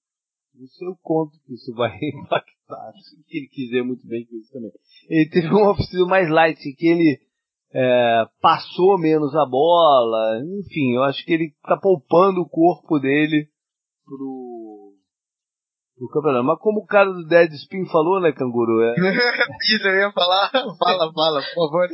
Não 0.55 0.67
sei 0.69 0.89
o 0.89 0.97
quanto 1.03 1.39
que 1.45 1.55
isso 1.55 1.75
vai 1.75 1.97
impactar. 2.25 2.93
Se 3.29 3.37
ele 3.37 3.49
quiser 3.49 3.83
muito 3.83 4.07
bem 4.07 4.25
com 4.27 4.37
isso 4.37 4.51
também. 4.51 4.73
Ele 5.09 5.29
teve 5.29 5.49
uma 5.49 5.71
off-season 5.73 6.07
mais 6.07 6.31
light, 6.31 6.59
que 6.77 6.87
ele 6.87 7.21
é, 7.75 8.25
passou 8.41 8.99
menos 8.99 9.35
a 9.37 9.45
bola. 9.45 10.41
Enfim, 10.61 10.95
eu 10.95 11.03
acho 11.03 11.25
que 11.25 11.33
ele 11.33 11.55
está 11.63 11.77
poupando 11.77 12.41
o 12.41 12.49
corpo 12.49 12.99
dele 12.99 13.49
pro, 14.05 14.48
campeonato. 16.07 16.45
Mas 16.45 16.59
como 16.61 16.81
o 16.81 16.87
cara 16.87 17.11
do 17.11 17.27
Dead 17.27 17.51
Spin 17.53 17.85
falou, 17.91 18.21
né, 18.21 18.31
Canguru? 18.31 18.83
É... 18.83 18.95
isso 19.75 19.89
eu 19.89 19.97
ia 19.97 20.13
falar. 20.13 20.51
Fala, 20.51 21.13
fala, 21.13 21.41
por 21.55 21.71
favor 21.71 21.89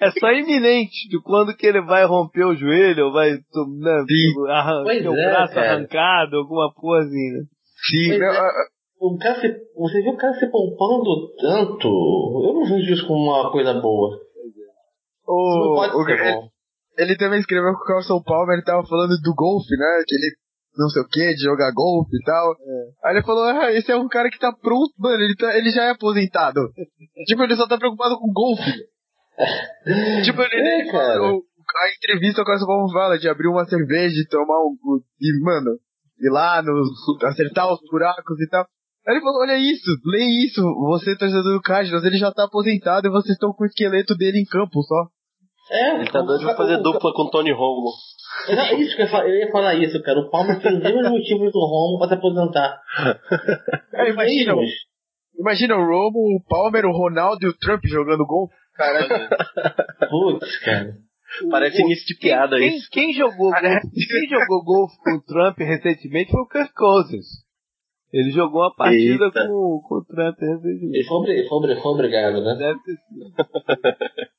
é 0.00 0.10
só 0.18 0.30
iminente 0.30 1.08
de 1.08 1.20
quando 1.22 1.54
que 1.56 1.66
ele 1.66 1.80
vai 1.80 2.04
romper 2.04 2.44
o 2.44 2.54
joelho, 2.54 3.06
ou 3.06 3.12
vai 3.12 3.32
né, 3.32 4.04
arrancar 4.48 5.10
o 5.10 5.16
é, 5.16 5.30
braço 5.30 5.54
cara. 5.54 5.72
arrancado, 5.72 6.36
alguma 6.36 6.72
coisa 6.72 7.08
assim, 7.08 7.30
né? 7.32 7.42
Sim, 7.90 8.22
é, 8.22 8.30
o 9.00 9.18
cara 9.18 9.40
se, 9.40 9.48
você 9.74 10.02
viu 10.02 10.12
o 10.12 10.16
cara 10.16 10.34
se 10.34 10.46
poupando 10.50 11.34
tanto? 11.40 11.88
Eu 11.88 12.54
não 12.54 12.64
vejo 12.64 12.92
isso 12.92 13.06
como 13.06 13.32
uma 13.32 13.50
coisa 13.50 13.74
boa. 13.74 14.20
O, 15.26 15.80
o, 15.80 16.08
ele, 16.08 16.50
ele, 16.98 17.16
também 17.16 17.40
escreveu 17.40 17.72
que 17.72 17.82
o 17.82 17.86
Carlson 17.86 18.20
Palmer 18.22 18.54
ele 18.54 18.64
tava 18.64 18.86
falando 18.86 19.16
do 19.22 19.34
golfe, 19.34 19.76
né? 19.76 20.02
Que 20.06 20.14
ele 20.16 20.36
não 20.80 20.88
sei 20.88 21.02
o 21.02 21.08
que, 21.08 21.34
de 21.34 21.44
jogar 21.44 21.72
golfe 21.72 22.16
e 22.16 22.24
tal. 22.24 22.52
É. 22.52 23.08
Aí 23.08 23.16
ele 23.16 23.24
falou, 23.24 23.44
ah, 23.44 23.72
esse 23.72 23.92
é 23.92 23.96
um 23.96 24.08
cara 24.08 24.30
que 24.30 24.38
tá 24.38 24.52
pronto, 24.52 24.92
mano, 24.98 25.22
ele, 25.22 25.36
tá, 25.36 25.56
ele 25.56 25.70
já 25.70 25.84
é 25.84 25.90
aposentado. 25.90 26.60
tipo, 27.26 27.42
ele 27.42 27.56
só 27.56 27.68
tá 27.68 27.76
preocupado 27.76 28.18
com 28.18 28.32
golfe. 28.32 28.72
tipo, 30.24 30.42
ele, 30.42 30.88
é, 30.88 30.90
cara. 30.90 31.22
O, 31.22 31.44
a 31.70 31.88
entrevista 31.96 32.44
com 32.44 32.52
essa 32.52 32.66
como 32.66 32.90
fala 32.92 33.18
de 33.18 33.28
abrir 33.28 33.48
uma 33.48 33.64
cerveja 33.64 34.16
e 34.16 34.28
tomar 34.28 34.58
um. 34.60 34.76
E, 35.20 35.44
mano, 35.44 35.70
ir 36.18 36.30
lá, 36.30 36.62
no, 36.62 36.72
acertar 37.28 37.72
os 37.72 37.78
buracos 37.90 38.40
e 38.40 38.48
tal. 38.48 38.66
Aí 39.06 39.14
ele 39.14 39.22
falou: 39.22 39.40
Olha 39.40 39.58
isso, 39.58 39.90
lê 40.04 40.24
isso, 40.44 40.62
você 40.88 41.16
torcedor 41.16 41.54
do 41.54 41.62
Cardinals, 41.62 42.04
ele 42.04 42.18
já 42.18 42.32
tá 42.32 42.44
aposentado 42.44 43.06
e 43.06 43.10
vocês 43.10 43.34
estão 43.34 43.52
com 43.52 43.64
o 43.64 43.66
esqueleto 43.66 44.14
dele 44.16 44.40
em 44.40 44.44
campo 44.44 44.82
só. 44.82 45.08
É, 45.70 45.94
ele 45.96 46.10
tá 46.10 46.20
doido 46.20 46.44
pra 46.44 46.56
fazer 46.56 46.78
dupla 46.78 47.12
com 47.12 47.22
o 47.22 47.30
Tony 47.30 47.52
Romo. 47.52 47.90
É 48.48 48.74
isso 48.74 48.96
que 48.96 49.02
eu, 49.02 49.06
eu 49.06 49.36
ia 49.36 49.50
falar 49.52 49.74
isso, 49.74 50.02
cara. 50.02 50.18
O 50.18 50.30
Palmer 50.30 50.60
tem 50.60 50.76
os 50.76 50.82
mesmos 50.82 51.10
motivos 51.10 51.52
do 51.52 51.60
Romo 51.60 51.98
pra 51.98 52.08
se 52.08 52.14
aposentar. 52.14 52.80
É, 53.92 54.08
imagina, 54.08 54.54
imagina 55.38 55.76
o 55.76 55.84
Romo, 55.84 56.36
o 56.36 56.42
Palmer, 56.48 56.86
o 56.86 56.92
Ronaldo 56.92 57.44
e 57.44 57.48
o 57.48 57.58
Trump 57.58 57.82
jogando 57.84 58.24
gol. 58.24 58.48
Caralho. 58.74 59.28
Putz, 60.08 60.58
cara. 60.60 60.94
Parece 61.50 61.82
início 61.82 62.06
de 62.06 62.18
piada 62.18 62.56
quem, 62.56 62.76
isso. 62.76 62.88
Quem 62.90 63.12
jogou, 63.12 63.52
quem 63.52 64.28
jogou 64.28 64.64
golfe 64.64 64.96
com 65.02 65.16
o 65.16 65.22
Trump 65.22 65.58
recentemente 65.58 66.30
foi 66.30 66.40
o 66.40 66.48
Kirk 66.48 66.72
Cousins. 66.72 67.26
Ele 68.12 68.30
jogou 68.30 68.62
uma 68.62 68.74
partida 68.74 69.30
com, 69.30 69.80
com 69.86 69.94
o 69.96 70.04
Trump 70.04 70.38
recentemente. 70.40 70.96
Ele 70.96 71.04
foi, 71.04 71.48
foi, 71.48 71.80
foi 71.80 71.92
obrigado, 71.92 72.42
né? 72.42 72.56
Deve 72.56 72.80
ter 72.82 72.96
sido. 72.96 73.32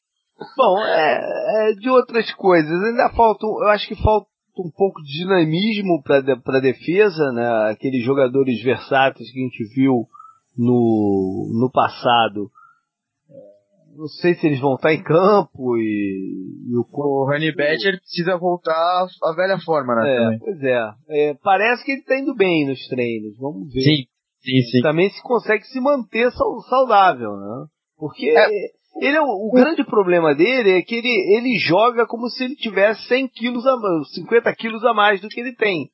Bom, 0.57 0.79
é, 0.79 1.69
é, 1.69 1.73
de 1.73 1.89
outras 1.89 2.31
coisas. 2.33 2.83
Ainda 2.83 3.09
falta, 3.09 3.45
eu 3.45 3.67
acho 3.69 3.87
que 3.87 3.95
falta 4.01 4.27
um 4.57 4.71
pouco 4.75 5.01
de 5.01 5.19
dinamismo 5.19 6.01
para 6.03 6.17
a 6.17 6.61
defesa, 6.61 7.31
né? 7.31 7.71
Aqueles 7.71 8.03
jogadores 8.03 8.61
versáteis 8.61 9.31
que 9.31 9.39
a 9.39 9.43
gente 9.43 9.63
viu 9.73 10.07
no, 10.57 11.49
no 11.59 11.71
passado 11.71 12.51
não 13.95 14.07
sei 14.07 14.35
se 14.35 14.47
eles 14.47 14.59
vão 14.59 14.75
estar 14.75 14.93
em 14.93 15.03
campo 15.03 15.77
e, 15.77 16.67
e 16.69 16.77
o, 16.77 16.85
o 16.91 17.29
Honey 17.29 17.53
Badger 17.53 17.99
precisa 17.99 18.37
voltar 18.37 18.73
à 19.23 19.33
velha 19.33 19.59
forma, 19.59 19.95
né? 19.95 20.09
É, 20.09 20.17
também. 20.17 20.39
pois 20.39 20.63
é. 20.63 20.93
é. 21.09 21.33
Parece 21.43 21.83
que 21.83 21.91
ele 21.91 22.01
está 22.01 22.17
indo 22.17 22.35
bem 22.35 22.67
nos 22.67 22.87
treinos, 22.87 23.37
vamos 23.37 23.71
ver. 23.71 23.81
Sim, 23.81 24.05
sim, 24.41 24.61
sim. 24.71 24.81
Também 24.81 25.09
se 25.09 25.21
consegue 25.21 25.63
se 25.65 25.79
manter 25.79 26.31
saudável, 26.31 27.37
né? 27.37 27.65
Porque 27.97 28.29
é. 28.29 28.47
Ele 28.99 29.15
é, 29.15 29.21
o, 29.21 29.47
o 29.47 29.51
grande 29.51 29.83
problema 29.85 30.35
dele 30.35 30.71
é 30.71 30.81
que 30.81 30.95
ele, 30.95 31.37
ele 31.37 31.57
joga 31.59 32.05
como 32.05 32.29
se 32.29 32.43
ele 32.43 32.55
tivesse 32.55 33.07
100 33.07 33.27
quilos 33.29 33.65
a 33.65 33.75
50 34.13 34.53
quilos 34.55 34.83
a 34.83 34.93
mais 34.93 35.21
do 35.21 35.29
que 35.29 35.39
ele 35.39 35.55
tem. 35.55 35.89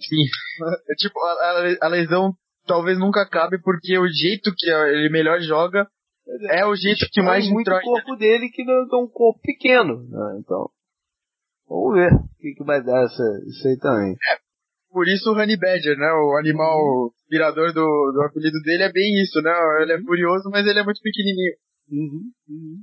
Sim. 0.00 0.24
É 0.88 0.94
tipo, 0.94 1.18
a, 1.18 1.86
a, 1.86 1.88
lesão 1.88 2.32
talvez 2.66 2.98
nunca 2.98 3.22
acabe 3.22 3.60
porque 3.60 3.98
o 3.98 4.06
jeito 4.06 4.52
que 4.56 4.70
ele 4.70 5.08
melhor 5.10 5.40
joga 5.40 5.88
é 6.50 6.64
o 6.64 6.76
jeito 6.76 7.08
que 7.10 7.20
mais 7.20 7.48
muito 7.48 7.70
o 7.70 7.80
corpo 7.80 8.14
dele 8.16 8.48
que 8.48 8.64
não 8.64 8.74
é 8.74 8.96
um 9.02 9.08
corpo 9.08 9.40
pequeno. 9.42 10.04
Né? 10.08 10.38
Então, 10.38 10.70
vamos 11.68 11.94
ver 11.94 12.12
o 12.12 12.36
que, 12.38 12.54
que 12.54 12.64
vai 12.64 12.82
dar 12.82 13.04
essa, 13.04 13.24
isso 13.48 13.66
aí 13.66 13.76
também. 13.78 14.12
É, 14.12 14.38
por 14.92 15.08
isso 15.08 15.30
o 15.30 15.34
Honey 15.34 15.56
Badger, 15.56 15.96
né? 15.96 16.12
O 16.12 16.36
animal 16.38 17.10
virador 17.28 17.72
do, 17.72 18.12
do 18.12 18.22
apelido 18.22 18.60
dele 18.62 18.84
é 18.84 18.92
bem 18.92 19.22
isso, 19.22 19.40
né? 19.40 19.50
Ele 19.80 19.94
é 19.94 20.02
furioso, 20.02 20.48
mas 20.50 20.66
ele 20.66 20.78
é 20.78 20.84
muito 20.84 21.00
pequenininho. 21.00 21.54
Uhum, 21.92 22.32
uhum. 22.48 22.82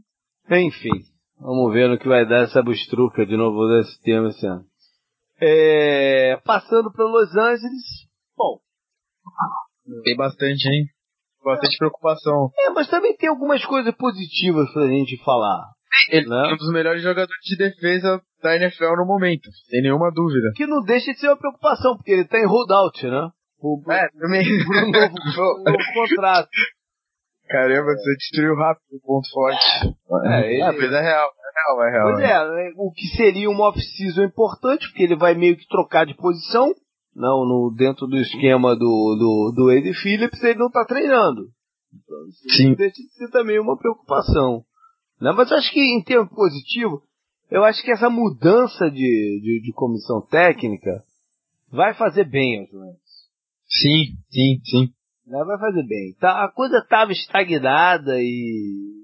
Enfim, 0.52 0.92
vamos 1.40 1.74
ver 1.74 1.90
no 1.90 1.98
que 1.98 2.08
vai 2.08 2.28
dar 2.28 2.44
essa 2.44 2.62
bustruca 2.62 3.26
de 3.26 3.36
novo 3.36 3.68
desse 3.68 4.00
tema 4.04 4.30
esse 4.30 4.46
ano. 4.46 4.64
É, 5.42 6.38
passando 6.46 6.92
para 6.92 7.06
Los 7.06 7.36
Angeles, 7.36 8.08
bom. 8.38 8.60
Tem 10.04 10.16
bastante, 10.16 10.68
hein? 10.68 10.86
Bastante 11.44 11.78
preocupação. 11.78 12.52
É, 12.60 12.70
mas 12.70 12.88
também 12.88 13.16
tem 13.16 13.30
algumas 13.30 13.66
coisas 13.66 13.96
positivas 13.96 14.72
pra 14.74 14.88
gente 14.88 15.18
falar. 15.24 15.72
Ele 16.12 16.28
né? 16.28 16.50
é 16.50 16.54
um 16.54 16.58
dos 16.58 16.72
melhores 16.72 17.02
jogadores 17.02 17.42
de 17.44 17.58
defesa 17.58 18.22
da 18.44 18.56
NFL 18.56 18.96
no 18.98 19.08
momento, 19.08 19.50
sem 19.70 19.82
nenhuma 19.82 20.12
dúvida. 20.12 20.52
Que 20.56 20.68
não 20.68 20.84
deixa 20.84 21.14
de 21.14 21.20
ser 21.20 21.30
uma 21.30 21.38
preocupação, 21.38 21.96
porque 21.96 22.12
ele 22.12 22.28
tá 22.28 22.38
em 22.38 22.46
holdout, 22.46 23.08
né? 23.08 23.30
O, 23.60 23.82
é, 23.92 24.08
também. 24.10 24.46
Um 24.46 24.92
novo, 24.92 25.14
um 25.60 25.64
novo 25.64 25.94
contrato. 25.94 26.50
Caramba, 27.50 27.94
você 27.96 28.16
destruiu 28.16 28.56
rápido 28.56 28.86
o 28.94 29.02
ponto 29.02 29.30
forte. 29.32 29.66
É, 30.26 30.54
ele... 30.54 30.62
é, 30.62 30.72
mas 30.72 30.92
é 30.94 31.02
real, 31.02 31.30
é 31.30 31.52
real, 31.56 31.84
é 31.84 31.92
real. 31.92 32.12
Pois 32.12 32.20
é, 32.20 32.68
é, 32.68 32.72
o 32.78 32.92
que 32.92 33.08
seria 33.18 33.50
uma 33.50 33.70
off-season 33.70 34.24
importante, 34.24 34.88
porque 34.88 35.04
ele 35.04 35.18
vai 35.18 35.34
meio 35.34 35.58
que 35.58 35.68
trocar 35.68 36.06
de 36.06 36.16
posição, 36.16 36.74
não, 37.16 37.44
no, 37.46 37.74
dentro 37.76 38.08
do 38.08 38.18
esquema 38.18 38.76
do, 38.76 38.80
do, 38.80 39.54
do 39.56 39.72
Eddie 39.72 39.94
Phillips, 39.94 40.42
ele 40.44 40.60
não 40.60 40.68
está 40.68 40.86
treinando. 40.86 41.50
Então, 41.92 42.18
Sim. 42.56 42.76
deixa 42.76 43.02
de 43.02 43.14
ser 43.16 43.30
também 43.32 43.60
uma 43.60 43.78
preocupação. 43.78 44.64
Né? 45.20 45.32
Mas 45.36 45.52
acho 45.52 45.72
que 45.74 45.82
em 45.82 46.04
termos 46.04 46.30
positivo, 46.30 47.02
eu 47.50 47.64
acho 47.64 47.84
que 47.84 47.92
essa 47.92 48.10
mudança 48.10 48.90
de, 48.90 49.40
de, 49.42 49.62
de 49.64 49.74
comissão 49.74 50.22
técnica 50.28 51.04
vai 51.72 51.94
fazer 51.96 52.26
bem 52.26 52.60
aos 52.60 52.72
Rams. 52.72 53.00
Sim, 53.68 54.16
sim, 54.30 54.62
sim. 54.64 54.94
Né? 55.30 55.44
Vai 55.46 55.60
fazer 55.60 55.84
bem. 55.84 56.16
Tá, 56.20 56.44
a 56.44 56.52
coisa 56.52 56.80
estava 56.80 57.12
estagnada 57.12 58.20
e 58.20 59.00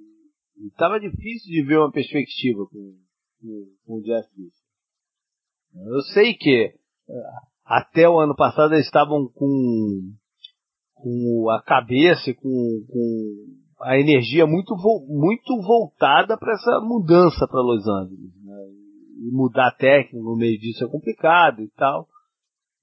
estava 0.67 0.99
difícil 0.99 1.51
de 1.51 1.63
ver 1.63 1.77
uma 1.77 1.91
perspectiva 1.91 2.65
com, 2.65 2.95
com, 3.39 3.65
com 3.85 3.93
o 3.99 4.01
Jeff 4.01 4.27
Fisher. 4.29 4.65
Eu 5.75 6.01
sei 6.13 6.33
que 6.33 6.73
até 7.65 8.09
o 8.09 8.19
ano 8.19 8.35
passado 8.35 8.73
eles 8.73 8.85
estavam 8.85 9.27
com, 9.27 10.13
com 10.95 11.49
a 11.51 11.61
cabeça, 11.61 12.33
com, 12.33 12.85
com 12.89 13.45
a 13.81 13.99
energia 13.99 14.47
muito, 14.47 14.73
muito 15.07 15.61
voltada 15.61 16.37
para 16.37 16.53
essa 16.53 16.79
mudança 16.81 17.47
para 17.47 17.61
Los 17.61 17.85
Angeles. 17.87 18.33
Né? 18.43 18.57
E 19.27 19.31
mudar 19.31 19.75
técnico 19.77 20.23
no 20.23 20.35
meio 20.35 20.57
disso 20.59 20.85
é 20.85 20.87
complicado 20.87 21.61
e 21.61 21.69
tal. 21.71 22.07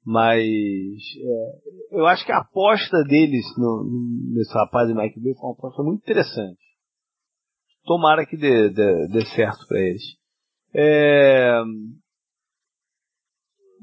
Mas 0.04 0.42
é, 0.42 1.96
eu 1.98 2.06
acho 2.06 2.24
que 2.26 2.32
a 2.32 2.38
aposta 2.38 3.02
deles 3.04 3.44
no, 3.56 4.32
nesse 4.34 4.52
rapaz 4.52 4.88
de 4.88 4.94
Mike 4.94 5.20
Bay 5.20 5.34
foi 5.34 5.48
uma 5.48 5.54
aposta 5.54 5.82
muito 5.82 6.02
interessante. 6.02 6.60
Tomara 7.84 8.26
que 8.26 8.36
dê, 8.36 8.68
dê, 8.70 9.08
dê 9.08 9.24
certo 9.26 9.66
para 9.68 9.78
eles. 9.78 10.02
É, 10.74 11.62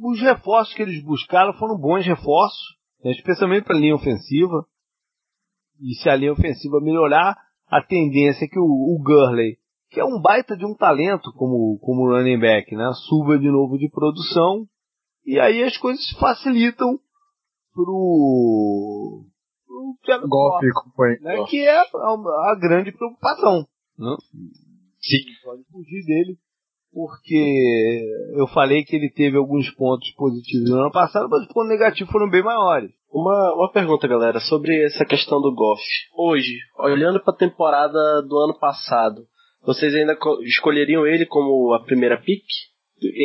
os 0.02 0.20
reforços 0.22 0.74
que 0.74 0.82
eles 0.82 1.04
buscaram 1.04 1.54
foram 1.54 1.78
bons 1.78 2.06
reforços, 2.06 2.78
né, 3.04 3.12
especialmente 3.12 3.66
para 3.66 3.76
a 3.76 3.80
linha 3.80 3.96
ofensiva. 3.96 4.66
E 5.82 5.94
se 5.96 6.10
a 6.10 6.16
linha 6.16 6.34
ofensiva 6.34 6.82
melhorar, 6.82 7.38
a 7.68 7.82
tendência 7.82 8.46
é 8.46 8.48
que 8.48 8.60
o, 8.60 8.64
o 8.64 9.02
Gurley, 9.02 9.58
que 9.90 10.00
é 10.00 10.06
um 10.06 10.22
baita 10.22 10.56
de 10.56 10.66
um 10.66 10.76
talento 10.76 11.32
como, 11.34 11.80
como 11.80 12.10
running 12.10 12.40
back, 12.40 12.76
né, 12.76 12.92
suba 13.08 13.38
de 13.38 13.50
novo 13.50 13.78
de 13.78 13.90
produção. 13.90 14.66
E 15.30 15.40
aí 15.40 15.62
as 15.62 15.78
coisas 15.78 16.04
facilitam 16.20 16.98
pro, 17.72 19.26
pro 20.04 20.28
Golf, 20.28 20.64
né, 21.22 21.46
que 21.48 21.60
é 21.60 21.78
a, 21.78 21.84
a 21.84 22.58
grande 22.60 22.92
preocupação. 22.92 23.64
Né? 23.96 24.16
Sim. 25.00 25.20
Pode 25.44 25.64
fugir 25.72 26.04
dele 26.04 26.36
porque 26.92 28.02
eu 28.38 28.48
falei 28.48 28.84
que 28.84 28.96
ele 28.96 29.12
teve 29.12 29.38
alguns 29.38 29.70
pontos 29.76 30.10
positivos 30.16 30.68
no 30.72 30.80
ano 30.80 30.92
passado, 30.92 31.30
mas 31.30 31.44
os 31.44 31.54
pontos 31.54 31.70
negativos 31.70 32.12
foram 32.12 32.28
bem 32.28 32.42
maiores. 32.42 32.90
Uma, 33.12 33.54
uma 33.54 33.72
pergunta, 33.72 34.08
galera, 34.08 34.40
sobre 34.40 34.84
essa 34.84 35.06
questão 35.06 35.40
do 35.40 35.54
Goff. 35.54 35.84
Hoje, 36.18 36.58
olhando 36.80 37.20
para 37.20 37.36
a 37.36 37.38
temporada 37.38 38.24
do 38.24 38.36
ano 38.40 38.58
passado, 38.58 39.28
vocês 39.62 39.94
ainda 39.94 40.18
escolheriam 40.42 41.06
ele 41.06 41.28
como 41.28 41.72
a 41.76 41.84
primeira 41.84 42.20
pick? 42.20 42.44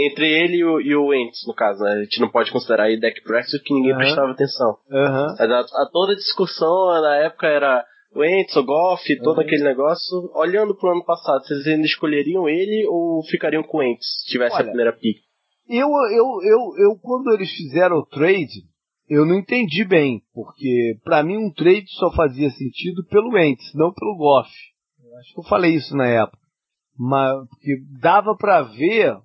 Entre 0.06 0.26
ele 0.26 0.58
e 0.58 0.64
o, 0.64 0.80
e 0.80 0.94
o 0.94 1.06
Wentz, 1.06 1.46
no 1.46 1.54
caso, 1.54 1.82
né? 1.82 1.92
A 1.92 2.02
gente 2.04 2.20
não 2.20 2.30
pode 2.30 2.52
considerar 2.52 2.84
aí 2.84 2.98
Deck 2.98 3.22
Prescott 3.22 3.62
que 3.64 3.74
ninguém 3.74 3.92
uhum. 3.92 3.98
prestava 3.98 4.30
atenção. 4.30 4.76
Uhum. 4.90 5.26
A, 5.38 5.60
a, 5.60 5.90
toda 5.92 6.12
a 6.12 6.16
discussão 6.16 6.86
na 7.00 7.16
época 7.16 7.46
era 7.46 7.84
o 8.14 8.24
Ents, 8.24 8.54
o 8.56 8.64
Goff, 8.64 9.02
todo 9.22 9.38
uhum. 9.38 9.42
aquele 9.42 9.64
negócio. 9.64 10.30
Olhando 10.34 10.76
pro 10.76 10.92
ano 10.92 11.04
passado, 11.04 11.44
vocês 11.44 11.66
ainda 11.66 11.86
escolheriam 11.86 12.48
ele 12.48 12.86
ou 12.88 13.22
ficariam 13.24 13.62
com 13.62 13.78
o 13.78 13.82
Ents, 13.82 14.06
se 14.20 14.30
tivesse 14.30 14.54
Olha, 14.54 14.62
a 14.62 14.68
primeira 14.68 14.92
pick? 14.92 15.18
Eu, 15.68 15.88
eu, 15.88 16.26
eu, 16.42 16.60
eu, 16.78 16.98
quando 17.02 17.32
eles 17.32 17.50
fizeram 17.50 17.96
o 17.96 18.06
trade, 18.06 18.62
eu 19.08 19.26
não 19.26 19.36
entendi 19.36 19.84
bem, 19.84 20.22
porque 20.32 20.98
para 21.02 21.22
mim 21.22 21.36
um 21.36 21.52
trade 21.52 21.86
só 21.98 22.12
fazia 22.12 22.50
sentido 22.50 23.04
pelo 23.08 23.36
Ents, 23.36 23.74
não 23.74 23.92
pelo 23.92 24.16
Goff. 24.16 24.50
Acho 25.18 25.34
que 25.34 25.40
eu 25.40 25.44
falei 25.44 25.74
isso 25.74 25.96
na 25.96 26.06
época. 26.06 26.38
Mas, 26.96 27.48
porque 27.48 27.76
dava 28.00 28.36
para 28.36 28.62
ver 28.62 29.16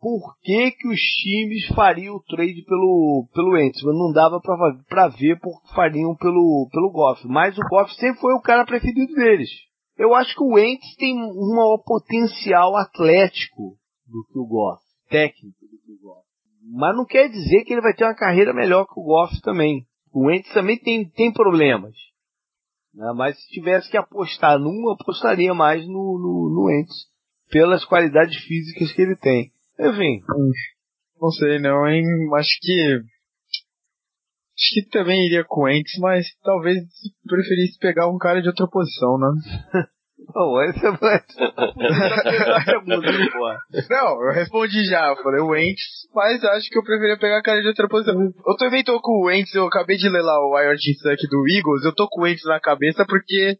por 0.00 0.34
que, 0.40 0.70
que 0.70 0.88
os 0.88 0.98
times 0.98 1.66
fariam 1.74 2.16
o 2.16 2.22
trade 2.22 2.64
pelo, 2.64 3.28
pelo 3.34 3.52
Wentz. 3.52 3.82
Não 3.84 4.10
dava 4.12 4.40
para 4.40 5.08
ver 5.08 5.38
por 5.38 5.62
que 5.62 5.74
fariam 5.74 6.16
pelo, 6.16 6.68
pelo 6.72 6.90
Goff. 6.90 7.26
Mas 7.28 7.56
o 7.58 7.62
Goff 7.68 7.94
sempre 7.96 8.18
foi 8.20 8.34
o 8.34 8.40
cara 8.40 8.64
preferido 8.64 9.14
deles. 9.14 9.50
Eu 9.98 10.14
acho 10.14 10.34
que 10.34 10.42
o 10.42 10.54
Wentz 10.54 10.96
tem 10.96 11.14
um 11.14 11.54
maior 11.54 11.78
potencial 11.84 12.74
atlético 12.76 13.76
do 14.06 14.24
que 14.32 14.38
o 14.38 14.46
Goff. 14.46 14.82
Técnico 15.10 15.58
do 15.60 15.78
que 15.84 15.92
o 15.92 16.00
Goff. 16.02 16.26
Mas 16.72 16.96
não 16.96 17.04
quer 17.04 17.28
dizer 17.28 17.64
que 17.64 17.74
ele 17.74 17.82
vai 17.82 17.92
ter 17.92 18.04
uma 18.04 18.14
carreira 18.14 18.54
melhor 18.54 18.86
que 18.86 18.98
o 18.98 19.04
Goff 19.04 19.38
também. 19.42 19.84
O 20.12 20.28
Wentz 20.28 20.50
também 20.54 20.78
tem, 20.78 21.06
tem 21.10 21.30
problemas. 21.30 21.94
Né? 22.94 23.12
Mas 23.14 23.38
se 23.38 23.48
tivesse 23.50 23.90
que 23.90 23.98
apostar 23.98 24.58
num, 24.58 24.90
apostaria 24.90 25.52
mais 25.52 25.86
no, 25.86 25.92
no, 25.92 26.70
no. 26.70 26.86
Pelas 27.50 27.84
qualidades 27.84 28.36
físicas 28.44 28.92
que 28.92 29.02
ele 29.02 29.16
tem. 29.16 29.52
Enfim. 29.80 30.20
Não 31.20 31.30
sei 31.30 31.58
não, 31.58 31.86
hein? 31.86 32.04
Acho 32.34 32.58
que. 32.60 33.00
Acho 34.60 34.74
que 34.74 34.88
também 34.90 35.26
iria 35.26 35.44
com 35.46 35.68
Ents, 35.68 35.98
mas 35.98 36.26
talvez 36.42 36.76
preferisse 37.26 37.78
pegar 37.78 38.08
um 38.08 38.18
cara 38.18 38.42
de 38.42 38.48
outra 38.48 38.68
posição, 38.68 39.18
né? 39.18 39.28
Não, 40.34 40.62
esse 40.64 40.86
é 40.86 40.90
mais. 40.90 41.24
Não, 43.88 44.22
eu 44.22 44.34
respondi 44.34 44.84
já. 44.84 45.08
Eu 45.08 45.16
falei 45.16 45.40
o 45.40 45.56
Ents, 45.56 46.06
mas 46.14 46.44
acho 46.44 46.68
que 46.68 46.78
eu 46.78 46.84
preferia 46.84 47.18
pegar 47.18 47.42
cara 47.42 47.60
de 47.60 47.68
outra 47.68 47.88
posição. 47.88 48.14
Eu 48.20 48.56
também 48.58 48.84
tô 48.84 49.00
com 49.00 49.24
o 49.24 49.30
Ents, 49.30 49.54
eu 49.54 49.66
acabei 49.66 49.96
de 49.96 50.08
ler 50.08 50.22
lá 50.22 50.38
o 50.38 50.58
Iron 50.60 50.76
Suck 50.76 51.28
do 51.28 51.44
Eagles, 51.56 51.84
eu 51.84 51.94
tô 51.94 52.08
com 52.08 52.22
o 52.22 52.26
Ents 52.26 52.44
na 52.44 52.60
cabeça 52.60 53.04
porque 53.06 53.56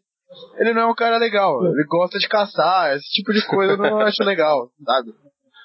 ele 0.59 0.73
não 0.73 0.83
é 0.83 0.87
um 0.87 0.95
cara 0.95 1.17
legal. 1.17 1.65
Ele 1.65 1.83
gosta 1.87 2.19
de 2.19 2.29
caçar, 2.29 2.95
esse 2.95 3.09
tipo 3.09 3.33
de 3.33 3.45
coisa 3.45 3.73
eu 3.73 3.77
não 3.77 3.99
acho 3.99 4.23
legal, 4.23 4.69
sabe? 4.85 5.11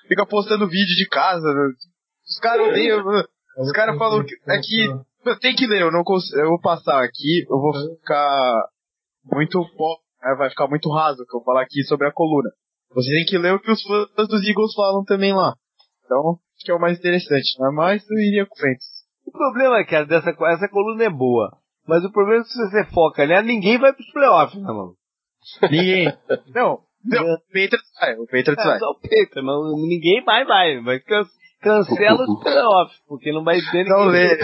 Fica 0.09 0.27
postando 0.27 0.69
vídeo 0.69 0.95
de 0.97 1.09
casa. 1.09 1.47
Né? 1.47 1.73
Os 2.29 2.39
caras 2.41 2.69
odeiam. 2.69 3.05
Os 3.59 3.73
caras 3.73 3.97
falam 3.97 4.25
que. 4.25 4.35
É 4.49 4.59
que. 4.59 5.39
Tem 5.41 5.55
que 5.55 5.67
ler, 5.67 5.83
eu 5.83 5.91
não 5.91 6.05
consigo. 6.05 6.39
Eu 6.41 6.49
vou 6.51 6.61
passar 6.61 7.03
aqui, 7.03 7.45
eu 7.49 7.59
vou 7.59 7.73
ficar 7.97 8.69
muito. 9.25 9.61
É, 10.23 10.37
vai 10.37 10.51
ficar 10.51 10.69
muito 10.69 10.91
raso 10.93 11.25
que 11.29 11.37
eu 11.37 11.43
falar 11.43 11.63
aqui 11.63 11.83
sobre 11.85 12.07
a 12.07 12.13
coluna. 12.13 12.51
Você 12.95 13.11
tem 13.11 13.25
que 13.25 13.39
ler 13.39 13.55
o 13.55 13.61
que 13.61 13.71
os 13.71 13.83
fãs 13.83 14.29
dos 14.29 14.47
Eagles 14.47 14.75
falam 14.75 15.05
também 15.05 15.35
lá. 15.35 15.55
Então, 16.05 16.39
acho 16.55 16.65
que 16.65 16.71
é 16.71 16.75
o 16.75 16.81
mais 16.81 16.99
interessante. 16.99 17.59
Né? 17.59 17.71
Mas 17.75 18.09
eu 18.09 18.19
iria 18.19 18.47
com 18.47 18.57
Fentes. 18.57 18.87
O 19.27 19.33
problema, 19.33 19.85
cara, 19.85 20.07
dessa 20.07 20.31
essa 20.31 20.69
coluna 20.69 21.05
é 21.05 21.11
boa. 21.11 21.51
Mas 21.87 22.05
o 22.05 22.13
problema 22.13 22.41
é 22.41 22.45
que 22.45 22.51
se 22.51 22.59
você 22.59 22.85
foca 22.93 23.23
ali, 23.23 23.43
ninguém 23.43 23.79
vai 23.79 23.93
pros 23.93 24.11
playoffs, 24.13 24.61
né, 24.61 24.69
mano? 24.69 24.95
Ninguém. 25.71 26.13
Não, 26.53 26.81
não, 27.07 27.35
o 27.35 27.39
Patriots 27.47 27.93
vai, 28.01 28.15
o 28.15 28.27
Patriots 28.27 28.59
é, 28.59 28.65
vai. 28.65 28.79
Só 28.79 28.91
o 28.91 28.95
Patriots, 28.95 29.43
mas 29.43 29.89
ninguém 29.89 30.25
vai, 30.25 30.45
vai. 30.45 30.81
Vai 30.81 31.01
cancela 31.61 32.25
os 32.25 32.43
playoffs, 32.43 33.01
porque 33.07 33.33
não 33.33 33.45
vai 33.45 33.61
ter 33.61 33.85
ninguém. 33.85 34.09
ler. 34.09 34.39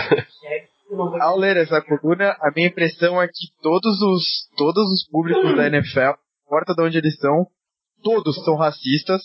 Ao 1.21 1.39
ler 1.39 1.57
essa 1.57 1.81
coluna, 1.81 2.37
a 2.41 2.51
minha 2.55 2.69
impressão 2.69 3.21
é 3.21 3.27
que 3.27 3.47
todos 3.63 4.03
os, 4.03 4.25
todos 4.59 4.85
os 4.93 5.09
públicos 5.09 5.57
da 5.57 5.67
NFL 5.67 6.19
importa 6.45 6.75
de 6.75 6.83
onde 6.83 6.99
eles 6.99 7.17
são, 7.19 7.47
todos 8.03 8.37
são 8.45 8.57
racistas 8.57 9.23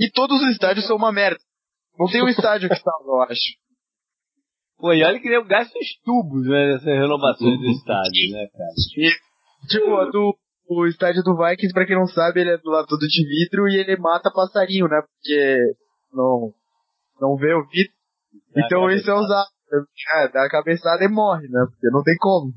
e 0.00 0.10
todos 0.10 0.42
os 0.42 0.50
estádios 0.50 0.86
são 0.86 0.96
uma 0.96 1.12
merda. 1.12 1.38
Não 1.96 2.06
tem 2.08 2.22
um 2.22 2.28
estádio 2.28 2.68
que 2.68 2.74
salva, 2.76 3.06
eu 3.06 3.22
acho. 3.22 3.62
Pô, 4.78 4.92
e 4.92 5.04
olha 5.04 5.20
que 5.20 5.28
eu 5.28 5.44
gasto 5.44 5.76
os 5.76 6.00
tubos, 6.04 6.46
né, 6.48 6.72
nessas 6.72 6.84
renovações 6.84 7.60
do 7.60 7.66
estádio, 7.70 8.32
né, 8.32 8.48
cara? 8.48 8.74
E, 8.96 9.68
tipo, 9.68 9.94
a 9.94 10.10
do, 10.10 10.36
o 10.80 10.86
estádio 10.86 11.22
do 11.22 11.36
Vikings, 11.36 11.72
pra 11.72 11.86
quem 11.86 11.96
não 11.96 12.06
sabe, 12.06 12.40
ele 12.40 12.50
é 12.50 12.58
do 12.58 12.70
lado 12.70 12.86
todo 12.86 13.00
de 13.00 13.26
vidro 13.26 13.68
e 13.68 13.76
ele 13.76 13.96
mata 13.96 14.30
passarinho, 14.32 14.88
né? 14.88 15.00
Porque 15.02 15.74
não, 16.12 16.52
não 17.20 17.36
vê 17.36 17.54
o 17.54 17.66
vidro. 17.66 17.92
Dá 18.54 18.62
então 18.64 18.90
isso 18.90 19.10
é 19.10 19.14
usado. 19.14 19.48
É, 20.16 20.28
dá 20.28 20.44
a 20.44 20.50
cabeçada 20.50 21.02
e 21.04 21.08
morre, 21.08 21.48
né? 21.48 21.64
Porque 21.70 21.88
não 21.90 22.02
tem 22.02 22.16
como. 22.18 22.52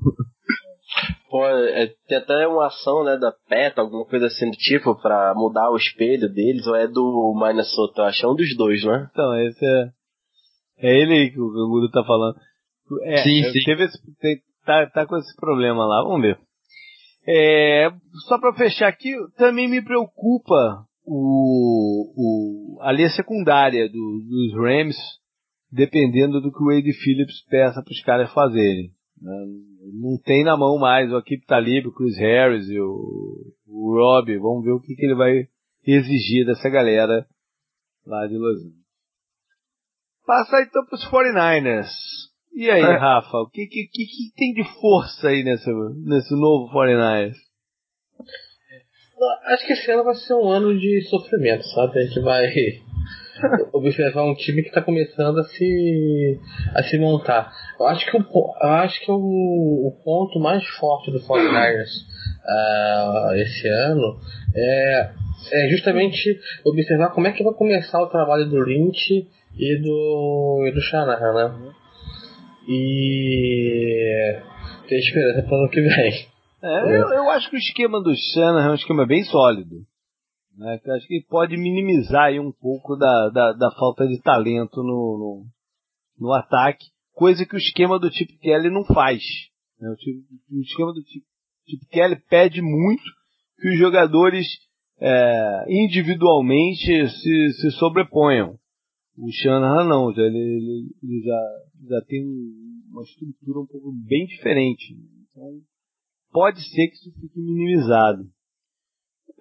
Pô, 1.30 1.46
é, 1.48 1.88
tem 2.08 2.18
até 2.18 2.48
uma 2.48 2.68
ação, 2.68 3.04
né, 3.04 3.18
da 3.18 3.34
PETA, 3.50 3.82
alguma 3.82 4.06
coisa 4.06 4.28
assim 4.28 4.50
do 4.50 4.58
tipo, 4.58 4.96
pra 5.02 5.34
mudar 5.36 5.70
o 5.70 5.76
espelho 5.76 6.32
deles, 6.32 6.66
ou 6.68 6.76
é 6.76 6.88
do 6.88 7.34
Minnesota? 7.36 8.04
Acho 8.04 8.20
que 8.20 8.26
é 8.26 8.30
um 8.30 8.36
dos 8.36 8.56
dois, 8.56 8.84
né? 8.84 9.10
Então, 9.12 9.40
esse 9.40 9.66
é. 9.66 9.90
É 10.78 10.94
ele 10.94 11.32
que 11.32 11.40
o 11.40 11.50
Gudo 11.50 11.90
tá 11.90 12.04
falando. 12.04 12.36
É, 13.04 13.18
sim, 13.18 13.44
sim. 13.44 13.60
Teve 13.66 13.86
esse, 13.86 13.98
tem, 14.20 14.38
tá, 14.66 14.86
tá 14.88 15.06
com 15.06 15.18
esse 15.18 15.36
problema 15.38 15.86
lá, 15.86 16.04
vamos 16.04 16.22
ver. 16.22 16.38
É, 17.28 17.90
só 18.28 18.40
para 18.40 18.54
fechar 18.54 18.88
aqui, 18.88 19.12
também 19.36 19.68
me 19.68 19.84
preocupa 19.84 20.86
o, 21.04 22.12
o, 22.16 22.82
a 22.82 22.92
linha 22.92 23.10
secundária 23.10 23.88
do, 23.90 24.22
dos 24.28 24.54
Rams, 24.54 24.98
dependendo 25.72 26.40
do 26.40 26.52
que 26.52 26.64
o 26.64 26.68
Wade 26.68 26.94
Phillips 26.94 27.44
peça 27.50 27.82
para 27.82 27.92
os 27.92 28.02
caras 28.02 28.34
fazerem. 28.34 28.92
Né? 29.22 29.46
Não 29.94 30.20
tem 30.24 30.44
na 30.44 30.56
mão 30.58 30.78
mais 30.78 31.12
o 31.12 31.16
Akip 31.16 31.46
Talib, 31.46 31.88
o 31.88 31.94
Chris 31.94 32.18
Harris 32.18 32.68
e 32.70 32.80
o, 32.80 33.54
o 33.68 33.96
Rob. 33.96 34.38
Vamos 34.38 34.64
ver 34.64 34.72
o 34.72 34.80
que, 34.80 34.96
que 34.96 35.06
ele 35.06 35.16
vai 35.16 35.48
exigir 35.86 36.46
dessa 36.46 36.70
galera 36.70 37.26
lá 38.06 38.28
de 38.28 38.38
Los 38.38 38.58
Angeles. 38.60 38.86
Passar 40.26 40.64
então 40.64 40.86
para 40.86 40.96
os 40.96 41.06
49ers. 41.06 41.92
E 42.56 42.70
aí, 42.70 42.82
é. 42.82 42.98
Rafa, 42.98 43.38
o 43.40 43.50
que, 43.50 43.68
que, 43.68 43.86
que, 43.92 44.06
que, 44.06 44.36
tem 44.38 44.54
de 44.54 44.64
força 44.80 45.28
aí 45.28 45.44
nesse, 45.44 45.70
nesse 46.06 46.34
novo 46.34 46.74
49ers? 46.74 47.36
Acho 49.48 49.68
que 49.68 49.74
esse 49.74 49.92
ano 49.92 50.06
vai 50.06 50.16
ser 50.16 50.34
um 50.36 50.48
ano 50.48 50.80
de 50.80 51.02
sofrimento, 51.10 51.66
sabe? 51.66 52.00
A 52.00 52.02
gente 52.04 52.22
vai 52.22 52.48
observar 53.74 54.24
um 54.24 54.36
time 54.36 54.62
que 54.62 54.70
está 54.70 54.82
começando 54.82 55.38
a 55.40 55.44
se, 55.44 56.40
a 56.74 56.84
se 56.84 56.98
montar. 56.98 57.52
Eu 57.78 57.88
acho 57.88 58.10
que, 58.10 58.16
o, 58.16 58.22
eu 58.22 58.70
acho 58.70 59.02
que 59.02 59.12
o, 59.12 59.16
o 59.16 59.92
ponto 60.06 60.40
mais 60.40 60.66
forte 60.66 61.12
do 61.12 61.20
49ers 61.20 61.92
uh, 62.46 63.36
esse 63.36 63.68
ano 63.68 64.18
é, 64.56 65.12
é 65.52 65.68
justamente 65.72 66.40
observar 66.66 67.10
como 67.10 67.28
é 67.28 67.34
que 67.34 67.44
vai 67.44 67.54
começar 67.54 68.02
o 68.02 68.10
trabalho 68.10 68.46
do 68.46 68.64
Lynch 68.64 69.28
e 69.58 69.82
do, 69.82 70.66
e 70.70 70.72
do 70.72 70.80
Shanahan, 70.80 71.34
né? 71.34 71.76
E 72.68 74.42
ter 74.88 75.00
esperança 75.00 75.44
para 75.44 75.58
o 75.58 75.62
ano 75.62 75.70
que 75.70 75.82
vem. 75.82 76.36
É, 76.64 76.98
eu, 76.98 77.10
eu, 77.10 77.30
acho 77.30 77.50
que 77.50 77.56
o 77.56 77.60
esquema 77.60 78.02
do 78.02 78.16
Shanahan 78.16 78.70
é 78.70 78.72
um 78.72 78.76
esquema 78.76 79.06
bem 79.06 79.24
sólido. 79.24 79.86
Né? 80.58 80.80
Eu 80.84 80.96
acho 80.96 81.08
que 81.08 81.26
pode 81.30 81.58
minimizar 81.58 82.26
aí 82.26 82.40
um 82.40 82.52
pouco 82.52 82.96
da, 82.96 83.30
da, 83.30 83.54
da 83.54 83.72
falta 83.72 84.08
de 84.08 84.20
talento 84.22 84.78
no, 84.78 84.84
no, 84.88 85.46
no, 86.20 86.34
ataque, 86.34 86.86
coisa 87.14 87.46
que 87.46 87.56
o 87.56 87.60
esquema 87.60 88.00
do 88.00 88.10
tipo 88.10 88.38
Kelly 88.40 88.70
não 88.70 88.84
faz. 88.86 89.22
Né? 89.80 89.90
O, 89.90 89.96
tipo, 89.96 90.20
o, 90.52 90.62
esquema 90.62 90.94
do 90.94 91.04
tipo, 91.04 91.26
tipo 91.68 91.86
Kelly 91.88 92.16
pede 92.30 92.62
muito 92.62 93.04
que 93.60 93.70
os 93.70 93.78
jogadores 93.78 94.48
é, 95.00 95.66
individualmente 95.70 97.10
se, 97.10 97.54
se 97.54 97.72
sobreponham. 97.72 98.58
O 99.18 99.32
Shanahan 99.32 99.86
não, 99.86 100.12
ele, 100.12 100.38
ele, 100.38 100.90
ele 101.04 101.22
já, 101.24 101.42
já 101.84 102.02
tem 102.08 102.24
uma 102.90 103.04
estrutura 103.04 103.60
um 103.60 103.66
pouco 103.66 103.92
bem 103.92 104.26
diferente. 104.26 104.96
Então, 105.32 105.62
pode 106.32 106.62
ser 106.62 106.88
que 106.88 106.96
isso 106.96 107.12
fique 107.20 107.40
minimizado. 107.40 108.24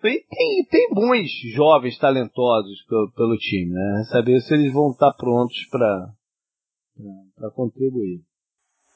Tem, 0.01 0.23
tem, 0.29 0.67
tem 0.71 0.89
bons 0.93 1.31
jovens 1.55 1.99
talentosos 1.99 2.85
pelo, 2.87 3.11
pelo 3.13 3.37
time, 3.39 3.73
né? 3.73 4.05
Saber 4.11 4.41
se 4.41 4.53
eles 4.55 4.73
vão 4.73 4.91
estar 4.91 5.13
prontos 5.15 5.57
para 5.71 7.51
contribuir. 7.55 8.23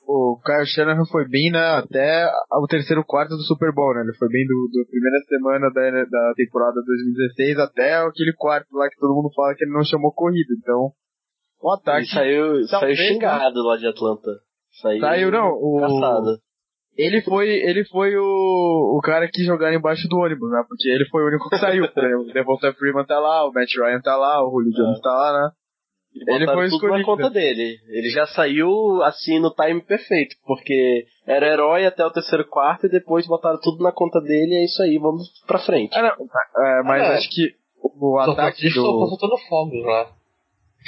O 0.06 0.40
Kyle 0.40 0.66
Shanahan 0.66 1.04
foi 1.04 1.28
bem 1.28 1.50
né, 1.52 1.60
até 1.76 2.26
o 2.52 2.66
terceiro 2.66 3.04
quarto 3.04 3.36
do 3.36 3.42
Super 3.42 3.72
Bowl, 3.74 3.92
né? 3.94 4.00
Ele 4.00 4.16
foi 4.16 4.28
bem 4.28 4.46
do 4.46 4.86
primeira 4.88 5.18
semana 5.28 5.70
da, 5.70 6.04
da 6.04 6.32
temporada 6.34 6.80
2016 6.82 7.58
até 7.58 7.96
aquele 7.96 8.32
quarto 8.32 8.68
lá 8.72 8.88
que 8.88 8.96
todo 8.96 9.14
mundo 9.14 9.30
fala 9.34 9.54
que 9.54 9.64
ele 9.64 9.74
não 9.74 9.84
chamou 9.84 10.12
corrida. 10.12 10.54
Então, 10.58 10.92
o 11.60 11.70
ataque. 11.70 11.98
Ele 11.98 12.06
saiu, 12.06 12.66
saiu 12.66 12.96
xingado 12.96 13.62
lá 13.62 13.76
de 13.76 13.86
Atlanta. 13.86 14.30
Saiu, 14.80 15.00
saiu 15.00 15.30
não. 15.30 15.50
O, 15.50 15.80
caçado. 15.80 16.38
Ele 16.96 17.22
foi, 17.22 17.48
ele 17.48 17.84
foi 17.84 18.16
o, 18.16 18.98
o 18.98 19.00
cara 19.02 19.28
que 19.28 19.44
jogaram 19.44 19.76
embaixo 19.76 20.08
do 20.08 20.18
ônibus, 20.18 20.50
né? 20.50 20.64
Porque 20.68 20.88
ele 20.88 21.04
foi 21.06 21.22
o 21.22 21.26
único 21.28 21.48
que 21.48 21.58
saiu. 21.58 21.84
o 21.84 22.32
Devonta 22.32 22.72
Freeman 22.72 23.06
tá 23.06 23.20
lá, 23.20 23.46
o 23.46 23.52
Matt 23.52 23.70
Ryan 23.76 24.00
tá 24.00 24.16
lá, 24.16 24.44
o 24.44 24.50
Julio 24.50 24.72
Jones 24.72 24.98
é. 24.98 25.02
tá 25.02 25.10
lá, 25.10 25.32
né? 25.32 25.50
ele 26.26 26.46
foi 26.46 26.68
tudo 26.68 26.74
escolhido. 26.74 26.98
na 26.98 27.04
conta 27.04 27.30
dele. 27.30 27.78
Ele 27.88 28.10
já 28.10 28.26
saiu 28.26 29.02
assim 29.02 29.38
no 29.38 29.54
time 29.54 29.80
perfeito, 29.82 30.34
porque 30.44 31.04
era 31.26 31.46
herói 31.46 31.86
até 31.86 32.04
o 32.04 32.10
terceiro 32.10 32.44
quarto 32.48 32.86
e 32.86 32.90
depois 32.90 33.26
botaram 33.26 33.60
tudo 33.60 33.82
na 33.82 33.92
conta 33.92 34.20
dele 34.20 34.54
e 34.54 34.62
é 34.62 34.64
isso 34.64 34.82
aí, 34.82 34.98
vamos 34.98 35.28
pra 35.46 35.58
frente. 35.58 35.96
É, 35.96 36.06
é 36.06 36.82
mas 36.82 37.02
é. 37.02 37.14
acho 37.16 37.30
que 37.30 37.54
o 37.80 38.18
ataque 38.18 38.68
do... 38.70 38.82
Tô 38.82 39.06
soltando 39.06 39.38
fogos 39.48 39.84
lá. 39.84 40.17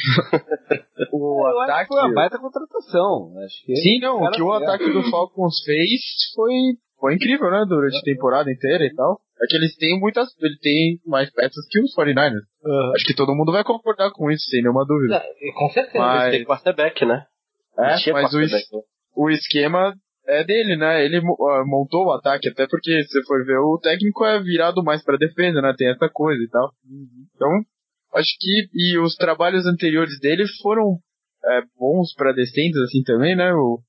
o 1.13 1.49
eu 1.49 1.61
ataque 1.63 1.89
foi 1.89 2.01
uma 2.01 2.15
baita 2.15 2.39
contratação. 2.39 3.33
Acho 3.45 3.65
que 3.65 3.77
Sim, 3.77 4.01
não, 4.01 4.23
o 4.23 4.31
que 4.31 4.43
o 4.43 4.53
ataque 4.53 4.91
do 4.91 5.03
Falcons 5.11 5.63
fez 5.65 6.01
foi, 6.35 6.53
foi 6.99 7.15
incrível, 7.15 7.51
né? 7.51 7.65
Durante 7.69 7.97
a 7.97 8.03
temporada 8.03 8.51
inteira 8.51 8.85
e 8.85 8.95
tal. 8.95 9.21
É 9.43 9.47
que 9.49 9.57
eles 9.57 9.75
têm 9.77 9.99
muitas. 9.99 10.29
Ele 10.41 10.59
tem 10.61 11.01
mais 11.07 11.31
peças 11.33 11.67
que 11.71 11.81
os 11.81 11.95
49ers. 11.97 12.45
Uhum. 12.63 12.93
Acho 12.95 13.05
que 13.07 13.15
todo 13.15 13.35
mundo 13.35 13.53
vai 13.53 13.65
concordar 13.65 14.11
com 14.13 14.31
isso, 14.31 14.45
sem 14.51 14.63
nenhuma 14.63 14.85
dúvida. 14.85 15.17
É, 15.17 15.53
com 15.55 15.71
certeza. 15.71 15.99
Mas 15.99 16.31
tem 16.31 16.45
quarterback, 16.45 17.05
né? 17.07 17.25
É, 17.79 18.13
mas 18.13 18.35
o, 18.35 18.41
es 18.41 18.53
o 19.17 19.31
esquema 19.31 19.95
é 20.27 20.45
dele, 20.45 20.77
né? 20.77 21.05
Ele 21.05 21.19
uh, 21.19 21.67
montou 21.67 22.07
o 22.07 22.13
ataque, 22.13 22.49
até 22.49 22.67
porque, 22.69 23.03
se 23.03 23.09
você 23.09 23.27
for 23.27 23.45
ver, 23.45 23.59
o 23.59 23.79
técnico 23.79 24.25
é 24.25 24.41
virado 24.41 24.83
mais 24.83 25.03
pra 25.03 25.17
defesa, 25.17 25.61
né? 25.61 25.75
Tem 25.77 25.91
essa 25.91 26.09
coisa 26.09 26.43
e 26.43 26.49
tal. 26.49 26.71
Uhum. 26.85 27.27
Então, 27.35 27.49
acho 28.15 28.37
que. 28.39 28.69
E 28.75 28.99
os 28.99 29.15
trabalhos 29.15 29.67
anteriores 29.67 30.19
dele 30.21 30.45
foram 30.63 30.99
é, 31.45 31.63
bons 31.79 32.15
para 32.15 32.33
descendentes, 32.33 32.81
assim 32.83 33.03
também, 33.03 33.37
né? 33.37 33.53
O, 33.53 33.81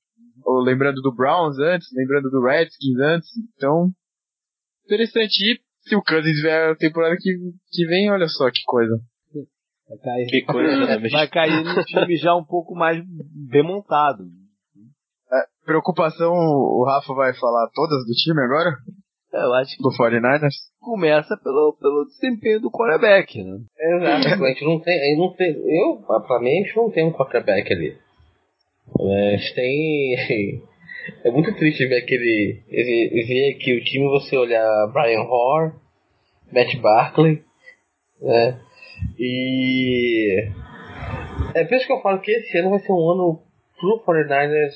o, 0.44 0.60
lembrando 0.60 1.00
do 1.00 1.14
Browns 1.14 1.58
antes, 1.58 1.88
lembrando 1.94 2.30
do 2.30 2.42
Redskins 2.42 2.98
antes. 2.98 3.28
Então, 3.56 3.90
interessante. 4.86 5.52
E 5.52 5.60
se 5.88 5.96
o 5.96 6.02
Cousins 6.02 6.40
vier 6.40 6.70
a 6.70 6.76
temporada 6.76 7.16
que, 7.18 7.36
que 7.70 7.86
vem, 7.86 8.10
olha 8.10 8.28
só 8.28 8.50
que 8.50 8.62
coisa. 8.66 8.94
Vai 9.88 9.98
cair, 9.98 10.26
que 10.26 10.42
coisa, 10.42 10.86
né, 10.86 11.08
vai 11.10 11.28
cair 11.28 11.64
no 11.64 11.84
time 11.84 12.16
já 12.16 12.34
um 12.34 12.44
pouco 12.44 12.74
mais 12.74 13.02
bem 13.50 13.62
montado. 13.62 14.24
É, 15.30 15.64
preocupação, 15.66 16.32
o 16.32 16.84
Rafa 16.86 17.12
vai 17.14 17.34
falar 17.34 17.68
todas 17.74 18.04
do 18.06 18.12
time 18.12 18.40
agora? 18.42 18.70
Eu 19.32 19.54
acho 19.54 19.76
que 19.76 19.82
do 19.82 19.90
49ers? 19.90 20.72
começa 20.80 21.36
pelo, 21.42 21.76
pelo 21.80 22.04
desempenho 22.06 22.60
do 22.60 22.70
quarterback, 22.70 23.42
né? 23.42 23.60
Exato, 23.78 24.44
a 24.44 24.48
gente 24.48 24.64
não 24.64 24.80
tem, 24.80 25.16
não 25.16 25.32
tem 25.32 25.50
eu, 25.50 26.02
pra 26.26 26.40
mim, 26.40 26.50
a 26.50 26.64
gente 26.64 26.76
não 26.76 26.90
tem 26.90 27.06
um 27.06 27.12
quarterback 27.12 27.72
ali. 27.72 27.96
A 28.98 29.36
gente 29.36 29.54
tem 29.54 30.62
é 31.24 31.30
muito 31.30 31.54
triste 31.54 31.86
ver 31.86 31.98
aquele. 31.98 32.62
ver 32.68 33.54
que 33.54 33.76
o 33.76 33.84
time 33.84 34.08
você 34.08 34.36
olhar 34.36 34.86
Brian 34.92 35.22
Hoare, 35.22 35.72
Matt 36.52 36.76
Barkley, 36.80 37.42
né? 38.20 38.60
E. 39.18 40.48
É 41.54 41.64
por 41.64 41.74
isso 41.74 41.86
que 41.86 41.92
eu 41.92 42.00
falo 42.00 42.20
que 42.20 42.30
esse 42.30 42.58
ano 42.58 42.70
vai 42.70 42.78
ser 42.80 42.92
um 42.92 43.10
ano 43.10 43.42
pro 43.78 44.02
49ers 44.06 44.74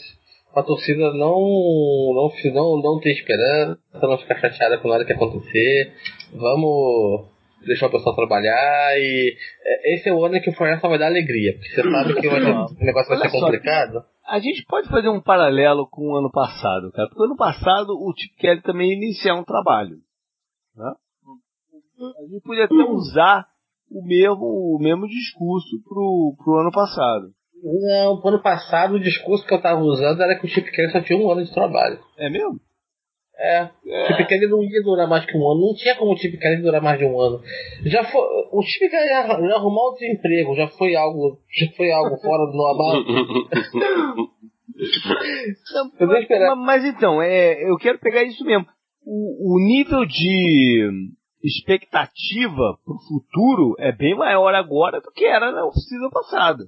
a 0.56 0.62
torcida 0.62 1.12
não, 1.12 2.14
não, 2.14 2.30
não, 2.54 2.82
não 2.82 3.00
ter 3.00 3.12
esperança, 3.12 3.78
não 4.02 4.18
ficar 4.18 4.36
chateada 4.40 4.78
com 4.78 4.88
nada 4.88 5.04
que 5.04 5.12
acontecer. 5.12 5.92
Vamos 6.32 7.26
deixar 7.66 7.88
o 7.88 7.90
pessoal 7.90 8.14
trabalhar 8.14 8.98
e 8.98 9.36
é, 9.64 9.94
esse 9.94 10.08
é 10.08 10.14
o 10.14 10.24
ano 10.24 10.40
que 10.40 10.48
o 10.48 10.54
Fortaleza 10.54 10.88
vai 10.88 10.98
dar 10.98 11.06
alegria, 11.06 11.52
porque 11.52 11.68
você 11.68 11.90
sabe 11.90 12.14
que 12.20 12.28
o 12.28 12.84
negócio 12.84 13.08
vai 13.08 13.18
ser 13.18 13.30
complicado. 13.30 14.04
A 14.26 14.38
gente 14.38 14.64
pode 14.66 14.88
fazer 14.88 15.08
um 15.08 15.20
paralelo 15.20 15.86
com 15.90 16.12
o 16.12 16.16
ano 16.16 16.30
passado, 16.30 16.90
cara, 16.92 17.08
porque 17.08 17.22
o 17.22 17.26
ano 17.26 17.36
passado 17.36 17.90
o 17.90 18.12
Chip 18.16 18.36
Kelly 18.36 18.62
também 18.62 18.92
iniciar 18.92 19.34
um 19.34 19.44
trabalho. 19.44 19.98
Né? 20.74 20.92
A 22.18 22.22
gente 22.30 22.42
podia 22.42 22.64
até 22.64 22.74
usar 22.74 23.46
o 23.90 24.02
mesmo, 24.02 24.76
o 24.76 24.78
mesmo 24.80 25.06
discurso 25.06 25.82
pro, 25.84 26.34
pro 26.42 26.60
ano 26.60 26.70
passado. 26.72 27.35
Não, 27.62 28.20
ano 28.24 28.42
passado 28.42 28.94
o 28.94 29.00
discurso 29.00 29.46
que 29.46 29.54
eu 29.54 29.60
tava 29.60 29.80
usando 29.80 30.20
era 30.20 30.38
que 30.38 30.46
o 30.46 30.48
Chip 30.48 30.70
Kelly 30.70 30.92
só 30.92 31.00
tinha 31.00 31.18
um 31.18 31.30
ano 31.30 31.44
de 31.44 31.52
trabalho. 31.52 31.98
É 32.18 32.28
mesmo? 32.28 32.60
É, 33.38 33.68
é. 33.86 34.06
Chip 34.06 34.26
Kelly 34.26 34.46
não 34.46 34.62
ia 34.62 34.82
durar 34.82 35.08
mais 35.08 35.24
que 35.26 35.36
um 35.36 35.50
ano. 35.50 35.66
Não 35.66 35.74
tinha 35.74 35.94
como 35.96 36.12
o 36.12 36.16
Chip 36.16 36.38
Kelly 36.38 36.62
durar 36.62 36.82
mais 36.82 36.98
de 36.98 37.04
um 37.04 37.20
ano. 37.20 37.40
Já 37.84 38.04
foi, 38.04 38.22
o 38.52 38.62
Chip 38.62 38.88
Kelly 38.90 39.08
já, 39.08 39.26
já 39.26 39.56
arrumar 39.56 39.90
o 39.90 39.94
desemprego, 39.94 40.54
já 40.54 40.68
foi 40.68 40.94
algo, 40.94 41.38
já 41.54 41.70
foi 41.76 41.90
algo 41.90 42.16
fora 42.18 42.46
do 42.46 42.56
normal. 42.56 43.04
mas, 46.00 46.58
mas, 46.58 46.84
então, 46.84 47.22
é, 47.22 47.70
eu 47.70 47.76
quero 47.76 47.98
pegar 47.98 48.22
isso 48.22 48.44
mesmo. 48.44 48.66
O, 49.04 49.54
o 49.54 49.58
nível 49.58 50.04
de 50.04 50.90
expectativa 51.42 52.78
para 52.84 52.94
o 52.94 53.00
futuro 53.06 53.76
é 53.78 53.92
bem 53.92 54.16
maior 54.16 54.54
agora 54.54 55.00
do 55.00 55.10
que 55.12 55.24
era 55.24 55.52
na 55.52 55.66
oficina 55.66 56.10
passada. 56.10 56.64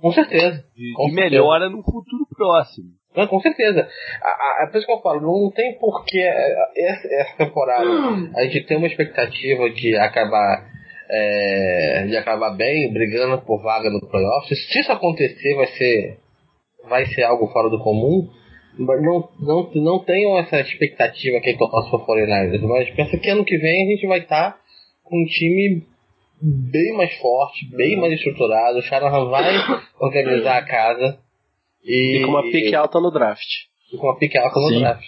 Com 0.00 0.12
certeza. 0.12 0.64
De, 0.76 0.92
com 0.94 1.04
certeza. 1.04 1.22
melhora 1.22 1.70
no 1.70 1.82
futuro 1.82 2.26
próximo. 2.34 2.88
Não, 3.16 3.26
com 3.26 3.40
certeza. 3.40 3.88
É 4.60 4.66
por 4.66 4.76
isso 4.76 4.86
que 4.86 4.92
eu 4.92 5.00
falo, 5.00 5.22
não 5.22 5.50
tem 5.50 5.78
porquê 5.78 6.20
essa, 6.76 7.08
essa 7.08 7.36
temporada 7.38 7.88
a 8.36 8.42
gente 8.42 8.66
ter 8.66 8.76
uma 8.76 8.86
expectativa 8.86 9.70
de 9.70 9.96
acabar 9.96 10.66
é, 11.08 12.06
de 12.08 12.16
acabar 12.16 12.50
bem, 12.50 12.92
brigando 12.92 13.40
por 13.42 13.62
vaga 13.62 13.88
no 13.88 14.06
playoffs. 14.06 14.68
Se 14.70 14.80
isso 14.80 14.92
acontecer, 14.92 15.54
vai 15.54 15.66
ser 15.66 16.18
vai 16.88 17.06
ser 17.06 17.22
algo 17.22 17.48
fora 17.48 17.70
do 17.70 17.82
comum. 17.82 18.28
Não, 18.78 19.28
não, 19.40 19.70
não 19.74 20.04
tenham 20.04 20.38
essa 20.38 20.60
expectativa 20.60 21.40
que 21.40 21.56
torce 21.56 21.90
para 21.90 21.98
49ers, 22.00 22.60
mas 22.60 22.90
pensa 22.90 23.16
que 23.16 23.30
ano 23.30 23.44
que 23.44 23.56
vem 23.56 23.86
a 23.86 23.90
gente 23.90 24.06
vai 24.06 24.18
estar 24.18 24.52
tá 24.52 24.58
com 25.02 25.16
um 25.16 25.24
time 25.24 25.86
bem 26.40 26.96
mais 26.96 27.14
forte, 27.18 27.66
bem 27.74 27.98
mais 27.98 28.12
estruturado. 28.12 28.78
O 28.78 28.82
Shanahan 28.82 29.28
vai 29.28 29.54
organizar 30.00 30.58
a 30.58 30.66
casa. 30.66 31.18
E, 31.82 32.18
e 32.18 32.22
com 32.22 32.30
uma 32.30 32.42
pique 32.42 32.74
alta 32.74 33.00
no 33.00 33.10
draft. 33.10 33.48
E 33.92 33.96
com 33.96 34.06
uma 34.06 34.18
pique 34.18 34.36
alta 34.38 34.60
no 34.60 34.68
Sim. 34.68 34.80
draft. 34.80 35.06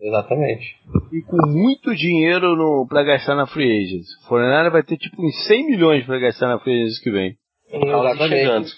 Exatamente. 0.00 0.76
E 1.12 1.22
com 1.22 1.46
muito 1.46 1.94
dinheiro 1.94 2.56
no, 2.56 2.86
pra 2.88 3.02
gastar 3.02 3.34
na 3.34 3.46
Free 3.46 3.70
Agents. 3.70 4.08
O 4.24 4.28
Fortnite 4.28 4.70
vai 4.70 4.82
ter 4.82 4.96
tipo 4.96 5.22
uns 5.22 5.46
100 5.46 5.66
milhões 5.66 6.06
pra 6.06 6.18
gastar 6.18 6.48
na 6.48 6.58
Free 6.58 6.82
Agents 6.82 7.00
que 7.00 7.10
vem. 7.10 7.36
Exatamente. 7.70 8.72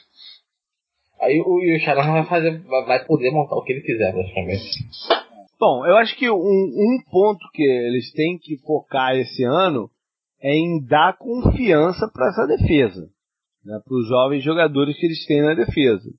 Aí 1.21 1.41
o, 1.41 1.77
o 1.77 1.79
Shanahan 1.79 2.15
vai, 2.15 2.25
fazer, 2.25 2.59
vai 2.65 3.05
poder 3.05 3.31
montar 3.31 3.55
o 3.55 3.63
que 3.63 3.73
ele 3.73 3.83
quiser, 3.83 4.13
praticamente. 4.13 4.65
Bom, 5.61 5.87
eu 5.87 5.97
acho 5.97 6.17
que 6.17 6.29
um, 6.29 6.35
um 6.35 6.99
ponto 7.09 7.39
que 7.53 7.63
eles 7.63 8.11
têm 8.13 8.37
que 8.37 8.59
focar 8.67 9.15
esse 9.15 9.45
ano 9.45 9.89
é 10.43 10.55
em 10.55 10.85
dar 10.85 11.17
confiança 11.17 12.11
para 12.13 12.29
essa 12.29 12.47
defesa, 12.47 13.09
né, 13.65 13.79
para 13.85 13.97
os 13.97 14.09
jovens 14.09 14.43
jogadores 14.43 14.99
que 14.99 15.07
eles 15.07 15.25
têm 15.27 15.43
na 15.43 15.55
defesa. 15.55 16.11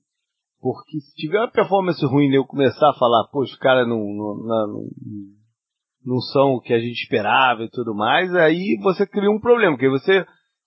Porque 0.60 0.98
se 0.98 1.14
tiver 1.14 1.38
uma 1.38 1.50
performance 1.50 2.04
ruim 2.06 2.30
e 2.30 2.36
eu 2.36 2.46
começar 2.46 2.88
a 2.88 2.98
falar, 2.98 3.28
pô, 3.30 3.42
os 3.42 3.54
caras 3.56 3.86
não, 3.86 3.98
não, 3.98 4.36
não, 4.46 4.88
não 6.04 6.20
são 6.32 6.54
o 6.54 6.60
que 6.60 6.72
a 6.72 6.78
gente 6.78 7.02
esperava 7.02 7.64
e 7.64 7.70
tudo 7.70 7.94
mais, 7.94 8.34
aí 8.34 8.78
você 8.82 9.06
cria 9.06 9.30
um 9.30 9.38
problema, 9.38 9.76
porque 9.76 9.90
você, 9.90 10.24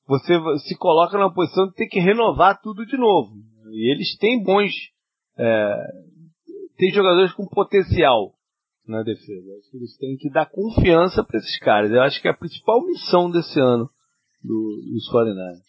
você 0.07 0.39
se 0.67 0.77
coloca 0.77 1.17
na 1.17 1.31
posição 1.31 1.65
de 1.67 1.73
ter 1.73 1.87
que 1.87 1.99
renovar 1.99 2.61
tudo 2.61 2.85
de 2.85 2.95
novo. 2.95 3.33
E 3.71 3.91
eles 3.91 4.15
têm 4.19 4.43
bons. 4.43 4.71
É, 5.35 5.75
tem 6.77 6.91
jogadores 6.91 7.33
com 7.33 7.47
potencial 7.47 8.36
na 8.87 9.03
defesa. 9.03 9.57
Acho 9.59 9.71
que 9.71 9.77
eles 9.77 9.97
têm 9.97 10.17
que 10.17 10.29
dar 10.29 10.49
confiança 10.49 11.23
para 11.23 11.37
esses 11.37 11.59
caras. 11.59 11.91
Eu 11.91 12.01
acho 12.01 12.21
que 12.21 12.27
é 12.27 12.31
a 12.31 12.37
principal 12.37 12.85
missão 12.85 13.29
desse 13.29 13.59
ano 13.59 13.89
do, 14.43 14.81
dos 14.93 15.09
49 15.09 15.61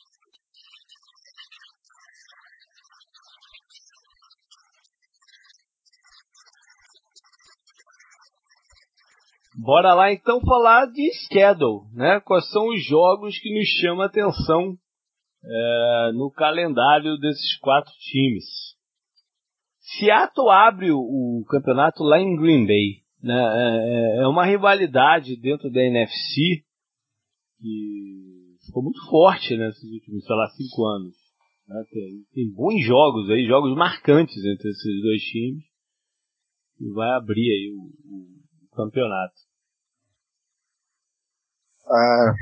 Bora 9.61 9.93
lá 9.93 10.12
então 10.12 10.40
falar 10.40 10.86
de 10.86 11.12
schedule, 11.27 11.82
né? 11.93 12.20
Quais 12.20 12.49
são 12.51 12.69
os 12.69 12.85
jogos 12.86 13.36
que 13.40 13.53
nos 13.53 13.66
chamam 13.81 14.03
a 14.03 14.07
atenção 14.07 14.78
é, 15.45 16.12
no 16.15 16.31
calendário 16.31 17.16
desses 17.19 17.59
quatro 17.59 17.93
times. 18.11 18.45
Seattle 19.81 20.51
abre 20.51 20.93
o, 20.93 20.99
o 20.99 21.45
campeonato 21.49 22.03
lá 22.03 22.20
em 22.20 22.36
Green 22.36 22.66
Bay. 22.66 23.03
Né? 23.23 23.35
É, 23.35 24.20
é, 24.20 24.23
é 24.23 24.27
uma 24.27 24.45
rivalidade 24.45 25.36
dentro 25.40 25.70
da 25.70 25.81
NFC 25.81 26.65
que 27.59 28.57
ficou 28.66 28.82
muito 28.82 29.01
forte 29.11 29.57
nesses 29.57 29.90
últimos, 29.90 30.24
sei 30.24 30.36
lá, 30.36 30.47
cinco 30.51 30.86
anos. 30.86 31.16
Né? 31.66 31.85
Tem, 31.90 32.24
tem, 32.32 32.53
bons 32.53 32.85
jogos 32.85 33.28
aí, 33.31 33.47
jogos 33.47 33.77
marcantes 33.77 34.36
entre 34.36 34.70
esses 34.70 35.03
dois 35.03 35.23
times. 35.23 35.65
E 36.81 36.93
vai 36.93 37.11
abrir 37.11 37.51
aí 37.51 37.73
o, 37.74 38.24
o 38.65 38.77
campeonato. 38.77 39.35
Ah, 41.86 42.35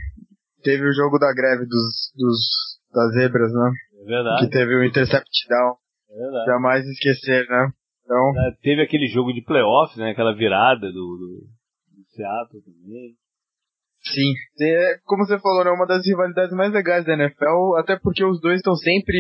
teve 0.63 0.87
o 0.87 0.93
jogo 0.93 1.19
da 1.19 1.33
greve 1.33 1.65
dos, 1.65 2.13
dos 2.15 2.77
das 2.93 3.13
zebras, 3.13 3.53
né? 3.53 3.73
É 4.01 4.05
verdade. 4.05 4.45
Que 4.45 4.51
teve 4.51 4.75
o 4.75 4.85
intercept 4.85 5.31
down. 5.49 5.77
É 6.11 6.19
verdade. 6.19 6.47
Jamais 6.47 6.87
esquecer, 6.87 7.47
né? 7.49 7.73
Então... 8.07 8.33
É, 8.47 8.55
teve 8.63 8.83
aquele 8.83 9.07
jogo 9.09 9.33
de 9.33 9.43
playoff, 9.43 9.99
né? 9.99 10.11
Aquela 10.11 10.35
virada 10.35 10.87
do, 10.87 10.93
do, 10.93 11.47
do 11.93 12.05
Seattle 12.15 12.63
também. 12.63 13.15
Sim, 14.15 14.33
é, 14.63 14.99
como 15.05 15.27
você 15.27 15.37
falou, 15.41 15.65
né, 15.65 15.71
uma 15.73 15.87
das 15.87 16.07
rivalidades 16.07 16.55
mais 16.55 16.73
legais 16.73 17.05
da 17.05 17.15
NFL, 17.15 17.75
até 17.77 17.99
porque 17.99 18.25
os 18.25 18.41
dois 18.41 18.59
estão 18.59 18.77
sempre 18.77 19.19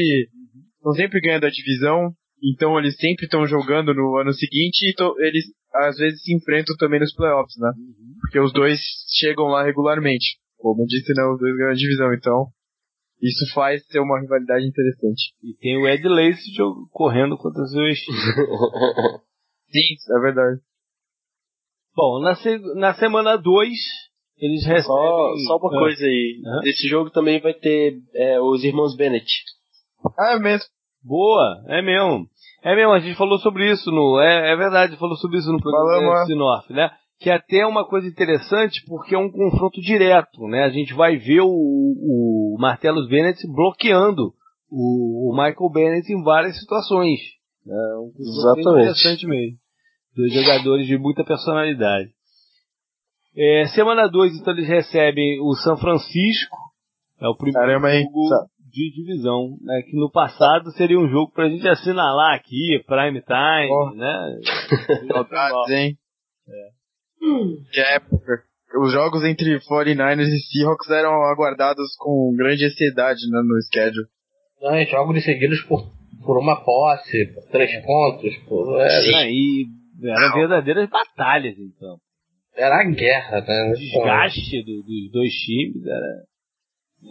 estão 0.77 0.93
sempre 0.93 1.21
ganhando 1.21 1.47
a 1.47 1.51
divisão, 1.51 2.13
então 2.41 2.79
eles 2.79 2.97
sempre 2.97 3.25
estão 3.25 3.45
jogando 3.47 3.93
no 3.93 4.17
ano 4.17 4.33
seguinte 4.33 4.85
e 4.85 5.27
eles 5.27 5.45
às 5.75 5.97
vezes 5.97 6.23
se 6.23 6.33
enfrentam 6.33 6.77
também 6.79 7.01
nos 7.01 7.13
playoffs, 7.15 7.57
né? 7.59 7.69
Uhum. 7.77 8.15
Porque 8.21 8.39
os 8.39 8.53
dois 8.53 8.79
chegam 9.19 9.47
lá 9.47 9.65
regularmente. 9.65 10.39
Como 10.57 10.83
eu 10.83 10.87
disse, 10.87 11.13
né, 11.15 11.25
os 11.25 11.41
dois 11.41 11.57
ganham 11.57 11.73
a 11.73 11.75
divisão, 11.75 12.15
então 12.15 12.47
isso 13.21 13.55
faz 13.55 13.85
ser 13.87 14.01
uma 14.01 14.21
rivalidade 14.21 14.67
interessante. 14.67 15.35
E 15.43 15.55
tem 15.59 15.77
o 15.77 15.89
Ed 15.89 16.07
Lace 16.07 16.43
correndo 16.91 17.37
contra 17.37 17.63
os 17.63 17.73
dois. 17.73 17.99
Sim, 19.71 20.15
é 20.17 20.21
verdade. 20.21 20.61
Bom, 21.95 22.21
na, 22.21 22.35
se, 22.35 22.59
na 22.75 22.93
semana 22.95 23.37
2, 23.37 23.71
eles 24.39 24.67
recebem. 24.67 24.83
Só, 24.83 25.35
só 25.47 25.57
uma 25.57 25.77
ah. 25.77 25.81
coisa 25.81 26.05
aí. 26.05 26.43
Esse 26.65 26.87
jogo 26.89 27.11
também 27.11 27.41
vai 27.41 27.55
ter 27.55 27.99
é, 28.15 28.41
os 28.41 28.63
irmãos 28.63 28.95
Bennett. 28.97 29.27
Ah, 30.19 30.35
é 30.35 30.39
mesmo. 30.39 30.67
Boa, 31.03 31.65
é 31.69 31.81
mesmo. 31.81 32.27
É 32.63 32.75
mesmo, 32.75 32.93
a 32.93 32.99
gente 32.99 33.17
falou 33.17 33.39
sobre 33.39 33.71
isso 33.71 33.91
no. 33.91 34.21
É, 34.21 34.53
é 34.53 34.57
verdade, 34.57 34.99
falou 34.99 35.17
sobre 35.17 35.39
isso 35.39 35.51
no 35.53 35.61
programa 35.61 36.27
North, 36.29 36.69
né? 36.71 36.91
Que 37.19 37.31
é 37.31 37.35
até 37.35 37.67
uma 37.67 37.87
coisa 37.87 38.07
interessante 38.07 38.85
porque 38.87 39.15
é 39.15 39.19
um 39.19 39.31
confronto 39.31 39.81
direto, 39.81 40.47
né? 40.49 40.65
A 40.65 40.71
gente 40.71 40.93
vai 40.95 41.17
ver 41.17 41.41
o, 41.41 41.49
o 41.49 42.57
Martellus 42.59 43.09
Bennett 43.09 43.41
bloqueando 43.47 44.35
o, 44.71 45.31
o, 45.31 45.33
Michael 45.33 45.71
Bennett 45.73 46.13
em 46.13 46.23
várias 46.23 46.59
situações. 46.59 47.21
É 47.67 47.99
um 47.99 48.13
confronto 48.13 48.61
interessante 48.61 49.27
mesmo. 49.27 49.57
Dois 50.15 50.33
jogadores 50.33 50.87
de 50.87 50.99
muita 50.99 51.25
personalidade. 51.25 52.11
É, 53.37 53.67
semana 53.75 54.09
2, 54.09 54.39
então, 54.39 54.55
eles 54.55 54.67
recebem 54.67 55.41
o 55.43 55.55
São 55.57 55.77
Francisco. 55.77 56.57
É 57.21 57.29
o 57.29 57.37
primeiro 57.37 57.67
Caramba, 57.67 57.91
jogo 57.91 58.49
de 58.59 58.91
divisão. 58.93 59.59
Né, 59.61 59.83
que 59.83 59.97
no 59.97 60.11
passado 60.11 60.71
seria 60.73 60.99
um 60.99 61.09
jogo 61.09 61.33
pra 61.33 61.49
gente 61.49 61.67
assinalar 61.69 62.35
aqui, 62.35 62.83
prime 62.87 63.23
time, 63.23 63.71
oh. 63.71 63.91
né? 63.95 64.39
Saudades, 65.13 65.71
hein? 65.71 65.99
É. 66.49 66.76
Que 67.73 67.81
época. 67.81 68.43
Os 68.83 68.93
jogos 68.93 69.25
entre 69.25 69.59
49ers 69.61 70.29
e 70.29 70.39
Seahawks 70.39 70.91
eram 70.91 71.23
aguardados 71.25 71.97
com 71.99 72.35
grande 72.37 72.67
ansiedade 72.67 73.21
né, 73.31 73.41
no 73.43 73.63
schedule. 73.63 74.07
Não, 74.61 74.85
jogos 74.87 75.25
seguidos 75.25 75.63
por, 75.63 75.87
por 76.25 76.39
uma 76.39 76.63
posse, 76.63 77.27
por 77.27 77.45
três 77.51 77.85
pontos. 77.85 78.37
Por, 78.49 78.81
é, 78.81 78.89
Sim. 79.01 79.29
E 79.31 79.67
eram 80.05 80.35
verdadeiras 80.35 80.89
batalhas, 80.91 81.57
então. 81.59 81.97
Era 82.55 82.81
a 82.81 82.85
guerra, 82.85 83.41
né? 83.43 83.71
O 83.71 83.73
desgaste 83.75 84.63
do, 84.65 84.83
dos 84.83 85.13
dois 85.13 85.33
times 85.33 85.87
era. 85.87 86.25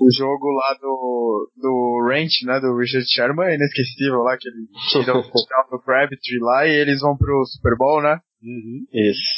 O 0.02 0.12
jogo 0.12 0.52
lá 0.52 0.74
do, 0.82 1.50
do 1.56 2.08
Ranch, 2.10 2.44
né, 2.44 2.60
do 2.60 2.76
Richard 2.76 3.06
Sherman 3.08 3.48
é 3.48 3.56
inesquecível 3.56 4.24
lá, 4.24 4.36
que 4.38 4.50
ele 4.50 4.68
tira 4.92 5.18
o 5.18 5.22
touchdown 5.32 5.80
Crabtree 5.86 6.40
lá 6.42 6.68
e 6.68 6.72
eles 6.72 7.00
vão 7.00 7.16
pro 7.16 7.46
Super 7.46 7.78
Bowl, 7.78 8.02
né? 8.02 8.20
Uhum. 8.44 8.86
Isso. 8.92 9.35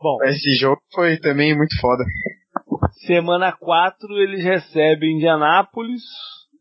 Bom, 0.00 0.18
esse 0.24 0.54
jogo 0.60 0.80
foi 0.94 1.18
também 1.18 1.56
muito 1.56 1.78
foda. 1.80 2.04
Semana 3.06 3.52
4 3.52 4.08
eles 4.18 4.44
recebem 4.44 5.16
Indianápolis, 5.16 6.02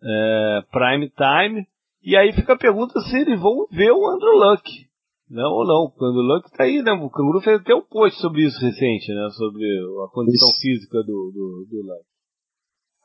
é, 0.03 0.61
Prime 0.72 1.09
Time, 1.09 1.68
e 2.03 2.15
aí 2.15 2.34
fica 2.34 2.53
a 2.53 2.57
pergunta 2.57 2.99
se 3.01 3.18
eles 3.18 3.39
vão 3.39 3.68
ver 3.72 3.91
o 3.91 4.07
Andrew 4.07 4.34
Luck. 4.34 4.88
Não 5.30 5.51
ou 5.51 5.65
não, 5.65 5.93
o 5.93 6.05
Andrew 6.05 6.23
Luck 6.23 6.49
tá 6.51 6.64
aí, 6.64 6.81
né? 6.81 6.93
O 6.93 7.09
Canguru 7.09 7.41
fez 7.41 7.59
até 7.59 7.76
um 7.76 7.81
post 7.81 8.19
sobre 8.22 8.43
isso 8.43 8.59
recente, 8.59 9.14
né? 9.14 9.30
Sobre 9.31 9.65
a 10.05 10.07
condição 10.11 10.49
isso. 10.49 10.61
física 10.61 10.97
do, 10.99 11.31
do, 11.34 11.68
do 11.69 11.81
Luck. 11.85 12.05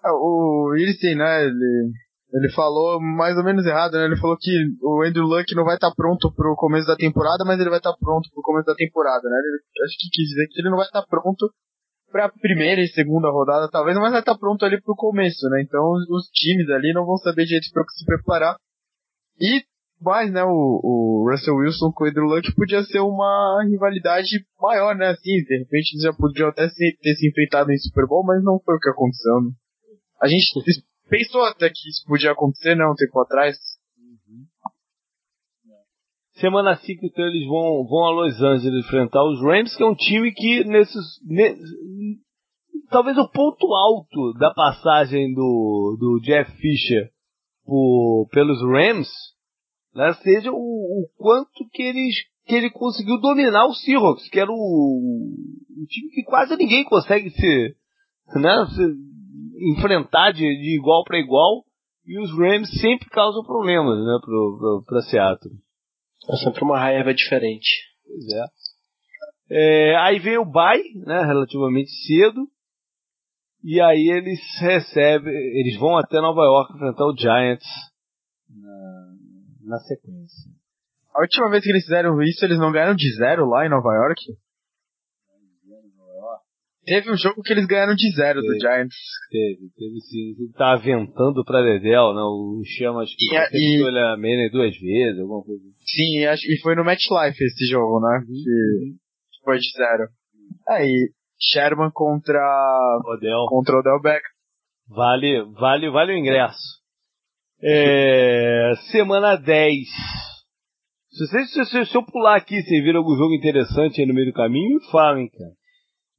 Ah, 0.04 0.14
o 0.14 0.74
Irsay, 0.76 1.14
né? 1.14 1.44
Ele, 1.44 1.92
Ele 2.32 2.50
falou 2.52 2.98
mais 2.98 3.36
ou 3.36 3.44
menos 3.44 3.66
errado, 3.66 3.92
né? 3.92 4.04
Ele 4.04 4.16
falou 4.16 4.36
que 4.40 4.50
o 4.80 5.02
Andrew 5.02 5.26
Luck 5.26 5.54
não 5.54 5.64
vai 5.64 5.74
estar 5.74 5.90
tá 5.90 5.94
pronto 5.94 6.32
pro 6.32 6.56
começo 6.56 6.86
da 6.86 6.96
temporada, 6.96 7.44
mas 7.44 7.60
ele 7.60 7.68
vai 7.68 7.78
estar 7.78 7.92
tá 7.92 7.98
pronto 8.00 8.30
pro 8.32 8.42
começo 8.42 8.66
da 8.66 8.74
temporada, 8.74 9.28
né? 9.28 9.36
Ele, 9.36 9.84
acho 9.84 9.98
que 9.98 10.09
quis 10.09 10.28
dizer 10.28 10.48
que 10.48 10.60
ele 10.60 10.70
não 10.70 10.78
vai 10.78 10.86
estar 10.86 11.02
tá 11.02 11.06
pronto 11.09 11.52
pra 12.10 12.30
primeira 12.30 12.80
e 12.80 12.88
segunda 12.88 13.30
rodada, 13.30 13.68
talvez, 13.70 13.96
mas 13.98 14.10
vai 14.10 14.20
estar 14.20 14.32
tá 14.32 14.38
pronto 14.38 14.64
ali 14.64 14.80
pro 14.80 14.96
começo, 14.96 15.46
né? 15.50 15.62
Então 15.62 15.92
os 16.09 16.28
times 16.28 16.70
ali 16.70 16.92
não 16.94 17.04
vão 17.04 17.18
saber 17.18 17.44
jeito 17.44 17.68
pra 17.72 17.84
se 17.88 18.04
preparar. 18.04 18.56
E 19.38 19.62
mais, 20.00 20.32
né, 20.32 20.42
o, 20.42 20.80
o 20.82 21.30
Russell 21.30 21.56
Wilson 21.56 21.92
com 21.92 22.04
o 22.04 22.06
Andrew 22.09 22.24
Luck 22.24 22.54
podia 22.54 22.82
ser 22.82 23.00
uma 23.00 23.62
rivalidade 23.68 24.44
maior, 24.60 24.96
né? 24.96 25.09
Assim, 25.09 25.44
de 25.44 25.59
repente 25.59 25.94
eles 25.94 26.02
já 26.02 26.12
podiam 26.12 26.48
até 26.48 26.68
se, 26.68 26.96
ter 27.00 27.14
se 27.14 27.28
enfrentado 27.28 27.70
em 27.70 27.78
Super 27.78 28.06
Bowl, 28.06 28.24
mas 28.24 28.42
não 28.42 28.59
foi 28.64 28.76
o 28.76 28.80
que 28.80 28.88
aconteceu. 28.88 29.40
Né? 29.42 29.50
A 30.20 30.28
gente 30.28 30.52
pensou 31.12 31.44
até 31.44 31.68
que 31.68 31.90
isso 31.90 32.06
podia 32.06 32.32
acontecer, 32.32 32.74
né, 32.74 32.86
um 32.86 32.94
tempo 32.94 33.20
atrás. 33.20 33.55
Uhum. 33.98 34.47
Semana 36.40 36.74
5, 36.74 37.05
então, 37.05 37.26
eles 37.26 37.47
vão, 37.47 37.86
vão 37.86 38.05
a 38.06 38.10
Los 38.10 38.40
Angeles 38.40 38.86
enfrentar 38.86 39.22
os 39.22 39.39
Rams, 39.43 39.76
que 39.76 39.82
é 39.82 39.86
um 39.86 39.94
time 39.94 40.32
que, 40.32 40.64
nesses, 40.64 41.20
talvez 42.90 43.18
o 43.18 43.28
ponto 43.28 43.74
alto 43.74 44.32
da 44.39 44.55
passagem 44.55 45.34
do, 45.34 45.98
do 46.01 46.20
Jeff 46.22 46.51
Fisher 46.52 47.10
por, 47.66 48.28
pelos 48.32 48.59
Rams 48.62 49.10
né, 49.94 50.14
seja 50.22 50.51
o, 50.51 50.55
o, 50.56 51.09
quanto 51.18 51.68
que, 51.72 51.82
eles, 51.82 52.16
que 52.47 52.55
ele 52.55 52.70
conseguiu 52.70 53.20
dominar 53.20 53.66
o 53.66 53.74
Seahawks, 53.74 54.30
que 54.30 54.40
era 54.40 54.51
o, 54.51 54.55
o 54.55 55.86
time 55.86 56.10
que 56.10 56.22
quase 56.22 56.56
ninguém 56.56 56.84
consegue 56.84 57.28
se, 57.28 57.76
né, 58.34 58.66
se 58.74 59.11
enfrentar 59.74 60.33
de, 60.33 60.41
de 60.41 60.77
igual 60.77 61.05
para 61.05 61.19
igual 61.19 61.65
e 62.07 62.19
os 62.19 62.31
Rams 62.37 62.69
sempre 62.81 63.09
causam 63.11 63.45
problemas 63.45 63.99
né, 63.99 64.19
para 64.87 65.03
Seattle. 65.03 65.55
É 66.29 66.37
sempre 66.37 66.62
uma 66.65 66.79
raiva 66.79 67.15
diferente. 67.15 67.69
Pois 68.05 68.24
é. 68.33 69.93
é. 69.93 69.97
Aí 69.97 70.19
vem 70.19 70.39
o 70.39 70.45
bye, 70.45 70.83
né, 71.07 71.24
relativamente 71.24 71.91
cedo. 72.07 72.47
E 73.65 73.81
aí 73.81 74.11
eles 74.11 74.41
recebem, 74.61 75.33
eles 75.33 75.79
vão 75.79 75.97
até 75.97 76.20
Nova 76.20 76.43
York 76.43 76.74
enfrentar 76.74 77.07
o 77.07 77.16
Giants 77.16 77.66
na, 78.51 79.15
na 79.65 79.79
sequência. 79.79 80.51
A 81.15 81.20
última 81.20 81.51
vez 81.51 81.62
que 81.62 81.70
eles 81.70 81.85
fizeram 81.85 82.20
isso, 82.23 82.45
eles 82.45 82.59
não 82.59 82.73
ganharam 82.73 82.95
de 82.97 83.09
zero 83.16 83.47
lá 83.49 83.65
em 83.65 83.69
Nova 83.69 83.95
York? 83.95 84.20
Teve 86.84 87.12
um 87.12 87.16
jogo 87.16 87.42
que 87.42 87.52
eles 87.52 87.66
ganharam 87.66 87.94
de 87.94 88.10
zero 88.10 88.40
teve, 88.40 88.54
do 88.54 88.60
Giants. 88.60 88.96
Teve, 89.30 89.70
teve 89.76 90.00
sim. 90.00 90.32
O 90.32 90.36
jogo 90.36 90.52
tava 90.54 90.82
ventando 90.82 91.44
pra 91.44 91.62
Dedel, 91.62 92.12
né? 92.12 92.22
O 92.22 92.60
Chama 92.76 93.02
acho 93.02 93.14
que 93.16 93.24
e, 93.52 93.78
e... 93.78 93.82
olha 93.84 94.14
a 94.14 94.50
duas 94.50 94.76
vezes, 94.76 95.20
alguma 95.20 95.44
coisa. 95.44 95.62
Sim, 95.86 96.24
acho, 96.26 96.50
e 96.50 96.60
foi 96.60 96.74
no 96.74 96.84
Match 96.84 97.04
Life 97.09 97.44
esse 97.44 97.66
jogo, 97.70 98.00
né? 98.00 98.18
Uhum. 98.28 98.96
Que 99.30 99.44
foi 99.44 99.59
de 99.59 99.70
zero. 99.76 100.09
Aí, 100.68 101.10
Sherman 101.40 101.90
contra. 101.92 102.40
Odell. 103.06 103.46
Contra 103.48 103.78
Odell 103.78 104.00
Beck. 104.02 104.22
Vale, 104.88 105.44
vale, 105.52 105.90
vale 105.90 106.12
o 106.14 106.18
ingresso. 106.18 106.82
É, 107.62 108.72
semana 108.90 109.36
10. 109.36 109.72
Se, 111.10 111.26
se, 111.26 111.64
se, 111.64 111.86
se 111.86 111.96
eu 111.96 112.04
pular 112.04 112.36
aqui, 112.36 112.60
vocês 112.60 112.82
viram 112.82 112.98
algum 112.98 113.16
jogo 113.16 113.34
interessante 113.34 114.00
aí 114.00 114.06
no 114.06 114.14
meio 114.14 114.26
do 114.26 114.32
caminho, 114.32 114.80
falem, 114.90 115.28
cara. 115.28 115.52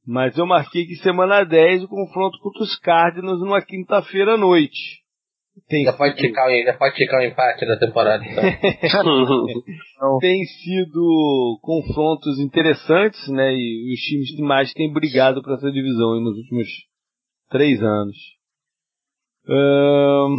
Mas 0.06 0.36
eu 0.36 0.46
marquei 0.46 0.86
que 0.86 0.96
semana 0.96 1.44
10 1.44 1.84
o 1.84 1.88
confronto 1.88 2.38
contra 2.40 2.62
os 2.62 2.78
Cardinals 2.78 3.40
numa 3.40 3.62
quinta-feira 3.62 4.34
à 4.34 4.36
noite. 4.36 5.02
Tem 5.68 5.84
já, 5.84 5.92
sido... 5.92 5.98
pode 5.98 6.20
ficar, 6.20 6.50
já 6.50 6.72
pode 6.74 6.96
ficar 6.96 7.18
um 7.18 7.22
empate 7.22 7.64
da 7.64 7.78
temporada, 7.78 8.24
então. 8.24 8.42
tem 10.20 10.44
sido 10.44 11.58
confrontos 11.62 12.38
interessantes, 12.40 13.28
né? 13.28 13.54
E 13.54 13.94
os 13.94 14.00
times 14.00 14.34
que 14.34 14.42
mais 14.42 14.72
têm 14.72 14.92
brigado 14.92 15.42
para 15.42 15.54
essa 15.54 15.70
divisão 15.70 16.20
nos 16.20 16.36
últimos 16.38 16.68
três 17.50 17.80
anos. 17.82 18.16
Um, 19.48 20.36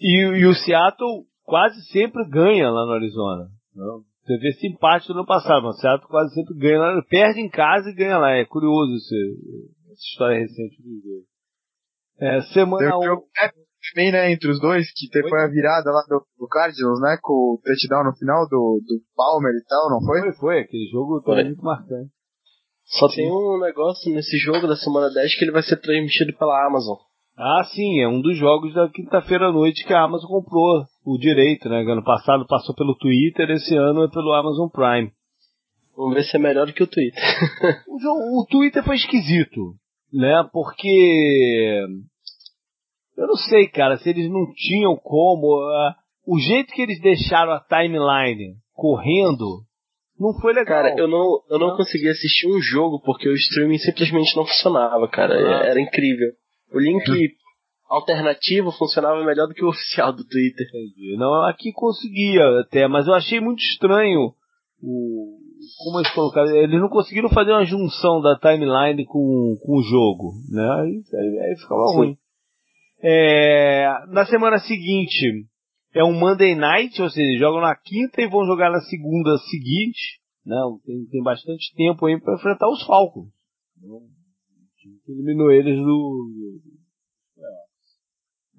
e, 0.00 0.40
e, 0.40 0.46
o 0.46 0.54
Seattle 0.54 1.24
quase 1.44 1.80
sempre 1.86 2.28
ganha 2.28 2.68
lá 2.70 2.84
no 2.84 2.92
Arizona. 2.92 3.48
Não? 3.74 4.02
Você 4.26 4.38
vê 4.38 4.48
esse 4.48 4.66
empate 4.66 5.06
do 5.06 5.14
ano 5.14 5.24
passado, 5.24 5.62
mas 5.62 5.76
o 5.76 5.80
Seattle 5.80 6.08
quase 6.08 6.34
sempre 6.34 6.58
ganha 6.58 6.80
lá, 6.80 7.02
perde 7.08 7.40
em 7.40 7.48
casa 7.48 7.88
e 7.88 7.94
ganha 7.94 8.18
lá. 8.18 8.32
É 8.32 8.44
curioso 8.44 8.92
esse, 8.96 9.14
essa 9.86 10.02
história 10.02 10.40
recente 10.40 10.82
dos 10.82 11.02
dois. 11.04 11.24
É, 12.18 12.42
semana 12.52 12.98
1. 12.98 13.12
Um... 13.12 13.22
Bem, 13.94 14.10
né, 14.10 14.32
entre 14.32 14.50
os 14.50 14.58
dois, 14.58 14.90
que 14.92 15.06
foi, 15.12 15.30
foi 15.30 15.44
a 15.44 15.46
virada 15.46 15.92
lá 15.92 16.02
do, 16.08 16.26
do 16.36 16.48
Cardinals, 16.48 17.00
né, 17.00 17.16
com 17.22 17.32
o 17.32 17.60
touchdown 17.62 18.02
no 18.02 18.16
final 18.16 18.48
do, 18.48 18.82
do 18.84 19.00
Palmer 19.14 19.52
e 19.52 19.64
tal, 19.64 19.90
não 19.90 20.04
foi? 20.04 20.20
Foi, 20.22 20.32
foi, 20.32 20.60
aquele 20.60 20.90
jogo 20.90 21.22
foi 21.22 21.44
muito 21.44 21.62
marcante. 21.62 22.10
Só 22.84 23.08
Sim. 23.08 23.16
tem 23.16 23.32
um 23.32 23.60
negócio 23.60 24.12
nesse 24.12 24.38
jogo 24.38 24.66
da 24.66 24.74
semana 24.74 25.08
10 25.08 25.38
que 25.38 25.44
ele 25.44 25.52
vai 25.52 25.62
ser 25.62 25.76
transmitido 25.76 26.36
pela 26.36 26.66
Amazon. 26.66 26.96
Ah, 27.38 27.64
sim, 27.64 28.00
é 28.00 28.08
um 28.08 28.22
dos 28.22 28.38
jogos 28.38 28.72
da 28.72 28.88
quinta-feira 28.88 29.48
à 29.48 29.52
noite 29.52 29.84
que 29.84 29.92
a 29.92 30.02
Amazon 30.02 30.30
comprou 30.30 30.84
o 31.04 31.18
direito, 31.18 31.68
né? 31.68 31.80
Ano 31.82 32.02
passado 32.02 32.46
passou 32.46 32.74
pelo 32.74 32.96
Twitter, 32.96 33.50
esse 33.50 33.76
ano 33.76 34.04
é 34.04 34.08
pelo 34.08 34.32
Amazon 34.32 34.68
Prime. 34.68 35.12
Vamos 35.94 36.14
ver 36.14 36.24
se 36.24 36.36
é 36.36 36.40
melhor 36.40 36.66
do 36.66 36.72
que 36.72 36.82
o 36.82 36.86
Twitter. 36.86 37.22
o, 37.86 38.42
o 38.42 38.46
Twitter 38.46 38.82
foi 38.82 38.96
esquisito, 38.96 39.74
né? 40.12 40.48
Porque 40.50 41.84
eu 43.16 43.26
não 43.26 43.36
sei, 43.36 43.66
cara, 43.68 43.96
se 43.98 44.08
eles 44.08 44.30
não 44.30 44.46
tinham 44.54 44.96
como. 44.96 45.58
Uh, 45.58 45.94
o 46.26 46.38
jeito 46.38 46.72
que 46.72 46.82
eles 46.82 47.00
deixaram 47.00 47.52
a 47.52 47.60
timeline 47.60 48.56
correndo 48.74 49.62
não 50.18 50.32
foi 50.40 50.52
legal. 50.52 50.82
Cara, 50.82 50.94
eu 50.98 51.08
não, 51.08 51.42
eu 51.50 51.58
não, 51.58 51.68
não. 51.68 51.76
consegui 51.76 52.08
assistir 52.08 52.48
um 52.48 52.60
jogo 52.60 53.00
porque 53.02 53.28
o 53.28 53.34
streaming 53.34 53.78
simplesmente 53.78 54.34
não 54.36 54.46
funcionava, 54.46 55.06
cara. 55.08 55.34
Ah. 55.34 55.66
Era 55.66 55.80
incrível. 55.80 56.32
O 56.72 56.78
link 56.78 57.04
alternativo 57.88 58.72
funcionava 58.72 59.24
melhor 59.24 59.46
do 59.46 59.54
que 59.54 59.64
o 59.64 59.68
oficial 59.68 60.12
do 60.12 60.24
Twitter. 60.24 60.66
Entendi. 60.68 61.16
Não, 61.16 61.44
aqui 61.44 61.72
conseguia 61.72 62.60
até, 62.60 62.88
mas 62.88 63.06
eu 63.06 63.14
achei 63.14 63.40
muito 63.40 63.60
estranho 63.60 64.32
o. 64.82 65.36
Como 65.78 65.98
eles 65.98 66.12
colocaram? 66.12 66.54
Eles 66.54 66.80
não 66.80 66.88
conseguiram 66.88 67.28
fazer 67.30 67.50
uma 67.50 67.64
junção 67.64 68.20
da 68.20 68.38
timeline 68.38 69.04
com, 69.06 69.56
com 69.60 69.78
o 69.78 69.82
jogo, 69.82 70.32
né? 70.50 70.68
Aí, 70.82 71.02
aí, 71.14 71.38
aí 71.40 71.56
ficava 71.56 71.86
Sim. 71.88 71.96
ruim. 71.96 72.16
É, 73.02 73.88
na 74.08 74.26
semana 74.26 74.58
seguinte 74.58 75.46
é 75.94 76.04
um 76.04 76.12
Monday 76.12 76.54
Night, 76.54 77.00
ou 77.00 77.08
seja, 77.10 77.38
jogam 77.38 77.60
na 77.60 77.74
quinta 77.74 78.20
e 78.20 78.28
vão 78.28 78.44
jogar 78.46 78.70
na 78.70 78.80
segunda 78.80 79.36
seguinte. 79.38 80.20
Não, 80.44 80.72
né? 80.72 80.78
tem, 80.84 81.06
tem 81.06 81.22
bastante 81.22 81.74
tempo 81.74 82.06
aí 82.06 82.20
para 82.20 82.34
enfrentar 82.34 82.68
os 82.68 82.84
Falcons. 82.84 83.28
Então, 84.86 85.14
eliminou 85.14 85.50
eles 85.50 85.76
do. 85.76 86.60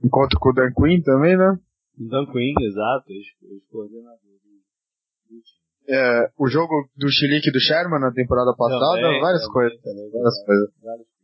Encontro 0.04 0.40
com 0.40 0.50
o 0.50 0.54
Dan 0.54 0.72
Quinn 0.74 1.02
também, 1.02 1.38
né? 1.38 1.58
O 2.00 2.08
Dan 2.08 2.26
Quinn, 2.32 2.54
exato, 2.62 3.12
ex-coordenador 3.12 4.20
do, 4.20 5.42
time. 5.42 5.42
É, 5.90 6.30
o 6.38 6.48
jogo 6.48 6.88
do 6.96 7.10
Chilique 7.10 7.50
e 7.50 7.52
do 7.52 7.60
Sherman 7.60 8.00
na 8.00 8.12
temporada 8.12 8.54
passada, 8.56 9.02
também, 9.02 9.22
várias 9.22 9.42
também, 9.42 9.54
coisas. 9.54 9.82
Também, 9.82 10.12
várias 10.12 10.46
coisas. 10.46 10.70
Várias 10.84 11.08
coisas. 11.08 11.18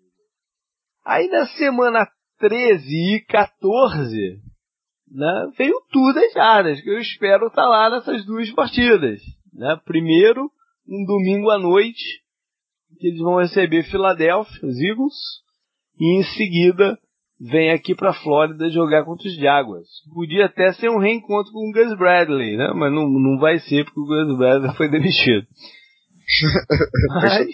Aí 1.06 1.28
na 1.28 1.46
semana 1.46 2.08
13 2.40 3.16
e 3.16 3.26
14, 3.26 4.42
né, 5.12 5.52
veio 5.58 5.80
tudo 5.92 6.18
as 6.18 6.36
áreas, 6.36 6.82
que 6.82 6.90
eu 6.90 6.98
espero 6.98 7.48
estar 7.48 7.64
tá 7.64 7.68
lá 7.68 7.90
nessas 7.90 8.26
duas 8.26 8.50
partidas. 8.52 9.22
Né? 9.54 9.80
Primeiro, 9.86 10.50
um 10.88 11.06
domingo 11.06 11.50
à 11.52 11.60
noite, 11.60 12.23
que 12.99 13.07
eles 13.07 13.20
vão 13.20 13.38
receber 13.38 13.84
Philadelphia, 13.84 14.68
os 14.68 14.80
Eagles, 14.80 15.14
e 15.99 16.20
em 16.20 16.24
seguida 16.24 16.98
vem 17.40 17.72
aqui 17.72 17.94
para 17.94 18.14
Flórida 18.14 18.70
jogar 18.70 19.03
contra 19.03 19.28
os 19.28 19.36
Jaguars. 19.36 19.90
Podia 20.14 20.45
até 20.45 20.72
ser 20.74 20.90
um 20.90 20.99
reencontro 20.99 21.52
com 21.52 21.70
o 21.70 21.72
Gus 21.72 21.98
Bradley, 21.98 22.56
né? 22.57 22.72
Mas 22.74 22.91
não, 22.94 23.07
não 23.10 23.38
vai 23.38 23.60
ser 23.60 23.84
porque 23.86 23.99
o 23.99 24.06
Gus 24.06 24.38
Bradley 24.38 24.74
foi 24.78 24.90
demitido. 24.90 25.45
mas, 27.22 27.48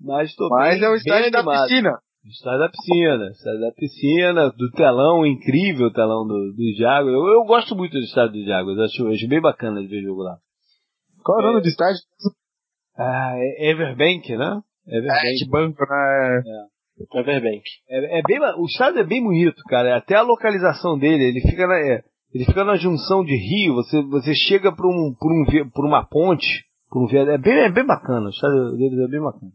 mas, 0.00 0.34
tô 0.34 0.48
mas 0.48 0.80
bem, 0.80 0.88
é 0.88 0.90
o 0.90 0.94
estádio 0.94 1.30
da 1.30 1.44
piscina. 1.44 1.98
Estádio 2.24 2.58
da 2.58 2.68
piscina, 2.70 3.30
estádio 3.30 3.60
da 3.60 3.72
piscina, 3.72 4.50
do 4.50 4.70
telão, 4.70 5.26
incrível 5.26 5.92
telão 5.92 6.26
do, 6.26 6.52
do 6.52 6.76
Jaguars. 6.78 7.14
Eu, 7.14 7.26
eu 7.26 7.44
gosto 7.44 7.76
muito 7.76 7.92
do 7.92 8.04
estádio 8.04 8.40
do 8.40 8.46
Jaguars, 8.46 8.78
acho, 8.78 9.06
acho 9.08 9.28
bem 9.28 9.42
bacana 9.42 9.82
de 9.82 9.88
ver 9.88 10.02
jogo 10.02 10.22
lá. 10.22 10.38
Qual 11.22 11.38
é 11.38 11.42
o 11.42 11.46
nome 11.48 11.60
do 11.60 11.68
estádio? 11.68 12.00
Ah, 12.96 13.32
é 13.36 13.70
Everbank, 13.70 14.36
né? 14.36 14.60
Everbank. 14.86 15.26
É, 15.26 15.32
de 15.32 15.48
banco, 15.48 15.80
né? 15.88 16.42
É. 16.46 17.20
Everbank. 17.20 17.62
É, 17.88 18.18
é 18.18 18.22
bem, 18.22 18.38
o 18.58 18.66
estado 18.66 18.98
é 18.98 19.04
bem 19.04 19.22
bonito, 19.22 19.60
cara. 19.68 19.96
Até 19.96 20.16
a 20.16 20.22
localização 20.22 20.98
dele, 20.98 21.24
ele 21.24 21.40
fica 21.40 21.66
na, 21.66 21.76
é, 21.76 22.04
ele 22.32 22.44
fica 22.44 22.64
na 22.64 22.76
junção 22.76 23.24
de 23.24 23.34
rio. 23.34 23.74
Você, 23.74 24.02
você 24.02 24.34
chega 24.34 24.74
por 24.74 24.86
um, 24.86 25.14
por 25.18 25.32
um, 25.32 25.70
por 25.70 25.86
uma 25.86 26.04
ponte, 26.04 26.64
por 26.88 27.04
um 27.04 27.08
é 27.16 27.38
bem, 27.38 27.54
é 27.54 27.72
bem 27.72 27.86
bacana. 27.86 28.26
O 28.26 28.30
estado 28.30 28.76
deles 28.76 28.98
é 28.98 29.08
bem 29.08 29.20
bacana. 29.20 29.52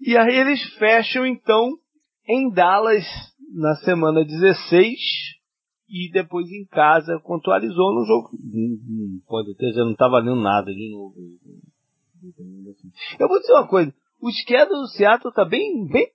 E 0.00 0.16
aí 0.16 0.36
eles 0.38 0.62
fecham 0.74 1.26
então 1.26 1.70
em 2.28 2.50
Dallas 2.50 3.04
na 3.54 3.74
semana 3.76 4.24
16 4.24 4.94
e 5.88 6.10
depois 6.12 6.46
em 6.50 6.66
casa 6.66 7.18
contualizou 7.24 7.94
no 7.94 8.04
jogo. 8.04 8.30
Pode 9.26 9.56
ter, 9.56 9.72
já 9.72 9.84
não 9.84 9.94
tá 9.94 10.06
valendo 10.08 10.40
nada 10.40 10.72
de 10.72 10.90
novo. 10.92 11.14
Eu 13.18 13.28
vou 13.28 13.38
dizer 13.38 13.52
uma 13.52 13.68
coisa, 13.68 13.92
o 14.20 14.30
schedule 14.30 14.80
do 14.80 14.88
Seattle 14.88 15.32
tá 15.32 15.44
bem, 15.44 15.86
bem, 15.86 16.06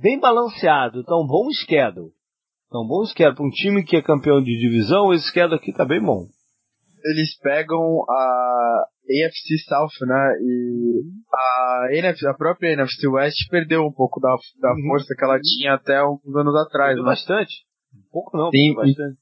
bem 0.00 0.18
balanceado, 0.18 1.04
tá 1.04 1.16
um 1.16 1.26
bom 1.26 1.48
schedule. 1.50 2.10
Tá 2.70 2.80
um 2.80 2.86
bom 2.86 3.04
schedule. 3.04 3.36
Para 3.36 3.46
um 3.46 3.50
time 3.50 3.84
que 3.84 3.96
é 3.96 4.02
campeão 4.02 4.42
de 4.42 4.58
divisão, 4.58 5.12
esse 5.12 5.28
schedule 5.28 5.56
aqui 5.56 5.72
tá 5.72 5.84
bem 5.84 6.02
bom. 6.02 6.26
Eles 7.04 7.38
pegam 7.38 8.02
a 8.08 8.86
AFC 9.06 9.58
South, 9.68 10.06
né? 10.06 10.32
E 10.40 11.02
a, 11.32 11.88
NFC, 11.92 12.26
a 12.26 12.34
própria 12.34 12.72
NFC 12.72 13.06
West 13.06 13.48
perdeu 13.48 13.82
um 13.82 13.92
pouco 13.92 14.20
da, 14.20 14.34
da 14.60 14.72
uhum. 14.72 14.88
força 14.88 15.14
que 15.16 15.24
ela 15.24 15.38
tinha 15.40 15.74
até 15.74 16.04
uns 16.04 16.34
anos 16.34 16.56
atrás, 16.56 16.96
né? 16.96 17.04
Bastante. 17.04 17.54
Um 17.94 18.10
pouco 18.10 18.36
não, 18.36 18.50
Sim, 18.50 18.74
bastante. 18.74 19.18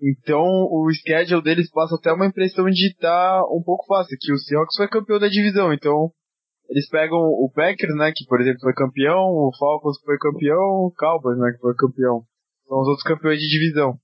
Então 0.00 0.44
o 0.44 0.88
schedule 0.92 1.42
deles 1.42 1.70
passa 1.70 1.96
até 1.96 2.12
uma 2.12 2.26
impressão 2.26 2.66
de 2.66 2.88
estar 2.88 3.40
tá 3.40 3.44
um 3.50 3.62
pouco 3.62 3.84
fácil, 3.86 4.16
que 4.20 4.32
o 4.32 4.38
Seahawks 4.38 4.76
foi 4.76 4.88
campeão 4.88 5.18
da 5.18 5.28
divisão, 5.28 5.72
então 5.72 6.12
eles 6.68 6.88
pegam 6.88 7.18
o 7.18 7.50
Packers, 7.52 7.94
né, 7.96 8.12
que 8.14 8.24
por 8.26 8.40
exemplo 8.40 8.60
foi 8.60 8.74
campeão, 8.74 9.18
o 9.18 9.50
Falcons 9.58 9.98
foi 10.04 10.18
campeão, 10.18 10.86
o 10.86 10.92
Cowboys, 10.96 11.38
né, 11.38 11.52
que 11.52 11.60
foi 11.60 11.74
campeão. 11.74 12.22
São 12.66 12.80
os 12.80 12.88
outros 12.88 13.02
campeões 13.02 13.38
de 13.38 13.48
divisão. 13.48 13.98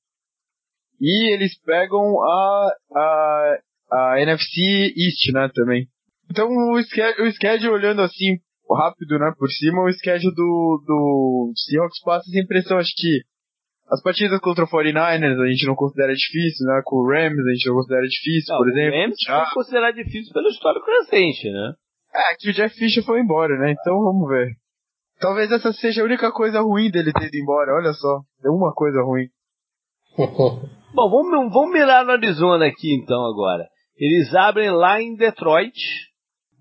E 1.00 1.32
eles 1.32 1.60
pegam 1.60 2.00
a, 2.22 2.70
a, 2.96 3.58
a 3.92 4.20
NFC 4.22 4.94
East, 4.96 5.32
né, 5.32 5.50
também. 5.54 5.86
Então 6.30 6.48
o 6.48 6.82
schedule, 6.82 7.28
o 7.28 7.32
schedule 7.32 7.74
olhando 7.74 8.00
assim, 8.00 8.38
rápido, 8.68 9.18
né, 9.18 9.32
por 9.38 9.50
cima, 9.50 9.84
o 9.84 9.92
schedule 9.92 10.34
do, 10.34 10.82
do 10.86 11.52
Seahawks 11.54 12.00
passa 12.02 12.24
essa 12.30 12.42
impressão, 12.42 12.78
acho 12.78 12.94
que 12.96 13.22
as 13.90 14.02
partidas 14.02 14.40
contra 14.40 14.65
o 14.65 14.69
49ers 14.69 15.40
a 15.40 15.47
gente 15.47 15.66
não 15.66 15.74
considera 15.74 16.15
difícil, 16.15 16.66
né? 16.66 16.81
Com 16.85 16.97
o 16.97 17.09
Rams 17.09 17.47
a 17.47 17.51
gente 17.51 17.69
não 17.69 17.74
considera 17.77 18.06
difícil, 18.06 18.55
não, 18.55 18.59
por 18.59 18.69
exemplo. 18.69 18.98
O 18.98 19.02
Rams 19.02 19.16
já... 19.27 19.51
considerar 19.52 19.90
difícil 19.93 20.32
pelo 20.32 20.48
histórico 20.48 20.86
recente, 20.86 21.51
né? 21.51 21.74
É, 22.15 22.36
que 22.39 22.51
o 22.51 22.52
Jeff 22.52 22.74
Fisher 22.77 23.05
foi 23.05 23.20
embora, 23.20 23.59
né? 23.59 23.73
Então 23.73 24.01
vamos 24.01 24.28
ver. 24.28 24.48
Talvez 25.20 25.51
essa 25.51 25.73
seja 25.73 26.02
a 26.02 26.05
única 26.05 26.32
coisa 26.32 26.61
ruim 26.61 26.90
dele 26.90 27.12
ter 27.12 27.27
ido 27.27 27.36
embora, 27.36 27.74
olha 27.74 27.93
só. 27.93 28.20
É 28.44 28.48
uma 28.48 28.73
coisa 28.73 29.02
ruim. 29.02 29.28
Bom, 30.94 31.11
vamos, 31.11 31.52
vamos 31.52 31.73
mirar 31.73 32.05
no 32.05 32.12
Arizona 32.12 32.66
aqui 32.66 32.94
então 32.94 33.24
agora. 33.27 33.66
Eles 33.97 34.35
abrem 34.35 34.70
lá 34.70 35.01
em 35.01 35.15
Detroit. 35.15 35.78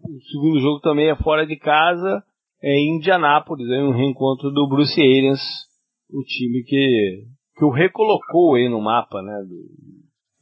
O 0.03 0.21
segundo 0.31 0.59
jogo 0.59 0.79
também 0.81 1.09
é 1.09 1.15
fora 1.15 1.45
de 1.47 1.55
casa, 1.55 2.21
é 2.61 2.73
em 2.73 2.97
Indianápolis, 2.97 3.69
é 3.69 3.81
um 3.81 3.91
reencontro 3.91 4.51
do 4.51 4.67
Bruce 4.67 4.99
Arians 4.99 5.39
o 6.13 6.23
time 6.23 6.63
que, 6.63 7.25
que 7.55 7.65
o 7.65 7.71
recolocou 7.71 8.55
aí 8.55 8.69
no 8.69 8.79
mapa, 8.79 9.21
né? 9.21 9.39
Do... 9.41 9.55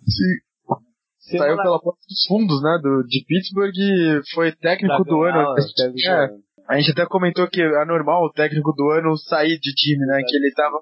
Sim. 0.06 1.38
Saiu 1.38 1.56
pela 1.56 1.80
porta 1.80 1.99
dos 2.10 2.26
fundos, 2.27 2.61
né? 2.61 2.80
Do, 2.81 3.03
de 3.03 3.23
Pittsburgh 3.26 3.73
e 3.77 4.22
foi 4.34 4.52
técnico 4.52 5.03
do 5.06 5.23
ano. 5.23 5.56
É, 6.07 6.73
a 6.76 6.80
gente 6.80 6.91
até 6.91 7.06
comentou 7.06 7.48
que 7.48 7.61
é 7.61 7.85
normal 7.85 8.23
o 8.23 8.31
técnico 8.31 8.73
do 8.73 8.89
ano 8.91 9.18
sair 9.18 9.60
de 9.60 9.73
time, 9.73 10.06
né? 10.06 10.22
Que 10.27 10.35
ele 10.35 10.52
tava 10.53 10.81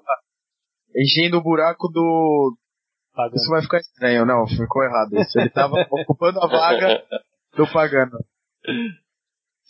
enchendo 0.96 1.38
o 1.38 1.42
buraco 1.42 1.88
do. 1.88 2.56
Pagano. 3.14 3.36
Isso 3.36 3.50
vai 3.50 3.62
ficar 3.62 3.78
estranho, 3.78 4.24
não, 4.24 4.46
ficou 4.46 4.82
errado 4.82 5.14
isso. 5.20 5.38
Ele 5.38 5.50
tava 5.50 5.74
ocupando 5.90 6.40
a 6.40 6.46
vaga 6.46 7.02
do 7.56 7.66
Pagano. 7.72 8.18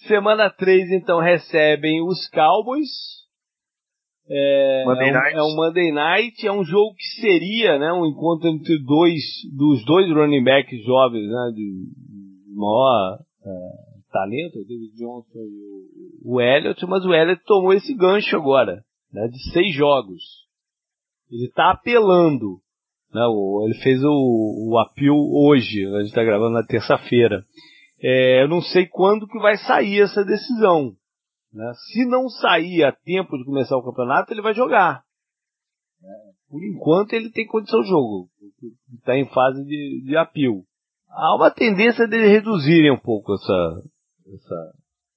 Semana 0.06 0.50
3, 0.50 0.90
então, 0.92 1.20
recebem 1.20 2.02
os 2.02 2.28
Cowboys 2.28 3.19
é, 4.30 4.84
Monday 4.86 5.10
Night. 5.10 5.34
É 5.34 5.42
um, 5.42 5.44
é 5.44 5.52
um 5.52 5.56
Monday 5.56 5.92
Night, 5.92 6.46
é 6.46 6.52
um 6.52 6.64
jogo 6.64 6.94
que 6.94 7.20
seria 7.20 7.78
né, 7.78 7.92
um 7.92 8.06
encontro 8.06 8.48
entre 8.48 8.78
dois 8.78 9.22
dos 9.56 9.84
dois 9.84 10.08
running 10.08 10.44
backs 10.44 10.84
jovens, 10.84 11.26
né, 11.26 11.52
de, 11.52 11.84
maior 12.54 13.18
é, 13.44 13.50
talento, 14.12 14.60
o 14.60 14.64
David 14.64 14.94
Johnson 14.96 15.38
e 15.38 15.62
o, 16.24 16.34
o 16.34 16.40
Elliott, 16.40 16.86
mas 16.86 17.04
o 17.04 17.12
Elliott 17.12 17.42
tomou 17.44 17.72
esse 17.72 17.92
gancho 17.94 18.36
agora, 18.36 18.84
né, 19.12 19.26
de 19.26 19.52
seis 19.52 19.74
jogos. 19.74 20.22
Ele 21.30 21.46
está 21.46 21.72
apelando, 21.72 22.58
né, 23.12 23.22
o, 23.28 23.66
ele 23.66 23.82
fez 23.82 24.00
o, 24.04 24.70
o 24.70 24.78
apelo 24.78 25.48
hoje, 25.48 25.86
a 25.86 25.98
gente 26.00 26.10
está 26.10 26.22
gravando 26.22 26.52
na 26.52 26.62
terça-feira. 26.62 27.44
É, 28.00 28.42
eu 28.44 28.48
não 28.48 28.62
sei 28.62 28.86
quando 28.86 29.26
que 29.26 29.38
vai 29.40 29.56
sair 29.56 30.02
essa 30.02 30.24
decisão. 30.24 30.92
Né? 31.52 31.72
Se 31.92 32.04
não 32.06 32.28
sair 32.28 32.84
a 32.84 32.92
tempo 32.92 33.36
de 33.36 33.44
começar 33.44 33.76
o 33.76 33.84
campeonato, 33.84 34.32
ele 34.32 34.42
vai 34.42 34.54
jogar. 34.54 35.02
Por 36.48 36.64
enquanto 36.64 37.12
ele 37.12 37.30
tem 37.30 37.46
condição 37.46 37.80
de 37.80 37.88
jogo. 37.88 38.28
Está 38.98 39.16
em 39.16 39.26
fase 39.26 39.64
de, 39.64 40.02
de 40.04 40.16
apio. 40.16 40.64
Há 41.08 41.36
uma 41.36 41.50
tendência 41.50 42.06
de 42.06 42.16
reduzirem 42.16 42.92
um 42.92 42.98
pouco 42.98 43.34
essa, 43.34 43.82
essa, 44.26 44.72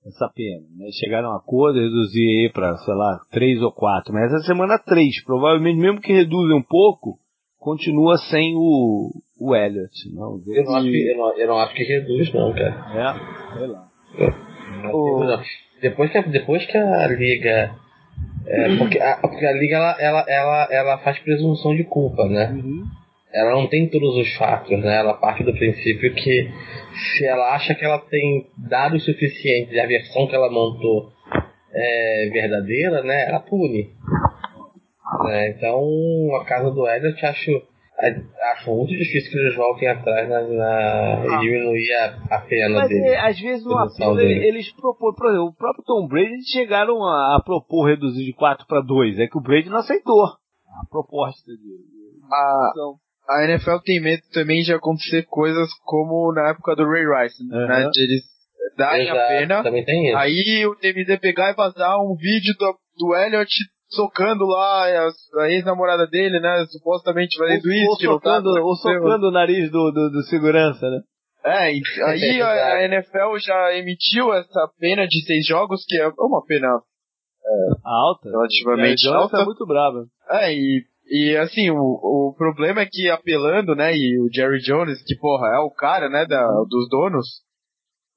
essa 0.05 0.31
pena. 0.34 0.65
Né? 0.76 0.89
Chegaram 0.91 1.30
a 1.30 1.34
um 1.34 1.38
acordo, 1.38 1.80
reduzir 1.80 2.51
para, 2.53 2.76
sei 2.77 2.93
lá, 2.93 3.19
três 3.31 3.61
ou 3.61 3.72
quatro. 3.72 4.14
Mas 4.14 4.31
essa 4.31 4.45
semana 4.45 4.77
três. 4.80 5.23
Provavelmente 5.23 5.80
mesmo 5.80 6.01
que 6.01 6.14
reduzem 6.14 6.55
um 6.55 6.64
pouco, 6.64 7.19
continua 7.57 8.18
sem 8.30 8.55
o, 8.55 9.11
o 9.39 9.55
Elliott. 9.55 10.14
Não, 10.14 10.39
eu, 10.47 10.64
não 10.65 10.76
acho 10.76 10.88
que, 10.88 11.11
eu, 11.11 11.18
não, 11.18 11.38
eu 11.38 11.47
não 11.47 11.57
acho 11.60 11.73
que 11.73 11.84
reduz 11.84 12.34
não, 12.34 12.53
cara. 12.53 12.76
É, 12.93 13.57
sei 13.57 13.68
lá. 13.68 13.89
o... 14.93 15.23
depois 15.84 16.10
que 16.10 16.18
a, 16.18 16.22
depois 16.22 16.65
que 16.65 16.77
a 16.77 17.07
liga 17.07 17.76
é, 18.47 18.69
uhum. 18.69 18.77
porque, 18.77 18.99
a, 18.99 19.18
porque 19.18 19.45
a 19.45 19.51
liga 19.51 19.76
ela, 19.76 19.95
ela, 19.99 20.26
ela, 20.27 20.68
ela 20.72 20.97
faz 20.99 21.19
presunção 21.19 21.76
de 21.76 21.84
culpa, 21.84 22.26
né? 22.27 22.51
Uhum. 22.51 22.84
Ela 23.34 23.51
não 23.51 23.68
tem 23.68 23.89
todos 23.89 24.15
os 24.15 24.34
fatos, 24.35 24.80
né? 24.80 24.95
Ela 24.95 25.15
parte 25.15 25.43
do 25.43 25.53
princípio 25.53 26.14
que 26.14 26.49
se 27.18 27.26
ela 27.26 27.53
acha 27.53 27.76
que 27.76 27.84
ela 27.84 27.99
tem 27.99 28.47
dados 28.57 29.03
suficientes 29.03 29.73
e 29.73 29.80
a 29.80 29.88
versão 29.88 30.27
que 30.27 30.35
ela 30.35 30.51
montou 30.51 31.11
é 31.73 32.30
verdadeira, 32.31 33.03
né? 33.03 33.27
Ela 33.27 33.39
pune. 33.39 33.89
Né? 35.26 35.49
Então, 35.49 35.81
a 36.39 36.45
casa 36.45 36.72
do 36.72 36.88
Elliot 36.88 37.26
acho 37.26 37.61
acho 38.51 38.71
muito 38.71 38.89
difícil 38.89 39.31
que 39.31 39.38
eles 39.38 39.55
voltem 39.55 39.88
atrás 39.88 40.30
na, 40.30 40.41
na 40.41 40.65
ah. 40.65 41.25
e 41.25 41.39
diminuir 41.39 41.93
a, 41.93 42.35
a 42.35 42.39
pena 42.41 42.80
Mas, 42.80 42.89
dele. 42.89 43.07
É, 43.07 43.19
às 43.19 43.39
vezes 43.39 43.65
no 43.65 43.77
apelo 43.77 44.19
eles 44.19 44.71
propõem, 44.73 45.15
por 45.15 45.27
exemplo, 45.27 45.47
o 45.47 45.55
próprio 45.55 45.84
Tom 45.85 46.07
Brady 46.07 46.34
eles 46.34 46.49
chegaram 46.49 47.03
a, 47.03 47.38
a 47.38 47.41
propor 47.43 47.88
reduzir 47.88 48.25
de 48.25 48.34
4 48.34 48.65
para 48.67 48.81
2, 48.81 49.19
é 49.19 49.27
que 49.27 49.38
o 49.38 49.41
Brady 49.41 49.69
não 49.69 49.77
aceitou 49.77 50.23
a 50.25 50.85
proposta 50.89 51.51
dele. 51.51 51.93
A, 52.31 52.71
a 53.30 53.45
NFL 53.45 53.77
tem 53.85 54.01
medo 54.01 54.23
também 54.34 54.63
de 54.63 54.73
acontecer 54.73 55.23
coisas 55.23 55.69
como 55.85 56.34
na 56.34 56.49
época 56.49 56.75
do 56.75 56.85
Ray 56.85 57.05
Rice, 57.05 57.43
uhum. 57.43 57.67
né? 57.67 57.89
De 57.91 58.03
eles 58.03 58.23
darem 58.77 59.03
Exato, 59.03 59.19
a 59.19 59.71
pena, 59.71 60.19
aí 60.19 60.65
o 60.65 60.75
TMZ 60.75 61.19
pegar 61.19 61.51
e 61.51 61.55
vazar 61.55 61.99
um 61.99 62.15
vídeo 62.15 62.53
do, 62.57 62.75
do 62.97 63.15
Elliott 63.15 63.51
socando 63.95 64.45
lá 64.45 64.86
a, 64.86 65.49
ex-namorada 65.49 66.07
dele, 66.07 66.40
né? 66.40 66.65
Supostamente 66.70 67.38
fazendo 67.38 67.72
isso. 67.72 67.90
Ou 67.90 68.14
socando, 68.14 68.53
tá, 68.53 68.61
ou 68.61 68.76
socando 68.76 69.28
o 69.28 69.32
nariz 69.32 69.72
do, 69.72 69.91
do, 69.91 70.10
do 70.10 70.22
segurança, 70.24 70.90
né? 70.90 71.02
É, 71.45 71.68
aí 71.68 72.41
a, 72.41 72.76
a, 72.76 72.84
NFL 72.86 73.38
já 73.40 73.76
emitiu 73.76 74.34
essa 74.34 74.70
pena 74.80 75.06
de 75.06 75.26
seis 75.26 75.45
jogos, 75.45 75.84
que 75.86 75.99
é 75.99 76.07
uma 76.18 76.44
pena 76.45 76.68
é, 76.68 77.74
alta. 77.84 78.30
Relativamente 78.30 79.07
alta. 79.10 79.41
é 79.41 79.45
muito 79.45 79.65
brava. 79.65 80.06
É, 80.30 80.53
e, 80.53 80.84
e 81.06 81.38
assim, 81.38 81.70
o, 81.70 81.76
o 81.76 82.36
problema 82.38 82.82
é 82.82 82.88
que 82.90 83.10
apelando, 83.10 83.76
né, 83.76 83.94
e 83.94 84.20
o 84.22 84.30
Jerry 84.34 84.60
Jones, 84.60 85.03
que 85.06 85.18
porra, 85.18 85.48
é 85.48 85.60
o 85.60 85.70
cara, 85.70 86.07
né, 86.07 86.26
da, 86.26 86.48
dos 86.70 86.88
donos, 86.90 87.28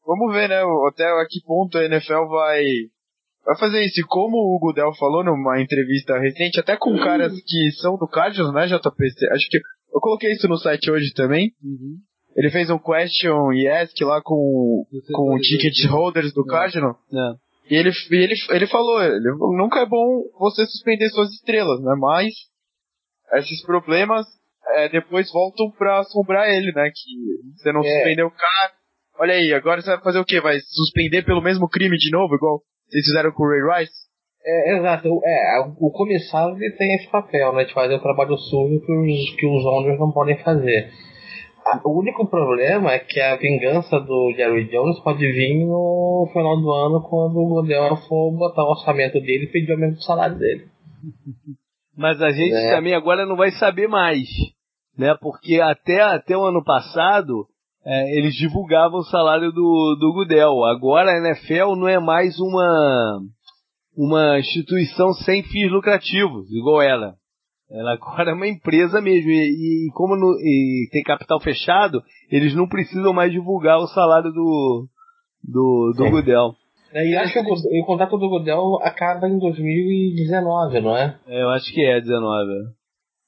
vamos 0.07 0.32
ver, 0.32 0.48
né, 0.48 0.62
até 0.89 1.05
a 1.05 1.27
que 1.28 1.40
ponto 1.44 1.77
a 1.78 1.85
NFL 1.85 2.28
vai 2.28 2.62
vai 3.47 3.56
fazer 3.56 3.85
isso. 3.85 4.01
E 4.01 4.05
como 4.05 4.36
o 4.36 4.59
Gudel 4.59 4.93
falou 4.98 5.24
numa 5.24 5.62
entrevista 5.62 6.18
recente, 6.18 6.59
até 6.59 6.77
com 6.77 6.98
caras 6.98 7.32
que 7.32 7.70
são 7.81 7.97
do 7.97 8.09
Cardinals, 8.09 8.52
né, 8.52 8.66
JP? 8.66 9.05
Acho 9.31 9.48
que 9.48 9.59
eu 9.94 10.01
coloquei 10.01 10.32
isso 10.32 10.48
no 10.48 10.59
site 10.59 10.90
hoje 10.90 11.12
também. 11.14 11.52
Uhum. 11.62 11.97
Ele 12.36 12.51
fez 12.51 12.68
um 12.68 12.78
question 12.78 13.52
e 13.55 13.66
ask 13.68 13.98
lá 14.02 14.20
com, 14.20 14.85
com 15.14 15.35
o 15.35 15.39
ticket 15.39 15.89
holders 15.89 16.35
do 16.35 16.44
Cardinal. 16.44 16.98
É. 17.10 17.47
E 17.70 17.74
ele, 17.77 17.90
ele, 18.10 18.35
ele 18.51 18.66
falou, 18.66 19.02
ele, 19.02 19.31
nunca 19.56 19.81
é 19.81 19.86
bom 19.86 20.23
você 20.39 20.66
suspender 20.66 21.09
suas 21.09 21.31
estrelas, 21.32 21.81
né? 21.81 21.94
Mas 21.98 22.32
esses 23.39 23.64
problemas 23.64 24.27
é, 24.74 24.89
depois 24.89 25.31
voltam 25.32 25.70
pra 25.78 26.01
assombrar 26.01 26.48
ele, 26.48 26.73
né? 26.73 26.90
Que 26.94 27.56
você 27.56 27.73
não 27.73 27.81
é. 27.81 27.89
suspendeu 27.89 28.27
o 28.27 28.31
cara. 28.31 28.73
Olha 29.18 29.35
aí, 29.35 29.55
agora 29.55 29.81
você 29.81 29.89
vai 29.89 30.02
fazer 30.02 30.18
o 30.18 30.24
quê? 30.24 30.40
Vai 30.40 30.59
suspender 30.60 31.23
pelo 31.23 31.43
mesmo 31.43 31.68
crime 31.68 31.97
de 31.97 32.10
novo, 32.10 32.35
igual 32.35 32.60
vocês 32.88 33.04
fizeram 33.04 33.32
com 33.32 33.42
o 33.42 33.48
Ray 33.48 33.80
Rice? 33.80 34.06
É, 34.44 34.76
exato. 34.76 35.08
É, 35.24 35.60
o 35.80 35.90
comissário 35.90 36.56
ele 36.56 36.76
tem 36.76 36.94
esse 36.94 37.10
papel, 37.10 37.52
né? 37.52 37.64
De 37.64 37.74
fazer 37.74 37.94
o 37.94 38.02
trabalho 38.02 38.36
sujo 38.36 38.80
que 38.80 38.92
os, 38.92 39.36
que 39.36 39.46
os 39.46 39.64
owners 39.64 39.98
não 39.98 40.12
podem 40.12 40.38
fazer. 40.38 40.90
O 41.84 41.98
único 41.98 42.28
problema 42.28 42.92
é 42.92 43.00
que 43.00 43.20
a 43.20 43.34
vingança 43.36 43.98
do 43.98 44.32
Jerry 44.36 44.70
Jones 44.70 45.00
pode 45.00 45.18
vir 45.18 45.66
no 45.66 46.30
final 46.32 46.60
do 46.60 46.72
ano 46.72 47.02
quando 47.02 47.38
o 47.38 47.48
Godel 47.48 47.96
for 48.08 48.30
botar 48.30 48.62
o 48.62 48.70
orçamento 48.70 49.20
dele 49.20 49.46
e 49.46 49.50
pedir 49.50 49.74
o 49.74 49.78
mesmo 49.78 50.00
salário 50.02 50.38
dele. 50.38 50.66
Mas 51.96 52.22
a 52.22 52.30
gente 52.30 52.54
é. 52.54 52.70
também 52.70 52.94
agora 52.94 53.26
não 53.26 53.36
vai 53.36 53.50
saber 53.52 53.88
mais, 53.88 54.28
né? 54.96 55.16
Porque 55.20 55.60
até, 55.60 56.02
até 56.02 56.36
o 56.36 56.44
ano 56.44 56.62
passado 56.62 57.46
é, 57.86 58.18
eles 58.18 58.34
divulgavam 58.34 58.98
o 58.98 59.04
salário 59.04 59.52
do, 59.52 59.96
do 60.00 60.12
Gudel. 60.12 60.64
Agora 60.64 61.12
a 61.12 61.18
NFL 61.18 61.76
não 61.76 61.86
é 61.86 62.00
mais 62.00 62.36
uma, 62.40 63.20
uma 63.96 64.38
instituição 64.40 65.12
sem 65.12 65.44
fins 65.44 65.70
lucrativos, 65.70 66.50
igual 66.50 66.82
ela. 66.82 67.14
Ela 67.70 67.92
agora 67.94 68.32
é 68.32 68.34
uma 68.34 68.48
empresa 68.48 69.00
mesmo. 69.00 69.30
E, 69.30 69.86
e 69.86 69.92
como 69.92 70.16
no, 70.16 70.36
e 70.40 70.88
tem 70.90 71.02
capital 71.04 71.40
fechado, 71.40 72.02
eles 72.30 72.54
não 72.56 72.68
precisam 72.68 73.12
mais 73.12 73.30
divulgar 73.30 73.78
o 73.78 73.86
salário 73.86 74.32
do, 74.32 74.88
do, 75.44 75.92
do 75.96 76.06
é. 76.06 76.10
Gudel. 76.10 76.54
É, 76.92 77.08
e 77.08 77.16
acho 77.16 77.32
que 77.32 77.38
o, 77.40 77.82
o 77.82 77.86
contrato 77.86 78.16
do 78.18 78.28
Godel 78.28 78.78
acaba 78.82 79.28
em 79.28 79.38
2019, 79.38 80.80
não 80.80 80.96
é? 80.96 81.16
é? 81.26 81.42
Eu 81.42 81.50
acho 81.50 81.72
que 81.72 81.84
é 81.84 82.00
19. 82.00 82.50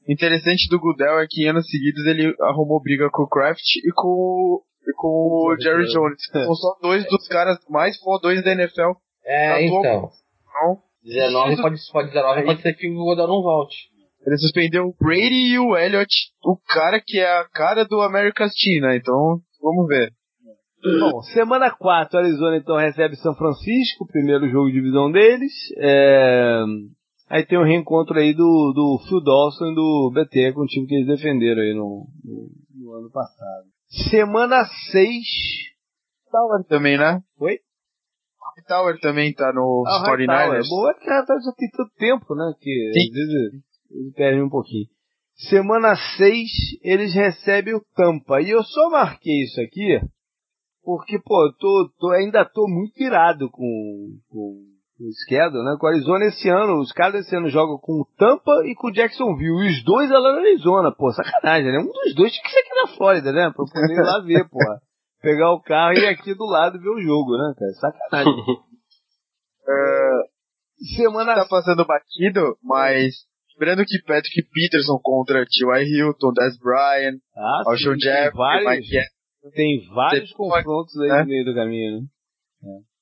Interessante 0.08 0.68
do 0.70 0.80
Goodell 0.80 1.20
é 1.20 1.26
que 1.28 1.44
em 1.44 1.50
anos 1.50 1.68
seguidos 1.68 2.06
ele 2.06 2.34
arrumou 2.40 2.80
briga 2.82 3.10
com 3.10 3.24
o 3.24 3.28
Kraft 3.28 3.76
e 3.84 3.92
com, 3.94 4.62
e 4.86 4.92
com 4.94 5.08
o 5.08 5.56
Jerry 5.60 5.84
Jones. 5.92 6.22
São 6.32 6.54
só 6.54 6.78
dois 6.80 7.04
dos 7.08 7.28
caras 7.28 7.58
mais 7.68 7.98
fodões 7.98 8.42
da 8.42 8.52
NFL. 8.52 8.92
É, 9.24 9.66
então. 9.66 10.08
Não. 10.62 10.78
19 11.04 11.62
pode, 11.62 11.76
pode, 11.92 12.08
19 12.08 12.42
pode 12.44 12.62
ser 12.62 12.74
que 12.74 12.90
o 12.90 12.94
Godel 12.94 13.28
não 13.28 13.42
volte. 13.42 13.76
Ele 14.26 14.36
suspendeu 14.38 14.84
o 14.84 14.94
Brady 14.98 15.52
e 15.52 15.58
o 15.58 15.76
Elliott, 15.76 16.12
o 16.44 16.56
cara 16.56 17.00
que 17.04 17.18
é 17.18 17.38
a 17.38 17.44
cara 17.48 17.84
do 17.84 18.00
America's 18.00 18.52
Team, 18.54 18.88
né? 18.88 18.96
Então, 18.96 19.40
vamos 19.62 19.86
ver. 19.86 20.10
Bom, 21.00 21.20
semana 21.22 21.70
4, 21.70 22.18
Arizona 22.18 22.56
então 22.56 22.76
recebe 22.76 23.16
São 23.16 23.34
Francisco, 23.34 24.06
primeiro 24.06 24.48
jogo 24.48 24.68
de 24.68 24.74
divisão 24.74 25.10
deles. 25.10 25.52
É... 25.78 26.62
Aí 27.30 27.44
tem 27.44 27.58
o 27.58 27.62
um 27.62 27.64
reencontro 27.64 28.18
aí 28.18 28.32
do, 28.32 28.72
do 28.74 29.04
Phil 29.06 29.22
Dawson 29.22 29.66
e 29.66 29.74
do 29.74 30.10
BT, 30.14 30.52
com 30.54 30.62
o 30.62 30.66
time 30.66 30.86
que 30.86 30.94
eles 30.94 31.06
defenderam 31.06 31.60
aí 31.60 31.74
no, 31.74 32.06
no, 32.24 32.50
no 32.74 32.92
ano 32.94 33.10
passado. 33.10 33.66
Semana 34.10 34.64
6. 34.90 35.08
Tower 36.30 36.64
também, 36.66 36.98
né? 36.98 37.20
Oi? 37.38 37.58
Tower 38.66 38.98
também 39.00 39.32
tá 39.32 39.52
no 39.52 39.84
ah, 39.86 40.04
49ers. 40.10 40.68
Boa 40.68 40.94
que 40.94 41.06
já 41.06 41.24
tem 41.56 41.70
tanto 41.70 41.90
tempo, 41.96 42.34
né? 42.34 42.52
Que 42.60 42.90
Sim. 42.92 43.00
às 43.00 43.12
vezes 43.12 43.62
eles 43.90 44.14
perdem 44.14 44.42
um 44.42 44.50
pouquinho. 44.50 44.86
Semana 45.48 45.94
6, 46.16 46.48
eles 46.82 47.14
recebem 47.14 47.74
o 47.74 47.84
Tampa. 47.94 48.40
E 48.40 48.50
eu 48.50 48.62
só 48.64 48.90
marquei 48.90 49.44
isso 49.44 49.60
aqui 49.60 50.00
porque, 50.88 51.18
pô, 51.18 51.46
eu 51.46 51.52
tô, 51.58 51.92
tô, 51.98 52.10
ainda 52.12 52.46
tô 52.46 52.66
muito 52.66 52.98
irado 53.02 53.50
com, 53.50 54.18
com, 54.30 54.64
schedule, 55.24 55.64
né? 55.64 55.76
Com 55.78 55.86
a 55.86 55.90
Arizona 55.90 56.24
esse 56.26 56.48
ano, 56.48 56.80
os 56.80 56.92
caras 56.92 57.24
esse 57.24 57.34
ano 57.36 57.48
jogam 57.48 57.78
com 57.78 58.00
o 58.00 58.06
Tampa 58.16 58.52
e 58.66 58.74
com 58.74 58.88
o 58.88 58.92
Jacksonville. 58.92 59.66
E 59.66 59.70
os 59.70 59.84
dois 59.84 60.10
é 60.10 60.14
lá 60.14 60.32
na 60.32 60.40
Arizona, 60.40 60.92
pô, 60.92 61.12
sacanagem, 61.12 61.70
né? 61.70 61.78
Um 61.78 61.86
dos 61.86 62.14
dois 62.14 62.32
tinha 62.32 62.42
que 62.42 62.50
ser 62.50 62.60
aqui 62.60 62.74
na 62.74 62.88
Flórida, 62.96 63.32
né? 63.32 63.52
Pra 63.54 63.64
eu 63.64 63.70
poder 63.72 63.94
ir 63.94 64.02
lá 64.02 64.20
ver, 64.20 64.48
pô. 64.48 64.58
Pegar 65.20 65.52
o 65.52 65.60
carro 65.60 65.94
e 65.94 65.98
ir 65.98 66.06
aqui 66.06 66.32
do 66.34 66.44
lado 66.44 66.78
ver 66.78 66.90
o 66.90 67.00
jogo, 67.00 67.36
né, 67.36 67.52
cara? 67.58 67.72
Sacanagem. 67.72 68.32
uh, 69.64 70.22
Semana. 70.96 71.34
Tá 71.34 71.44
passando 71.44 71.84
batido, 71.84 72.56
mas 72.62 73.26
Lembrando 73.58 73.84
que 73.84 74.00
Patrick 74.06 74.48
Peterson 74.54 75.00
contra 75.02 75.44
T.Y. 75.44 75.82
Hilton, 75.82 76.32
Des 76.32 76.56
Bryant, 76.60 77.18
ah, 77.36 77.62
Alshon 77.66 77.98
Jeffrey, 77.98 78.64
Mike 78.64 79.00
tem 79.54 79.84
vários 79.94 80.32
confrontos 80.32 80.96
aí 81.00 81.10
é. 81.10 81.22
no 81.22 81.26
meio 81.26 81.44
do 81.44 81.54
caminho, 81.54 82.00
né? 82.00 82.06
É. 82.62 82.97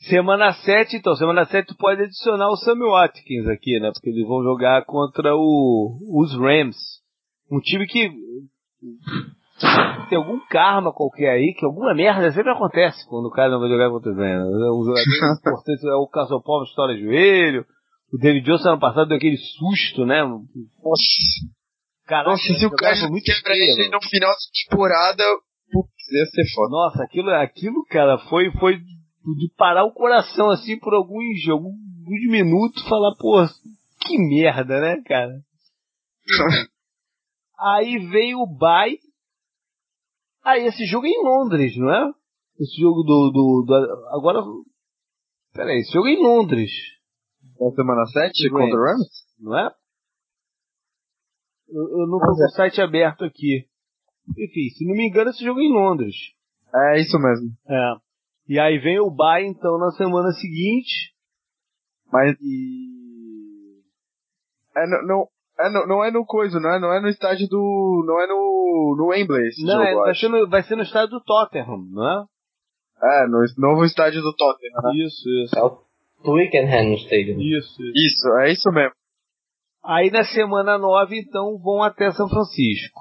Semana 0.00 0.52
7, 0.52 0.96
então, 0.96 1.16
semana 1.16 1.44
7 1.46 1.68
tu 1.68 1.76
pode 1.76 2.02
adicionar 2.02 2.48
o 2.50 2.56
Sammy 2.56 2.84
Watkins 2.84 3.48
aqui, 3.48 3.80
né? 3.80 3.90
Porque 3.92 4.10
eles 4.10 4.26
vão 4.26 4.42
jogar 4.42 4.84
contra 4.84 5.34
o, 5.34 5.98
os 6.20 6.38
Rams. 6.38 6.76
Um 7.50 7.60
time 7.60 7.86
que 7.86 8.10
tem 10.08 10.18
algum 10.18 10.38
karma 10.48 10.92
qualquer 10.92 11.30
aí, 11.30 11.54
que 11.58 11.64
alguma 11.64 11.94
merda 11.94 12.30
sempre 12.30 12.52
acontece 12.52 13.08
quando 13.08 13.26
o 13.26 13.30
cara 13.30 13.50
não 13.50 13.58
vai 13.58 13.70
jogar 13.70 13.90
contra 13.90 14.12
os 14.12 14.18
Rams. 14.18 14.48
O 14.48 14.84
jogador 14.84 15.38
importante 15.40 15.88
é 15.88 15.94
o 15.94 16.08
Casopov 16.08 16.64
estoura 16.64 16.96
joelho, 16.96 17.64
o 18.12 18.18
David 18.18 18.44
Johnson 18.44 18.70
ano 18.70 18.80
passado 18.80 19.08
deu 19.08 19.16
aquele 19.16 19.36
susto, 19.36 20.04
né? 20.04 20.22
Nossa. 20.22 20.46
Caraca, 22.06 22.30
Nossa, 22.30 22.54
se 22.54 22.66
o 22.66 22.70
cara 22.70 22.94
quebra 22.94 23.56
ele 23.56 23.88
no 23.88 24.00
final 24.00 24.30
da 24.30 24.36
temporada, 24.70 25.24
Putz, 25.72 25.90
ia 26.12 26.26
ser 26.26 26.54
foda. 26.54 26.70
Nossa, 26.70 27.02
aquilo, 27.02 27.30
aquilo, 27.30 27.84
cara, 27.90 28.18
foi, 28.28 28.50
foi 28.52 28.78
de 29.34 29.52
parar 29.56 29.84
o 29.84 29.92
coração 29.92 30.50
assim 30.50 30.78
por 30.78 30.94
alguns, 30.94 31.48
alguns 31.48 31.76
minutos 32.28 32.86
falar, 32.88 33.14
pô, 33.16 33.44
que 34.00 34.18
merda, 34.18 34.80
né, 34.80 35.02
cara? 35.04 35.40
Aí 37.58 37.98
veio 38.08 38.40
o 38.40 38.46
Bay. 38.46 38.98
Aí 40.44 40.66
esse 40.66 40.84
jogo 40.86 41.06
é 41.06 41.10
em 41.10 41.24
Londres, 41.24 41.76
não 41.76 41.90
é? 41.90 42.12
Esse 42.60 42.80
jogo 42.80 43.02
do. 43.02 43.30
do, 43.32 43.64
do 43.66 43.74
agora. 44.16 44.40
Peraí, 45.52 45.80
esse 45.80 45.92
jogo 45.92 46.08
é 46.08 46.12
em 46.12 46.22
Londres. 46.22 46.70
Na 47.58 47.70
semana 47.70 48.04
7 48.06 48.50
contra 48.50 48.78
o 48.78 48.84
Rams? 48.84 49.08
Não 49.40 49.58
é? 49.58 49.70
Eu, 51.68 52.00
eu 52.00 52.06
não 52.06 52.18
tô 52.18 52.26
com 52.26 52.44
o 52.44 52.50
site 52.50 52.80
aberto 52.80 53.24
aqui. 53.24 53.66
Enfim, 54.30 54.68
se 54.76 54.86
não 54.86 54.94
me 54.94 55.08
engano, 55.08 55.30
esse 55.30 55.44
jogo 55.44 55.60
é 55.60 55.64
em 55.64 55.72
Londres. 55.72 56.14
É 56.74 57.00
isso 57.00 57.18
mesmo. 57.18 57.56
É. 57.68 58.05
E 58.48 58.58
aí 58.60 58.78
vem 58.78 59.00
o 59.00 59.10
Bay, 59.10 59.46
então, 59.46 59.78
na 59.78 59.90
semana 59.92 60.30
seguinte. 60.32 61.12
Mas. 62.12 62.36
E... 62.40 63.82
É, 64.76 64.86
não, 64.86 65.02
não, 65.06 65.28
é, 65.58 65.70
não, 65.70 65.86
não 65.86 66.04
é 66.04 66.10
no 66.10 66.24
coisa, 66.24 66.60
não 66.60 66.70
é, 66.70 66.80
não 66.80 66.92
é 66.92 67.00
no 67.00 67.08
estádio 67.08 67.48
do. 67.48 68.04
Não 68.06 68.20
é 68.20 68.26
no. 68.26 68.96
no 68.98 69.06
Wembley. 69.08 69.50
não, 69.64 69.74
jogo, 69.74 69.84
é, 69.84 69.94
vai, 69.94 70.14
ser 70.14 70.28
no, 70.28 70.48
vai 70.48 70.62
ser 70.62 70.76
no 70.76 70.82
estádio 70.82 71.10
do 71.10 71.24
Tottenham, 71.24 71.86
não 71.90 72.08
é? 72.08 72.24
É, 73.02 73.26
no 73.26 73.44
novo 73.58 73.84
estádio 73.84 74.20
do 74.22 74.34
Tottenham. 74.34 74.82
Né? 74.84 75.04
Isso, 75.04 75.28
isso. 75.44 75.58
É 75.58 75.62
o 75.62 75.78
Twickenham 76.22 76.94
Stadium. 76.94 77.40
Isso, 77.40 77.82
isso. 77.82 77.92
Isso, 77.94 78.38
é 78.38 78.52
isso 78.52 78.70
mesmo. 78.70 78.94
Aí 79.84 80.10
na 80.10 80.24
semana 80.24 80.78
9, 80.78 81.18
então, 81.18 81.58
vão 81.58 81.82
até 81.82 82.10
São 82.10 82.28
Francisco. 82.28 82.98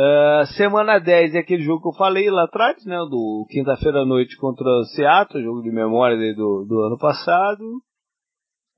Uh, 0.00 0.46
semana 0.56 0.98
10 0.98 1.34
é 1.34 1.40
aquele 1.40 1.62
jogo 1.62 1.82
que 1.82 1.88
eu 1.88 1.98
falei 1.98 2.30
lá 2.30 2.44
atrás, 2.44 2.82
né? 2.86 2.96
Do 3.10 3.46
quinta-feira 3.50 4.00
à 4.00 4.06
noite 4.06 4.34
contra 4.38 4.66
o 4.66 4.84
Seattle, 4.84 5.42
jogo 5.42 5.60
de 5.60 5.70
memória 5.70 6.16
do, 6.34 6.64
do 6.66 6.80
ano 6.86 6.96
passado. 6.96 7.62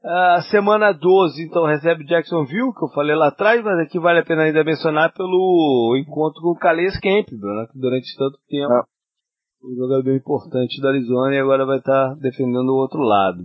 Uh, 0.03 0.43
semana 0.51 0.90
12, 0.90 1.44
então, 1.44 1.65
recebe 1.65 2.05
Jacksonville, 2.07 2.74
que 2.74 2.85
eu 2.85 2.89
falei 2.89 3.15
lá 3.15 3.28
atrás, 3.28 3.62
mas 3.62 3.78
aqui 3.86 4.01
vale 4.01 4.19
a 4.19 4.24
pena 4.24 4.43
ainda 4.43 4.65
mencionar 4.65 5.12
pelo 5.12 5.97
encontro 5.97 6.43
com 6.43 6.51
o 6.51 6.59
Calais 6.59 6.99
Campbell, 6.99 7.55
né? 7.55 7.66
Que 7.70 7.78
durante 7.78 8.16
tanto 8.16 8.39
tempo 8.49 8.73
é 8.73 8.82
um 9.65 9.77
jogador 9.77 10.16
importante 10.16 10.81
da 10.82 10.89
Arizona 10.89 11.36
e 11.36 11.39
agora 11.39 11.65
vai 11.65 11.78
estar 11.78 12.16
defendendo 12.16 12.70
o 12.70 12.81
outro 12.81 12.99
lado. 12.99 13.44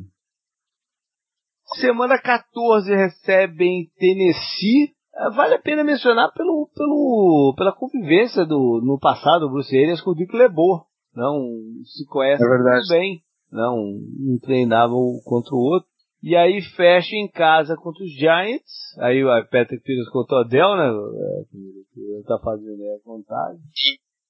Semana 1.80 2.20
14 2.20 2.90
recebem 2.96 3.92
Tennessee, 4.00 4.97
vale 5.36 5.56
a 5.56 5.62
pena 5.62 5.84
mencionar 5.84 6.32
pelo, 6.34 6.70
pelo, 6.76 7.54
pela 7.58 7.76
convivência 7.76 8.46
do, 8.46 8.82
no 8.84 9.00
passado 9.00 9.42
do 9.42 9.52
Bruce 9.52 9.76
Arians 9.76 10.02
com 10.02 10.12
o 10.12 10.16
Dick 10.16 10.36
LeBeau. 10.36 10.86
Não 11.16 11.50
se 11.84 12.06
conhece 12.06 12.44
é 12.44 12.48
muito 12.48 12.88
bem. 12.90 13.22
Não, 13.52 13.76
um 13.76 14.38
treinava 14.42 14.94
contra 15.26 15.56
o 15.56 15.60
outro. 15.60 15.90
E 16.22 16.36
aí 16.36 16.62
fecha 16.76 17.16
em 17.16 17.28
casa 17.30 17.76
contra 17.76 18.04
os 18.04 18.12
Giants. 18.12 18.98
Aí 19.00 19.24
o 19.24 19.28
Patrick 19.50 19.84
Peters 19.84 20.10
contra 20.10 20.38
o 20.38 20.42
Odell, 20.42 20.76
né? 20.76 20.90
É, 20.90 22.24
tá 22.28 22.40
fazendo 22.44 22.82
aí 22.82 23.00
a 23.00 23.04
contagem. 23.04 23.62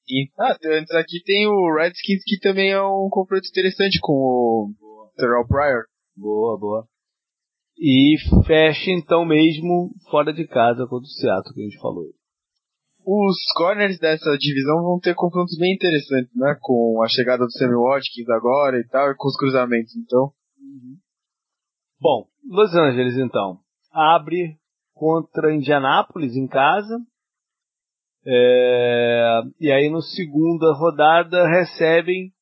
E, 0.09 0.30
ah, 0.39 0.55
antes 0.77 0.95
aqui 0.95 1.22
tem 1.26 1.47
o 1.47 1.76
Redskins 1.76 2.23
que 2.26 2.39
também 2.39 2.72
é 2.72 2.81
um 2.81 3.09
confronto 3.09 3.47
interessante 3.47 3.99
com 4.01 4.14
o 4.14 5.11
Terrell 5.18 5.47
Pryor. 5.47 5.84
Boa, 6.15 6.57
boa. 6.57 6.88
E 7.79 8.17
fecha 8.45 8.89
então 8.91 9.23
mesmo 9.23 9.91
fora 10.09 10.33
de 10.33 10.47
casa 10.47 10.87
contra 10.87 11.05
o 11.05 11.19
Seattle, 11.19 11.53
que 11.53 11.61
a 11.61 11.63
gente 11.63 11.79
falou. 11.79 12.05
Os 13.05 13.37
corners 13.55 13.99
dessa 13.99 14.35
divisão 14.37 14.81
vão 14.81 14.99
ter 14.99 15.15
confrontos 15.15 15.57
bem 15.57 15.75
interessantes, 15.75 16.35
né? 16.35 16.57
Com 16.59 17.01
a 17.03 17.07
chegada 17.07 17.45
do 17.45 17.51
Sammy 17.51 17.75
Watkins 17.75 18.27
agora 18.29 18.79
e 18.79 18.87
tal, 18.87 19.11
e 19.11 19.15
com 19.15 19.27
os 19.27 19.37
cruzamentos, 19.37 19.95
então. 19.95 20.31
Uhum. 20.59 20.97
Bom, 22.01 22.27
Los 22.49 22.73
Angeles 22.75 23.15
então. 23.15 23.59
Abre 23.93 24.57
contra 24.93 25.55
Indianápolis 25.55 26.35
em 26.35 26.47
casa. 26.47 26.97
É... 28.25 29.41
E 29.61 29.71
aí 29.71 29.89
no 29.89 30.01
segunda 30.01 30.73
rodada 30.73 31.47
recebem 31.47 32.33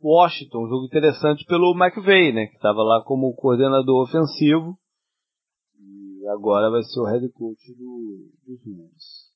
Washington, 0.00 0.66
um 0.66 0.68
jogo 0.68 0.84
interessante 0.84 1.44
pelo 1.46 1.74
McVeigh, 1.74 2.32
né? 2.32 2.46
Que 2.46 2.56
estava 2.56 2.82
lá 2.82 3.02
como 3.04 3.34
coordenador 3.34 4.04
ofensivo 4.04 4.76
agora 6.28 6.70
vai 6.70 6.82
ser 6.82 7.00
o 7.00 7.06
head 7.06 7.28
coach 7.32 7.74
do, 7.74 8.30
dos 8.46 8.60
Rams. 8.64 9.32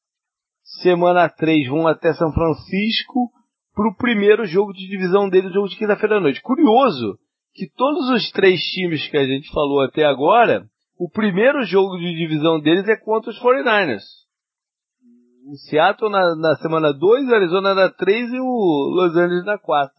Semana 0.82 1.28
3 1.28 1.68
vão 1.68 1.86
até 1.86 2.12
São 2.14 2.32
Francisco 2.32 3.30
para 3.74 3.88
o 3.88 3.96
primeiro 3.96 4.44
jogo 4.46 4.72
de 4.72 4.88
divisão 4.88 5.28
dele, 5.28 5.48
o 5.48 5.52
jogo 5.52 5.68
de 5.68 5.76
quinta-feira 5.76 6.16
à 6.16 6.20
noite. 6.20 6.42
Curioso 6.42 7.18
que 7.54 7.70
todos 7.74 8.10
os 8.10 8.30
três 8.32 8.60
times 8.60 9.08
que 9.08 9.16
a 9.16 9.24
gente 9.24 9.50
falou 9.50 9.80
até 9.80 10.04
agora 10.04 10.68
o 10.98 11.10
primeiro 11.10 11.62
jogo 11.64 11.96
de 11.98 12.14
divisão 12.14 12.60
deles 12.60 12.88
é 12.88 12.96
contra 12.96 13.30
os 13.30 13.40
49ers. 13.40 14.02
O 15.46 15.56
Seattle 15.68 16.10
na, 16.10 16.34
na 16.36 16.56
semana 16.56 16.92
2, 16.92 17.28
Arizona 17.30 17.74
na 17.74 17.90
3 17.90 18.32
e 18.32 18.40
o 18.40 18.90
Los 18.94 19.14
Angeles 19.16 19.44
na 19.44 19.58
4. 19.58 19.94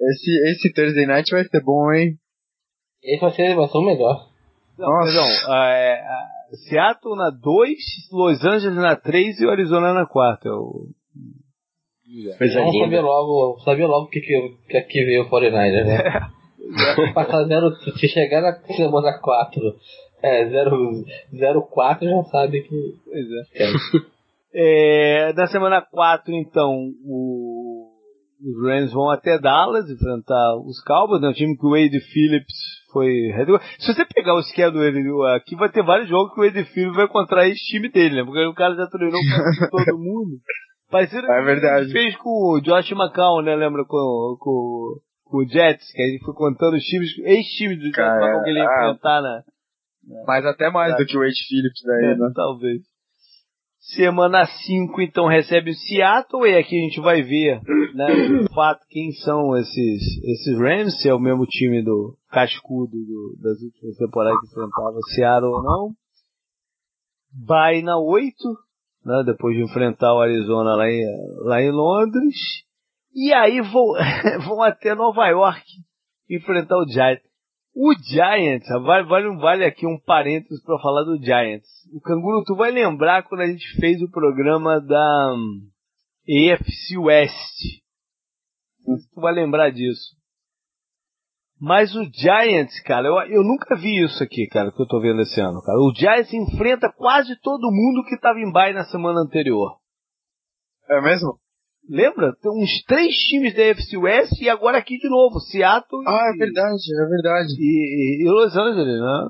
Esse, 0.00 0.50
esse 0.50 0.72
Thursday 0.72 1.06
Night 1.06 1.30
vai 1.30 1.44
ser 1.44 1.62
bom, 1.62 1.92
hein? 1.92 2.18
Esse 3.02 3.20
vai 3.20 3.30
ser, 3.32 3.54
vai 3.54 3.68
ser 3.68 3.78
o 3.78 3.82
melhor. 3.82 4.29
Não, 4.80 4.88
Nossa. 4.88 5.12
perdão. 5.12 5.54
É, 5.54 6.02
Seattle 6.68 7.16
na 7.16 7.30
2, 7.30 7.78
Los 8.10 8.44
Angeles 8.44 8.76
na 8.76 8.96
3 8.96 9.40
e 9.40 9.46
o 9.46 9.50
Arizona 9.50 9.92
na 9.92 10.06
4. 10.06 10.48
É 10.48 10.54
o... 10.54 10.86
Coisa 12.38 12.58
Vamos 12.58 12.78
saber 12.78 13.00
logo, 13.02 13.60
saber 13.60 13.86
logo 13.86 14.06
o 14.06 14.08
que, 14.08 14.20
que, 14.20 14.56
que 14.68 14.76
aqui 14.76 15.04
veio 15.04 15.22
o 15.22 15.28
49 15.28 15.84
né? 15.84 16.02
Passar 17.14 17.44
zero, 17.44 17.72
se 17.76 18.08
chegar 18.08 18.42
na 18.42 18.52
semana 18.74 19.18
4, 19.18 19.60
é, 20.22 20.48
04 20.48 22.08
já 22.08 22.24
sabe 22.24 22.62
que. 22.62 22.94
Pois 23.04 23.26
é. 24.54 25.28
é. 25.28 25.32
Na 25.34 25.46
semana 25.46 25.82
4, 25.82 26.34
então, 26.34 26.90
o, 27.04 27.90
os 28.40 28.62
Rams 28.66 28.92
vão 28.92 29.10
até 29.10 29.38
Dallas 29.38 29.88
enfrentar 29.88 30.56
os 30.64 30.82
Cowboys, 30.82 31.20
né? 31.20 31.28
Um 31.28 31.32
time 31.32 31.56
que 31.56 31.66
o 31.66 31.70
Wade 31.70 32.00
Phillips 32.12 32.79
foi. 32.92 33.10
Se 33.78 33.92
você 33.92 34.04
pegar 34.04 34.34
o 34.34 34.42
schedule 34.42 35.26
aqui, 35.34 35.56
vai 35.56 35.70
ter 35.70 35.82
vários 35.82 36.08
jogos 36.08 36.34
que 36.34 36.40
o 36.40 36.64
Phillips 36.66 36.96
vai 36.96 37.04
encontrar 37.04 37.48
esse 37.48 37.62
time 37.66 37.88
dele, 37.90 38.16
né? 38.16 38.24
Porque 38.24 38.44
o 38.46 38.54
cara 38.54 38.74
já 38.74 38.86
treinou 38.86 39.20
com 39.20 39.68
todo 39.70 39.98
mundo. 39.98 40.38
Parecido 40.90 41.30
é 41.30 41.42
verdade. 41.44 41.86
que 41.86 41.92
fez 41.92 42.16
com 42.16 42.30
o 42.30 42.60
Josh 42.60 42.90
McCown, 42.90 43.42
né? 43.42 43.54
Lembra 43.54 43.84
com, 43.84 44.36
com, 44.40 44.96
com 45.24 45.38
o 45.38 45.48
Jets, 45.48 45.92
que 45.92 46.02
a 46.02 46.06
gente 46.06 46.24
foi 46.24 46.34
contando 46.34 46.74
os 46.74 46.82
times, 46.82 47.16
ex-times 47.18 47.78
do 47.78 47.90
Josh 47.90 47.98
McCown 47.98 48.42
que 48.42 48.50
ele 48.50 48.58
ia 48.58 48.68
ah, 48.68 48.88
enfrentar 48.88 49.22
na. 49.22 49.42
Mas 50.26 50.44
até 50.44 50.70
mais 50.70 50.96
do 50.96 51.06
que 51.06 51.16
o 51.16 51.20
Wade 51.20 51.46
Phillips 51.48 51.82
daí, 51.84 52.04
é, 52.06 52.16
né? 52.16 52.32
Talvez. 52.34 52.89
Semana 53.80 54.44
5, 54.44 55.00
então, 55.00 55.26
recebe 55.26 55.70
o 55.70 55.74
Seattle, 55.74 56.46
e 56.46 56.54
aqui 56.54 56.76
a 56.78 56.82
gente 56.82 57.00
vai 57.00 57.22
ver, 57.22 57.62
né, 57.94 58.06
de 58.06 58.48
fato, 58.54 58.84
quem 58.90 59.10
são 59.12 59.56
esses, 59.56 60.22
esses 60.22 60.58
Rams, 60.58 61.00
se 61.00 61.08
é 61.08 61.14
o 61.14 61.18
mesmo 61.18 61.46
time 61.46 61.82
do 61.82 62.14
cascudo 62.30 62.92
do, 62.92 63.38
das 63.42 63.58
últimas 63.62 63.96
temporadas 63.96 64.38
que 64.40 64.46
enfrentava 64.48 64.98
Seattle 65.14 65.50
ou 65.50 65.62
não. 65.62 65.90
Vai 67.46 67.80
na 67.80 67.98
8, 67.98 68.30
né, 69.06 69.22
depois 69.24 69.56
de 69.56 69.64
enfrentar 69.64 70.14
o 70.14 70.20
Arizona 70.20 70.76
lá 70.76 70.86
em, 70.86 71.02
lá 71.44 71.62
em 71.62 71.70
Londres. 71.70 72.36
E 73.14 73.32
aí 73.32 73.62
vão, 73.62 73.94
vão 74.46 74.62
até 74.62 74.94
Nova 74.94 75.26
York 75.28 75.64
enfrentar 76.28 76.76
o 76.76 76.86
Giants. 76.86 77.30
O 77.74 77.94
Giants, 77.94 78.68
vale, 78.84 79.08
vale, 79.08 79.36
vale 79.38 79.64
aqui 79.64 79.86
um 79.86 79.98
parênteses 79.98 80.62
para 80.64 80.78
falar 80.80 81.04
do 81.04 81.16
Giants. 81.16 81.66
O 81.92 82.00
Canguru, 82.00 82.44
tu 82.44 82.54
vai 82.54 82.70
lembrar 82.70 83.24
quando 83.24 83.40
a 83.40 83.46
gente 83.46 83.66
fez 83.80 84.00
o 84.00 84.10
programa 84.10 84.80
da 84.80 85.34
um, 85.34 85.68
EFC 86.26 86.96
West. 86.98 87.82
Tu 88.84 89.20
vai 89.20 89.34
lembrar 89.34 89.70
disso. 89.70 90.16
Mas 91.60 91.94
o 91.94 92.04
Giants, 92.04 92.80
cara, 92.84 93.08
eu, 93.08 93.14
eu 93.30 93.42
nunca 93.42 93.76
vi 93.76 94.02
isso 94.02 94.22
aqui, 94.22 94.46
cara, 94.46 94.72
que 94.72 94.80
eu 94.80 94.86
tô 94.86 95.00
vendo 95.00 95.20
esse 95.20 95.40
ano, 95.40 95.60
cara. 95.60 95.78
O 95.78 95.92
Giants 95.94 96.32
enfrenta 96.32 96.90
quase 96.96 97.38
todo 97.42 97.70
mundo 97.70 98.06
que 98.08 98.18
tava 98.18 98.38
em 98.38 98.50
bye 98.50 98.72
na 98.72 98.84
semana 98.84 99.20
anterior. 99.20 99.76
É 100.88 101.02
mesmo? 101.02 101.38
Lembra? 101.88 102.32
Tem 102.40 102.50
uns 102.50 102.82
três 102.84 103.14
times 103.28 103.54
da 103.54 103.62
FC 103.62 103.96
West 103.96 104.40
e 104.40 104.48
agora 104.48 104.78
aqui 104.78 104.96
de 104.96 105.08
novo, 105.08 105.40
Seattle 105.40 106.02
Ah, 106.06 106.30
e, 106.30 106.34
é 106.34 106.38
verdade, 106.38 106.82
é 106.94 107.08
verdade. 107.08 107.52
E, 107.58 108.22
e, 108.22 108.24
e 108.24 108.30
Los 108.30 108.56
Angeles, 108.56 109.00
né? 109.00 109.28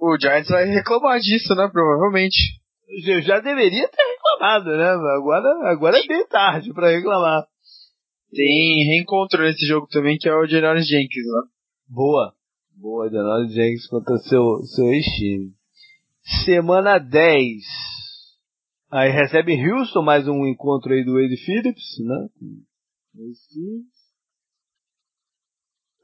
O 0.00 0.16
Giants 0.18 0.48
vai 0.48 0.64
reclamar 0.64 1.20
disso, 1.20 1.54
né? 1.54 1.68
Provavelmente. 1.70 2.58
Eu 3.06 3.20
já 3.20 3.38
deveria 3.38 3.86
ter 3.86 4.02
reclamado, 4.02 4.70
né? 4.76 4.88
Agora, 5.14 5.70
agora 5.70 5.98
é 5.98 6.06
bem 6.06 6.26
tarde 6.26 6.72
para 6.72 6.90
reclamar. 6.90 7.44
Tem 8.32 8.86
reencontro 8.86 9.42
nesse 9.42 9.66
jogo 9.66 9.86
também, 9.88 10.16
que 10.18 10.28
é 10.28 10.34
o 10.34 10.46
Janoris 10.46 10.88
Jenkins, 10.88 11.26
né? 11.26 11.42
Boa. 11.86 12.32
Boa, 12.74 13.10
Janoris 13.10 13.52
Jenkins 13.52 13.86
contra 13.88 14.16
seu, 14.16 14.62
seu 14.74 14.86
ex-time. 14.86 15.52
Semana 16.44 16.98
10. 16.98 17.62
Aí 18.90 19.10
recebe 19.10 19.54
Houston, 19.70 20.02
mais 20.02 20.26
um 20.26 20.46
encontro 20.46 20.92
aí 20.94 21.04
do 21.04 21.12
Wade 21.12 21.36
Phillips, 21.44 21.98
né? 22.00 22.28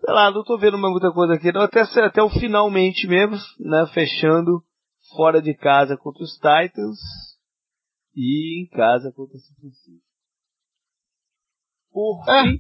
Sei 0.07 0.15
lá, 0.15 0.31
não 0.31 0.45
tô 0.45 0.57
vendo 0.57 0.79
muita 0.79 1.11
coisa 1.11 1.35
aqui, 1.35 1.51
não. 1.51 1.63
Até, 1.63 1.81
até 1.81 2.23
o 2.23 2.31
finalmente 2.31 3.09
mesmo, 3.09 3.37
né? 3.59 3.85
Fechando 3.93 4.63
fora 5.17 5.43
de 5.43 5.53
casa 5.53 5.97
contra 5.97 6.23
os 6.23 6.35
Titans 6.35 6.97
e 8.15 8.63
em 8.63 8.69
casa 8.69 9.11
contra 9.11 9.37
o 9.37 9.41
São 9.41 9.57
Francisco. 9.57 10.07
Por 11.91 12.25
é. 12.29 12.55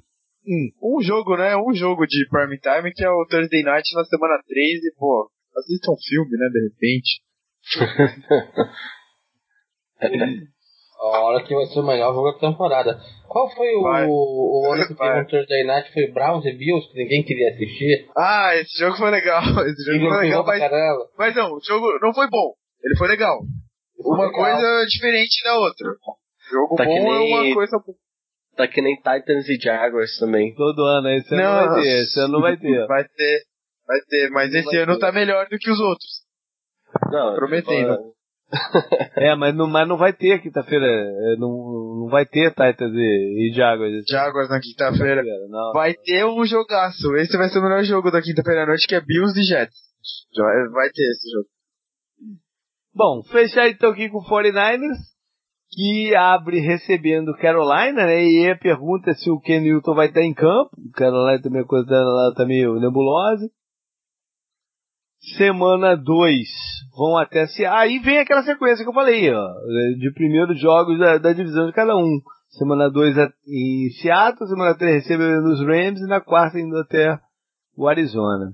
Um 0.82 1.00
jogo, 1.00 1.36
né? 1.36 1.56
Um 1.56 1.72
jogo 1.72 2.04
de 2.04 2.26
prime 2.28 2.58
time 2.58 2.92
que 2.92 3.04
é 3.04 3.10
o 3.10 3.24
Thursday 3.30 3.62
Night 3.62 3.94
na 3.94 4.04
semana 4.06 4.42
3 4.44 4.84
e, 4.84 4.92
pô, 4.98 5.30
assista 5.56 5.92
um 5.92 5.96
filme, 5.96 6.36
né, 6.36 6.48
de 6.52 6.68
repente. 6.68 7.22
A 10.98 11.20
hora 11.20 11.44
que 11.44 11.54
vai 11.54 11.66
ser 11.66 11.80
o 11.80 11.86
melhor 11.86 12.14
jogo 12.14 12.32
da 12.32 12.38
temporada. 12.38 12.98
Qual 13.28 13.50
foi 13.50 13.68
o, 13.74 13.82
o 13.82 14.72
ano 14.72 14.86
que 14.86 14.94
teve 14.94 15.20
um 15.20 15.26
Thursday 15.26 15.64
Night? 15.64 15.92
Foi 15.92 16.10
Browns 16.10 16.44
e 16.46 16.52
Bills, 16.52 16.88
que 16.90 16.98
ninguém 16.98 17.22
queria 17.22 17.50
assistir? 17.50 18.08
Ah, 18.16 18.54
esse 18.54 18.78
jogo 18.78 18.96
foi 18.96 19.10
legal. 19.10 19.42
Esse 19.66 19.84
jogo 19.84 20.08
foi 20.08 20.24
legal, 20.24 20.44
mas, 20.44 20.62
mas 21.18 21.36
não, 21.36 21.52
o 21.52 21.60
jogo 21.60 21.86
não 22.00 22.14
foi 22.14 22.28
bom. 22.28 22.54
Ele 22.82 22.96
foi 22.96 23.08
legal. 23.08 23.40
Uma 23.98 24.26
legal. 24.26 24.32
coisa 24.32 24.86
diferente 24.86 25.44
da 25.44 25.58
outra. 25.58 25.88
Jogo 26.50 26.76
tá 26.76 26.84
bom 26.84 26.92
nem... 26.92 27.32
é 27.32 27.46
uma 27.48 27.54
coisa 27.54 27.78
Tá 28.56 28.66
que 28.66 28.80
nem 28.80 28.96
Titans 28.96 29.48
e 29.50 29.60
Jaguars 29.60 30.18
também. 30.18 30.54
Todo 30.54 30.82
ano, 30.82 31.10
esse 31.10 31.34
ano 31.34 31.42
não, 31.42 31.66
vai 31.68 31.82
ter, 31.82 32.02
esse 32.04 32.20
ano 32.20 32.32
não 32.32 32.40
vai 32.40 32.56
ter. 32.56 32.86
Vai 32.86 33.04
ter, 33.04 33.42
vai 33.86 34.00
ter, 34.08 34.30
mas 34.30 34.50
não 34.50 34.60
esse 34.60 34.76
ano 34.78 34.94
ter. 34.94 35.00
tá 35.00 35.12
melhor 35.12 35.46
do 35.50 35.58
que 35.58 35.70
os 35.70 35.78
outros. 35.78 36.24
Não, 37.12 37.34
prometendo. 37.34 38.15
é, 39.16 39.34
mas 39.34 39.54
não, 39.54 39.66
mas 39.66 39.88
não 39.88 39.96
vai 39.96 40.12
ter 40.12 40.40
quinta-feira. 40.40 40.86
É, 40.86 41.36
não, 41.36 42.00
não 42.00 42.08
vai 42.08 42.24
ter 42.24 42.50
Titans 42.50 42.92
e, 42.94 43.50
e 43.50 43.52
Jaguars. 43.54 44.04
Jaguars 44.08 44.48
na 44.48 44.60
quinta-feira. 44.60 45.22
Vai 45.72 45.94
ter 45.94 46.24
um 46.24 46.44
jogaço. 46.44 47.14
Esse 47.16 47.36
vai 47.36 47.48
ser 47.48 47.58
o 47.58 47.62
melhor 47.62 47.82
jogo 47.84 48.10
da 48.10 48.22
quinta-feira 48.22 48.62
à 48.62 48.66
noite, 48.66 48.86
que 48.86 48.94
é 48.94 49.00
Bills 49.00 49.38
e 49.38 49.44
Jets. 49.44 49.76
Vai 50.72 50.90
ter 50.90 51.02
esse 51.02 51.30
jogo. 51.30 51.48
Bom, 52.94 53.22
fechar 53.24 53.68
então 53.68 53.90
aqui 53.90 54.08
com 54.08 54.18
o 54.18 54.24
49ers, 54.24 54.96
que 55.70 56.14
abre 56.14 56.60
recebendo 56.60 57.36
Carolina, 57.36 58.06
né? 58.06 58.24
E 58.24 58.50
a 58.50 58.56
pergunta 58.56 59.10
é 59.10 59.14
se 59.14 59.28
o 59.28 59.40
Ken 59.40 59.60
Newton 59.60 59.94
vai 59.94 60.06
estar 60.06 60.22
em 60.22 60.32
campo. 60.32 60.70
O 60.78 60.92
Carolina 60.92 61.42
também 61.42 61.62
a 61.62 61.66
coisa 61.66 61.90
lá 61.90 62.32
tá 62.34 62.46
meio 62.46 62.80
nebulosa. 62.80 63.50
Semana 65.34 65.96
2 65.96 66.48
vão 66.96 67.16
até 67.18 67.46
se. 67.46 67.64
Aí 67.64 67.98
vem 67.98 68.18
aquela 68.18 68.42
sequência 68.42 68.84
que 68.84 68.88
eu 68.88 68.94
falei, 68.94 69.32
ó. 69.32 69.54
De 69.98 70.12
primeiros 70.14 70.60
jogos 70.60 70.98
da, 70.98 71.18
da 71.18 71.32
divisão 71.32 71.66
de 71.66 71.72
cada 71.72 71.96
um. 71.96 72.20
Semana 72.50 72.88
2 72.88 73.18
é 73.18 73.28
em 73.46 73.90
Seattle, 74.00 74.48
semana 74.48 74.76
3 74.76 75.02
recebendo 75.02 75.46
os 75.46 75.60
Rams 75.60 76.00
e 76.00 76.06
na 76.06 76.20
quarta 76.20 76.58
indo 76.58 76.76
até 76.78 77.18
o 77.76 77.88
Arizona. 77.88 78.52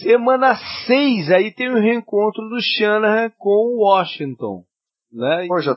Semana 0.00 0.56
6, 0.86 1.30
aí 1.30 1.54
tem 1.54 1.70
o 1.70 1.80
reencontro 1.80 2.48
do 2.48 2.60
Shanahan 2.60 3.30
com 3.38 3.50
o 3.50 3.84
Washington. 3.84 4.64
Né? 5.12 5.46
Pô, 5.46 5.60
JP, 5.60 5.72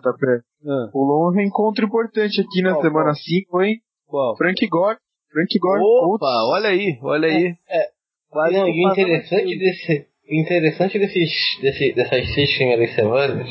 ah. 0.67 0.89
pulou 0.91 1.29
um 1.29 1.35
reencontro 1.35 1.85
importante 1.85 2.41
aqui 2.41 2.61
na 2.63 2.71
qual, 2.71 2.81
semana 2.81 3.13
5, 3.13 3.61
hein? 3.61 3.79
Qual? 4.07 4.35
Frank 4.37 4.67
Gore. 4.67 4.97
Frank 5.31 5.59
Gore. 5.59 5.81
Opa, 6.15 6.45
olha 6.49 6.69
aí, 6.69 6.99
olha 7.03 7.27
aí. 7.27 7.55
É, 7.69 7.77
é. 7.77 8.00
Quase 8.31 8.55
não, 8.55 8.67
e 8.69 8.85
o 8.85 8.91
interessante, 8.91 9.57
desse, 9.59 10.07
interessante 10.29 10.97
desses, 10.97 11.59
desse, 11.61 11.91
dessas 11.91 12.33
seis 12.33 12.55
primeiras 12.55 12.95
semanas 12.95 13.49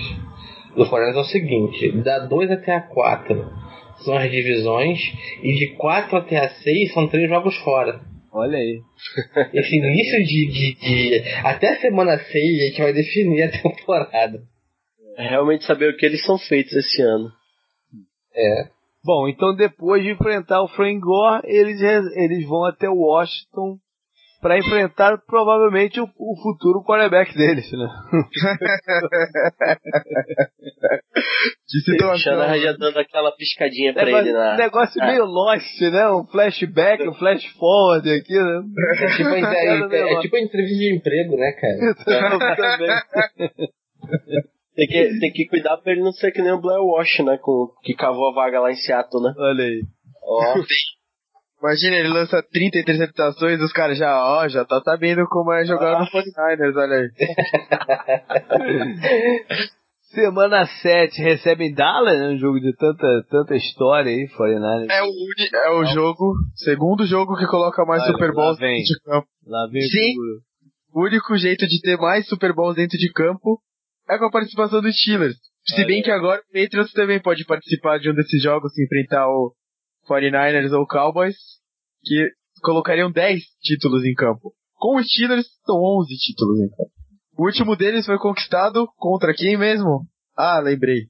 do 0.74 0.86
Fortaleza 0.86 1.18
é 1.18 1.20
o 1.20 1.24
seguinte: 1.24 1.92
da 2.02 2.20
2 2.20 2.50
até 2.50 2.76
a 2.76 2.80
4 2.80 3.46
são 4.04 4.16
as 4.16 4.30
divisões, 4.30 4.98
e 5.42 5.52
de 5.52 5.76
4 5.76 6.16
até 6.16 6.38
a 6.38 6.48
6 6.48 6.94
são 6.94 7.06
três 7.08 7.28
jogos 7.28 7.54
fora. 7.58 8.00
Olha 8.32 8.56
aí. 8.56 8.80
Esse 9.52 9.76
início 9.76 10.24
de, 10.24 10.48
de, 10.48 10.74
de, 10.80 11.28
Até 11.44 11.68
a 11.74 11.80
semana 11.80 12.16
6 12.16 12.32
a 12.32 12.66
gente 12.66 12.80
vai 12.80 12.92
definir 12.94 13.42
a 13.42 13.50
temporada. 13.50 14.40
É 15.18 15.28
realmente 15.28 15.64
saber 15.66 15.90
o 15.92 15.96
que 15.98 16.06
eles 16.06 16.24
são 16.24 16.38
feitos 16.38 16.72
esse 16.72 17.02
ano. 17.02 17.28
É. 18.34 18.68
Bom, 19.04 19.28
então 19.28 19.54
depois 19.54 20.02
de 20.02 20.10
enfrentar 20.10 20.62
o 20.62 20.68
Frank 20.68 21.00
Gore, 21.00 21.42
eles, 21.44 21.82
eles 22.16 22.46
vão 22.46 22.64
até 22.64 22.88
Washington 22.88 23.78
para 24.40 24.58
enfrentar 24.58 25.18
provavelmente 25.26 26.00
o, 26.00 26.04
o, 26.04 26.42
futuro 26.42 26.82
quarterback 26.82 27.36
deles, 27.36 27.70
né? 27.72 27.88
De 31.68 31.80
situação. 31.84 32.38
O 32.38 32.58
já 32.58 32.72
dando 32.72 32.98
aquela 32.98 33.32
piscadinha 33.32 33.92
pra 33.92 34.04
negócio, 34.04 34.28
ele 34.28 34.32
na. 34.32 34.56
Negócio 34.56 35.02
é. 35.02 35.06
meio 35.06 35.24
lost, 35.24 35.80
né? 35.80 36.08
Um 36.10 36.26
flashback, 36.26 37.06
um 37.06 37.14
flash 37.14 37.44
forward 37.58 38.10
aqui, 38.10 38.34
né? 38.34 38.62
É 38.98 39.16
tipo, 39.16 39.28
é, 39.36 39.98
é, 39.98 40.14
é 40.14 40.20
tipo 40.20 40.36
entrevista 40.38 40.78
de 40.78 40.96
emprego, 40.96 41.36
né, 41.36 41.52
cara? 41.52 41.94
tem, 44.74 44.86
que, 44.86 45.18
tem 45.20 45.32
que 45.32 45.46
cuidar 45.46 45.76
pra 45.78 45.92
ele 45.92 46.02
não 46.02 46.12
ser 46.12 46.32
que 46.32 46.40
nem 46.40 46.52
o 46.52 46.60
Blair 46.60 46.82
Wash, 46.82 47.18
né? 47.24 47.38
Com, 47.42 47.68
que 47.82 47.94
cavou 47.94 48.30
a 48.30 48.34
vaga 48.34 48.60
lá 48.60 48.70
em 48.70 48.76
Seattle, 48.76 49.22
né? 49.22 49.34
Olha 49.36 49.64
aí. 49.64 49.82
Ó. 50.22 50.54
Imagina, 51.62 51.96
ele 51.96 52.08
lança 52.08 52.42
30 52.42 52.78
interceptações, 52.78 53.60
os 53.60 53.72
caras 53.72 53.98
já, 53.98 54.18
ó, 54.18 54.48
já 54.48 54.64
tá 54.64 54.80
sabendo 54.82 55.26
como 55.28 55.52
é 55.52 55.64
jogar 55.64 55.96
ah. 55.96 56.00
no 56.00 56.06
49ers, 56.06 56.76
olha 56.76 56.96
aí. 56.96 57.10
Semana 60.10 60.66
7 60.66 61.22
recebe 61.22 61.72
Dallas, 61.72 62.18
né? 62.18 62.30
Um 62.30 62.38
jogo 62.38 62.58
de 62.58 62.74
tanta, 62.74 63.24
tanta 63.30 63.54
história 63.54 64.10
aí, 64.10 64.26
49ers. 64.28 64.90
É 64.90 65.02
o, 65.02 65.10
é 65.54 65.70
o 65.78 65.84
jogo, 65.84 66.34
segundo 66.56 67.06
jogo 67.06 67.36
que 67.36 67.46
coloca 67.46 67.84
mais 67.84 68.02
olha, 68.02 68.12
Super 68.12 68.32
Bowls 68.32 68.58
dentro 68.58 68.82
de 68.82 69.00
campo. 69.04 69.28
Lá 69.46 69.68
vem 69.70 69.82
Sim, 69.82 70.14
o 70.92 71.04
único 71.04 71.36
jeito 71.36 71.64
de 71.66 71.80
ter 71.80 71.96
mais 71.96 72.26
Super 72.26 72.52
Bowls 72.52 72.74
dentro 72.74 72.98
de 72.98 73.12
campo 73.12 73.60
é 74.08 74.18
com 74.18 74.24
a 74.24 74.30
participação 74.30 74.80
dos 74.80 74.96
Steelers. 74.96 75.36
Se 75.64 75.84
bem 75.84 76.02
que 76.02 76.10
agora 76.10 76.40
o 76.40 76.52
Patriots 76.52 76.92
também 76.92 77.20
pode 77.20 77.44
participar 77.44 77.98
de 77.98 78.10
um 78.10 78.14
desses 78.14 78.42
jogos, 78.42 78.72
se 78.72 78.82
enfrentar 78.82 79.28
o 79.28 79.52
49ers 80.10 80.72
ou 80.72 80.86
Cowboys, 80.86 81.36
que 82.02 82.30
colocariam 82.62 83.10
10 83.10 83.40
títulos 83.62 84.04
em 84.04 84.14
campo. 84.14 84.52
Com 84.74 84.96
os 84.96 85.06
Steelers, 85.06 85.46
são 85.64 85.76
11 85.76 86.14
títulos 86.16 86.60
em 86.60 86.68
campo. 86.70 86.90
O 87.38 87.44
último 87.46 87.76
deles 87.76 88.06
foi 88.06 88.18
conquistado 88.18 88.88
contra 88.96 89.32
quem 89.34 89.56
mesmo? 89.56 90.06
Ah, 90.36 90.60
lembrei. 90.60 91.08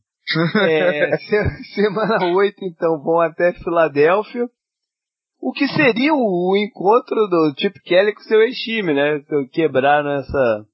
É, 0.69 1.17
semana 1.75 2.33
8, 2.37 2.57
então, 2.63 3.03
vão 3.03 3.21
até 3.21 3.53
Filadélfia. 3.55 4.49
O 5.41 5.53
que 5.53 5.67
seria 5.69 6.13
o, 6.15 6.57
encontro 6.57 7.27
do 7.29 7.55
Chip 7.59 7.81
Kelly 7.81 8.15
com 8.15 8.21
seu 8.21 8.43
ex-time, 8.43 8.93
né? 8.93 9.25
Quebrar 9.53 10.05
nessa. 10.05 10.67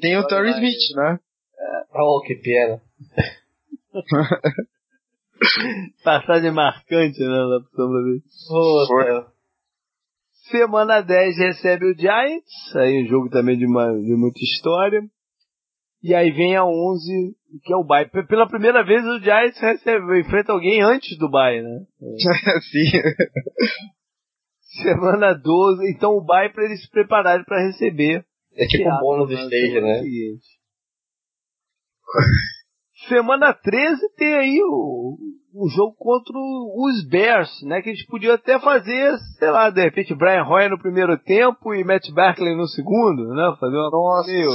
Tem 0.00 0.16
o 0.16 0.26
Torrey 0.26 0.52
Smith, 0.52 0.96
né? 0.96 1.18
É. 1.58 2.00
Oh, 2.00 2.22
que 2.22 2.36
pena. 2.36 2.80
Passagem 6.04 6.50
marcante, 6.52 7.20
né? 7.20 7.26
Lá 7.26 7.60
pro 7.60 8.20
Semana 10.50 11.02
10 11.02 11.36
recebe 11.38 11.86
o 11.86 11.94
Giants, 11.94 12.76
aí 12.76 13.04
um 13.04 13.06
jogo 13.06 13.28
também 13.28 13.58
de, 13.58 13.66
uma, 13.66 13.92
de 13.92 14.16
muita 14.16 14.40
história. 14.40 15.02
E 16.02 16.14
aí 16.14 16.30
vem 16.30 16.56
a 16.56 16.64
11, 16.64 17.36
que 17.64 17.72
é 17.72 17.76
o 17.76 17.84
bye. 17.84 18.08
Pela 18.08 18.48
primeira 18.48 18.84
vez 18.84 19.04
o 19.04 19.18
Giants 19.18 19.60
recebe, 19.60 20.20
enfrenta 20.20 20.52
alguém 20.52 20.80
antes 20.80 21.18
do 21.18 21.28
bye, 21.28 21.60
né? 21.60 21.80
Sim. 22.70 22.98
Semana 24.82 25.34
12, 25.34 25.90
então 25.90 26.12
o 26.12 26.24
bye 26.24 26.50
para 26.52 26.64
eles 26.64 26.80
se 26.82 26.90
prepararem 26.90 27.44
para 27.44 27.66
receber. 27.66 28.24
É 28.54 28.66
tipo 28.66 28.88
um 28.88 28.98
bônus 29.00 29.30
stage, 29.30 29.80
né? 29.80 30.02
Semana 33.08 33.54
13 33.54 34.14
tem 34.16 34.34
aí 34.34 34.60
o, 34.62 35.16
o 35.54 35.68
jogo 35.68 35.94
contra 35.98 36.34
os 36.36 37.08
Bears, 37.08 37.50
né? 37.62 37.80
Que 37.82 37.90
eles 37.90 38.06
podiam 38.06 38.34
até 38.34 38.58
fazer, 38.58 39.16
sei 39.38 39.50
lá, 39.50 39.70
de 39.70 39.82
repente 39.82 40.14
Brian 40.14 40.44
Hoyer 40.44 40.70
no 40.70 40.78
primeiro 40.78 41.18
tempo 41.18 41.74
e 41.74 41.84
Matt 41.84 42.10
Barkley 42.12 42.56
no 42.56 42.66
segundo, 42.68 43.28
né? 43.34 43.56
Fazer 43.58 43.76
uma 43.76 43.90
Nossa. 43.90 44.30
meio... 44.30 44.50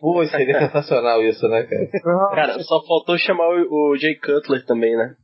Pô, 0.00 0.24
seria 0.26 0.58
sensacional 0.58 1.22
isso, 1.22 1.46
né, 1.46 1.62
cara? 1.62 2.34
cara, 2.34 2.58
só 2.64 2.84
faltou 2.84 3.16
chamar 3.18 3.46
o, 3.46 3.92
o 3.92 3.96
Jay 3.96 4.16
Cutler 4.16 4.64
também, 4.66 4.96
né? 4.96 5.14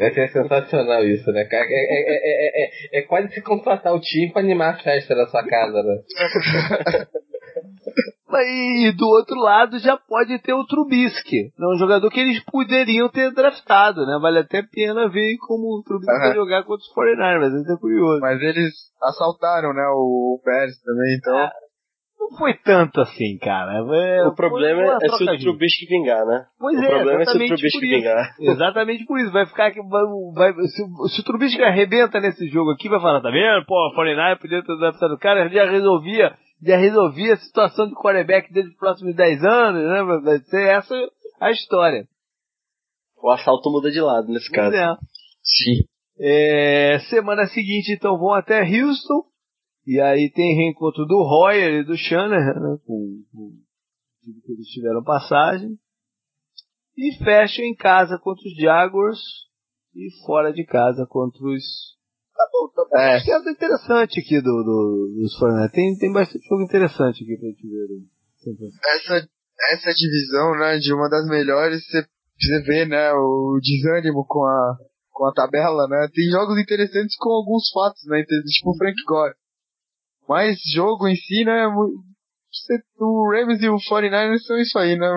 É 0.00 0.28
sensacional 0.28 1.04
isso, 1.04 1.30
né, 1.32 1.44
cara? 1.44 1.66
É, 1.68 1.74
é, 1.74 2.14
é, 2.14 2.64
é, 2.64 2.98
é 3.00 3.02
quase 3.02 3.28
se 3.34 3.42
contratar 3.42 3.92
o 3.92 4.00
time 4.00 4.32
pra 4.32 4.40
animar 4.40 4.74
a 4.74 4.78
festa 4.78 5.14
da 5.14 5.26
sua 5.26 5.44
casa, 5.44 5.82
né? 5.82 5.96
E 8.30 8.92
do 8.92 9.06
outro 9.06 9.36
lado 9.36 9.78
já 9.78 9.96
pode 9.96 10.38
ter 10.42 10.52
o 10.52 10.66
Trubisky, 10.66 11.52
né? 11.58 11.66
um 11.66 11.78
jogador 11.78 12.10
que 12.10 12.20
eles 12.20 12.42
poderiam 12.44 13.08
ter 13.08 13.32
draftado, 13.32 14.04
né? 14.04 14.18
Vale 14.20 14.40
até 14.40 14.62
pena 14.62 15.08
ver 15.08 15.36
como 15.46 15.78
o 15.78 15.82
Trubisky 15.82 16.12
uhum. 16.12 16.18
vai 16.18 16.34
jogar 16.34 16.64
contra 16.64 16.82
os 16.82 16.94
49ers, 16.94 17.52
mas 17.52 17.76
é 17.76 17.80
curioso. 17.80 18.20
Mas 18.20 18.40
eles 18.42 18.74
assaltaram, 19.02 19.72
né, 19.72 19.86
o 19.94 20.40
Pérez 20.44 20.78
também, 20.82 21.16
então... 21.16 21.38
É, 21.38 21.50
não 22.20 22.36
foi 22.36 22.54
tanto 22.54 23.00
assim, 23.00 23.38
cara. 23.38 23.78
É, 23.78 24.26
o 24.26 24.34
problema 24.34 24.98
é 25.02 25.08
se 25.08 25.24
o 25.24 25.38
Trubisky 25.38 25.86
vingar, 25.86 26.26
né? 26.26 26.44
Pois 26.58 26.78
o 26.78 26.84
é, 26.84 26.88
problema 26.88 27.22
é 27.22 27.24
se 27.24 27.36
o 27.36 27.46
Trubisky 27.46 27.80
vingar. 27.80 28.34
Exatamente 28.40 29.06
por 29.06 29.18
isso. 29.18 29.32
Vai 29.32 29.46
ficar 29.46 29.70
que 29.70 29.80
vai, 29.82 30.04
vai, 30.34 30.52
se, 30.66 31.14
se, 31.14 31.20
o 31.20 31.24
Trubisky 31.24 31.62
arrebenta 31.62 32.20
nesse 32.20 32.46
jogo 32.48 32.72
aqui, 32.72 32.88
vai 32.88 33.00
falar, 33.00 33.22
tá 33.22 33.30
vendo? 33.30 33.64
Pô, 33.66 33.74
a 33.86 33.94
49 33.94 34.40
podia 34.40 34.62
ter 34.62 34.78
draftado 34.78 35.14
o 35.14 35.18
cara, 35.18 35.48
já 35.48 35.70
resolvia 35.70 36.34
já 36.62 36.76
resolvia 36.76 37.34
a 37.34 37.38
situação 37.38 37.88
de 37.88 37.94
quarterback 37.94 38.52
desde 38.52 38.72
os 38.72 38.76
próximos 38.76 39.14
10 39.14 39.44
anos, 39.44 39.82
né? 39.82 40.20
Vai 40.22 40.38
ser 40.40 40.68
essa 40.68 40.94
a 41.40 41.50
história. 41.50 42.08
O 43.22 43.30
assalto 43.30 43.70
muda 43.70 43.90
de 43.90 44.00
lado 44.00 44.28
nesse 44.28 44.50
caso. 44.50 44.74
É. 44.74 44.96
Sim. 45.42 45.84
É, 46.20 46.98
semana 47.10 47.46
seguinte, 47.46 47.92
então, 47.92 48.18
vão 48.18 48.34
até 48.34 48.60
Houston. 48.62 49.24
E 49.86 50.00
aí 50.00 50.30
tem 50.30 50.56
reencontro 50.56 51.06
do 51.06 51.22
Royer 51.22 51.80
e 51.80 51.84
do 51.84 51.96
Shanahan, 51.96 52.60
né? 52.60 52.78
Com, 52.84 53.24
com 53.32 53.50
que 54.44 54.52
eles 54.52 54.66
tiveram 54.68 55.02
passagem. 55.02 55.78
E 56.96 57.12
fecham 57.24 57.64
em 57.64 57.74
casa 57.74 58.18
contra 58.18 58.42
os 58.46 58.54
Jaguars 58.56 59.20
e 59.94 60.10
fora 60.26 60.52
de 60.52 60.64
casa 60.64 61.06
contra 61.08 61.42
os 61.46 61.64
Tá 62.38 62.46
bom, 62.52 62.68
tá 62.68 62.84
bom. 62.88 62.96
É. 62.96 63.18
É 63.18 63.50
interessante 63.50 64.20
aqui 64.20 64.40
do, 64.40 64.62
do, 64.62 65.12
dos 65.18 65.36
Fortnite. 65.36 65.72
Tem, 65.72 65.98
tem 65.98 66.12
bastante 66.12 66.46
jogo 66.46 66.62
interessante 66.62 67.24
aqui 67.24 67.36
pra 67.36 67.48
gente 67.48 67.66
ver. 67.66 67.88
Né? 67.90 68.70
Essa, 68.94 69.28
essa 69.74 69.92
divisão, 69.92 70.52
né, 70.56 70.78
de 70.78 70.94
uma 70.94 71.10
das 71.10 71.26
melhores, 71.26 71.84
você, 71.84 72.06
você 72.38 72.62
vê, 72.62 72.86
né, 72.86 73.12
o 73.12 73.58
desânimo 73.60 74.24
com 74.24 74.44
a, 74.44 74.76
com 75.10 75.26
a 75.26 75.32
tabela, 75.32 75.88
né? 75.88 76.08
Tem 76.14 76.30
jogos 76.30 76.56
interessantes 76.60 77.16
com 77.18 77.30
alguns 77.30 77.68
fatos, 77.72 78.06
né? 78.06 78.22
Tipo 78.22 78.70
o 78.70 78.76
Frank 78.76 79.02
Gore. 79.04 79.34
Mas 80.28 80.56
jogo 80.72 81.08
em 81.08 81.16
si, 81.16 81.44
né, 81.44 81.66
o 83.00 83.30
Rams 83.32 83.60
e 83.60 83.68
o 83.68 83.78
49ers 83.78 84.42
são 84.46 84.56
isso 84.58 84.78
aí, 84.78 84.96
né? 84.96 85.10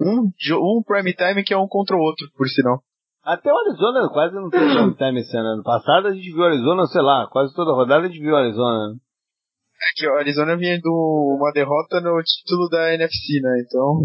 Um, 0.00 0.32
um 0.34 0.82
prime 0.82 1.14
time 1.14 1.44
que 1.44 1.54
é 1.54 1.58
um 1.58 1.68
contra 1.68 1.94
o 1.94 2.00
outro, 2.00 2.28
por 2.36 2.48
sinal. 2.48 2.82
Até 3.24 3.52
o 3.52 3.56
Arizona 3.56 4.08
quase 4.08 4.34
não 4.34 4.50
teve 4.50 4.74
long 4.74 4.94
time 4.94 5.20
esse 5.20 5.36
ano. 5.36 5.54
Ano 5.54 5.62
passado 5.62 6.08
a 6.08 6.12
gente 6.12 6.28
viu 6.32 6.40
o 6.40 6.46
Arizona, 6.46 6.86
sei 6.86 7.02
lá, 7.02 7.28
quase 7.30 7.54
toda 7.54 7.72
rodada 7.72 8.04
a 8.04 8.08
gente 8.08 8.20
viu 8.20 8.32
o 8.32 8.36
Arizona. 8.36 8.96
É 8.96 10.00
que 10.00 10.08
o 10.08 10.14
Arizona 10.16 10.56
vinha 10.56 10.78
de 10.78 10.88
uma 10.88 11.52
derrota 11.52 12.00
no 12.00 12.20
título 12.22 12.68
da 12.68 12.94
NFC, 12.94 13.40
né? 13.40 13.64
Então. 13.64 14.02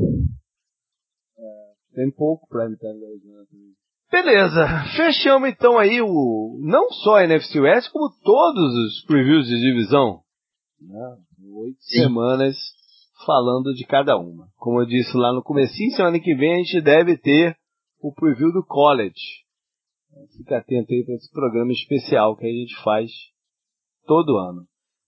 É, 1.38 1.95
tem 1.95 2.11
pouco 2.11 2.48
prime 2.48 2.76
time 2.77 2.99
da 2.99 3.07
Arizona 3.07 3.45
também. 3.49 3.77
Beleza, 4.10 4.65
fechamos 4.95 5.49
então 5.49 5.77
aí 5.77 6.02
o 6.02 6.57
não 6.61 6.89
só 6.89 7.18
a 7.18 7.23
NFC 7.26 7.60
West, 7.60 7.91
como 7.91 8.10
todos 8.23 8.73
os 8.73 9.06
previews 9.06 9.48
de 9.48 9.60
divisão. 9.60 10.22
Né? 10.80 11.18
Oito 11.56 11.77
Sim. 11.81 12.03
semanas 12.03 12.56
falando 13.26 13.73
de 13.73 13.85
cada 13.85 14.15
uma. 14.15 14.48
Como 14.57 14.81
eu 14.81 14.85
disse 14.85 15.15
lá 15.18 15.34
no 15.34 15.44
comecinho, 15.44 15.91
semana 15.91 16.19
que 16.19 16.35
vem 16.35 16.53
a 16.53 16.57
gente 16.57 16.81
deve 16.81 17.18
ter 17.18 17.57
o 18.08 18.14
preview 18.14 18.52
do 18.52 18.64
college. 18.66 19.46
Fica 20.38 20.58
atento 20.58 20.94
aí 20.94 21.04
para 21.04 21.16
esse 21.16 21.32
programa 21.32 21.72
especial 21.72 22.36
que 22.36 22.46
a 22.46 22.50
gente 22.50 22.76
faz 22.84 23.12
todo 24.06 24.38
ano. 24.38 24.66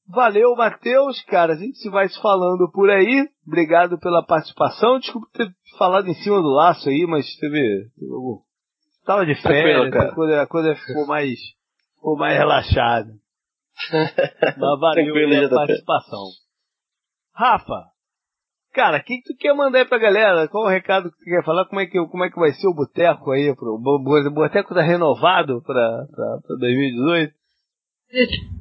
Valeu, 0.07 0.55
Matheus, 0.55 1.21
cara. 1.23 1.53
A 1.53 1.55
gente 1.55 1.77
se 1.77 1.89
vai 1.89 2.09
se 2.09 2.19
falando 2.21 2.69
por 2.71 2.89
aí. 2.89 3.27
Obrigado 3.45 3.99
pela 3.99 4.25
participação. 4.25 4.99
Desculpa 4.99 5.27
ter 5.33 5.47
falado 5.77 6.07
em 6.07 6.15
cima 6.15 6.41
do 6.41 6.49
laço 6.49 6.89
aí, 6.89 7.05
mas 7.07 7.25
teve. 7.37 7.89
Tava 9.05 9.25
de 9.25 9.35
férias, 9.41 9.93
a 9.93 10.13
coisa, 10.13 10.41
a 10.41 10.47
coisa 10.47 10.75
ficou 10.75 11.07
mais, 11.07 11.39
ficou 11.95 12.17
mais 12.17 12.37
relaxada. 12.37 13.11
mas 14.57 14.79
valeu 14.79 15.13
pela 15.13 15.49
participação. 15.49 16.23
Rafa, 17.33 17.85
Cara, 18.73 18.97
o 18.97 19.03
que, 19.03 19.21
tu 19.23 19.35
quer 19.37 19.53
mandar 19.53 19.79
aí 19.79 19.85
pra 19.85 19.97
galera? 19.97 20.47
Qual 20.47 20.65
o 20.65 20.69
recado 20.69 21.11
que 21.11 21.17
tu 21.17 21.25
quer 21.25 21.43
falar? 21.43 21.65
Como 21.65 21.81
é 21.81 21.87
que, 21.87 21.97
como 22.07 22.23
é 22.23 22.29
que 22.29 22.39
vai 22.39 22.51
ser 22.51 22.67
o 22.67 22.73
boteco 22.73 23.31
aí? 23.31 23.53
Pro, 23.55 23.75
o 23.75 24.31
boteco 24.31 24.75
tá 24.75 24.81
renovado 24.81 25.61
pra, 25.63 26.05
pra, 26.13 26.39
pra 26.45 26.55
2018? 26.59 27.33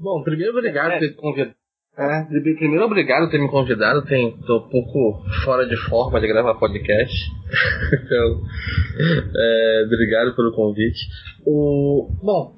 Bom, 0.00 0.22
primeiro 0.22 0.52
obrigado 0.56 0.92
por 0.92 0.98
ter 0.98 1.14
convidado. 1.16 1.58
É, 1.98 2.24
primeiro 2.54 2.84
obrigado 2.84 3.24
por 3.24 3.30
ter 3.30 3.38
me 3.38 3.50
convidado. 3.50 4.04
Tem, 4.04 4.36
tô 4.46 4.58
um 4.58 4.68
pouco 4.68 5.24
fora 5.44 5.66
de 5.66 5.76
forma 5.88 6.20
de 6.20 6.28
gravar 6.28 6.54
podcast. 6.54 7.12
então, 7.92 8.42
é, 9.36 9.82
obrigado 9.84 10.36
pelo 10.36 10.52
convite. 10.52 11.00
O, 11.44 12.08
bom, 12.22 12.57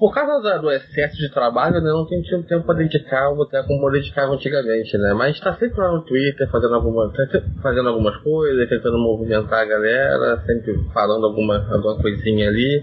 por 0.00 0.14
causa 0.14 0.42
da, 0.42 0.56
do 0.56 0.70
excesso 0.70 1.18
de 1.18 1.30
trabalho, 1.30 1.74
né, 1.74 1.90
não 1.90 2.06
tenho 2.06 2.22
tido 2.22 2.42
tempo 2.44 2.64
para 2.64 2.78
dedicar, 2.78 3.34
vou 3.34 3.44
ter 3.44 3.62
como 3.66 3.90
dedicava 3.90 4.32
antigamente, 4.32 4.96
né? 4.96 5.12
Mas 5.12 5.36
está 5.36 5.54
sempre 5.56 5.78
lá 5.78 5.92
no 5.92 6.02
Twitter 6.02 6.50
fazendo, 6.50 6.74
alguma, 6.74 7.12
tá 7.12 7.42
fazendo 7.62 7.90
algumas 7.90 8.16
coisas, 8.22 8.66
tentando 8.66 8.98
movimentar 8.98 9.60
a 9.60 9.64
galera, 9.66 10.42
sempre 10.46 10.74
falando 10.94 11.26
alguma, 11.26 11.68
alguma 11.70 12.00
coisinha 12.00 12.48
ali. 12.48 12.82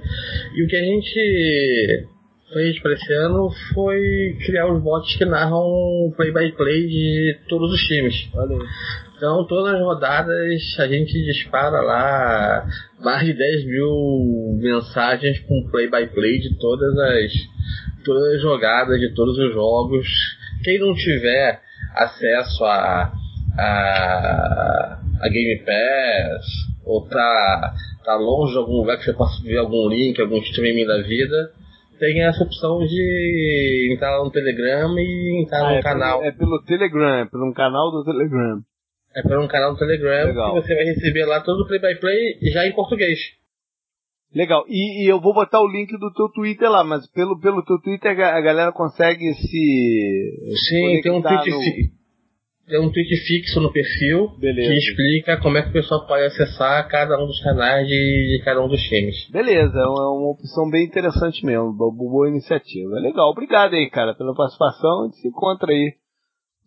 E 0.55 0.63
o 0.63 0.67
que 0.67 0.75
a 0.75 0.83
gente 0.83 2.07
fez 2.53 2.79
para 2.81 2.93
esse 2.93 3.13
ano 3.13 3.49
foi 3.73 4.37
criar 4.45 4.71
os 4.71 4.81
bots 4.83 5.15
que 5.17 5.25
narram 5.25 6.13
play-by-play 6.15 6.53
-play 6.53 6.87
de 6.87 7.39
todos 7.49 7.73
os 7.73 7.81
times. 7.81 8.29
Valeu. 8.31 8.59
Então, 9.17 9.47
todas 9.47 9.73
as 9.73 9.81
rodadas 9.81 10.61
a 10.77 10.87
gente 10.87 11.11
dispara 11.11 11.81
lá 11.81 12.67
mais 12.99 13.25
de 13.25 13.33
10 13.33 13.65
mil 13.65 14.59
mensagens 14.61 15.39
com 15.39 15.67
play-by-play 15.71 16.07
-play 16.07 16.39
de 16.39 16.55
todas 16.59 16.95
as, 16.95 17.33
todas 18.05 18.35
as 18.35 18.41
jogadas, 18.43 18.99
de 18.99 19.11
todos 19.15 19.35
os 19.39 19.53
jogos. 19.53 20.07
Quem 20.63 20.77
não 20.77 20.93
tiver 20.93 21.59
acesso 21.95 22.63
a, 22.63 23.11
a, 23.57 24.99
a 25.19 25.29
Game 25.29 25.63
Pass 25.65 26.45
ou 26.85 27.01
tá, 27.07 27.73
tá 28.05 28.15
longe 28.15 28.53
de 28.53 28.59
algum 28.59 28.77
lugar 28.77 28.97
que 28.97 29.05
você 29.05 29.13
possa 29.13 29.43
ver 29.43 29.57
algum 29.57 29.89
link, 29.89 30.21
algum 30.21 30.37
streaming 30.37 30.85
da 30.85 31.01
vida, 31.01 31.51
tem 31.99 32.23
essa 32.23 32.43
opção 32.43 32.85
de 32.85 33.93
entrar 33.95 34.23
no 34.23 34.29
Telegram 34.29 34.95
e 34.99 35.41
entrar 35.43 35.65
ah, 35.65 35.69
no 35.71 35.75
é 35.77 35.81
canal. 35.81 36.19
Pelo, 36.19 36.29
é 36.29 36.31
pelo 36.31 36.63
Telegram, 36.63 37.15
é 37.15 37.25
pelo 37.25 37.51
canal 37.53 37.91
do 37.91 38.03
Telegram. 38.03 38.61
É 39.17 39.21
por 39.23 39.39
um 39.39 39.47
canal 39.47 39.73
do 39.73 39.79
Telegram 39.79 40.27
Legal. 40.27 40.53
que 40.53 40.61
você 40.61 40.75
vai 40.75 40.83
receber 40.83 41.25
lá 41.25 41.41
todo 41.41 41.61
o 41.61 41.67
play-by-play 41.67 42.37
-play 42.37 42.51
já 42.51 42.67
em 42.67 42.73
português. 42.73 43.17
Legal. 44.33 44.63
E, 44.67 45.05
e, 45.05 45.11
eu 45.11 45.19
vou 45.19 45.33
botar 45.33 45.59
o 45.59 45.67
link 45.67 45.89
do 45.97 46.13
teu 46.13 46.29
Twitter 46.29 46.69
lá, 46.69 46.83
mas 46.83 47.09
pelo, 47.11 47.39
pelo 47.39 47.63
teu 47.63 47.79
Twitter 47.81 48.11
a 48.11 48.41
galera 48.41 48.71
consegue 48.71 49.33
se. 49.33 50.53
Sim, 50.69 51.01
tem 51.01 51.11
um 51.11 51.21
tweet, 51.21 51.49
no... 51.49 51.59
fi... 51.59 51.91
tem 52.67 52.79
um 52.79 52.91
tweet 52.91 53.15
fixo 53.25 53.59
no 53.59 53.71
perfil 53.71 54.37
Beleza. 54.37 54.69
que 54.69 54.77
explica 54.77 55.37
como 55.41 55.57
é 55.57 55.63
que 55.63 55.69
o 55.69 55.73
pessoal 55.73 56.05
pode 56.05 56.25
acessar 56.25 56.87
cada 56.87 57.17
um 57.17 57.25
dos 57.25 57.41
canais 57.41 57.87
de, 57.87 57.93
de 58.37 58.43
cada 58.43 58.63
um 58.63 58.67
dos 58.67 58.81
times. 58.81 59.15
Beleza, 59.31 59.79
é 59.79 59.87
uma, 59.87 60.03
é 60.03 60.19
uma 60.19 60.31
opção 60.31 60.69
bem 60.69 60.85
interessante 60.85 61.43
mesmo. 61.43 61.73
Boa, 61.73 61.91
boa 61.91 62.29
iniciativa. 62.29 62.99
Legal, 62.99 63.31
obrigado 63.31 63.73
aí, 63.73 63.89
cara, 63.89 64.13
pela 64.13 64.35
participação. 64.35 65.01
A 65.01 65.05
gente 65.05 65.21
se 65.21 65.27
encontra 65.29 65.71
aí 65.71 65.95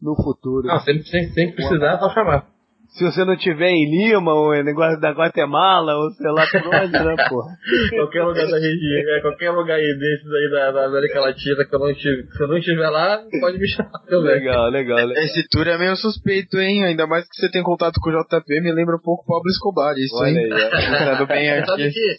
no 0.02 0.14
futuro. 0.16 0.66
Não, 0.66 0.78
sempre, 0.80 1.04
sempre, 1.04 1.32
sempre 1.32 1.54
precisar, 1.56 1.94
é 1.94 1.98
só 1.98 2.10
chamar. 2.10 2.46
Se 2.90 3.04
você 3.04 3.24
não 3.24 3.36
tiver 3.36 3.70
em 3.70 3.88
Lima, 3.88 4.34
ou 4.34 4.52
em 4.52 4.64
negócio 4.64 5.00
da 5.00 5.12
Guatemala, 5.12 5.94
ou 5.94 6.10
sei 6.10 6.30
lá 6.32 6.44
por 6.50 6.74
onde, 6.74 6.92
né, 6.92 7.14
porra? 7.28 7.56
qualquer 7.94 8.24
lugar 8.24 8.48
da 8.48 8.58
região, 8.58 9.04
né? 9.04 9.20
qualquer 9.22 9.50
lugar 9.52 9.76
aí 9.76 9.96
desses 9.96 10.26
aí 10.26 10.50
da, 10.50 10.72
da, 10.72 10.86
América 10.86 11.20
Latina 11.20 11.64
que 11.64 11.74
eu 11.74 11.78
não 11.78 11.90
estiver, 11.90 12.26
se 12.32 12.42
eu 12.42 12.48
não 12.48 12.58
estiver 12.58 12.90
lá, 12.90 13.22
pode 13.40 13.58
me 13.58 13.68
chamar 13.68 14.00
também. 14.08 14.40
Legal, 14.40 14.68
legal, 14.70 15.06
legal. 15.06 15.22
Esse 15.22 15.46
tour 15.48 15.68
é 15.68 15.78
meio 15.78 15.94
suspeito, 15.94 16.58
hein? 16.58 16.84
Ainda 16.84 17.06
mais 17.06 17.28
que 17.28 17.36
você 17.36 17.48
tem 17.48 17.62
contato 17.62 18.00
com 18.00 18.10
o 18.10 18.24
JP, 18.24 18.60
me 18.60 18.72
lembra 18.72 18.96
um 18.96 19.02
pouco 19.02 19.22
o 19.22 19.26
Pablo 19.36 19.48
Escobar, 19.50 19.94
isso, 19.96 20.16
Olha 20.16 20.30
hein? 20.30 20.52
Aí, 20.52 21.26
bem 21.28 21.50
aqui. 21.50 21.66
Sabe 21.66 21.90
que, 21.92 22.16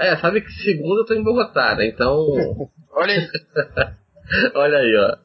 é, 0.00 0.16
sabe 0.16 0.40
que 0.42 0.52
segunda 0.52 1.00
eu 1.00 1.06
tô 1.06 1.14
em 1.14 1.24
Bogotá, 1.24 1.74
né? 1.76 1.86
Então... 1.86 2.14
Olha 2.92 3.14
aí. 3.14 3.28
Olha 4.54 4.78
aí, 4.78 4.96
ó. 4.96 5.16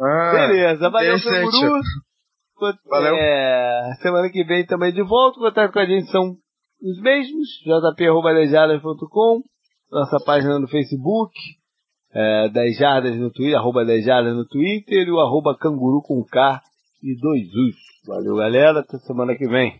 Ah, 0.00 0.32
Beleza, 0.32 0.90
valeu, 0.90 1.16
Canguru. 1.22 1.80
Valeu. 2.88 3.14
É, 3.14 3.94
semana 4.00 4.30
que 4.30 4.44
vem 4.44 4.64
também 4.66 4.92
de 4.92 5.02
volta. 5.02 5.38
Contato 5.38 5.72
com 5.72 5.78
a 5.78 5.86
gente 5.86 6.10
são 6.10 6.36
os 6.82 7.00
mesmos: 7.00 7.48
jp.com, 7.64 9.42
nossa 9.90 10.18
página 10.24 10.58
no 10.58 10.68
Facebook, 10.68 11.32
é, 12.14 12.48
10 12.48 12.78
jardas 12.78 13.16
no 13.16 13.30
Twitter, 13.30 13.58
arroba 13.58 13.84
10 13.84 14.04
jardas 14.04 14.34
no 14.34 14.46
Twitter 14.46 15.06
e 15.06 15.10
o 15.10 15.20
arroba 15.20 15.56
canguru 15.58 16.00
com 16.02 16.24
K 16.24 16.60
e 17.02 17.14
dois 17.20 17.46
Us. 17.46 17.76
Valeu, 18.06 18.36
galera. 18.36 18.80
Até 18.80 18.98
semana 18.98 19.34
que 19.36 19.46
vem. 19.46 19.78